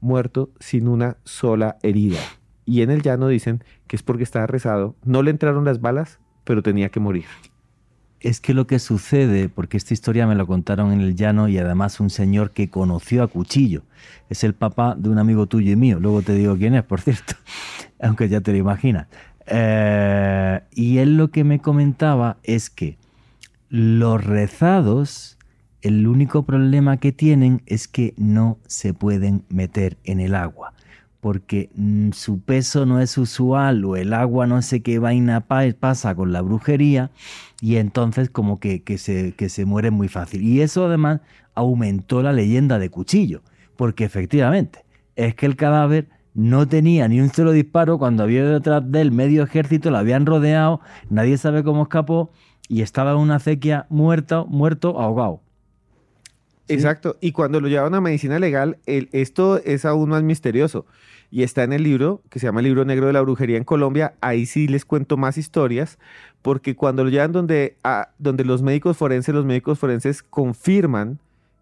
muerto 0.00 0.50
sin 0.60 0.86
una 0.86 1.16
sola 1.24 1.76
herida. 1.82 2.20
Y 2.66 2.82
en 2.82 2.90
el 2.90 3.02
llano 3.02 3.26
dicen 3.26 3.64
que 3.88 3.96
es 3.96 4.04
porque 4.04 4.22
estaba 4.22 4.46
rezado. 4.46 4.94
No 5.04 5.22
le 5.24 5.32
entraron 5.32 5.64
las 5.64 5.80
balas, 5.80 6.20
pero 6.44 6.62
tenía 6.62 6.88
que 6.90 7.00
morir. 7.00 7.24
Es 8.24 8.40
que 8.40 8.54
lo 8.54 8.66
que 8.66 8.78
sucede, 8.78 9.50
porque 9.50 9.76
esta 9.76 9.92
historia 9.92 10.26
me 10.26 10.34
lo 10.34 10.46
contaron 10.46 10.92
en 10.92 11.02
el 11.02 11.14
llano 11.14 11.46
y 11.46 11.58
además 11.58 12.00
un 12.00 12.08
señor 12.08 12.52
que 12.52 12.70
conoció 12.70 13.22
a 13.22 13.28
Cuchillo, 13.28 13.82
es 14.30 14.44
el 14.44 14.54
papá 14.54 14.94
de 14.98 15.10
un 15.10 15.18
amigo 15.18 15.46
tuyo 15.46 15.70
y 15.70 15.76
mío, 15.76 16.00
luego 16.00 16.22
te 16.22 16.32
digo 16.32 16.56
quién 16.56 16.74
es, 16.74 16.84
por 16.84 17.02
cierto, 17.02 17.34
aunque 18.00 18.30
ya 18.30 18.40
te 18.40 18.52
lo 18.52 18.56
imaginas. 18.56 19.08
Eh, 19.46 20.58
y 20.72 20.98
él 20.98 21.18
lo 21.18 21.30
que 21.30 21.44
me 21.44 21.58
comentaba 21.58 22.38
es 22.44 22.70
que 22.70 22.96
los 23.68 24.24
rezados, 24.24 25.36
el 25.82 26.06
único 26.06 26.44
problema 26.46 26.96
que 26.96 27.12
tienen 27.12 27.60
es 27.66 27.88
que 27.88 28.14
no 28.16 28.56
se 28.66 28.94
pueden 28.94 29.44
meter 29.50 29.98
en 30.02 30.20
el 30.20 30.34
agua 30.34 30.73
porque 31.24 31.70
mm, 31.74 32.10
su 32.12 32.40
peso 32.40 32.84
no 32.84 33.00
es 33.00 33.16
usual 33.16 33.82
o 33.86 33.96
el 33.96 34.12
agua 34.12 34.46
no 34.46 34.60
sé 34.60 34.82
qué 34.82 34.98
vaina 34.98 35.40
pa- 35.40 35.62
pasa 35.80 36.14
con 36.14 36.32
la 36.32 36.42
brujería 36.42 37.10
y 37.62 37.76
entonces 37.76 38.28
como 38.28 38.60
que, 38.60 38.82
que 38.82 38.98
se, 38.98 39.32
que 39.32 39.48
se 39.48 39.64
muere 39.64 39.90
muy 39.90 40.08
fácil. 40.08 40.42
Y 40.42 40.60
eso 40.60 40.84
además 40.84 41.22
aumentó 41.54 42.20
la 42.22 42.34
leyenda 42.34 42.78
de 42.78 42.90
Cuchillo, 42.90 43.40
porque 43.76 44.04
efectivamente 44.04 44.84
es 45.16 45.34
que 45.34 45.46
el 45.46 45.56
cadáver 45.56 46.08
no 46.34 46.68
tenía 46.68 47.08
ni 47.08 47.22
un 47.22 47.32
solo 47.32 47.52
disparo 47.52 47.96
cuando 47.96 48.22
había 48.22 48.44
detrás 48.44 48.82
del 48.92 49.10
medio 49.10 49.44
ejército, 49.44 49.90
lo 49.90 49.96
habían 49.96 50.26
rodeado, 50.26 50.82
nadie 51.08 51.38
sabe 51.38 51.64
cómo 51.64 51.84
escapó 51.84 52.32
y 52.68 52.82
estaba 52.82 53.12
en 53.12 53.16
una 53.18 53.36
acequia 53.36 53.86
muerto, 53.88 54.44
muerto, 54.46 55.00
ahogado. 55.00 55.40
Exacto. 56.68 57.16
Y 57.20 57.32
cuando 57.32 57.60
lo 57.60 57.68
llevaron 57.68 57.94
a 57.94 58.00
medicina 58.00 58.38
legal, 58.38 58.78
esto 58.86 59.58
es 59.58 59.84
aún 59.84 60.10
más 60.10 60.22
misterioso. 60.22 60.86
Y 61.34 61.42
está 61.42 61.64
en 61.64 61.72
el 61.72 61.82
libro, 61.82 62.22
que 62.30 62.38
se 62.38 62.46
llama 62.46 62.60
el 62.60 62.66
libro 62.66 62.84
negro 62.84 63.08
de 63.08 63.12
la 63.12 63.20
brujería 63.20 63.56
en 63.56 63.64
Colombia. 63.64 64.14
Ahí 64.20 64.46
sí 64.46 64.68
les 64.68 64.84
cuento 64.84 65.16
más 65.16 65.36
historias, 65.36 65.98
porque 66.42 66.76
cuando 66.76 67.02
lo 67.02 67.10
llevan 67.10 67.32
donde, 67.32 67.74
a- 67.82 68.10
donde 68.20 68.44
los 68.44 68.62
médicos 68.62 68.96
forenses, 68.96 69.34
los 69.34 69.44
médicos 69.44 69.80
forenses 69.80 70.22
confirman 70.22 71.18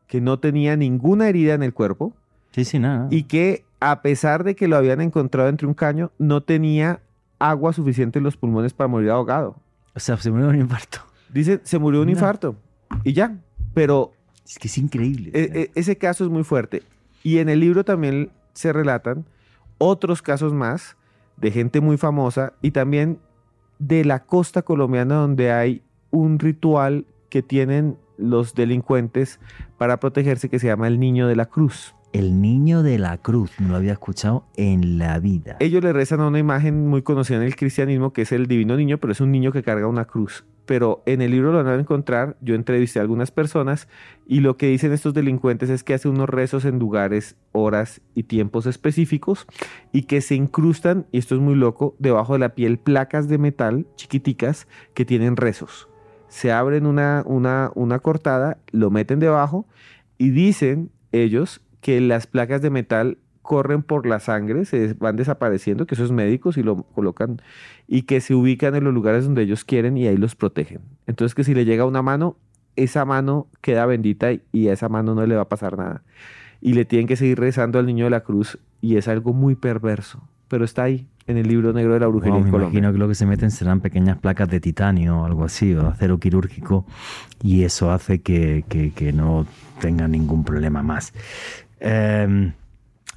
que 0.08 0.20
no 0.20 0.38
tenía 0.38 0.76
ninguna 0.76 1.26
herida 1.30 1.54
en 1.54 1.62
el 1.62 1.72
cuerpo 1.72 2.12
Sí, 2.50 2.66
sí, 2.66 2.78
nada. 2.78 3.06
y 3.10 3.22
que 3.22 3.64
a 3.80 4.02
pesar 4.02 4.44
de 4.44 4.54
que 4.54 4.68
lo 4.68 4.76
habían 4.76 5.00
encontrado 5.00 5.48
entre 5.48 5.66
un 5.66 5.72
caño, 5.72 6.10
no 6.18 6.42
tenía 6.42 7.00
agua 7.38 7.72
suficiente 7.72 8.18
en 8.18 8.24
los 8.24 8.36
pulmones 8.36 8.74
para 8.74 8.88
morir 8.88 9.08
ahogado. 9.08 9.56
O 9.94 10.00
sea, 10.00 10.18
se 10.18 10.30
murió 10.30 10.48
de 10.48 10.52
un 10.52 10.60
infarto. 10.60 10.98
Dice, 11.32 11.60
se 11.62 11.78
murió 11.78 12.00
de 12.00 12.02
un 12.02 12.08
No. 12.08 12.12
infarto 12.12 12.56
y 13.04 13.14
ya. 13.14 13.38
Pero 13.72 14.12
Es 14.44 14.58
que 14.58 14.68
es 14.68 14.76
increíble. 14.76 15.30
e- 15.32 15.50
e- 15.62 15.70
ese 15.74 15.96
caso 15.96 16.24
es 16.24 16.30
muy 16.30 16.44
fuerte. 16.44 16.82
Y 17.22 17.38
en 17.38 17.48
el 17.48 17.58
libro 17.60 17.84
también 17.84 18.28
se 18.52 18.70
relatan 18.74 19.24
otros 19.82 20.22
casos 20.22 20.52
más 20.52 20.96
de 21.36 21.50
gente 21.50 21.80
muy 21.80 21.96
famosa 21.96 22.52
y 22.62 22.70
también 22.70 23.18
de 23.80 24.04
la 24.04 24.20
costa 24.20 24.62
colombiana 24.62 25.16
donde 25.16 25.50
hay 25.50 25.82
un 26.12 26.38
ritual 26.38 27.04
que 27.30 27.42
tienen 27.42 27.96
los 28.16 28.54
delincuentes 28.54 29.40
para 29.78 29.98
protegerse 29.98 30.48
que 30.48 30.60
se 30.60 30.68
llama 30.68 30.86
el 30.86 31.00
niño 31.00 31.26
de 31.26 31.34
la 31.34 31.46
cruz. 31.46 31.96
El 32.12 32.40
niño 32.40 32.84
de 32.84 32.98
la 32.98 33.16
cruz, 33.18 33.50
no 33.58 33.68
lo 33.68 33.76
había 33.76 33.92
escuchado 33.92 34.44
en 34.56 34.98
la 34.98 35.18
vida. 35.18 35.56
Ellos 35.58 35.82
le 35.82 35.92
rezan 35.92 36.20
a 36.20 36.28
una 36.28 36.38
imagen 36.38 36.86
muy 36.86 37.02
conocida 37.02 37.38
en 37.38 37.44
el 37.44 37.56
cristianismo 37.56 38.12
que 38.12 38.22
es 38.22 38.30
el 38.30 38.46
divino 38.46 38.76
niño, 38.76 38.98
pero 38.98 39.12
es 39.12 39.20
un 39.20 39.32
niño 39.32 39.50
que 39.50 39.64
carga 39.64 39.88
una 39.88 40.04
cruz. 40.04 40.44
Pero 40.66 41.02
en 41.06 41.22
el 41.22 41.32
libro 41.32 41.52
lo 41.52 41.64
van 41.64 41.78
a 41.78 41.80
encontrar, 41.80 42.36
yo 42.40 42.54
entrevisté 42.54 42.98
a 42.98 43.02
algunas 43.02 43.30
personas 43.30 43.88
y 44.26 44.40
lo 44.40 44.56
que 44.56 44.68
dicen 44.68 44.92
estos 44.92 45.12
delincuentes 45.12 45.70
es 45.70 45.82
que 45.82 45.94
hace 45.94 46.08
unos 46.08 46.28
rezos 46.28 46.64
en 46.64 46.78
lugares, 46.78 47.36
horas 47.50 48.00
y 48.14 48.24
tiempos 48.24 48.66
específicos 48.66 49.46
y 49.92 50.02
que 50.02 50.20
se 50.20 50.36
incrustan, 50.36 51.06
y 51.10 51.18
esto 51.18 51.34
es 51.34 51.40
muy 51.40 51.56
loco, 51.56 51.96
debajo 51.98 52.34
de 52.34 52.38
la 52.38 52.54
piel 52.54 52.78
placas 52.78 53.28
de 53.28 53.38
metal 53.38 53.86
chiquiticas 53.96 54.68
que 54.94 55.04
tienen 55.04 55.36
rezos. 55.36 55.88
Se 56.28 56.52
abren 56.52 56.86
una, 56.86 57.24
una, 57.26 57.72
una 57.74 57.98
cortada, 57.98 58.58
lo 58.70 58.90
meten 58.90 59.18
debajo 59.18 59.66
y 60.16 60.30
dicen 60.30 60.90
ellos 61.10 61.60
que 61.80 62.00
las 62.00 62.26
placas 62.26 62.62
de 62.62 62.70
metal 62.70 63.18
corren 63.42 63.82
por 63.82 64.06
la 64.06 64.20
sangre, 64.20 64.64
se 64.64 64.94
van 64.94 65.16
desapareciendo, 65.16 65.86
que 65.86 65.94
esos 65.94 66.12
médicos 66.12 66.56
y 66.56 66.62
lo 66.62 66.84
colocan 66.84 67.42
y 67.88 68.02
que 68.02 68.20
se 68.20 68.34
ubican 68.34 68.74
en 68.76 68.84
los 68.84 68.94
lugares 68.94 69.24
donde 69.24 69.42
ellos 69.42 69.64
quieren 69.64 69.96
y 69.96 70.06
ahí 70.06 70.16
los 70.16 70.34
protegen. 70.36 70.80
Entonces 71.06 71.34
que 71.34 71.44
si 71.44 71.54
le 71.54 71.64
llega 71.64 71.84
una 71.84 72.02
mano, 72.02 72.36
esa 72.76 73.04
mano 73.04 73.48
queda 73.60 73.84
bendita 73.86 74.30
y- 74.32 74.68
a 74.68 74.72
esa 74.72 74.88
mano 74.88 75.14
no 75.14 75.26
le 75.26 75.34
va 75.36 75.42
a 75.42 75.48
pasar 75.48 75.76
nada. 75.76 76.02
Y 76.60 76.74
le 76.74 76.84
tienen 76.84 77.06
que 77.08 77.16
seguir 77.16 77.38
rezando 77.40 77.78
al 77.78 77.86
niño 77.86 78.04
de 78.04 78.10
la 78.10 78.20
cruz 78.20 78.58
y 78.80 78.96
es 78.96 79.08
algo 79.08 79.32
muy 79.32 79.56
perverso, 79.56 80.22
pero 80.48 80.64
está 80.64 80.84
ahí. 80.84 81.06
en 81.28 81.36
el 81.36 81.46
libro 81.46 81.72
negro 81.72 81.94
de 81.94 82.00
la 82.00 82.08
brujería 82.08 82.32
Wow, 82.32 82.38
en 82.40 82.44
me 82.46 82.50
Colombia. 82.50 82.78
imagino 82.80 82.92
que 82.92 82.98
lo 82.98 83.06
que 83.06 83.14
se 83.14 83.26
meten 83.26 83.52
serán 83.52 83.80
pequeñas 83.80 84.18
placas 84.18 84.48
de 84.48 84.58
titanio 84.58 85.20
o 85.20 85.24
algo 85.24 85.44
así, 85.44 85.72
o 85.72 85.82
de 85.82 85.88
acero 85.90 86.18
quirúrgico, 86.18 86.84
y 87.44 87.62
eso 87.62 87.92
hace 87.92 88.22
que, 88.22 88.64
que- 88.68 88.90
que 88.90 89.12
no 89.12 89.46
tenga 89.80 90.08
ningún 90.08 90.42
problema 90.42 90.82
más. 90.82 91.12
Eh, 91.78 92.52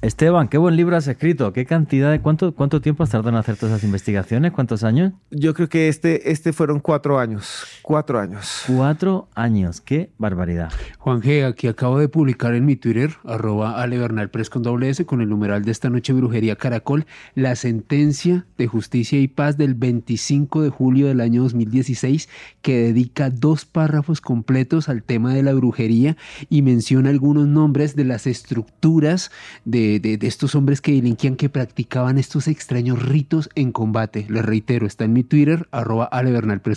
Esteban, 0.02 0.48
qué 0.48 0.58
buen 0.58 0.76
libro 0.76 0.94
has 0.94 1.08
escrito. 1.08 1.54
¿Qué 1.54 1.64
cantidad 1.64 2.10
de 2.10 2.20
cuánto, 2.20 2.54
cuánto 2.54 2.82
tiempo 2.82 3.02
has 3.02 3.08
tardado 3.08 3.30
en 3.30 3.36
hacer 3.36 3.56
todas 3.56 3.76
esas 3.76 3.84
investigaciones? 3.84 4.52
¿Cuántos 4.52 4.84
años? 4.84 5.14
Yo 5.30 5.54
creo 5.54 5.70
que 5.70 5.88
este, 5.88 6.30
este 6.30 6.52
fueron 6.52 6.80
cuatro 6.80 7.18
años. 7.18 7.64
Cuatro 7.80 8.20
años. 8.20 8.64
Cuatro 8.66 9.26
años. 9.34 9.80
Qué 9.80 10.10
barbaridad. 10.18 10.70
Juan 10.98 11.22
G, 11.22 11.46
aquí 11.46 11.66
acabo 11.66 11.98
de 11.98 12.08
publicar 12.08 12.54
en 12.54 12.66
mi 12.66 12.76
Twitter, 12.76 13.14
arroba 13.24 13.80
Ale 13.80 13.96
Bernal 13.96 14.28
Pres 14.28 14.50
con 14.50 14.62
doble 14.62 14.90
S, 14.90 15.06
con 15.06 15.22
el 15.22 15.30
numeral 15.30 15.64
de 15.64 15.72
esta 15.72 15.88
noche 15.88 16.12
Brujería 16.12 16.56
Caracol, 16.56 17.06
la 17.34 17.56
sentencia 17.56 18.44
de 18.58 18.66
justicia 18.66 19.18
y 19.18 19.28
paz 19.28 19.56
del 19.56 19.74
25 19.74 20.60
de 20.60 20.68
julio 20.68 21.06
del 21.06 21.22
año 21.22 21.42
2016, 21.42 22.28
que 22.60 22.82
dedica 22.82 23.30
dos 23.30 23.64
párrafos 23.64 24.20
completos 24.20 24.90
al 24.90 25.02
tema 25.02 25.32
de 25.32 25.42
la 25.42 25.54
brujería 25.54 26.18
y 26.50 26.60
menciona 26.60 27.08
algunos 27.08 27.46
nombres 27.46 27.96
de 27.96 28.04
las 28.04 28.26
estructuras 28.26 29.30
de, 29.64 29.85
de- 30.00 30.18
estos 30.26 30.54
hombres 30.54 30.80
que 30.80 30.92
delinquían, 30.92 31.36
que 31.36 31.48
practicaban 31.48 32.18
estos 32.18 32.48
extraños 32.48 33.02
ritos 33.02 33.48
en 33.54 33.72
combate. 33.72 34.26
Les 34.28 34.44
reitero, 34.44 34.86
está 34.86 35.04
en 35.04 35.12
mi 35.12 35.22
Twitter, 35.24 35.68
arroba 35.70 36.10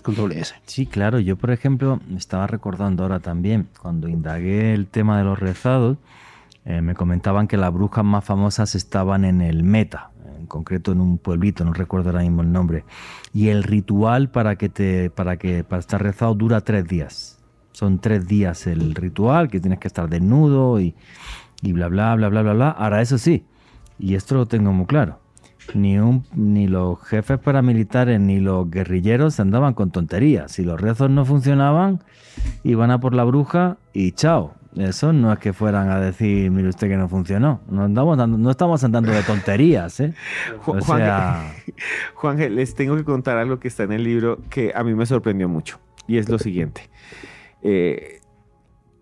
con 0.04 0.16
doble 0.16 0.40
S. 0.40 0.56
Sí, 0.66 0.86
claro. 0.86 1.20
Yo, 1.20 1.36
por 1.36 1.52
ejemplo, 1.52 2.00
estaba 2.16 2.48
recordando 2.48 3.04
ahora 3.04 3.20
también, 3.20 3.68
cuando 3.82 4.08
indagué 4.08 4.74
el 4.74 4.88
tema 4.88 5.18
de 5.18 5.24
los 5.24 5.40
rezados, 5.40 5.98
eh, 6.66 6.82
me 6.82 6.94
comentaban 6.94 7.48
que 7.48 7.58
las 7.58 7.74
brujas 7.74 8.06
más 8.06 8.24
famosas 8.24 8.76
estaban 8.76 9.26
en 9.26 9.42
el 9.42 9.64
Meta, 9.64 10.12
en 10.40 10.46
concreto 10.46 10.92
en 10.92 11.02
un 11.02 11.18
pueblito, 11.18 11.66
no 11.66 11.74
recuerdo 11.74 12.10
ahora 12.10 12.22
mismo 12.22 12.42
el 12.42 12.52
nombre. 12.52 12.84
Y 13.34 13.50
el 13.50 13.64
ritual 13.64 14.30
para 14.30 14.56
que 14.56 14.70
te, 14.70 15.10
para 15.10 15.38
que 15.38 15.64
para 15.64 15.80
estar 15.80 16.02
rezado 16.02 16.34
dura 16.36 16.62
tres 16.62 16.88
días. 16.88 17.36
Son 17.72 18.00
tres 18.00 18.28
días 18.28 18.68
el 18.68 18.94
ritual, 18.94 19.48
que 19.48 19.60
tienes 19.62 19.80
que 19.80 19.88
estar 19.88 20.10
desnudo 20.10 20.82
y, 20.82 20.96
y 21.62 21.72
bla 21.74 21.88
bla 21.88 22.16
bla 22.16 22.30
bla 22.30 22.42
bla 22.42 22.54
bla. 22.54 22.70
Ahora 22.72 23.02
eso 23.02 23.18
sí, 23.18 23.46
y 23.98 24.16
esto 24.16 24.36
lo 24.36 24.46
tengo 24.46 24.72
muy 24.74 24.86
claro. 24.86 25.20
Ni, 25.76 26.00
un, 26.00 26.26
ni 26.34 26.68
los 26.68 27.00
jefes 27.04 27.38
paramilitares 27.38 28.20
ni 28.20 28.40
los 28.40 28.72
guerrilleros 28.72 29.40
andaban 29.40 29.76
con 29.76 29.92
tonterías. 29.92 30.52
Si 30.52 30.64
los 30.64 30.82
rezos 30.82 31.12
no 31.12 31.26
funcionaban, 31.26 32.02
iban 32.64 32.90
a 32.90 33.00
por 33.00 33.14
la 33.14 33.24
bruja 33.24 33.78
y 33.94 34.14
chao. 34.14 34.56
Eso 34.76 35.14
no 35.14 35.32
es 35.34 35.40
que 35.40 35.52
fueran 35.54 35.90
a 35.90 36.00
decir, 36.00 36.50
mire 36.52 36.70
usted 36.70 36.88
que 36.88 36.98
no 36.98 37.08
funcionó. 37.08 37.60
No, 37.70 37.84
andamos 37.84 38.18
dando- 38.18 38.38
no 38.38 38.50
estamos 38.50 38.84
andando 38.84 39.12
de 39.12 39.22
tonterías, 39.24 40.00
¿eh? 40.00 40.14
O 40.66 40.80
Juan, 40.80 40.84
sea, 40.84 41.54
Juan 42.16 42.38
G, 42.38 42.50
les 42.50 42.74
tengo 42.74 42.96
que 42.96 43.04
contar 43.04 43.38
algo 43.38 43.60
que 43.60 43.68
está 43.68 43.84
en 43.84 43.92
el 43.92 44.04
libro 44.04 44.40
que 44.50 44.72
a 44.76 44.84
mí 44.84 44.94
me 44.96 45.06
sorprendió 45.06 45.50
mucho. 45.50 45.80
Y 46.08 46.18
es 46.18 46.30
lo 46.30 46.40
siguiente. 46.40 46.90
Eh, 47.62 48.19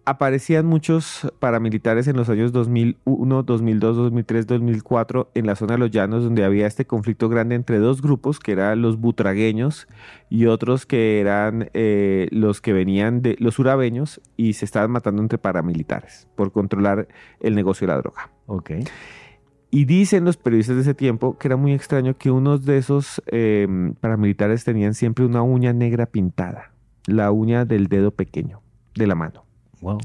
aparecían 0.08 0.66
muchos 0.66 1.30
paramilitares 1.40 2.08
en 2.08 2.16
los 2.16 2.30
años 2.30 2.54
2001, 2.54 3.44
2002, 3.44 3.98
2003, 3.98 4.48
2004 4.48 5.32
en 5.34 5.46
la 5.46 5.58
zona 5.58 5.74
de 5.74 5.80
los 5.80 5.92
llanos 5.92 6.24
donde 6.24 6.46
había 6.46 6.66
este 6.66 6.88
conflicto 6.88 7.28
grande 7.28 7.56
entre 7.56 7.80
dos 7.80 8.02
grupos 8.02 8.40
que 8.40 8.54
eran 8.54 8.82
los 8.82 8.98
butragueños 9.02 9.90
y 10.30 10.46
otros 10.46 10.86
que 10.86 11.20
eran 11.20 11.70
eh, 11.74 12.30
los 12.32 12.62
que 12.62 12.72
venían 12.72 13.22
de 13.22 13.36
los 13.40 13.60
urabeños 13.60 14.22
y 14.38 14.54
se 14.54 14.64
estaban 14.64 14.92
matando 14.92 15.22
entre 15.22 15.40
paramilitares 15.40 16.30
por 16.38 16.54
controlar 16.54 17.10
el 17.42 17.54
negocio 17.54 17.86
de 17.86 17.94
la 17.94 18.00
droga. 18.00 18.32
ok. 18.46 18.72
Y 19.72 19.84
dicen 19.84 20.24
los 20.24 20.38
periodistas 20.38 20.78
de 20.78 20.84
ese 20.84 20.94
tiempo 20.94 21.38
que 21.38 21.50
era 21.50 21.58
muy 21.58 21.74
extraño 21.74 22.18
que 22.18 22.32
unos 22.32 22.64
de 22.64 22.78
esos 22.78 23.22
eh, 23.28 23.68
paramilitares 24.00 24.64
tenían 24.64 24.94
siempre 24.94 25.26
una 25.26 25.42
uña 25.42 25.74
negra 25.74 26.06
pintada, 26.06 26.72
la 27.08 27.30
uña 27.32 27.66
del 27.66 27.88
dedo 27.88 28.12
pequeño 28.12 28.62
de 28.96 29.06
la 29.06 29.16
mano. 29.16 29.47
Wow. 29.82 30.00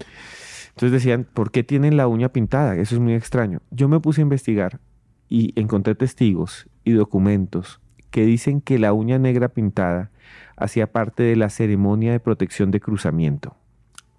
Entonces 0.70 0.92
decían, 0.92 1.26
¿por 1.32 1.50
qué 1.50 1.62
tienen 1.62 1.96
la 1.96 2.06
uña 2.08 2.30
pintada? 2.30 2.76
Eso 2.76 2.94
es 2.94 3.00
muy 3.00 3.14
extraño. 3.14 3.60
Yo 3.70 3.88
me 3.88 4.00
puse 4.00 4.20
a 4.20 4.22
investigar 4.22 4.80
y 5.28 5.58
encontré 5.60 5.94
testigos 5.94 6.68
y 6.84 6.92
documentos 6.92 7.80
que 8.10 8.24
dicen 8.24 8.60
que 8.60 8.78
la 8.78 8.92
uña 8.92 9.18
negra 9.18 9.48
pintada 9.48 10.10
hacía 10.56 10.92
parte 10.92 11.22
de 11.22 11.36
la 11.36 11.50
ceremonia 11.50 12.12
de 12.12 12.20
protección 12.20 12.70
de 12.70 12.80
cruzamiento. 12.80 13.56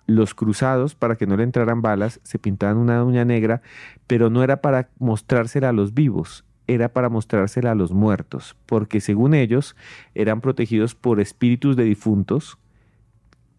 Los 0.06 0.34
cruzados, 0.34 0.96
para 0.96 1.16
que 1.16 1.28
no 1.28 1.38
le 1.38 1.44
entraran 1.44 1.82
balas, 1.82 2.20
se 2.24 2.40
pintaban 2.40 2.78
una 2.78 3.04
uña 3.04 3.24
negra, 3.24 3.62
pero 4.06 4.30
no 4.30 4.44
era 4.44 4.62
para 4.62 4.90
mostrársela 5.00 5.70
a 5.70 5.74
los 5.74 5.94
vivos, 5.94 6.44
era 6.68 6.90
para 6.90 7.10
mostrársela 7.10 7.72
a 7.72 7.76
los 7.76 7.94
muertos, 7.94 8.56
porque 8.66 9.00
según 9.00 9.34
ellos 9.34 9.76
eran 10.16 10.42
protegidos 10.42 10.96
por 10.96 11.20
espíritus 11.20 11.76
de 11.76 11.84
difuntos, 11.84 12.58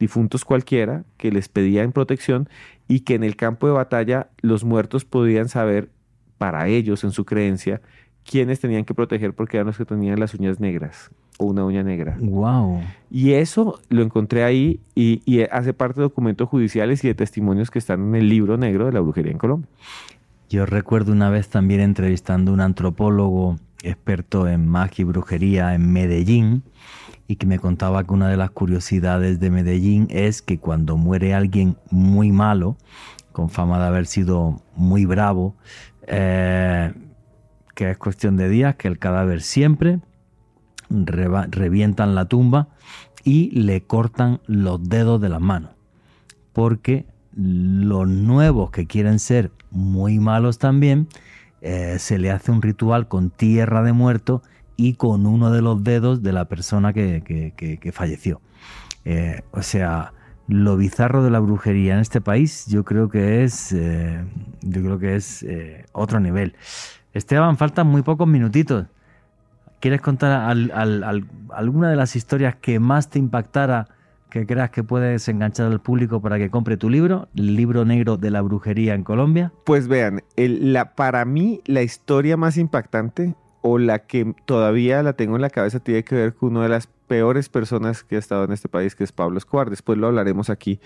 difuntos 0.05 0.45
cualquiera, 0.45 1.05
que 1.17 1.33
les 1.33 1.49
pedían 1.49 1.93
protección 1.93 2.49
y 2.89 3.01
que 3.01 3.15
en 3.15 3.25
el 3.25 3.37
campo 3.37 3.67
de 3.67 3.73
batalla 3.73 4.29
los 4.43 4.65
muertos 4.65 5.05
podían 5.05 5.49
saber, 5.49 5.89
para 6.37 6.69
ellos 6.69 7.05
en 7.05 7.13
su 7.13 7.25
creencia, 7.25 7.81
quiénes 8.29 8.61
tenían 8.61 8.85
que 8.85 8.93
proteger 8.93 9.33
porque 9.33 9.57
eran 9.57 9.69
los 9.69 9.79
que 9.79 9.87
tenían 9.87 10.21
las 10.21 10.35
uñas 10.35 10.61
negras 10.61 11.11
o 11.39 11.47
una 11.47 11.65
uña 11.65 11.83
negra. 11.83 12.17
Wow. 12.21 12.83
Y 13.11 13.33
eso 13.33 13.81
lo 13.89 14.03
encontré 14.03 14.45
ahí 14.45 14.81
y, 14.95 15.23
y 15.25 15.43
hace 15.43 15.73
parte 15.73 16.01
de 16.01 16.03
documentos 16.03 16.49
judiciales 16.49 17.03
y 17.05 17.09
de 17.09 17.15
testimonios 17.15 17.71
que 17.71 17.79
están 17.79 18.01
en 18.09 18.15
el 18.15 18.29
libro 18.29 18.59
negro 18.59 18.87
de 18.87 18.93
la 18.93 19.01
brujería 19.01 19.33
en 19.33 19.39
Colombia. 19.39 19.69
Yo 20.51 20.67
recuerdo 20.67 21.13
una 21.13 21.31
vez 21.31 21.49
también 21.49 21.81
entrevistando 21.81 22.51
a 22.51 22.55
un 22.55 22.61
antropólogo 22.61 23.57
experto 23.83 24.49
en 24.49 24.69
magia 24.69 25.03
y 25.03 25.07
brujería 25.07 25.75
en 25.75 25.93
Medellín 25.93 26.63
y 27.27 27.37
que 27.37 27.47
me 27.47 27.59
contaba 27.59 28.05
que 28.05 28.13
una 28.13 28.29
de 28.29 28.37
las 28.37 28.51
curiosidades 28.51 29.41
de 29.41 29.51
Medellín 29.51 30.07
es 30.11 30.43
que 30.43 30.59
cuando 30.59 30.97
muere 30.97 31.35
alguien 31.35 31.77
muy 31.91 32.33
malo, 32.33 32.77
con 33.33 33.51
fama 33.51 33.79
de 33.79 33.87
haber 33.87 34.07
sido 34.07 34.63
muy 34.77 35.07
bravo, 35.07 35.57
eh, 36.07 36.93
que 37.75 37.91
es 37.91 37.99
cuestión 37.99 38.37
de 38.37 38.49
días, 38.49 38.77
que 38.77 38.89
el 38.89 38.99
cadáver 38.99 39.43
siempre 39.43 40.01
revientan 40.89 42.15
la 42.15 42.27
tumba 42.27 42.69
y 43.25 43.51
le 43.59 43.83
cortan 43.83 44.41
los 44.47 44.87
dedos 44.89 45.21
de 45.21 45.31
las 45.31 45.41
manos. 45.41 45.71
Porque 46.53 47.07
los 47.35 48.07
nuevos 48.07 48.71
que 48.71 48.87
quieren 48.87 49.19
ser 49.19 49.51
muy 49.71 50.21
malos 50.21 50.59
también, 50.59 51.09
eh, 51.63 51.97
se 51.99 52.19
le 52.19 52.31
hace 52.31 52.53
un 52.53 52.63
ritual 52.63 53.09
con 53.09 53.31
tierra 53.31 53.83
de 53.83 53.95
muerto 53.95 54.43
y 54.77 54.95
con 54.95 55.27
uno 55.27 55.51
de 55.51 55.63
los 55.63 55.83
dedos 55.85 56.23
de 56.23 56.33
la 56.33 56.47
persona 56.47 56.93
que, 56.93 57.23
que- 57.25 57.93
falleció. 57.93 58.41
Eh, 59.05 59.43
o 59.53 59.63
sea, 59.63 60.13
lo 60.49 60.77
bizarro 60.77 61.23
de 61.23 61.31
la 61.31 61.39
brujería 61.41 61.95
en 61.95 62.01
este 62.01 62.21
país 62.21 62.67
yo 62.67 62.85
creo 62.85 63.09
que 63.09 63.45
es, 63.45 63.73
eh, 63.73 64.25
yo 64.63 64.83
creo 64.83 64.99
que 64.99 65.17
es 65.17 65.43
eh, 65.43 65.85
otro 65.93 66.21
nivel. 66.21 66.55
Esteban, 67.13 67.57
faltan 67.57 67.87
muy 67.87 68.03
pocos 68.03 68.27
minutitos. 68.27 68.87
¿Quieres 69.81 70.01
contar 70.01 70.51
al- 70.51 71.29
alguna 71.51 71.91
de 71.91 71.97
las 71.97 72.17
historias 72.17 72.57
que 72.57 72.81
más 72.81 73.11
te 73.11 73.19
impactara, 73.19 73.87
que 74.31 74.47
creas 74.47 74.71
que 74.71 74.83
puedes 74.83 75.29
enganchar 75.29 75.67
al 75.71 75.81
público 75.81 76.21
para 76.23 76.39
que 76.39 76.49
compre 76.51 76.77
tu 76.79 76.89
libro, 76.91 77.29
el 77.37 77.55
libro 77.55 77.85
negro 77.85 78.17
de 78.17 78.31
la 78.31 78.41
brujería 78.41 78.95
en 78.95 79.05
Colombia? 79.05 79.53
Pues 79.67 79.87
vean, 79.87 80.23
el- 80.37 80.73
la, 80.73 80.95
para 80.95 81.25
mí 81.27 81.61
la 81.67 81.83
historia 81.83 82.37
más 82.39 82.57
impactante 82.57 83.35
o 83.67 83.79
la 83.79 84.01
que 84.01 84.35
todavía 84.45 85.03
la 85.03 85.15
tengo 85.15 85.37
en 85.37 85.43
la 85.43 85.49
cabeza 85.49 85.81
tiene 85.81 86.05
que 86.05 86.15
ver 86.15 86.35
con 86.35 86.51
una 86.51 86.65
de 86.65 86.69
las 86.69 86.87
peores 86.87 87.49
personas 87.49 88.05
que 88.05 88.17
ha 88.17 88.19
estado 88.19 88.45
en 88.45 88.53
este 88.53 88.69
país, 88.69 88.95
que 88.95 89.05
es 89.05 89.11
Pablo 89.11 89.39
Escobar. 89.39 89.71
Después 89.71 89.97
lo 89.97 90.07
hablaremos 90.07 90.51
aquí 90.51 90.81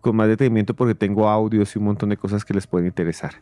con 0.00 0.16
más 0.16 0.28
detenimiento 0.28 0.74
porque 0.74 0.94
tengo 0.94 1.28
audios 1.28 1.76
y 1.76 1.78
un 1.78 1.84
montón 1.84 2.08
de 2.08 2.16
cosas 2.16 2.46
que 2.46 2.54
les 2.54 2.66
pueden 2.66 2.86
interesar. 2.86 3.34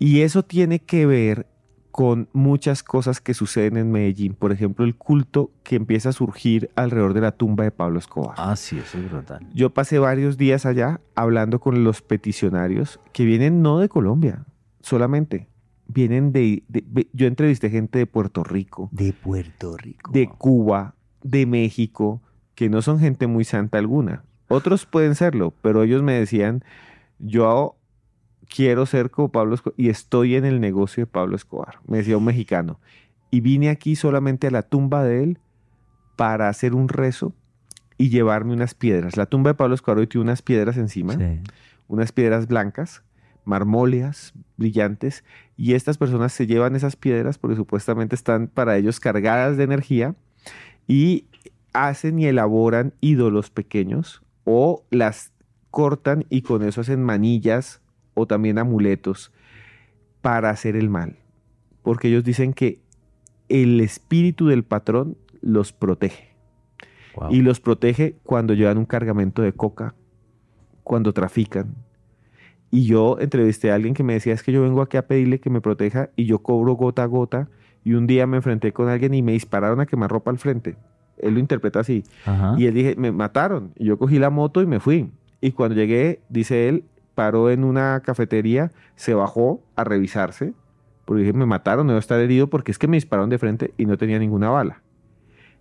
Y 0.00 0.22
eso 0.22 0.42
tiene 0.42 0.80
que 0.80 1.06
ver 1.06 1.46
con 1.92 2.28
muchas 2.32 2.82
cosas 2.82 3.20
que 3.20 3.34
suceden 3.34 3.76
en 3.76 3.92
Medellín. 3.92 4.34
Por 4.34 4.50
ejemplo, 4.50 4.84
el 4.84 4.96
culto 4.96 5.52
que 5.62 5.76
empieza 5.76 6.08
a 6.08 6.12
surgir 6.12 6.72
alrededor 6.74 7.14
de 7.14 7.20
la 7.20 7.30
tumba 7.30 7.62
de 7.62 7.70
Pablo 7.70 8.00
Escobar. 8.00 8.34
Ah, 8.36 8.56
sí, 8.56 8.76
eso 8.80 8.98
es 8.98 9.08
brutal. 9.08 9.46
Yo 9.54 9.70
pasé 9.70 10.00
varios 10.00 10.36
días 10.36 10.66
allá 10.66 11.00
hablando 11.14 11.60
con 11.60 11.84
los 11.84 12.02
peticionarios 12.02 12.98
que 13.12 13.24
vienen 13.24 13.62
no 13.62 13.78
de 13.78 13.88
Colombia 13.88 14.44
solamente, 14.80 15.46
vienen 15.86 16.32
de, 16.32 16.62
de- 16.68 16.84
de- 16.86 17.08
yo 17.12 17.26
entrevisté 17.26 17.70
gente 17.70 17.98
de 17.98 18.06
Puerto 18.06 18.42
Rico, 18.44 18.88
De 18.92 19.12
Puerto 19.12 19.76
Rico. 19.76 20.10
de 20.12 20.28
Cuba, 20.28 20.94
de 21.22 21.46
México, 21.46 22.20
que 22.54 22.68
no 22.68 22.82
son 22.82 22.98
gente 23.00 23.26
muy 23.26 23.44
santa 23.44 23.78
alguna. 23.78 24.24
Otros 24.48 24.86
pueden 24.86 25.14
serlo, 25.14 25.52
pero 25.62 25.82
ellos 25.82 26.02
me 26.02 26.12
decían, 26.12 26.62
yo 27.18 27.76
quiero 28.54 28.86
ser 28.86 29.10
como 29.10 29.30
Pablo 29.30 29.54
Escobar 29.54 29.74
y 29.78 29.88
estoy 29.88 30.36
en 30.36 30.44
el 30.44 30.60
negocio 30.60 31.02
de 31.02 31.06
Pablo 31.06 31.34
Escobar, 31.36 31.78
me 31.86 31.98
decía 31.98 32.16
un 32.18 32.24
mexicano. 32.24 32.78
Y 33.30 33.40
vine 33.40 33.68
aquí 33.70 33.96
solamente 33.96 34.46
a 34.46 34.50
la 34.50 34.62
tumba 34.62 35.02
de 35.02 35.22
él 35.24 35.38
para 36.16 36.48
hacer 36.48 36.74
un 36.74 36.88
rezo 36.88 37.34
y 37.98 38.10
llevarme 38.10 38.52
unas 38.52 38.74
piedras. 38.74 39.16
La 39.16 39.26
tumba 39.26 39.50
de 39.50 39.54
Pablo 39.54 39.74
Escobar 39.74 39.98
hoy 39.98 40.06
tiene 40.06 40.22
unas 40.24 40.42
piedras 40.42 40.76
encima, 40.76 41.14
Sí. 41.14 41.40
unas 41.88 42.12
piedras 42.12 42.46
blancas, 42.46 43.02
marmóleas, 43.44 44.32
brillantes, 44.56 45.24
y 45.56 45.74
estas 45.74 45.98
personas 45.98 46.32
se 46.32 46.46
llevan 46.46 46.76
esas 46.76 46.96
piedras 46.96 47.38
porque 47.38 47.56
supuestamente 47.56 48.14
están 48.14 48.48
para 48.48 48.76
ellos 48.76 49.00
cargadas 49.00 49.56
de 49.56 49.64
energía 49.64 50.14
y 50.86 51.26
hacen 51.72 52.18
y 52.18 52.26
elaboran 52.26 52.94
ídolos 53.00 53.50
pequeños 53.50 54.22
o 54.44 54.84
las 54.90 55.32
cortan 55.70 56.24
y 56.30 56.42
con 56.42 56.62
eso 56.62 56.80
hacen 56.80 57.02
manillas 57.02 57.80
o 58.14 58.26
también 58.26 58.58
amuletos 58.58 59.32
para 60.22 60.50
hacer 60.50 60.76
el 60.76 60.88
mal. 60.88 61.16
Porque 61.82 62.08
ellos 62.08 62.24
dicen 62.24 62.54
que 62.54 62.80
el 63.48 63.80
espíritu 63.80 64.46
del 64.46 64.64
patrón 64.64 65.16
los 65.40 65.72
protege. 65.72 66.30
Y 67.30 67.42
los 67.42 67.60
protege 67.60 68.16
cuando 68.24 68.54
llevan 68.54 68.78
un 68.78 68.86
cargamento 68.86 69.42
de 69.42 69.52
coca, 69.52 69.94
cuando 70.82 71.12
trafican. 71.12 71.76
Y 72.74 72.86
yo 72.86 73.18
entrevisté 73.20 73.70
a 73.70 73.76
alguien 73.76 73.94
que 73.94 74.02
me 74.02 74.14
decía, 74.14 74.34
es 74.34 74.42
que 74.42 74.50
yo 74.50 74.60
vengo 74.62 74.82
aquí 74.82 74.96
a 74.96 75.06
pedirle 75.06 75.38
que 75.38 75.48
me 75.48 75.60
proteja 75.60 76.10
y 76.16 76.24
yo 76.24 76.40
cobro 76.40 76.72
gota 76.72 77.04
a 77.04 77.06
gota. 77.06 77.46
Y 77.84 77.94
un 77.94 78.08
día 78.08 78.26
me 78.26 78.38
enfrenté 78.38 78.72
con 78.72 78.88
alguien 78.88 79.14
y 79.14 79.22
me 79.22 79.30
dispararon 79.30 79.78
a 79.78 79.86
quemar 79.86 80.10
ropa 80.10 80.32
al 80.32 80.38
frente. 80.38 80.74
Él 81.18 81.34
lo 81.34 81.38
interpreta 81.38 81.78
así. 81.78 82.02
Y 82.58 82.66
él 82.66 82.74
dije, 82.74 82.96
me 82.96 83.12
mataron. 83.12 83.70
Y 83.76 83.84
yo 83.84 83.96
cogí 83.96 84.18
la 84.18 84.28
moto 84.28 84.60
y 84.60 84.66
me 84.66 84.80
fui. 84.80 85.12
Y 85.40 85.52
cuando 85.52 85.76
llegué, 85.76 86.18
dice 86.28 86.68
él, 86.68 86.82
paró 87.14 87.48
en 87.48 87.62
una 87.62 88.02
cafetería, 88.04 88.72
se 88.96 89.14
bajó 89.14 89.62
a 89.76 89.84
revisarse. 89.84 90.52
Porque 91.04 91.20
dije, 91.20 91.32
me 91.32 91.46
mataron, 91.46 91.86
no 91.86 91.92
debo 91.92 92.00
estar 92.00 92.18
herido 92.18 92.48
porque 92.48 92.72
es 92.72 92.78
que 92.80 92.88
me 92.88 92.96
dispararon 92.96 93.30
de 93.30 93.38
frente 93.38 93.72
y 93.76 93.86
no 93.86 93.96
tenía 93.98 94.18
ninguna 94.18 94.50
bala. 94.50 94.82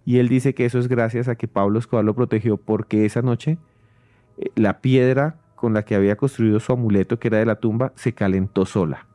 Y 0.03 0.17
él 0.17 0.29
dice 0.29 0.55
que 0.55 0.65
eso 0.65 0.79
es 0.79 0.87
gracias 0.87 1.27
a 1.27 1.35
que 1.35 1.47
Pablo 1.47 1.77
Escobar 1.77 2.05
lo 2.05 2.15
protegió 2.15 2.57
porque 2.57 3.05
esa 3.05 3.21
noche 3.21 3.59
eh, 4.39 4.49
la 4.55 4.81
piedra 4.81 5.35
con 5.63 5.73
la 5.73 5.85
que 5.85 5.95
había 5.95 6.17
construido 6.17 6.59
su 6.59 6.73
amuleto, 6.73 7.19
que 7.19 7.29
era 7.29 7.37
de 7.37 7.45
la 7.45 7.55
tumba, 7.55 7.93
se 7.95 8.11
calentó 8.11 8.65
sola. 8.65 9.07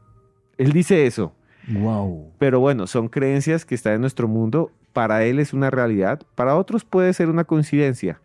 Él 0.56 0.72
dice 0.72 1.04
eso. 1.04 1.34
Wow. 1.68 2.32
Pero 2.38 2.58
bueno, 2.58 2.86
son 2.86 3.08
creencias 3.08 3.66
que 3.66 3.74
están 3.74 3.96
en 3.96 4.00
nuestro 4.00 4.28
mundo. 4.28 4.70
Para 4.94 5.24
él 5.24 5.40
es 5.40 5.52
una 5.52 5.68
realidad. 5.68 6.22
Para 6.34 6.56
otros 6.56 6.86
puede 6.86 7.12
ser 7.12 7.28
una 7.28 7.44
coincidencia. 7.44 8.22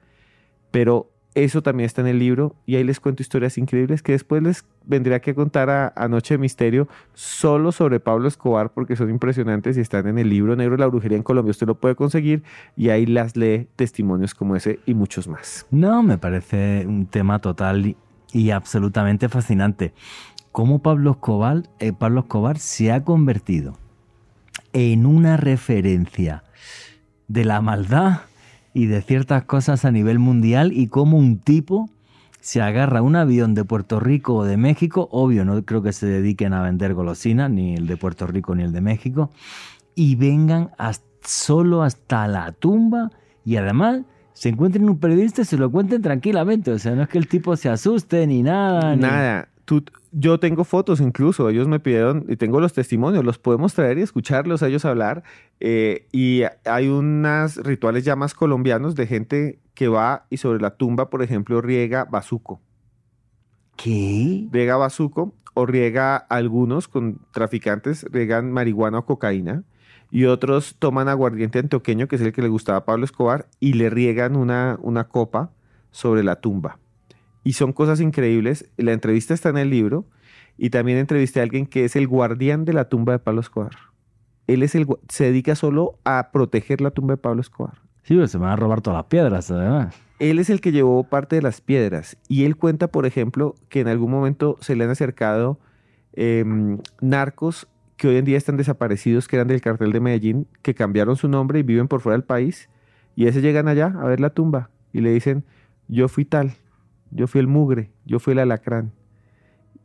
Pero 0.72 1.12
eso 1.36 1.62
también 1.62 1.86
está 1.86 2.00
en 2.00 2.08
el 2.08 2.18
libro 2.18 2.56
y 2.66 2.78
ahí 2.78 2.86
les 2.86 3.02
cuento 3.02 3.22
historias 3.22 3.58
increíbles 3.58 4.02
que 4.02 4.14
después 4.14 4.42
les 4.42 4.64
vendría 4.86 5.20
que 5.20 5.36
contar 5.36 5.70
a, 5.70 6.08
Noche 6.08 6.36
de 6.36 6.38
Misterio 6.38 6.88
solo 7.14 7.74
sobre 7.74 8.00
Pablo 8.00 8.30
Escobar 8.30 8.72
porque 8.72 8.96
son 8.96 9.10
impresionantes 9.10 9.76
y 9.76 9.82
están 9.82 10.08
en 10.08 10.18
el 10.18 10.30
libro 10.30 10.56
negro 10.56 10.78
de 10.78 10.80
la 10.80 10.88
brujería 10.88 11.18
en 11.18 11.24
Colombia. 11.24 11.52
Usted 11.52 11.68
lo 11.68 11.76
puede 11.76 11.96
conseguir 11.96 12.44
y 12.78 12.88
ahí 12.88 13.06
las 13.06 13.36
lee 13.36 13.68
testimonios 13.76 14.34
como 14.34 14.56
ese 14.56 14.80
y 14.86 14.94
muchos 14.94 15.28
más. 15.28 15.66
No, 15.72 16.04
me 16.04 16.18
parece 16.18 16.86
un 16.88 17.06
tema 17.06 17.40
total 17.40 17.98
y 18.34 18.50
absolutamente 18.50 19.30
fascinante. 19.30 19.94
Cómo 20.52 20.80
Pablo 20.80 21.12
Escobar, 21.12 21.64
eh, 21.80 21.94
Pablo 21.94 22.22
Escobar 22.22 22.58
se 22.58 22.92
ha 22.92 23.06
convertido 23.06 23.78
en 24.74 25.06
una 25.06 25.38
referencia 25.38 26.44
de 27.28 27.46
la 27.46 27.62
maldad 27.62 28.22
y 28.74 28.88
de 28.88 29.02
ciertas 29.02 29.44
cosas 29.44 29.86
a 29.86 29.92
nivel 29.92 30.20
mundial 30.20 30.74
y 30.74 30.88
cómo 30.88 31.18
un 31.18 31.40
tipo 31.40 31.90
se 32.42 32.62
agarra 32.62 33.02
un 33.02 33.16
avión 33.16 33.54
de 33.54 33.64
Puerto 33.64 34.00
Rico 34.02 34.36
o 34.36 34.44
de 34.44 34.58
México, 34.58 35.08
obvio, 35.12 35.46
no 35.46 35.64
creo 35.64 35.82
que 35.82 35.94
se 35.94 36.08
dediquen 36.08 36.54
a 36.54 36.62
vender 36.62 36.94
golosinas, 36.94 37.50
ni 37.50 37.76
el 37.76 37.88
de 37.88 37.96
Puerto 37.96 38.28
Rico 38.28 38.54
ni 38.54 38.64
el 38.64 38.74
de 38.74 38.82
México, 38.82 39.30
y 39.96 40.16
vengan 40.16 40.72
solo 41.22 41.84
hasta 41.84 42.28
la 42.28 42.52
tumba 42.52 43.12
y 43.46 43.56
además 43.56 44.02
se 44.34 44.50
encuentren 44.50 44.90
un 44.90 45.00
periodista 45.00 45.44
y 45.44 45.46
se 45.46 45.58
lo 45.58 45.72
cuenten 45.72 46.02
tranquilamente, 46.02 46.72
o 46.72 46.80
sea, 46.80 46.94
no 46.96 47.04
es 47.04 47.10
que 47.10 47.18
el 47.18 47.28
tipo 47.28 47.56
se 47.56 47.70
asuste 47.70 48.26
ni 48.28 48.44
nada. 48.44 48.96
Nada, 48.96 49.50
yo 50.12 50.40
tengo 50.40 50.64
fotos 50.64 51.02
incluso, 51.02 51.50
ellos 51.50 51.68
me 51.68 51.80
pidieron 51.80 52.26
y 52.28 52.36
tengo 52.36 52.60
los 52.60 52.74
testimonios, 52.74 53.24
los 53.24 53.40
podemos 53.40 53.74
traer 53.74 53.98
y 53.98 54.02
escucharlos 54.02 54.62
a 54.62 54.68
ellos 54.68 54.86
hablar. 54.86 55.24
Eh, 55.60 56.08
y 56.12 56.44
hay 56.66 56.88
unos 56.88 57.58
rituales 57.58 58.06
ya 58.06 58.16
más 58.16 58.34
colombianos 58.34 58.96
de 58.96 59.08
gente 59.08 59.60
que 59.74 59.88
va 59.88 60.26
y 60.30 60.38
sobre 60.38 60.62
la 60.62 60.76
tumba, 60.76 61.10
por 61.10 61.24
ejemplo, 61.24 61.62
riega 61.62 62.06
bazuco. 62.06 62.62
¿Qué? 63.76 64.48
Riega 64.52 64.78
bazuco 64.78 65.34
o 65.56 65.66
riega 65.66 66.16
algunos 66.16 66.88
con 66.88 67.20
traficantes, 67.32 68.06
riegan 68.12 68.52
marihuana 68.52 69.00
o 69.00 69.06
cocaína. 69.06 69.64
Y 70.14 70.26
otros 70.26 70.76
toman 70.78 71.10
aguardiente 71.10 71.58
antioqueño, 71.58 72.08
que 72.08 72.18
es 72.18 72.22
el 72.22 72.34
que 72.34 72.44
le 72.44 72.48
gustaba 72.48 72.78
a 72.78 72.86
Pablo 72.86 73.04
Escobar, 73.04 73.48
y 73.60 73.74
le 73.74 73.90
riegan 73.90 74.36
una, 74.36 74.78
una 74.80 75.06
copa 75.06 75.50
sobre 75.90 76.24
la 76.24 76.36
tumba. 76.36 76.78
Y 77.44 77.54
son 77.54 77.74
cosas 77.74 78.00
increíbles. 78.00 78.70
La 78.78 78.92
entrevista 78.92 79.34
está 79.34 79.50
en 79.50 79.58
el 79.58 79.72
libro. 79.72 80.06
Y 80.56 80.70
también 80.70 81.00
entrevisté 81.00 81.40
a 81.40 81.44
alguien 81.44 81.66
que 81.66 81.84
es 81.84 81.96
el 81.96 82.08
guardián 82.08 82.64
de 82.64 82.74
la 82.74 82.90
tumba 82.90 83.14
de 83.14 83.18
Pablo 83.18 83.42
Escobar. 83.42 83.76
Él 84.46 84.62
es 84.62 84.76
el, 84.76 84.86
se 85.10 85.24
dedica 85.24 85.56
solo 85.56 85.98
a 86.06 86.30
proteger 86.32 86.80
la 86.80 86.92
tumba 86.92 87.14
de 87.14 87.18
Pablo 87.18 87.42
Escobar. 87.42 87.82
Sí, 88.04 88.16
pues 88.16 88.30
se 88.30 88.38
van 88.38 88.52
a 88.52 88.56
robar 88.56 88.82
todas 88.82 89.00
las 89.00 89.08
piedras, 89.08 89.50
además. 89.50 89.96
Él 90.20 90.38
es 90.38 90.52
el 90.52 90.62
que 90.62 90.72
llevó 90.72 91.06
parte 91.06 91.38
de 91.38 91.42
las 91.42 91.60
piedras. 91.60 92.18
Y 92.28 92.46
él 92.46 92.56
cuenta, 92.56 92.88
por 92.88 93.08
ejemplo, 93.08 93.56
que 93.68 93.80
en 93.80 93.88
algún 93.88 94.12
momento 94.12 94.58
se 94.62 94.76
le 94.76 94.84
han 94.84 94.92
acercado 94.92 95.58
em, 96.14 96.78
narcos 97.02 97.68
que 98.04 98.10
hoy 98.10 98.18
en 98.18 98.26
día 98.26 98.38
están 98.38 98.58
desaparecidos, 98.58 99.30
que 99.30 99.38
eran 99.38 99.48
del 99.48 99.62
cartel 99.62 99.94
de 99.94 100.02
Medellín, 100.02 100.46
que 100.62 100.76
cambiaron 100.76 101.16
su 101.16 101.30
nombre 101.30 101.60
y 101.60 101.64
viven 101.64 101.88
por 101.88 102.02
fuera 102.02 102.18
del 102.18 102.26
país. 102.26 102.68
Y 103.16 103.28
ese 103.28 103.40
llegan 103.40 103.70
allá 103.70 103.96
a 103.98 104.04
ver 104.04 104.20
la 104.20 104.32
tumba 104.32 104.70
y 104.92 105.00
le 105.00 105.14
dicen, 105.14 105.46
yo 105.88 106.10
fui 106.10 106.26
tal, 106.26 106.52
yo 107.12 107.28
fui 107.28 107.40
el 107.40 107.48
mugre, 107.48 107.92
yo 108.04 108.20
fui 108.20 108.34
el 108.34 108.40
alacrán. 108.40 108.92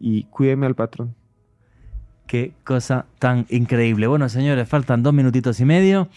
Y 0.01 0.25
cuídeme 0.25 0.67
al 0.67 0.75
patrón. 0.75 1.15
Qué 2.27 2.55
cosa 2.65 3.07
tan 3.21 3.47
increíble. 3.51 4.09
Bueno, 4.09 4.29
señores, 4.29 4.69
faltan 4.69 5.05
dos 5.05 5.15
minutitos 5.15 5.61
y 5.61 5.65
medio. 5.65 6.09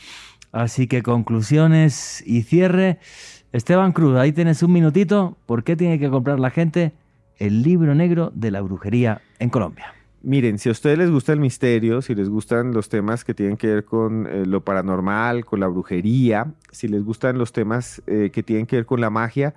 Así 0.52 0.88
que 0.88 1.04
conclusiones 1.04 2.24
y 2.26 2.42
cierre. 2.42 2.98
Esteban 3.52 3.92
Cruz, 3.92 4.18
ahí 4.18 4.32
tienes 4.32 4.64
un 4.64 4.74
minutito. 4.74 5.38
¿Por 5.46 5.64
qué 5.64 5.76
tiene 5.76 6.00
que 6.00 6.10
comprar 6.10 6.40
la 6.40 6.50
gente 6.50 6.94
el 7.38 7.62
libro 7.62 7.94
negro 7.94 8.32
de 8.34 8.50
la 8.50 8.62
brujería 8.62 9.22
en 9.38 9.52
Colombia? 9.52 10.01
Miren, 10.24 10.60
si 10.60 10.70
a 10.70 10.72
ustedes 10.72 11.00
les 11.00 11.10
gusta 11.10 11.34
el 11.34 11.40
misterio, 11.40 12.04
si 12.04 12.14
les 12.14 12.30
gustan 12.30 12.74
los 12.74 12.90
temas 12.90 13.26
que 13.26 13.34
tienen 13.34 13.58
que 13.58 13.68
ver 13.68 13.86
con 13.86 14.28
eh, 14.28 14.46
lo 14.46 14.64
paranormal, 14.64 15.46
con 15.46 15.60
la 15.60 15.68
brujería, 15.68 16.54
si 16.72 16.88
les 16.88 17.04
gustan 17.04 17.40
los 17.40 17.54
temas 17.54 18.04
eh, 18.06 18.30
que 18.32 18.44
tienen 18.44 18.68
que 18.68 18.76
ver 18.76 18.86
con 18.86 19.02
la 19.02 19.10
magia, 19.10 19.56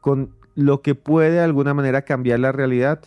con 0.00 0.30
lo 0.54 0.80
que 0.80 0.94
puede 0.94 1.32
de 1.32 1.40
alguna 1.40 1.74
manera 1.74 2.02
cambiar 2.02 2.40
la 2.40 2.50
realidad, 2.50 3.02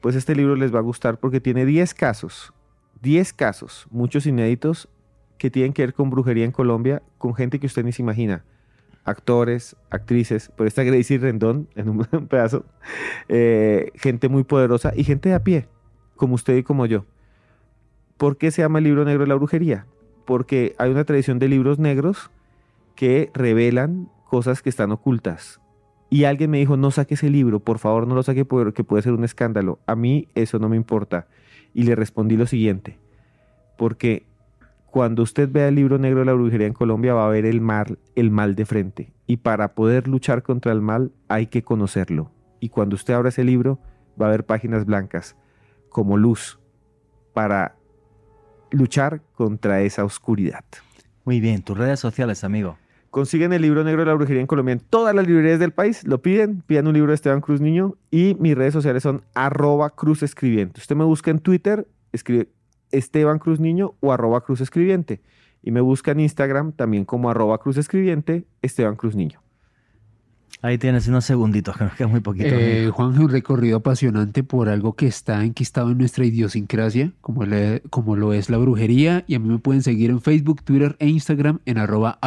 pues 0.00 0.16
este 0.16 0.34
libro 0.34 0.56
les 0.56 0.74
va 0.74 0.78
a 0.78 0.82
gustar 0.82 1.18
porque 1.18 1.38
tiene 1.38 1.66
10 1.66 1.92
casos, 1.92 2.54
10 3.02 3.34
casos, 3.34 3.86
muchos 3.90 4.24
inéditos, 4.24 4.88
que 5.36 5.50
tienen 5.50 5.74
que 5.74 5.82
ver 5.82 5.92
con 5.92 6.08
brujería 6.08 6.46
en 6.46 6.52
Colombia, 6.52 7.02
con 7.18 7.34
gente 7.34 7.60
que 7.60 7.66
usted 7.66 7.84
ni 7.84 7.92
se 7.92 8.00
imagina. 8.00 8.42
Actores, 9.04 9.76
actrices, 9.90 10.48
por 10.48 10.66
esta 10.66 10.82
Gracie 10.82 11.18
Rendón 11.18 11.68
en 11.74 11.90
un, 11.90 11.98
pedazo, 12.30 12.64
eh, 13.28 13.90
gente 13.96 14.30
muy 14.30 14.44
poderosa 14.44 14.94
y 14.96 15.04
gente 15.04 15.28
de 15.28 15.34
a 15.34 15.44
pie, 15.44 15.68
como 16.16 16.34
usted 16.34 16.56
y 16.56 16.62
como 16.62 16.86
yo. 16.86 17.04
¿Por 18.16 18.36
qué 18.36 18.50
se 18.50 18.62
llama 18.62 18.78
el 18.78 18.84
libro 18.84 19.04
negro 19.04 19.22
de 19.22 19.28
la 19.28 19.34
brujería? 19.34 19.86
Porque 20.24 20.74
hay 20.78 20.90
una 20.90 21.04
tradición 21.04 21.38
de 21.38 21.48
libros 21.48 21.78
negros 21.78 22.30
que 22.94 23.30
revelan 23.34 24.08
cosas 24.28 24.62
que 24.62 24.70
están 24.70 24.92
ocultas, 24.92 25.60
y 26.14 26.26
alguien 26.26 26.48
me 26.48 26.58
dijo, 26.58 26.76
no 26.76 26.92
saque 26.92 27.14
ese 27.14 27.28
libro, 27.28 27.58
por 27.58 27.80
favor 27.80 28.06
no 28.06 28.14
lo 28.14 28.22
saque 28.22 28.44
porque 28.44 28.84
puede 28.84 29.02
ser 29.02 29.14
un 29.14 29.24
escándalo. 29.24 29.80
A 29.84 29.96
mí 29.96 30.28
eso 30.36 30.60
no 30.60 30.68
me 30.68 30.76
importa. 30.76 31.26
Y 31.72 31.82
le 31.82 31.96
respondí 31.96 32.36
lo 32.36 32.46
siguiente, 32.46 33.00
porque 33.76 34.24
cuando 34.92 35.24
usted 35.24 35.50
vea 35.50 35.66
el 35.66 35.74
libro 35.74 35.98
negro 35.98 36.20
de 36.20 36.26
la 36.26 36.34
brujería 36.34 36.68
en 36.68 36.72
Colombia 36.72 37.14
va 37.14 37.26
a 37.26 37.30
ver 37.30 37.46
el 37.46 37.60
mal, 37.60 37.98
el 38.14 38.30
mal 38.30 38.54
de 38.54 38.64
frente. 38.64 39.12
Y 39.26 39.38
para 39.38 39.74
poder 39.74 40.06
luchar 40.06 40.44
contra 40.44 40.70
el 40.70 40.80
mal 40.80 41.10
hay 41.26 41.48
que 41.48 41.64
conocerlo. 41.64 42.30
Y 42.60 42.68
cuando 42.68 42.94
usted 42.94 43.14
abra 43.14 43.30
ese 43.30 43.42
libro 43.42 43.80
va 44.20 44.26
a 44.26 44.28
haber 44.28 44.46
páginas 44.46 44.86
blancas 44.86 45.36
como 45.94 46.16
luz 46.16 46.58
para 47.34 47.76
luchar 48.72 49.22
contra 49.36 49.82
esa 49.82 50.04
oscuridad. 50.04 50.64
Muy 51.24 51.38
bien, 51.38 51.62
tus 51.62 51.78
redes 51.78 52.00
sociales, 52.00 52.42
amigo. 52.42 52.76
Consiguen 53.10 53.52
el 53.52 53.62
libro 53.62 53.84
negro 53.84 54.00
de 54.00 54.06
la 54.06 54.14
brujería 54.14 54.40
en 54.40 54.48
Colombia 54.48 54.72
en 54.72 54.80
todas 54.80 55.14
las 55.14 55.24
librerías 55.24 55.60
del 55.60 55.70
país. 55.70 56.04
Lo 56.04 56.20
piden, 56.20 56.62
pidan 56.62 56.88
un 56.88 56.94
libro 56.94 57.12
de 57.12 57.14
Esteban 57.14 57.40
Cruz 57.40 57.60
Niño 57.60 57.94
y 58.10 58.36
mis 58.40 58.56
redes 58.56 58.72
sociales 58.72 59.04
son 59.04 59.22
arroba 59.34 59.90
cruz 59.90 60.24
escribiente. 60.24 60.80
Usted 60.80 60.96
me 60.96 61.04
busca 61.04 61.30
en 61.30 61.38
Twitter, 61.38 61.86
escribe 62.10 62.48
Esteban 62.90 63.38
Cruz 63.38 63.60
Niño 63.60 63.94
o 64.00 64.12
arroba 64.12 64.40
cruz 64.40 64.60
escribiente. 64.60 65.22
Y 65.62 65.70
me 65.70 65.80
busca 65.80 66.10
en 66.10 66.18
Instagram 66.18 66.72
también 66.72 67.04
como 67.04 67.30
arroba 67.30 67.58
cruz 67.58 67.76
escribiente, 67.76 68.48
Esteban 68.62 68.96
Cruz 68.96 69.14
Niño. 69.14 69.43
Ahí 70.64 70.78
tienes 70.78 71.06
unos 71.08 71.26
segunditos, 71.26 71.76
que 71.76 71.84
nos 71.84 71.92
queda 71.92 72.08
muy 72.08 72.20
poquito. 72.20 72.48
Eh, 72.48 72.88
Juan, 72.90 73.18
un 73.18 73.28
recorrido 73.28 73.76
apasionante 73.76 74.42
por 74.42 74.70
algo 74.70 74.94
que 74.94 75.06
está 75.06 75.44
enquistado 75.44 75.90
en 75.90 75.98
nuestra 75.98 76.24
idiosincrasia, 76.24 77.12
como, 77.20 77.44
como 77.90 78.16
lo 78.16 78.32
es 78.32 78.48
la 78.48 78.56
brujería. 78.56 79.24
Y 79.26 79.34
a 79.34 79.40
mí 79.40 79.46
me 79.46 79.58
pueden 79.58 79.82
seguir 79.82 80.08
en 80.08 80.22
Facebook, 80.22 80.62
Twitter 80.62 80.96
e 81.00 81.08
Instagram 81.08 81.60
en 81.66 81.76
arroba 81.76 82.18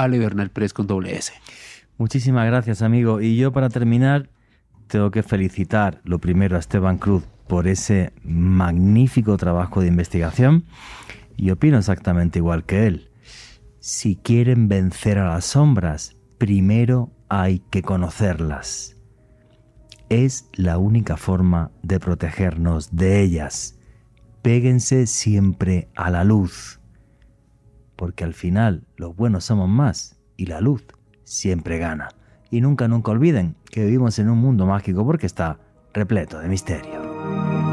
con 0.75 0.85
doble 0.85 1.15
S. 1.15 1.33
Muchísimas 1.97 2.45
gracias, 2.45 2.83
amigo. 2.83 3.21
Y 3.21 3.37
yo 3.37 3.51
para 3.51 3.69
terminar, 3.69 4.29
tengo 4.85 5.09
que 5.09 5.23
felicitar 5.23 5.99
lo 6.03 6.19
primero 6.19 6.57
a 6.57 6.59
Esteban 6.59 6.99
Cruz 6.99 7.23
por 7.47 7.67
ese 7.67 8.13
magnífico 8.23 9.35
trabajo 9.37 9.81
de 9.81 9.87
investigación 9.87 10.65
y 11.37 11.49
opino 11.49 11.79
exactamente 11.79 12.37
igual 12.37 12.65
que 12.65 12.85
él. 12.85 13.09
Si 13.79 14.15
quieren 14.15 14.67
vencer 14.67 15.17
a 15.17 15.27
las 15.27 15.45
sombras, 15.45 16.15
primero 16.37 17.16
hay 17.29 17.59
que 17.69 17.81
conocerlas. 17.81 18.95
Es 20.09 20.49
la 20.53 20.77
única 20.77 21.17
forma 21.17 21.71
de 21.83 21.99
protegernos 21.99 22.95
de 22.95 23.21
ellas. 23.21 23.77
Péguense 24.41 25.07
siempre 25.07 25.89
a 25.95 26.09
la 26.09 26.23
luz, 26.23 26.79
porque 27.95 28.23
al 28.23 28.33
final 28.33 28.87
los 28.95 29.15
buenos 29.15 29.43
somos 29.45 29.67
más 29.67 30.19
y 30.37 30.45
la 30.45 30.61
luz 30.61 30.85
siempre 31.23 31.77
gana. 31.77 32.09
Y 32.49 32.61
nunca, 32.61 32.87
nunca 32.87 33.11
olviden 33.11 33.55
que 33.69 33.83
vivimos 33.83 34.17
en 34.19 34.29
un 34.29 34.37
mundo 34.37 34.65
mágico 34.65 35.05
porque 35.05 35.25
está 35.25 35.59
repleto 35.93 36.39
de 36.39 36.47
misterio. 36.47 37.66